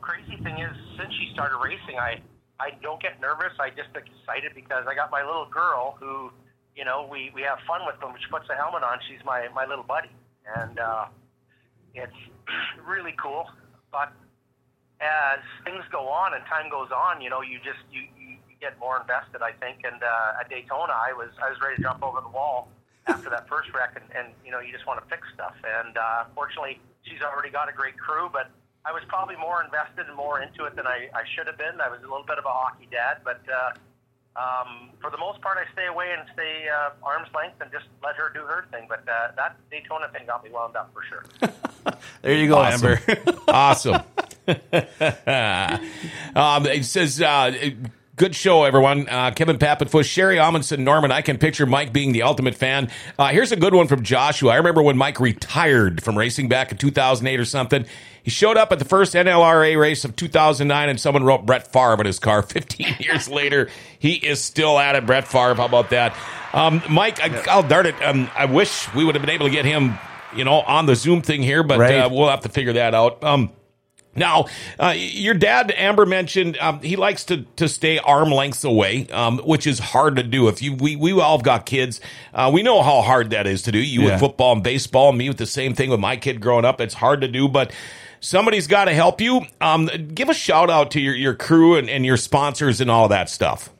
Crazy 0.00 0.36
thing 0.42 0.58
is, 0.58 0.72
since 0.98 1.12
she 1.14 1.30
started 1.32 1.58
racing, 1.58 1.98
I 1.98 2.20
I 2.60 2.70
don't 2.82 3.02
get 3.02 3.20
nervous. 3.20 3.52
I 3.58 3.70
just 3.70 3.90
excited 3.94 4.52
because 4.54 4.86
I 4.86 4.94
got 4.94 5.10
my 5.10 5.24
little 5.24 5.46
girl 5.50 5.96
who, 5.98 6.30
you 6.76 6.84
know, 6.84 7.08
we 7.10 7.30
we 7.34 7.42
have 7.42 7.58
fun 7.66 7.82
with 7.86 7.96
when 8.00 8.14
she 8.20 8.28
puts 8.30 8.46
the 8.48 8.54
helmet 8.54 8.82
on. 8.82 8.98
She's 9.08 9.24
my 9.24 9.48
my 9.54 9.66
little 9.66 9.84
buddy, 9.84 10.12
and 10.56 10.78
uh, 10.78 11.06
it's 11.94 12.20
really 12.86 13.14
cool. 13.18 13.46
But 13.90 14.12
as 15.00 15.40
things 15.64 15.82
go 15.90 16.08
on 16.08 16.34
and 16.34 16.44
time 16.46 16.70
goes 16.70 16.90
on, 16.90 17.20
you 17.20 17.30
know, 17.30 17.42
you 17.42 17.58
just 17.58 17.82
you, 17.90 18.02
you 18.18 18.36
get 18.60 18.78
more 18.78 19.00
invested. 19.00 19.42
I 19.42 19.52
think. 19.52 19.82
And 19.82 20.02
uh, 20.02 20.40
at 20.40 20.48
Daytona, 20.48 20.94
I 20.94 21.12
was 21.12 21.30
I 21.42 21.50
was 21.50 21.58
ready 21.60 21.76
to 21.76 21.82
jump 21.82 22.02
over 22.02 22.20
the 22.20 22.30
wall 22.30 22.68
after 23.06 23.28
that 23.30 23.48
first 23.48 23.68
wreck, 23.74 23.98
and, 23.98 24.04
and 24.16 24.32
you 24.44 24.50
know, 24.50 24.60
you 24.60 24.72
just 24.72 24.86
want 24.86 25.02
to 25.02 25.06
fix 25.10 25.26
stuff. 25.34 25.54
And 25.60 25.98
uh, 25.98 26.24
fortunately, 26.34 26.80
she's 27.02 27.20
already 27.20 27.50
got 27.50 27.68
a 27.68 27.72
great 27.72 27.98
crew, 27.98 28.30
but 28.32 28.48
I 28.86 28.92
was 28.92 29.02
probably 29.08 29.36
more 29.36 29.64
invested 29.64 30.06
and 30.06 30.16
more 30.16 30.40
into 30.40 30.64
it 30.64 30.76
than 30.76 30.86
I, 30.86 31.08
I 31.14 31.22
should 31.34 31.46
have 31.46 31.56
been. 31.56 31.80
I 31.80 31.88
was 31.88 32.00
a 32.00 32.08
little 32.08 32.26
bit 32.26 32.38
of 32.38 32.44
a 32.44 32.52
hockey 32.52 32.86
dad, 32.90 33.18
but 33.24 33.40
uh, 33.48 33.72
um, 34.36 34.90
for 35.00 35.10
the 35.10 35.16
most 35.16 35.40
part, 35.40 35.56
I 35.56 35.70
stay 35.72 35.86
away 35.86 36.14
and 36.16 36.28
stay 36.34 36.66
uh, 36.68 36.90
arm's 37.02 37.28
length 37.34 37.60
and 37.60 37.72
just 37.72 37.86
let 38.02 38.16
her 38.16 38.30
do 38.34 38.40
her 38.40 38.66
thing. 38.70 38.86
But 38.88 39.08
uh, 39.08 39.32
that 39.36 39.56
Daytona 39.70 40.08
thing 40.12 40.26
got 40.26 40.44
me 40.44 40.50
wound 40.50 40.76
up 40.76 40.92
for 40.92 41.02
sure. 41.02 41.24
there 42.22 42.34
you 42.34 42.48
go, 42.48 42.58
awesome. 42.58 42.98
Amber. 43.08 43.34
awesome. 43.48 43.94
um, 46.36 46.66
it 46.66 46.84
says. 46.84 47.22
Uh, 47.22 47.70
Good 48.16 48.36
show, 48.36 48.62
everyone. 48.62 49.08
Uh, 49.08 49.32
Kevin 49.32 49.58
Pappenfuss, 49.58 50.04
Sherry 50.04 50.38
Amundsen, 50.38 50.84
Norman. 50.84 51.10
I 51.10 51.20
can 51.20 51.36
picture 51.36 51.66
Mike 51.66 51.92
being 51.92 52.12
the 52.12 52.22
ultimate 52.22 52.54
fan. 52.54 52.88
Uh, 53.18 53.30
here's 53.30 53.50
a 53.50 53.56
good 53.56 53.74
one 53.74 53.88
from 53.88 54.04
Joshua. 54.04 54.52
I 54.52 54.56
remember 54.56 54.82
when 54.82 54.96
Mike 54.96 55.18
retired 55.18 56.00
from 56.00 56.16
racing 56.16 56.48
back 56.48 56.70
in 56.70 56.78
2008 56.78 57.40
or 57.40 57.44
something. 57.44 57.84
He 58.22 58.30
showed 58.30 58.56
up 58.56 58.70
at 58.70 58.78
the 58.78 58.84
first 58.84 59.14
NLRA 59.14 59.76
race 59.76 60.04
of 60.04 60.14
2009, 60.14 60.88
and 60.88 61.00
someone 61.00 61.24
wrote 61.24 61.44
Brett 61.44 61.72
Favre 61.72 61.98
in 62.02 62.06
his 62.06 62.20
car. 62.20 62.42
15 62.44 62.96
years 63.00 63.28
later, 63.28 63.68
he 63.98 64.14
is 64.14 64.40
still 64.40 64.78
at 64.78 64.94
it. 64.94 65.06
Brett 65.06 65.26
Favre, 65.26 65.56
how 65.56 65.64
about 65.64 65.90
that? 65.90 66.16
Um, 66.52 66.82
Mike, 66.88 67.18
I, 67.20 67.56
will 67.56 67.66
dart 67.66 67.86
it. 67.86 68.00
Um, 68.00 68.30
I 68.36 68.44
wish 68.44 68.94
we 68.94 69.04
would 69.04 69.16
have 69.16 69.22
been 69.22 69.34
able 69.34 69.46
to 69.46 69.52
get 69.52 69.64
him, 69.64 69.98
you 70.36 70.44
know, 70.44 70.60
on 70.60 70.86
the 70.86 70.94
Zoom 70.94 71.20
thing 71.20 71.42
here, 71.42 71.64
but 71.64 71.80
right. 71.80 71.96
uh, 71.96 72.08
we'll 72.08 72.28
have 72.28 72.42
to 72.42 72.48
figure 72.48 72.74
that 72.74 72.94
out. 72.94 73.24
Um, 73.24 73.50
now, 74.16 74.46
uh, 74.78 74.94
your 74.96 75.34
dad, 75.34 75.72
Amber 75.76 76.06
mentioned 76.06 76.56
um, 76.58 76.80
he 76.80 76.96
likes 76.96 77.24
to 77.26 77.42
to 77.56 77.68
stay 77.68 77.98
arm 77.98 78.30
lengths 78.30 78.64
away, 78.64 79.06
um, 79.08 79.38
which 79.38 79.66
is 79.66 79.78
hard 79.78 80.16
to 80.16 80.22
do. 80.22 80.48
If 80.48 80.62
you 80.62 80.74
we 80.74 80.96
we 80.96 81.12
all 81.12 81.38
have 81.38 81.44
got 81.44 81.66
kids, 81.66 82.00
uh, 82.32 82.50
we 82.52 82.62
know 82.62 82.82
how 82.82 83.02
hard 83.02 83.30
that 83.30 83.46
is 83.46 83.62
to 83.62 83.72
do. 83.72 83.78
You 83.78 84.02
yeah. 84.02 84.12
with 84.12 84.20
football 84.20 84.52
and 84.52 84.62
baseball, 84.62 85.12
me 85.12 85.28
with 85.28 85.38
the 85.38 85.46
same 85.46 85.74
thing 85.74 85.90
with 85.90 86.00
my 86.00 86.16
kid 86.16 86.40
growing 86.40 86.64
up. 86.64 86.80
It's 86.80 86.94
hard 86.94 87.20
to 87.22 87.28
do, 87.28 87.48
but 87.48 87.72
somebody's 88.20 88.66
got 88.66 88.86
to 88.86 88.94
help 88.94 89.20
you. 89.20 89.42
Um, 89.60 89.90
give 90.14 90.28
a 90.28 90.34
shout 90.34 90.70
out 90.70 90.90
to 90.92 91.00
your 91.00 91.14
your 91.14 91.34
crew 91.34 91.76
and, 91.76 91.90
and 91.90 92.06
your 92.06 92.16
sponsors 92.16 92.80
and 92.80 92.90
all 92.90 93.08
that 93.08 93.28
stuff. 93.28 93.70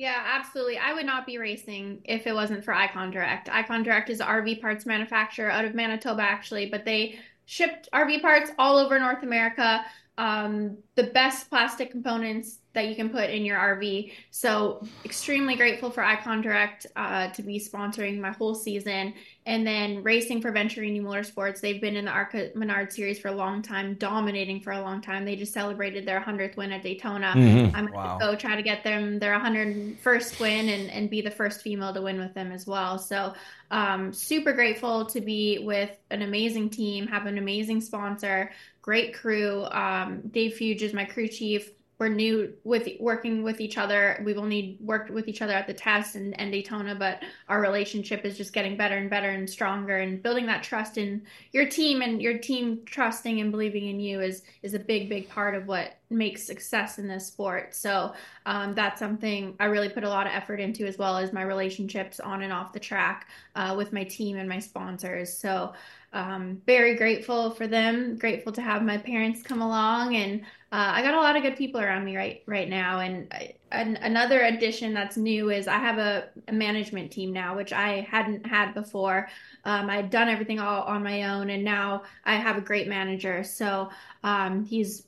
Yeah, 0.00 0.22
absolutely. 0.26 0.78
I 0.78 0.94
would 0.94 1.04
not 1.04 1.26
be 1.26 1.36
racing 1.36 2.00
if 2.04 2.26
it 2.26 2.32
wasn't 2.32 2.64
for 2.64 2.72
Icon 2.72 3.10
Direct. 3.10 3.50
Icon 3.50 3.82
Direct 3.82 4.08
is 4.08 4.20
an 4.20 4.28
RV 4.28 4.62
parts 4.62 4.86
manufacturer 4.86 5.50
out 5.50 5.66
of 5.66 5.74
Manitoba, 5.74 6.22
actually, 6.22 6.70
but 6.70 6.86
they 6.86 7.18
shipped 7.50 7.88
RV 7.92 8.22
parts 8.22 8.52
all 8.60 8.78
over 8.78 8.96
North 9.00 9.24
America. 9.24 9.84
Um, 10.20 10.76
the 10.96 11.04
best 11.04 11.48
plastic 11.48 11.90
components 11.90 12.58
that 12.74 12.88
you 12.88 12.94
can 12.94 13.08
put 13.08 13.30
in 13.30 13.42
your 13.42 13.58
RV. 13.58 14.12
So 14.30 14.86
extremely 15.02 15.56
grateful 15.56 15.90
for 15.90 16.04
Icon 16.04 16.42
Direct 16.42 16.86
uh, 16.94 17.28
to 17.30 17.42
be 17.42 17.58
sponsoring 17.58 18.20
my 18.20 18.30
whole 18.30 18.54
season. 18.54 19.14
And 19.46 19.66
then 19.66 20.02
racing 20.02 20.42
for 20.42 20.52
Venturini 20.52 21.00
Motorsports. 21.00 21.60
They've 21.60 21.80
been 21.80 21.96
in 21.96 22.04
the 22.04 22.10
ARCA 22.10 22.50
Menard 22.54 22.92
series 22.92 23.18
for 23.18 23.28
a 23.28 23.32
long 23.32 23.62
time, 23.62 23.94
dominating 23.94 24.60
for 24.60 24.72
a 24.72 24.80
long 24.82 25.00
time. 25.00 25.24
They 25.24 25.36
just 25.36 25.54
celebrated 25.54 26.06
their 26.06 26.20
100th 26.20 26.56
win 26.56 26.70
at 26.70 26.82
Daytona. 26.82 27.32
Mm-hmm. 27.34 27.74
I'm 27.74 27.86
going 27.86 27.92
to 27.92 27.92
wow. 27.92 28.18
go 28.18 28.36
try 28.36 28.54
to 28.56 28.62
get 28.62 28.84
them 28.84 29.18
their 29.18 29.36
101st 29.40 30.38
win 30.38 30.68
and, 30.68 30.90
and 30.90 31.08
be 31.08 31.22
the 31.22 31.30
first 31.30 31.62
female 31.62 31.94
to 31.94 32.02
win 32.02 32.18
with 32.18 32.34
them 32.34 32.52
as 32.52 32.66
well. 32.66 32.98
So 32.98 33.32
um, 33.70 34.12
super 34.12 34.52
grateful 34.52 35.06
to 35.06 35.20
be 35.20 35.60
with 35.60 35.96
an 36.10 36.22
amazing 36.22 36.70
team, 36.70 37.06
have 37.06 37.26
an 37.26 37.38
amazing 37.38 37.80
sponsor, 37.80 38.50
great 38.82 39.14
crew. 39.14 39.64
Um, 39.66 40.22
Dave 40.30 40.52
Fuge 40.52 40.82
is 40.82 40.92
my 40.92 41.04
crew 41.04 41.28
chief 41.28 41.70
we're 42.00 42.08
new 42.08 42.54
with 42.64 42.88
working 42.98 43.42
with 43.42 43.60
each 43.60 43.76
other. 43.76 44.22
We've 44.24 44.38
only 44.38 44.78
worked 44.80 45.10
with 45.10 45.28
each 45.28 45.42
other 45.42 45.52
at 45.52 45.66
the 45.66 45.74
test 45.74 46.14
and, 46.14 46.38
and 46.40 46.50
Daytona, 46.50 46.94
but 46.94 47.22
our 47.50 47.60
relationship 47.60 48.24
is 48.24 48.38
just 48.38 48.54
getting 48.54 48.74
better 48.74 48.96
and 48.96 49.10
better 49.10 49.28
and 49.28 49.48
stronger. 49.48 49.98
And 49.98 50.22
building 50.22 50.46
that 50.46 50.62
trust 50.62 50.96
in 50.96 51.22
your 51.52 51.66
team 51.66 52.00
and 52.00 52.22
your 52.22 52.38
team 52.38 52.80
trusting 52.86 53.42
and 53.42 53.50
believing 53.50 53.88
in 53.88 54.00
you 54.00 54.22
is 54.22 54.42
is 54.62 54.72
a 54.72 54.78
big, 54.78 55.10
big 55.10 55.28
part 55.28 55.54
of 55.54 55.66
what 55.66 55.98
makes 56.08 56.42
success 56.42 56.98
in 56.98 57.06
this 57.06 57.26
sport. 57.26 57.74
So 57.74 58.14
um, 58.46 58.74
that's 58.74 58.98
something 58.98 59.54
I 59.60 59.66
really 59.66 59.90
put 59.90 60.02
a 60.02 60.08
lot 60.08 60.26
of 60.26 60.32
effort 60.32 60.58
into, 60.58 60.86
as 60.86 60.96
well 60.96 61.18
as 61.18 61.34
my 61.34 61.42
relationships 61.42 62.18
on 62.18 62.40
and 62.40 62.52
off 62.52 62.72
the 62.72 62.80
track 62.80 63.28
uh, 63.56 63.74
with 63.76 63.92
my 63.92 64.04
team 64.04 64.38
and 64.38 64.48
my 64.48 64.58
sponsors. 64.58 65.30
So 65.30 65.74
um, 66.12 66.60
very 66.66 66.96
grateful 66.96 67.52
for 67.52 67.68
them. 67.68 68.16
Grateful 68.16 68.52
to 68.52 68.62
have 68.62 68.82
my 68.82 68.98
parents 68.98 69.42
come 69.42 69.62
along, 69.62 70.16
and 70.16 70.40
uh, 70.72 70.90
I 70.94 71.02
got 71.02 71.14
a 71.14 71.20
lot 71.20 71.36
of 71.36 71.42
good 71.42 71.56
people 71.56 71.80
around 71.80 72.04
me 72.04 72.16
right 72.16 72.42
right 72.46 72.68
now. 72.68 72.98
And, 72.98 73.28
I, 73.32 73.54
and 73.70 73.96
another 73.98 74.40
addition 74.40 74.92
that's 74.92 75.16
new 75.16 75.50
is 75.50 75.68
I 75.68 75.78
have 75.78 75.98
a, 75.98 76.28
a, 76.48 76.52
management 76.52 77.12
team 77.12 77.32
now, 77.32 77.56
which 77.56 77.72
I 77.72 78.06
hadn't 78.10 78.44
had 78.44 78.74
before. 78.74 79.28
Um, 79.64 79.88
I'd 79.88 80.10
done 80.10 80.28
everything 80.28 80.58
all 80.58 80.82
on 80.82 81.04
my 81.04 81.24
own, 81.24 81.50
and 81.50 81.64
now 81.64 82.02
I 82.24 82.34
have 82.34 82.56
a 82.56 82.60
great 82.60 82.88
manager. 82.88 83.44
So 83.44 83.90
um, 84.24 84.64
he's 84.64 85.06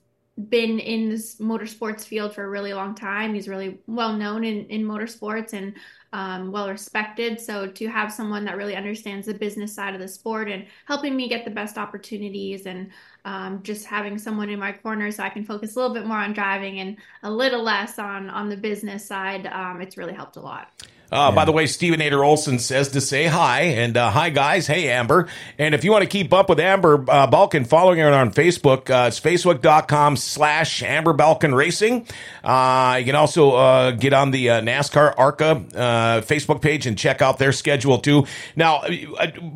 been 0.48 0.78
in 0.78 1.08
this 1.08 1.36
motorsports 1.36 2.04
field 2.04 2.34
for 2.34 2.44
a 2.44 2.48
really 2.48 2.72
long 2.72 2.94
time. 2.94 3.34
He's 3.34 3.48
really 3.48 3.78
well 3.86 4.12
known 4.12 4.44
in, 4.44 4.66
in 4.66 4.84
motorsports 4.84 5.52
and 5.52 5.74
um, 6.12 6.52
well 6.52 6.68
respected. 6.68 7.40
So 7.40 7.66
to 7.66 7.86
have 7.86 8.12
someone 8.12 8.44
that 8.44 8.56
really 8.56 8.76
understands 8.76 9.26
the 9.26 9.34
business 9.34 9.74
side 9.74 9.94
of 9.94 10.00
the 10.00 10.08
sport 10.08 10.50
and 10.50 10.66
helping 10.86 11.16
me 11.16 11.28
get 11.28 11.44
the 11.44 11.50
best 11.50 11.78
opportunities 11.78 12.66
and 12.66 12.90
um, 13.24 13.60
just 13.62 13.86
having 13.86 14.18
someone 14.18 14.50
in 14.50 14.58
my 14.58 14.72
corner 14.72 15.10
so 15.10 15.22
I 15.22 15.30
can 15.30 15.44
focus 15.44 15.76
a 15.76 15.80
little 15.80 15.94
bit 15.94 16.06
more 16.06 16.18
on 16.18 16.32
driving 16.32 16.80
and 16.80 16.96
a 17.22 17.30
little 17.30 17.62
less 17.62 17.98
on 17.98 18.28
on 18.28 18.48
the 18.48 18.56
business 18.56 19.06
side, 19.06 19.46
um, 19.46 19.80
it's 19.80 19.96
really 19.96 20.14
helped 20.14 20.36
a 20.36 20.40
lot. 20.40 20.70
Uh, 21.12 21.28
yeah. 21.28 21.34
By 21.34 21.44
the 21.44 21.52
way, 21.52 21.66
Stephen 21.66 22.00
Ader 22.00 22.24
Olson 22.24 22.58
says 22.58 22.88
to 22.88 23.00
say 23.00 23.26
hi. 23.26 23.60
And 23.60 23.98
uh, 23.98 24.10
hi, 24.10 24.30
guys. 24.30 24.66
Hey, 24.66 24.88
Amber. 24.88 25.28
And 25.58 25.74
if 25.74 25.84
you 25.84 25.92
want 25.92 26.02
to 26.02 26.08
keep 26.08 26.32
up 26.32 26.48
with 26.48 26.58
Amber 26.58 27.04
uh, 27.06 27.26
Balcaen, 27.26 27.66
following 27.66 27.98
her 27.98 28.10
on 28.10 28.32
Facebook, 28.32 28.88
uh, 28.88 29.08
it's 29.08 29.20
facebook.com 29.20 30.16
slash 30.16 30.82
Amber 30.82 31.12
Balcaen 31.12 31.54
Racing. 31.54 32.06
Uh, 32.42 32.96
you 32.98 33.04
can 33.04 33.14
also 33.14 33.52
uh, 33.52 33.90
get 33.90 34.14
on 34.14 34.30
the 34.30 34.46
NASCAR 34.46 35.14
ARCA 35.18 36.22
Facebook 36.26 36.62
page 36.62 36.86
and 36.86 36.96
check 36.96 37.20
out 37.20 37.38
their 37.38 37.52
schedule, 37.52 37.98
too. 37.98 38.26
Now, 38.56 38.82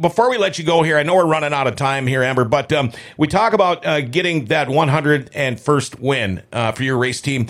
before 0.01 0.31
we 0.31 0.37
let 0.37 0.59
you 0.59 0.65
go 0.65 0.83
here, 0.83 0.99
I 0.99 1.05
know 1.05 1.15
we're 1.15 1.27
running 1.27 1.55
out 1.55 1.67
of 1.67 1.77
time 1.77 2.07
here, 2.07 2.23
Amber, 2.23 2.45
but 2.45 2.71
um, 2.75 2.93
we 3.17 3.29
talk 3.29 3.55
about 3.55 3.83
getting 4.11 4.47
that 4.47 4.69
101st 4.69 6.01
win 6.01 6.43
for 6.75 6.83
your 6.83 6.99
race 6.99 7.23
team. 7.23 7.47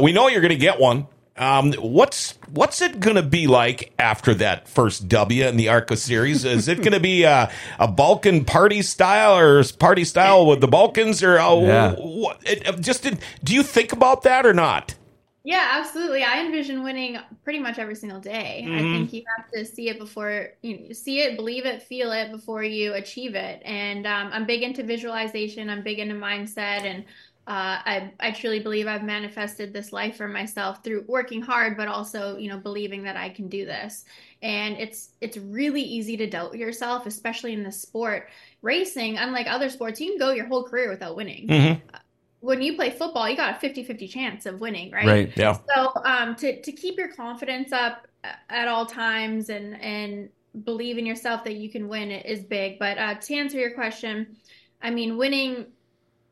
we 0.00 0.12
know 0.12 0.28
you're 0.28 0.40
going 0.40 0.48
to 0.50 0.56
get 0.56 0.80
one. 0.80 1.06
Um, 1.40 1.72
what's 1.72 2.34
what's 2.50 2.82
it 2.82 3.00
going 3.00 3.16
to 3.16 3.22
be 3.22 3.46
like 3.46 3.94
after 3.98 4.34
that 4.34 4.68
first 4.68 5.08
W 5.08 5.46
in 5.46 5.56
the 5.56 5.70
ARCA 5.70 5.96
series? 5.96 6.44
Is 6.44 6.68
it 6.68 6.76
going 6.78 6.92
to 6.92 7.00
be 7.00 7.22
a, 7.22 7.50
a 7.78 7.88
Balcaen 7.88 8.46
party 8.46 8.82
style 8.82 9.38
or 9.38 9.64
party 9.78 10.04
style 10.04 10.46
with 10.46 10.60
the 10.60 10.68
Balcaens 10.68 11.26
or 11.26 11.38
uh, 11.38 11.56
yeah. 11.56 11.94
what, 11.94 12.42
it, 12.44 12.82
just 12.82 13.08
do 13.42 13.54
you 13.54 13.62
think 13.62 13.92
about 13.92 14.22
that 14.24 14.44
or 14.44 14.52
not? 14.52 14.94
Yeah, 15.42 15.78
absolutely. 15.80 16.22
I 16.22 16.44
envision 16.44 16.82
winning 16.82 17.16
pretty 17.42 17.58
much 17.58 17.78
every 17.78 17.94
single 17.94 18.20
day. 18.20 18.62
Mm-hmm. 18.66 18.74
I 18.74 18.78
think 18.78 19.12
you 19.14 19.22
have 19.38 19.50
to 19.52 19.64
see 19.64 19.88
it 19.88 19.98
before 19.98 20.48
you 20.60 20.78
know, 20.78 20.92
see 20.92 21.22
it, 21.22 21.36
believe 21.36 21.64
it, 21.64 21.82
feel 21.82 22.12
it 22.12 22.30
before 22.30 22.62
you 22.62 22.92
achieve 22.92 23.34
it. 23.34 23.62
And 23.64 24.06
um, 24.06 24.28
I'm 24.34 24.44
big 24.44 24.62
into 24.62 24.82
visualization. 24.82 25.70
I'm 25.70 25.82
big 25.82 25.98
into 25.98 26.14
mindset 26.14 26.82
and 26.82 27.04
uh, 27.50 27.82
I, 27.84 28.12
I 28.20 28.30
truly 28.30 28.60
believe 28.60 28.86
I've 28.86 29.02
manifested 29.02 29.72
this 29.72 29.92
life 29.92 30.16
for 30.16 30.28
myself 30.28 30.84
through 30.84 31.04
working 31.08 31.42
hard, 31.42 31.76
but 31.76 31.88
also, 31.88 32.36
you 32.36 32.48
know, 32.48 32.58
believing 32.58 33.02
that 33.02 33.16
I 33.16 33.28
can 33.28 33.48
do 33.48 33.64
this. 33.64 34.04
And 34.40 34.76
it's 34.76 35.14
it's 35.20 35.36
really 35.36 35.82
easy 35.82 36.16
to 36.18 36.28
doubt 36.28 36.56
yourself, 36.56 37.06
especially 37.06 37.52
in 37.52 37.64
the 37.64 37.72
sport. 37.72 38.28
Racing, 38.62 39.18
unlike 39.18 39.48
other 39.48 39.68
sports, 39.68 40.00
you 40.00 40.10
can 40.10 40.18
go 40.18 40.30
your 40.30 40.46
whole 40.46 40.62
career 40.62 40.90
without 40.90 41.16
winning. 41.16 41.48
Mm-hmm. 41.48 41.96
When 42.38 42.62
you 42.62 42.76
play 42.76 42.90
football, 42.90 43.28
you 43.28 43.36
got 43.36 43.60
a 43.60 43.66
50-50 43.66 44.08
chance 44.08 44.46
of 44.46 44.60
winning, 44.60 44.92
right? 44.92 45.06
Right. 45.06 45.32
Yeah. 45.36 45.58
So 45.74 45.92
um, 46.04 46.36
to 46.36 46.62
to 46.62 46.70
keep 46.70 46.98
your 46.98 47.12
confidence 47.12 47.72
up 47.72 48.06
at 48.48 48.68
all 48.68 48.86
times 48.86 49.48
and 49.48 49.74
and 49.82 50.28
believe 50.64 50.98
in 50.98 51.06
yourself 51.06 51.42
that 51.42 51.56
you 51.56 51.68
can 51.68 51.88
win 51.88 52.12
is 52.12 52.44
big. 52.44 52.78
But 52.78 52.96
uh, 52.96 53.14
to 53.16 53.34
answer 53.34 53.58
your 53.58 53.72
question, 53.72 54.36
I 54.80 54.90
mean, 54.90 55.16
winning 55.16 55.66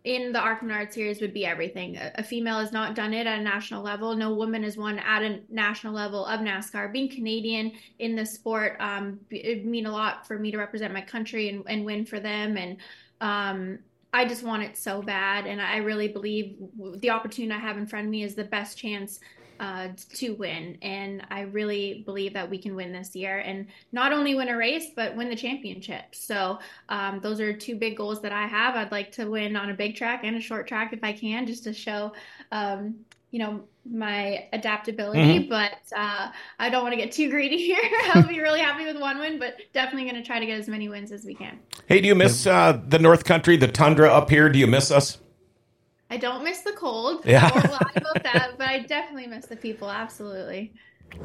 in 0.05 0.33
the 0.33 0.41
Menard 0.63 0.93
series 0.93 1.21
would 1.21 1.35
be 1.35 1.45
everything. 1.45 1.97
A, 1.97 2.13
a, 2.17 2.23
female 2.23 2.59
has 2.61 2.73
not 2.73 2.95
done 2.95 3.13
it 3.13 3.27
at 3.27 3.39
a 3.39 3.43
national 3.43 3.83
level. 3.83 4.15
No 4.15 4.33
woman 4.33 4.63
has 4.63 4.77
won 4.77 4.99
at 4.99 5.23
a 5.23 5.41
national 5.51 5.93
level 5.93 6.25
of 6.25 6.41
NASCAR. 6.41 6.93
Being 6.93 7.09
Canadian 7.09 7.73
in 7.99 8.15
the 8.15 8.25
sport, 8.25 8.77
um, 8.81 9.21
it 9.31 9.67
mean 9.67 9.87
a 9.87 9.93
lot 9.93 10.27
for 10.27 10.39
me 10.39 10.51
to 10.51 10.59
represent 10.59 10.93
my 10.93 11.01
country 11.01 11.49
and, 11.49 11.65
and 11.67 11.85
win 11.85 12.07
for 12.07 12.21
them. 12.21 12.57
And 12.57 12.77
um, 13.21 13.79
I 14.13 14.25
just 14.25 14.43
want 14.45 14.63
it 14.63 14.77
so 14.77 15.03
bad. 15.03 15.47
And 15.47 15.61
I 15.61 15.79
really 15.79 16.09
believe 16.09 16.57
the 16.97 17.11
opportunity 17.11 17.53
I 17.53 17.59
have 17.59 17.77
in 17.77 17.87
front 17.87 18.07
of 18.07 18.11
me 18.11 18.23
is 18.23 18.35
the 18.35 18.45
best 18.45 18.79
chance 18.79 19.21
uh, 19.61 19.89
to 20.15 20.35
win. 20.35 20.79
And 20.83 21.27
I 21.31 21.43
really 21.43 22.03
believe 22.05 22.35
that 22.35 22.49
we 22.49 22.59
can 22.59 22.75
win 22.77 22.93
this 22.93 23.15
year 23.15 23.39
and 23.39 23.67
not 23.93 24.13
only 24.13 24.35
win 24.35 24.49
a 24.49 24.57
race, 24.57 24.87
but 24.95 25.17
win 25.17 25.29
the 25.29 25.37
championship. 25.37 26.15
So 26.15 26.59
um, 26.89 27.21
those 27.21 27.41
are 27.41 27.53
two 27.53 27.77
big 27.77 27.97
goals 27.97 28.23
that 28.23 28.33
I 28.33 28.47
have. 28.47 28.77
I'd 28.77 28.93
like 28.93 29.13
to 29.13 29.27
win 29.27 29.57
on 29.57 29.71
a 29.71 29.75
big 29.75 29.97
track 29.97 30.21
and 30.25 30.37
a 30.37 30.41
short 30.41 30.67
track 30.67 30.93
if 30.93 31.03
I 31.03 31.13
can, 31.13 31.47
just 31.47 31.65
to 31.65 31.73
show. 31.73 32.13
Um, 32.53 32.97
you 33.31 33.39
know 33.39 33.63
my 33.91 34.47
adaptability, 34.53 35.41
mm-hmm. 35.41 35.49
but 35.49 35.79
uh, 35.97 36.31
I 36.59 36.69
don't 36.69 36.83
want 36.83 36.93
to 36.93 37.01
get 37.01 37.13
too 37.13 37.31
greedy 37.31 37.59
here. 37.59 37.79
I'll 38.15 38.27
be 38.27 38.41
really 38.41 38.61
happy 38.61 38.85
with 38.85 38.99
one 38.99 39.19
win, 39.19 39.39
but 39.39 39.57
definitely 39.73 40.11
going 40.11 40.23
to 40.23 40.27
try 40.27 40.39
to 40.39 40.47
get 40.47 40.59
as 40.59 40.69
many 40.69 40.89
wins 40.89 41.11
as 41.13 41.25
we 41.25 41.35
can. 41.35 41.59
Hey, 41.87 42.01
do 42.01 42.09
you 42.09 42.15
miss 42.15 42.47
uh, 42.47 42.81
the 42.87 42.99
North 42.99 43.25
Country, 43.25 43.57
the 43.57 43.69
tundra 43.69 44.11
up 44.11 44.31
here? 44.31 44.49
Do 44.49 44.59
you 44.59 44.67
miss 44.67 44.91
us? 44.91 45.19
I 46.11 46.17
don't 46.17 46.43
miss 46.43 46.61
the 46.61 46.73
cold. 46.73 47.25
Yeah. 47.27 47.51
I 47.53 47.69
lie 47.69 47.93
about 47.97 48.23
that, 48.23 48.53
but 48.57 48.67
I 48.67 48.81
definitely 48.81 49.27
miss 49.27 49.47
the 49.47 49.57
people. 49.57 49.91
Absolutely. 49.91 50.73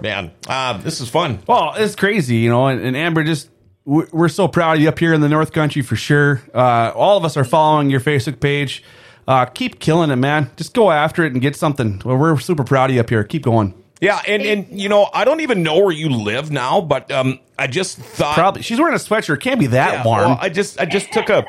Man, 0.02 0.32
uh, 0.48 0.78
this 0.78 1.02
is 1.02 1.10
fun. 1.10 1.40
Well, 1.48 1.74
it's 1.76 1.96
crazy, 1.96 2.38
you 2.38 2.50
know. 2.50 2.68
And, 2.68 2.82
and, 2.82 2.96
Amber, 2.96 3.24
just 3.24 3.50
we're 3.86 4.30
so 4.30 4.48
proud 4.48 4.78
of 4.78 4.82
you 4.82 4.90
up 4.90 5.00
here 5.00 5.14
in 5.14 5.22
the 5.22 5.30
North 5.30 5.52
Country 5.52 5.82
for 5.82 5.96
sure. 5.96 6.42
Uh, 6.54 6.92
all 6.96 7.18
of 7.18 7.26
us 7.26 7.36
are 7.38 7.44
following 7.44 7.90
your 7.90 8.00
Facebook 8.00 8.40
page. 8.40 8.84
Uh, 9.28 9.46
keep 9.46 9.80
killing 9.80 10.10
it, 10.10 10.16
man. 10.18 10.52
Just 10.56 10.74
go 10.74 10.92
after 10.92 11.24
it 11.24 11.34
and 11.34 11.42
get 11.42 11.56
something. 11.56 12.02
Well, 12.04 12.18
we're 12.18 12.38
super 12.40 12.64
proud 12.64 12.90
of 12.90 12.96
you 12.96 13.02
up 13.02 13.10
here. 13.10 13.24
Keep 13.24 13.44
going. 13.44 13.74
Yeah, 14.04 14.22
and 14.28 14.44
and 14.44 14.82
you 14.82 14.90
know, 14.90 15.10
I 15.14 15.24
don't 15.24 15.40
even 15.40 15.64
know 15.64 15.80
where 15.80 15.94
you 15.94 16.10
live 16.10 16.52
now, 16.52 16.82
but 16.82 17.10
um, 17.10 17.40
I 17.58 17.68
just 17.68 17.98
thought 17.98 18.36
probably 18.36 18.62
she's 18.62 18.78
wearing 18.78 18.96
a 18.96 18.98
sweatshirt. 18.98 19.40
Can't 19.40 19.62
be 19.62 19.68
that 19.68 19.94
yeah, 19.94 20.04
warm. 20.04 20.32
Well, 20.32 20.38
I 20.42 20.50
just 20.50 20.78
I 20.78 20.84
just 20.84 21.14
took 21.14 21.30
a 21.30 21.46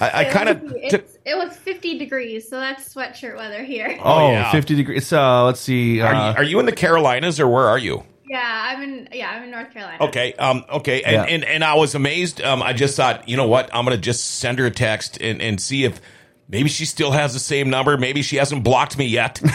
I, 0.00 0.22
I 0.22 0.24
kind 0.32 0.48
of 0.48 0.60
took. 0.88 1.06
It 1.24 1.36
was 1.36 1.56
50 1.56 1.98
degrees, 1.98 2.48
so 2.48 2.58
that's 2.58 2.92
sweatshirt 2.92 3.36
weather 3.36 3.62
here. 3.62 3.96
Oh, 4.00 4.26
oh 4.26 4.30
yeah. 4.32 4.50
50 4.50 4.74
degrees. 4.74 5.06
So 5.06 5.44
let's 5.44 5.60
see. 5.60 6.00
Uh, 6.00 6.06
are, 6.06 6.14
you, 6.14 6.36
are 6.38 6.42
you 6.42 6.58
in 6.58 6.66
the 6.66 6.72
Carolinas 6.72 7.38
or 7.38 7.46
where 7.46 7.66
are 7.66 7.78
you? 7.78 8.02
Yeah, 8.26 8.42
I'm 8.42 8.82
in. 8.82 9.08
Yeah, 9.12 9.30
I'm 9.30 9.44
in 9.44 9.52
North 9.52 9.70
Carolina. 9.72 10.02
Okay. 10.02 10.32
Um. 10.34 10.64
Okay. 10.72 11.04
And 11.04 11.14
yeah. 11.14 11.34
and, 11.34 11.44
and 11.44 11.62
I 11.62 11.74
was 11.74 11.94
amazed. 11.94 12.42
Um. 12.42 12.64
I 12.64 12.72
just 12.72 12.96
thought, 12.96 13.28
you 13.28 13.36
know 13.36 13.46
what? 13.46 13.70
I'm 13.72 13.84
gonna 13.84 13.96
just 13.96 14.38
send 14.40 14.58
her 14.58 14.66
a 14.66 14.72
text 14.72 15.20
and 15.20 15.40
and 15.40 15.60
see 15.60 15.84
if 15.84 16.00
maybe 16.48 16.68
she 16.68 16.84
still 16.84 17.12
has 17.12 17.32
the 17.32 17.38
same 17.38 17.70
number. 17.70 17.96
Maybe 17.96 18.22
she 18.22 18.38
hasn't 18.38 18.64
blocked 18.64 18.98
me 18.98 19.06
yet. 19.06 19.40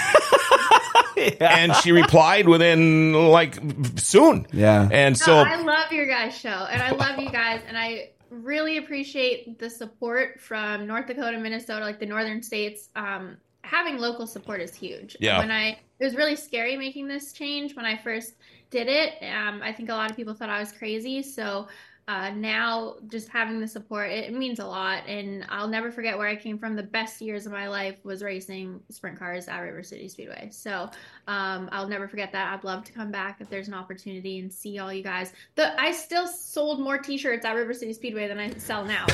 And 1.42 1.76
she 1.78 1.92
replied 1.92 2.48
within 2.48 3.14
like 3.14 3.60
soon. 3.98 4.48
Yeah. 4.52 4.88
And 4.92 5.18
so 5.18 5.44
no, 5.44 5.50
I 5.50 5.62
love 5.62 5.92
your 5.92 6.08
guys' 6.08 6.38
show, 6.38 6.50
and 6.50 6.82
I 6.82 6.92
love 6.92 7.20
you 7.20 7.30
guys, 7.30 7.62
and 7.68 7.78
I 7.78 8.12
really 8.30 8.78
appreciate 8.78 9.60
the 9.60 9.70
support 9.70 10.40
from 10.40 10.88
North 10.88 11.08
Dakota, 11.08 11.38
Minnesota, 11.38 11.84
like 11.86 12.00
the 12.00 12.06
northern 12.06 12.42
states. 12.42 12.90
Um, 12.96 13.38
having 13.64 13.98
local 13.98 14.28
support 14.28 14.62
is 14.62 14.74
huge. 14.74 15.18
Yeah. 15.20 15.40
When 15.40 15.52
I 15.52 15.80
it 16.00 16.06
was 16.06 16.16
really 16.16 16.36
scary 16.36 16.78
making 16.78 17.08
this 17.08 17.34
change 17.34 17.76
when 17.76 17.86
I 17.86 17.98
first 17.98 18.34
did 18.70 18.88
it. 18.88 19.14
Um, 19.24 19.62
I 19.64 19.72
think 19.74 19.90
a 19.90 19.94
lot 19.94 20.10
of 20.12 20.16
people 20.16 20.34
thought 20.34 20.50
I 20.50 20.60
was 20.60 20.72
crazy. 20.72 21.24
So 21.24 21.68
uh, 22.08 22.30
now 22.30 22.96
just 23.10 23.28
having 23.28 23.60
the 23.60 23.68
support 23.68 24.10
it, 24.10 24.34
means 24.34 24.60
a 24.60 24.66
lot. 24.66 25.04
And 25.08 25.46
i'll 25.50 25.68
never 25.68 25.92
forget 25.92 26.18
where 26.18 26.28
i 26.28 26.36
came 26.36 26.58
from. 26.58 26.76
The 26.76 26.84
best 26.84 27.22
years 27.22 27.46
of 27.46 27.52
my 27.52 27.68
life 27.68 27.98
was 28.04 28.24
racing 28.24 28.82
sprint 28.90 29.20
cars 29.20 29.48
at 29.48 29.60
river 29.60 29.84
city 29.84 30.08
speedway. 30.08 30.50
So 30.52 30.90
um, 31.28 31.70
i'll 31.72 31.88
never 31.88 32.08
forget 32.08 32.32
that. 32.32 32.54
I'd 32.54 32.64
love 32.64 32.86
to 32.86 32.92
come 32.94 33.12
back 33.12 33.42
if 33.42 33.50
there's 33.50 33.68
an 33.68 33.74
opportunity 33.74 34.40
and 34.40 34.52
see 34.52 34.80
all 34.80 34.94
you 34.94 35.04
guys. 35.04 35.34
The 35.56 35.80
i 35.80 35.92
still 35.92 36.28
sold 36.28 36.80
more 36.80 36.98
t-shirts 36.98 37.46
at 37.46 37.54
river 37.54 37.74
city 37.74 37.94
speedway 37.94 38.28
than 38.28 38.40
i 38.40 38.52
sell 38.58 38.86
now, 38.86 39.06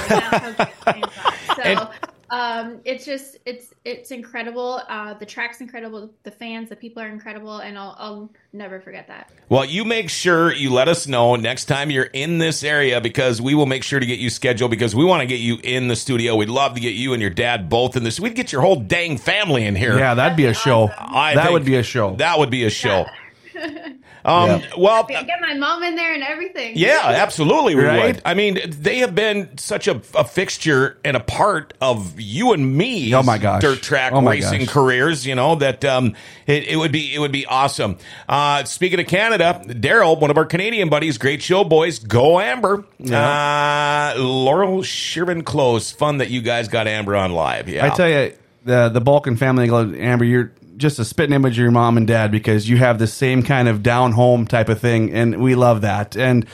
like, 0.86 1.12
so 1.56 1.90
Um, 2.34 2.80
it's 2.84 3.06
just 3.06 3.38
it's 3.46 3.76
it's 3.86 4.10
incredible. 4.10 4.82
Uh, 4.90 5.14
the 5.14 5.26
track's 5.26 5.62
incredible. 5.62 6.10
The 6.24 6.32
fans, 6.32 6.70
the 6.70 6.76
people 6.76 7.04
are 7.04 7.08
incredible, 7.08 7.60
and 7.60 7.78
I'll 7.78 7.96
I'll 8.00 8.32
never 8.54 8.82
forget 8.82 9.08
that. 9.08 9.30
Well, 9.50 9.64
you 9.64 9.86
make 9.86 10.10
sure 10.10 10.52
you 10.52 10.74
let 10.74 10.88
us 10.88 11.06
know 11.06 11.36
next 11.36 11.66
time 11.66 11.92
you're 11.92 12.06
in 12.06 12.40
this 12.40 12.64
area 12.64 13.00
because 13.02 13.40
we 13.40 13.54
will 13.54 13.68
make 13.68 13.84
sure 13.84 14.00
to 14.00 14.06
get 14.08 14.18
you 14.18 14.32
scheduled 14.32 14.72
because 14.72 14.96
we 14.96 15.06
want 15.06 15.22
to 15.22 15.28
get 15.28 15.42
you 15.42 15.60
in 15.64 15.90
the 15.90 15.96
studio. 15.96 16.36
We'd 16.36 16.50
love 16.50 16.74
to 16.74 16.80
get 16.80 16.96
you 16.96 17.14
and 17.14 17.22
your 17.22 17.30
dad 17.30 17.70
both 17.70 17.96
in 17.96 18.04
this. 18.04 18.20
We'd 18.20 18.34
get 18.34 18.52
your 18.52 18.62
whole 18.62 18.78
dang 18.78 19.18
family 19.18 19.68
in 19.68 19.76
here. 19.76 19.96
Yeah, 19.96 20.16
that'd 20.16 20.36
be 20.36 20.46
a 20.46 20.56
show. 20.56 20.90
I 20.98 21.36
that 21.36 21.52
would 21.52 21.66
be 21.66 21.76
a 21.76 21.84
show. 21.84 22.16
That 22.16 22.40
would 22.40 22.50
be 22.50 22.64
a 22.64 22.72
show. 22.72 23.06
Um, 24.26 24.62
Well, 24.78 25.04
Get 25.04 25.28
my 25.42 25.54
mom 25.56 25.84
in 25.84 25.96
there 25.96 26.14
and 26.14 26.24
everything. 26.24 26.74
yeah, 26.78 27.02
absolutely, 27.04 27.76
we 27.76 27.84
Right? 27.84 28.16
would. 28.16 28.22
I 28.26 28.34
mean, 28.34 28.60
they 28.68 29.00
have 29.00 29.14
been 29.14 29.58
such 29.58 29.88
a, 29.88 30.02
a 30.16 30.24
fixture 30.24 30.98
and 31.04 31.18
a 31.18 31.20
part 31.20 31.74
of 31.82 32.20
you 32.20 32.54
and 32.54 32.78
me. 32.78 33.14
Oh, 33.14 33.22
my 33.24 33.38
gosh. 33.38 33.62
dirt 33.62 33.82
track 33.82 34.14
Oh, 34.14 34.22
racing 34.22 34.62
gosh. 34.62 34.70
careers. 34.70 35.26
You 35.28 35.36
know 35.36 35.56
that 35.56 35.84
um, 35.84 36.16
it, 36.48 36.68
it 36.70 36.76
would 36.78 36.92
be 36.92 37.14
it 37.14 37.20
would 37.20 37.32
be 37.34 37.46
awesome. 37.46 37.98
Uh, 38.30 38.64
speaking 38.64 39.00
of 39.00 39.08
Canada, 39.08 39.62
Daryl, 39.66 40.20
one 40.20 40.32
of 40.32 40.38
our 40.38 40.46
Canadian 40.46 40.90
buddies, 40.90 41.18
great 41.18 41.42
show, 41.42 41.64
boys. 41.64 42.00
Go 42.00 42.40
Amber. 42.40 42.86
Uh, 43.12 44.14
Laurel 44.18 44.84
Sherman 44.84 45.44
Close. 45.44 45.92
Fun 45.92 46.18
that 46.20 46.30
you 46.30 46.42
guys 46.42 46.68
got 46.68 46.88
Amber 46.88 47.16
on 47.16 47.32
live. 47.34 47.68
Yeah, 47.68 47.86
I 47.86 47.90
tell 47.90 48.10
you, 48.10 48.34
the 48.64 48.90
the 48.90 49.02
Balcaen 49.02 49.38
family, 49.38 49.70
Amber, 50.00 50.26
you're 50.26 50.52
just 50.78 51.00
a 51.00 51.06
spitting 51.06 51.34
image 51.34 51.54
of 51.54 51.62
your 51.62 51.72
mom 51.72 51.98
and 51.98 52.08
dad 52.08 52.32
because 52.32 52.68
you 52.70 52.78
have 52.78 53.00
the 53.00 53.08
same 53.08 53.44
kind 53.44 53.68
of 53.68 53.84
down 53.84 54.12
home 54.14 54.46
type 54.48 54.70
of 54.70 54.80
thing, 54.80 55.12
and 55.14 55.42
we 55.42 55.56
love 55.56 55.82
that. 55.82 56.16
And 56.18 56.46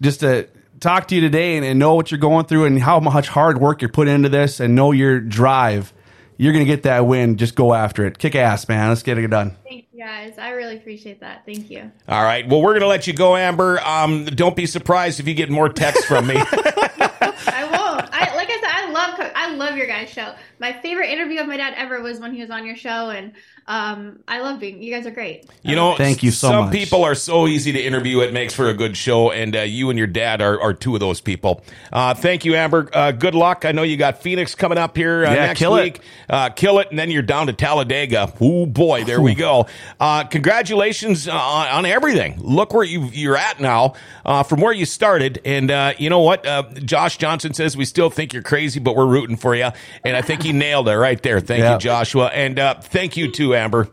just 0.00 0.20
to 0.20 0.48
talk 0.80 1.08
to 1.08 1.14
you 1.14 1.20
today 1.20 1.56
and, 1.56 1.64
and 1.64 1.78
know 1.78 1.94
what 1.94 2.10
you're 2.10 2.20
going 2.20 2.46
through 2.46 2.64
and 2.64 2.80
how 2.80 3.00
much 3.00 3.28
hard 3.28 3.60
work 3.60 3.82
you're 3.82 3.90
putting 3.90 4.14
into 4.14 4.28
this, 4.28 4.60
and 4.60 4.74
know 4.74 4.92
your 4.92 5.20
drive, 5.20 5.92
you're 6.36 6.52
gonna 6.52 6.64
get 6.64 6.84
that 6.84 7.06
win. 7.06 7.36
Just 7.36 7.54
go 7.54 7.74
after 7.74 8.06
it, 8.06 8.18
kick 8.18 8.34
ass, 8.34 8.68
man. 8.68 8.88
Let's 8.88 9.02
get 9.02 9.18
it 9.18 9.28
done. 9.28 9.56
Thank 9.68 9.86
you 9.92 10.00
guys. 10.00 10.38
I 10.38 10.50
really 10.50 10.76
appreciate 10.76 11.20
that. 11.20 11.44
Thank 11.44 11.70
you. 11.70 11.90
All 12.08 12.22
right. 12.22 12.48
Well, 12.48 12.62
we're 12.62 12.70
going 12.70 12.80
to 12.80 12.86
let 12.86 13.06
you 13.06 13.12
go, 13.12 13.36
Amber. 13.36 13.78
Um, 13.80 14.24
don't 14.24 14.56
be 14.56 14.64
surprised 14.64 15.20
if 15.20 15.28
you 15.28 15.34
get 15.34 15.50
more 15.50 15.68
texts 15.68 16.06
from 16.06 16.26
me. 16.26 16.36
I 16.38 17.68
won't. 17.70 18.08
I 18.12 18.34
like 18.34 18.48
I 18.48 18.58
said, 18.60 18.70
I 18.70 18.90
love 18.90 19.18
co- 19.18 19.30
I 19.50 19.54
love 19.54 19.76
your 19.76 19.88
guys' 19.88 20.10
show. 20.10 20.34
My 20.60 20.72
favorite 20.72 21.10
interview 21.10 21.40
of 21.40 21.48
my 21.48 21.56
dad 21.56 21.74
ever 21.76 22.00
was 22.00 22.20
when 22.20 22.32
he 22.32 22.40
was 22.40 22.50
on 22.50 22.64
your 22.64 22.76
show, 22.76 23.10
and 23.10 23.32
um, 23.70 24.18
I 24.26 24.40
love 24.40 24.58
being. 24.58 24.82
You 24.82 24.92
guys 24.92 25.06
are 25.06 25.12
great. 25.12 25.46
You 25.62 25.76
know, 25.76 25.94
Thank 25.94 26.22
you 26.24 26.32
so 26.32 26.48
some 26.48 26.64
much. 26.66 26.72
people 26.72 27.04
are 27.04 27.14
so 27.14 27.46
easy 27.46 27.70
to 27.72 27.80
interview; 27.80 28.20
it 28.20 28.32
makes 28.32 28.52
for 28.52 28.68
a 28.68 28.74
good 28.74 28.96
show. 28.96 29.30
And 29.30 29.54
uh, 29.54 29.60
you 29.60 29.90
and 29.90 29.98
your 29.98 30.08
dad 30.08 30.42
are, 30.42 30.60
are 30.60 30.74
two 30.74 30.94
of 30.94 31.00
those 31.00 31.20
people. 31.20 31.62
Uh, 31.92 32.14
thank 32.14 32.44
you, 32.44 32.56
Amber. 32.56 32.90
Uh, 32.92 33.12
good 33.12 33.34
luck. 33.36 33.64
I 33.64 33.70
know 33.72 33.84
you 33.84 33.96
got 33.96 34.22
Phoenix 34.22 34.56
coming 34.56 34.76
up 34.78 34.96
here 34.96 35.24
uh, 35.24 35.30
Yeah, 35.32 35.46
next 35.46 35.58
kill 35.60 35.76
it. 35.76 35.82
week. 35.84 36.00
Uh, 36.28 36.48
kill 36.50 36.80
it, 36.80 36.90
and 36.90 36.98
then 36.98 37.10
you're 37.12 37.22
down 37.22 37.46
to 37.46 37.52
Talladega. 37.52 38.32
Oh 38.40 38.66
boy, 38.66 39.04
there 39.04 39.20
we 39.20 39.34
go. 39.36 39.68
Uh, 40.00 40.24
congratulations 40.24 41.28
uh, 41.28 41.32
on, 41.32 41.68
on 41.68 41.86
everything. 41.86 42.40
Look 42.40 42.74
where 42.74 42.84
you 42.84 43.04
you're 43.12 43.36
at 43.36 43.60
now, 43.60 43.94
uh, 44.26 44.42
from 44.42 44.60
where 44.60 44.72
you 44.72 44.84
started. 44.84 45.40
And 45.44 45.70
uh, 45.70 45.92
you 45.96 46.10
know 46.10 46.20
what? 46.20 46.44
Uh, 46.44 46.64
Josh 46.84 47.18
Johnson 47.18 47.54
says 47.54 47.76
we 47.76 47.84
still 47.84 48.10
think 48.10 48.32
you're 48.32 48.42
crazy, 48.42 48.80
but 48.80 48.96
we're 48.96 49.06
rooting 49.06 49.36
for 49.36 49.54
you. 49.54 49.68
And 50.04 50.16
I 50.16 50.22
think 50.22 50.42
he 50.42 50.52
nailed 50.52 50.88
it 50.88 50.96
right 50.96 51.22
there. 51.22 51.38
Thank 51.40 51.60
Yeah. 51.60 51.74
you, 51.74 51.78
Joshua, 51.78 52.26
and 52.28 52.58
uh, 52.58 52.74
thank 52.80 53.16
you 53.16 53.30
too, 53.30 53.54
Amber. 53.60 53.88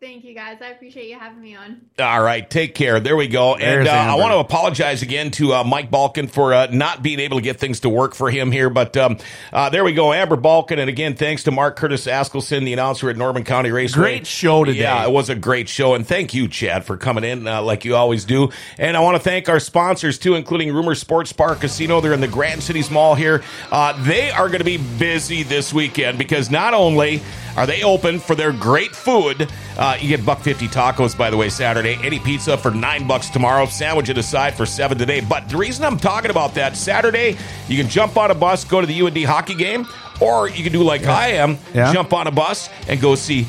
Thank 0.00 0.22
you 0.22 0.32
guys. 0.32 0.58
I 0.62 0.68
appreciate 0.68 1.08
you 1.08 1.18
having 1.18 1.40
me 1.42 1.56
on. 1.56 1.80
All 1.98 2.22
right, 2.22 2.48
take 2.48 2.76
care. 2.76 3.00
There 3.00 3.16
we 3.16 3.26
go. 3.26 3.56
and 3.56 3.88
uh, 3.88 3.90
I 3.90 4.14
want 4.14 4.30
to 4.30 4.38
apologize 4.38 5.02
again 5.02 5.32
to 5.32 5.54
uh, 5.54 5.64
Mike 5.64 5.90
Balcaen 5.90 6.30
for 6.30 6.54
uh, 6.54 6.68
not 6.70 7.02
being 7.02 7.18
able 7.18 7.38
to 7.38 7.42
get 7.42 7.58
things 7.58 7.80
to 7.80 7.88
work 7.88 8.14
for 8.14 8.30
him 8.30 8.52
here. 8.52 8.70
But 8.70 8.96
um, 8.96 9.18
uh, 9.52 9.70
there 9.70 9.82
we 9.82 9.92
go, 9.94 10.12
Amber 10.12 10.36
Balcaen. 10.36 10.78
And 10.78 10.88
again, 10.88 11.16
thanks 11.16 11.42
to 11.44 11.50
Mark 11.50 11.74
Curtis 11.74 12.06
Askelson, 12.06 12.64
the 12.64 12.72
announcer 12.74 13.10
at 13.10 13.16
Norman 13.16 13.42
County 13.42 13.72
Raceway. 13.72 14.00
Great 14.00 14.26
show 14.28 14.62
today. 14.62 14.82
Yeah, 14.82 15.02
it 15.04 15.10
was 15.10 15.30
a 15.30 15.34
great 15.34 15.68
show. 15.68 15.94
And 15.94 16.06
thank 16.06 16.32
you, 16.32 16.46
Chad, 16.46 16.84
for 16.84 16.96
coming 16.96 17.24
in 17.24 17.48
uh, 17.48 17.60
like 17.62 17.84
you 17.84 17.96
always 17.96 18.24
do. 18.24 18.50
And 18.78 18.96
I 18.96 19.00
want 19.00 19.16
to 19.16 19.22
thank 19.22 19.48
our 19.48 19.58
sponsors 19.58 20.16
too, 20.16 20.36
including 20.36 20.72
Rumor 20.72 20.94
Sports 20.94 21.32
Bar 21.32 21.56
Casino. 21.56 22.00
They're 22.00 22.12
in 22.12 22.20
the 22.20 22.28
Grand 22.28 22.62
Cities 22.62 22.88
Mall 22.88 23.16
here. 23.16 23.42
Uh, 23.72 24.00
they 24.04 24.30
are 24.30 24.46
going 24.46 24.60
to 24.60 24.64
be 24.64 24.76
busy 24.76 25.42
this 25.42 25.74
weekend 25.74 26.18
because 26.18 26.52
not 26.52 26.72
only 26.72 27.20
are 27.58 27.66
they 27.66 27.82
open 27.82 28.18
for 28.20 28.34
their 28.34 28.52
great 28.52 28.94
food? 28.94 29.50
Uh, 29.76 29.96
you 30.00 30.08
get 30.08 30.24
buck 30.24 30.40
fifty 30.40 30.68
tacos, 30.68 31.16
by 31.16 31.28
the 31.30 31.36
way, 31.36 31.48
Saturday. 31.48 31.98
Any 32.02 32.18
pizza 32.18 32.56
for 32.56 32.70
nine 32.70 33.06
bucks 33.06 33.28
tomorrow. 33.28 33.66
Sandwich 33.66 34.08
it 34.08 34.16
aside 34.18 34.54
for 34.54 34.64
seven 34.64 34.96
today. 34.96 35.20
But 35.20 35.48
the 35.48 35.56
reason 35.56 35.84
I'm 35.84 35.98
talking 35.98 36.30
about 36.30 36.54
that 36.54 36.76
Saturday, 36.76 37.36
you 37.68 37.76
can 37.76 37.88
jump 37.90 38.16
on 38.16 38.30
a 38.30 38.34
bus, 38.34 38.64
go 38.64 38.80
to 38.80 38.86
the 38.86 39.00
UND 39.02 39.18
hockey 39.24 39.54
game, 39.54 39.86
or 40.20 40.48
you 40.48 40.62
can 40.62 40.72
do 40.72 40.82
like 40.82 41.04
I 41.06 41.28
am, 41.32 41.58
Yeah. 41.74 41.92
jump 41.92 42.12
on 42.12 42.26
a 42.26 42.30
bus 42.32 42.70
and 42.88 43.00
go 43.00 43.14
see 43.14 43.46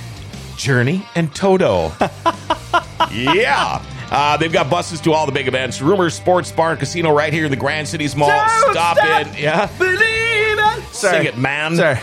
Journey 0.57 1.05
and 1.15 1.33
Toto. 1.33 1.91
yeah. 3.11 3.81
Uh, 4.11 4.37
they've 4.37 4.51
got 4.51 4.69
buses 4.69 4.99
to 5.01 5.13
all 5.13 5.25
the 5.27 5.31
big 5.31 5.47
events. 5.47 5.81
Rumors 5.81 6.15
Sports 6.15 6.51
Bar 6.51 6.71
and 6.71 6.79
Casino 6.79 7.13
right 7.15 7.31
here 7.31 7.45
in 7.45 7.51
the 7.51 7.57
Grand 7.57 7.87
Cities 7.87 8.15
Mall. 8.15 8.29
Don't 8.29 8.73
stop, 8.73 8.97
stop 8.97 9.27
in. 9.27 9.33
Yeah. 9.37 9.67
Believe 9.77 10.18
it. 10.59 10.83
Sing 10.93 11.25
it, 11.25 11.37
man. 11.37 11.75
Sorry. 11.75 11.97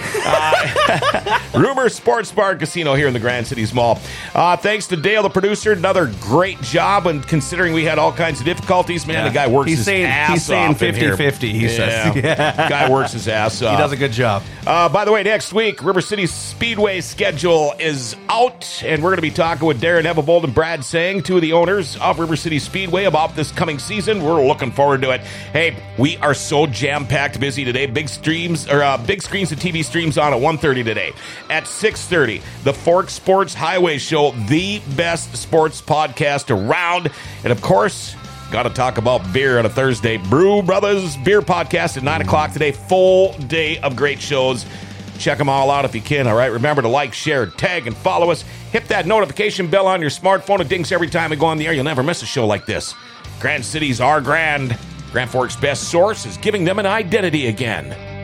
Rumor 1.55 1.89
Sports 1.89 2.33
Bar 2.33 2.53
and 2.53 2.61
Casino 2.61 2.95
here 2.95 3.07
in 3.09 3.13
the 3.15 3.21
Grand 3.21 3.47
Cities 3.47 3.73
Mall. 3.73 3.99
Uh, 4.35 4.57
thanks 4.57 4.87
to 4.89 4.97
Dale, 4.97 5.23
the 5.23 5.29
producer. 5.31 5.73
Another 5.73 6.13
great 6.21 6.61
job. 6.63 7.07
And 7.07 7.27
considering 7.27 7.73
we 7.73 7.85
had 7.85 7.99
all 7.99 8.13
kinds 8.13 8.41
of 8.41 8.47
difficulties, 8.47 9.07
man, 9.07 9.17
Yeah. 9.25 9.29
the 9.29 9.35
guy 9.35 9.47
works 9.47 9.69
He's 9.71 9.79
his 9.79 9.87
saying- 9.87 10.05
ass 10.07 10.31
he's 10.31 10.45
saying 10.45 10.71
off 10.71 10.83
in 10.83 10.95
here. 10.95 11.17
50-50, 11.17 11.53
he 11.53 11.69
says. 11.69 12.17
Yeah. 12.27 12.69
guy 12.69 12.91
works 12.91 13.13
his 13.13 13.29
ass 13.29 13.61
off. 13.63 13.73
He 13.77 13.77
does 13.83 13.93
a 13.93 13.97
good 13.97 14.13
job. 14.13 14.43
Uh, 14.67 14.89
by 14.89 15.05
the 15.05 15.13
way, 15.13 15.23
next 15.23 15.53
week, 15.53 15.83
River 15.83 16.01
City 16.01 16.27
Speedway 16.27 17.01
schedule 17.01 17.75
is 17.79 18.17
out, 18.29 18.83
and 18.85 19.03
we're 19.03 19.11
going 19.11 19.17
to 19.17 19.23
be 19.23 19.31
talking 19.31 19.67
with 19.67 19.81
Darren 19.81 20.03
Evelbold 20.05 20.45
and 20.45 20.55
Brad 20.55 20.85
Sang, 20.85 21.23
two 21.23 21.37
of 21.37 21.43
the 21.43 21.53
owners 21.53 21.97
of 21.99 22.19
River 22.19 22.37
City 22.37 22.59
Speedway, 22.59 23.05
about 23.05 23.37
this 23.37 23.53
coming 23.53 23.79
season. 23.79 24.23
We're 24.23 24.45
looking 24.45 24.73
forward 24.73 25.03
to 25.03 25.11
it. 25.13 25.21
Hey, 25.53 25.77
we 25.99 26.17
are 26.19 26.35
so 26.35 26.67
jam 26.67 27.07
packed 27.07 27.39
busy 27.39 27.65
today. 27.65 27.87
Big 27.87 28.09
streams 28.47 28.69
or 28.69 28.83
uh, 28.83 28.97
big 28.99 29.23
screens 29.23 29.51
and 29.51 29.61
TV 29.61 29.85
streams 29.85 30.19
on 30.19 30.33
at 30.33 30.41
1.30 30.41 30.85
today. 30.85 31.13
At 31.51 31.65
6.30, 31.65 32.43
the 32.63 32.73
Fork 32.73 33.11
Sports 33.11 33.55
Highway 33.55 33.99
Show, 33.99 34.33
the 34.49 34.81
best 34.97 35.37
sports 35.37 35.81
podcast 35.81 36.51
around, 36.51 37.11
and 37.43 37.53
of 37.53 37.61
course. 37.61 38.15
Got 38.53 38.63
to 38.63 38.71
talk 38.71 38.97
about 38.97 39.33
beer 39.33 39.59
on 39.59 39.67
a 39.67 39.69
Thursday. 39.69 40.19
Brew 40.19 40.63
Brothers 40.63 41.17
Beer 41.17 41.43
Podcast 41.43 41.97
at 41.97 42.05
9 42.05 42.21
o'clock 42.21 42.53
today. 42.53 42.71
Full 42.71 43.33
day 43.33 43.81
of 43.81 43.97
great 43.97 44.21
shows. 44.21 44.65
Check 45.19 45.39
them 45.39 45.49
all 45.49 45.69
out 45.69 45.85
if 45.85 45.97
you 45.97 46.01
can, 46.01 46.29
all 46.29 46.37
right? 46.37 46.53
Remember 46.53 46.81
to 46.81 46.87
like, 46.87 47.13
share, 47.13 47.47
tag, 47.47 47.89
and 47.89 47.97
follow 47.97 48.31
us. 48.31 48.43
Hit 48.71 48.87
that 48.87 49.05
notification 49.05 49.69
bell 49.69 49.89
on 49.89 50.01
your 50.01 50.11
smartphone. 50.11 50.61
It 50.61 50.69
dings 50.69 50.93
every 50.93 51.09
time 51.09 51.31
we 51.31 51.37
go 51.37 51.47
on 51.47 51.59
the 51.59 51.67
air. 51.67 51.73
You'll 51.73 51.83
never 51.83 52.05
miss 52.05 52.23
a 52.23 52.27
show 52.27 52.47
like 52.47 52.67
this. 52.67 52.95
Grand 53.41 53.65
Cities 53.65 54.01
are 54.01 54.21
grand. 54.21 54.79
Grand 55.11 55.29
Forks' 55.29 55.57
best 55.57 55.91
source 55.91 56.25
is 56.25 56.37
giving 56.37 56.65
them 56.65 56.79
an 56.79 56.87
identity 56.87 57.49
again. 57.49 58.16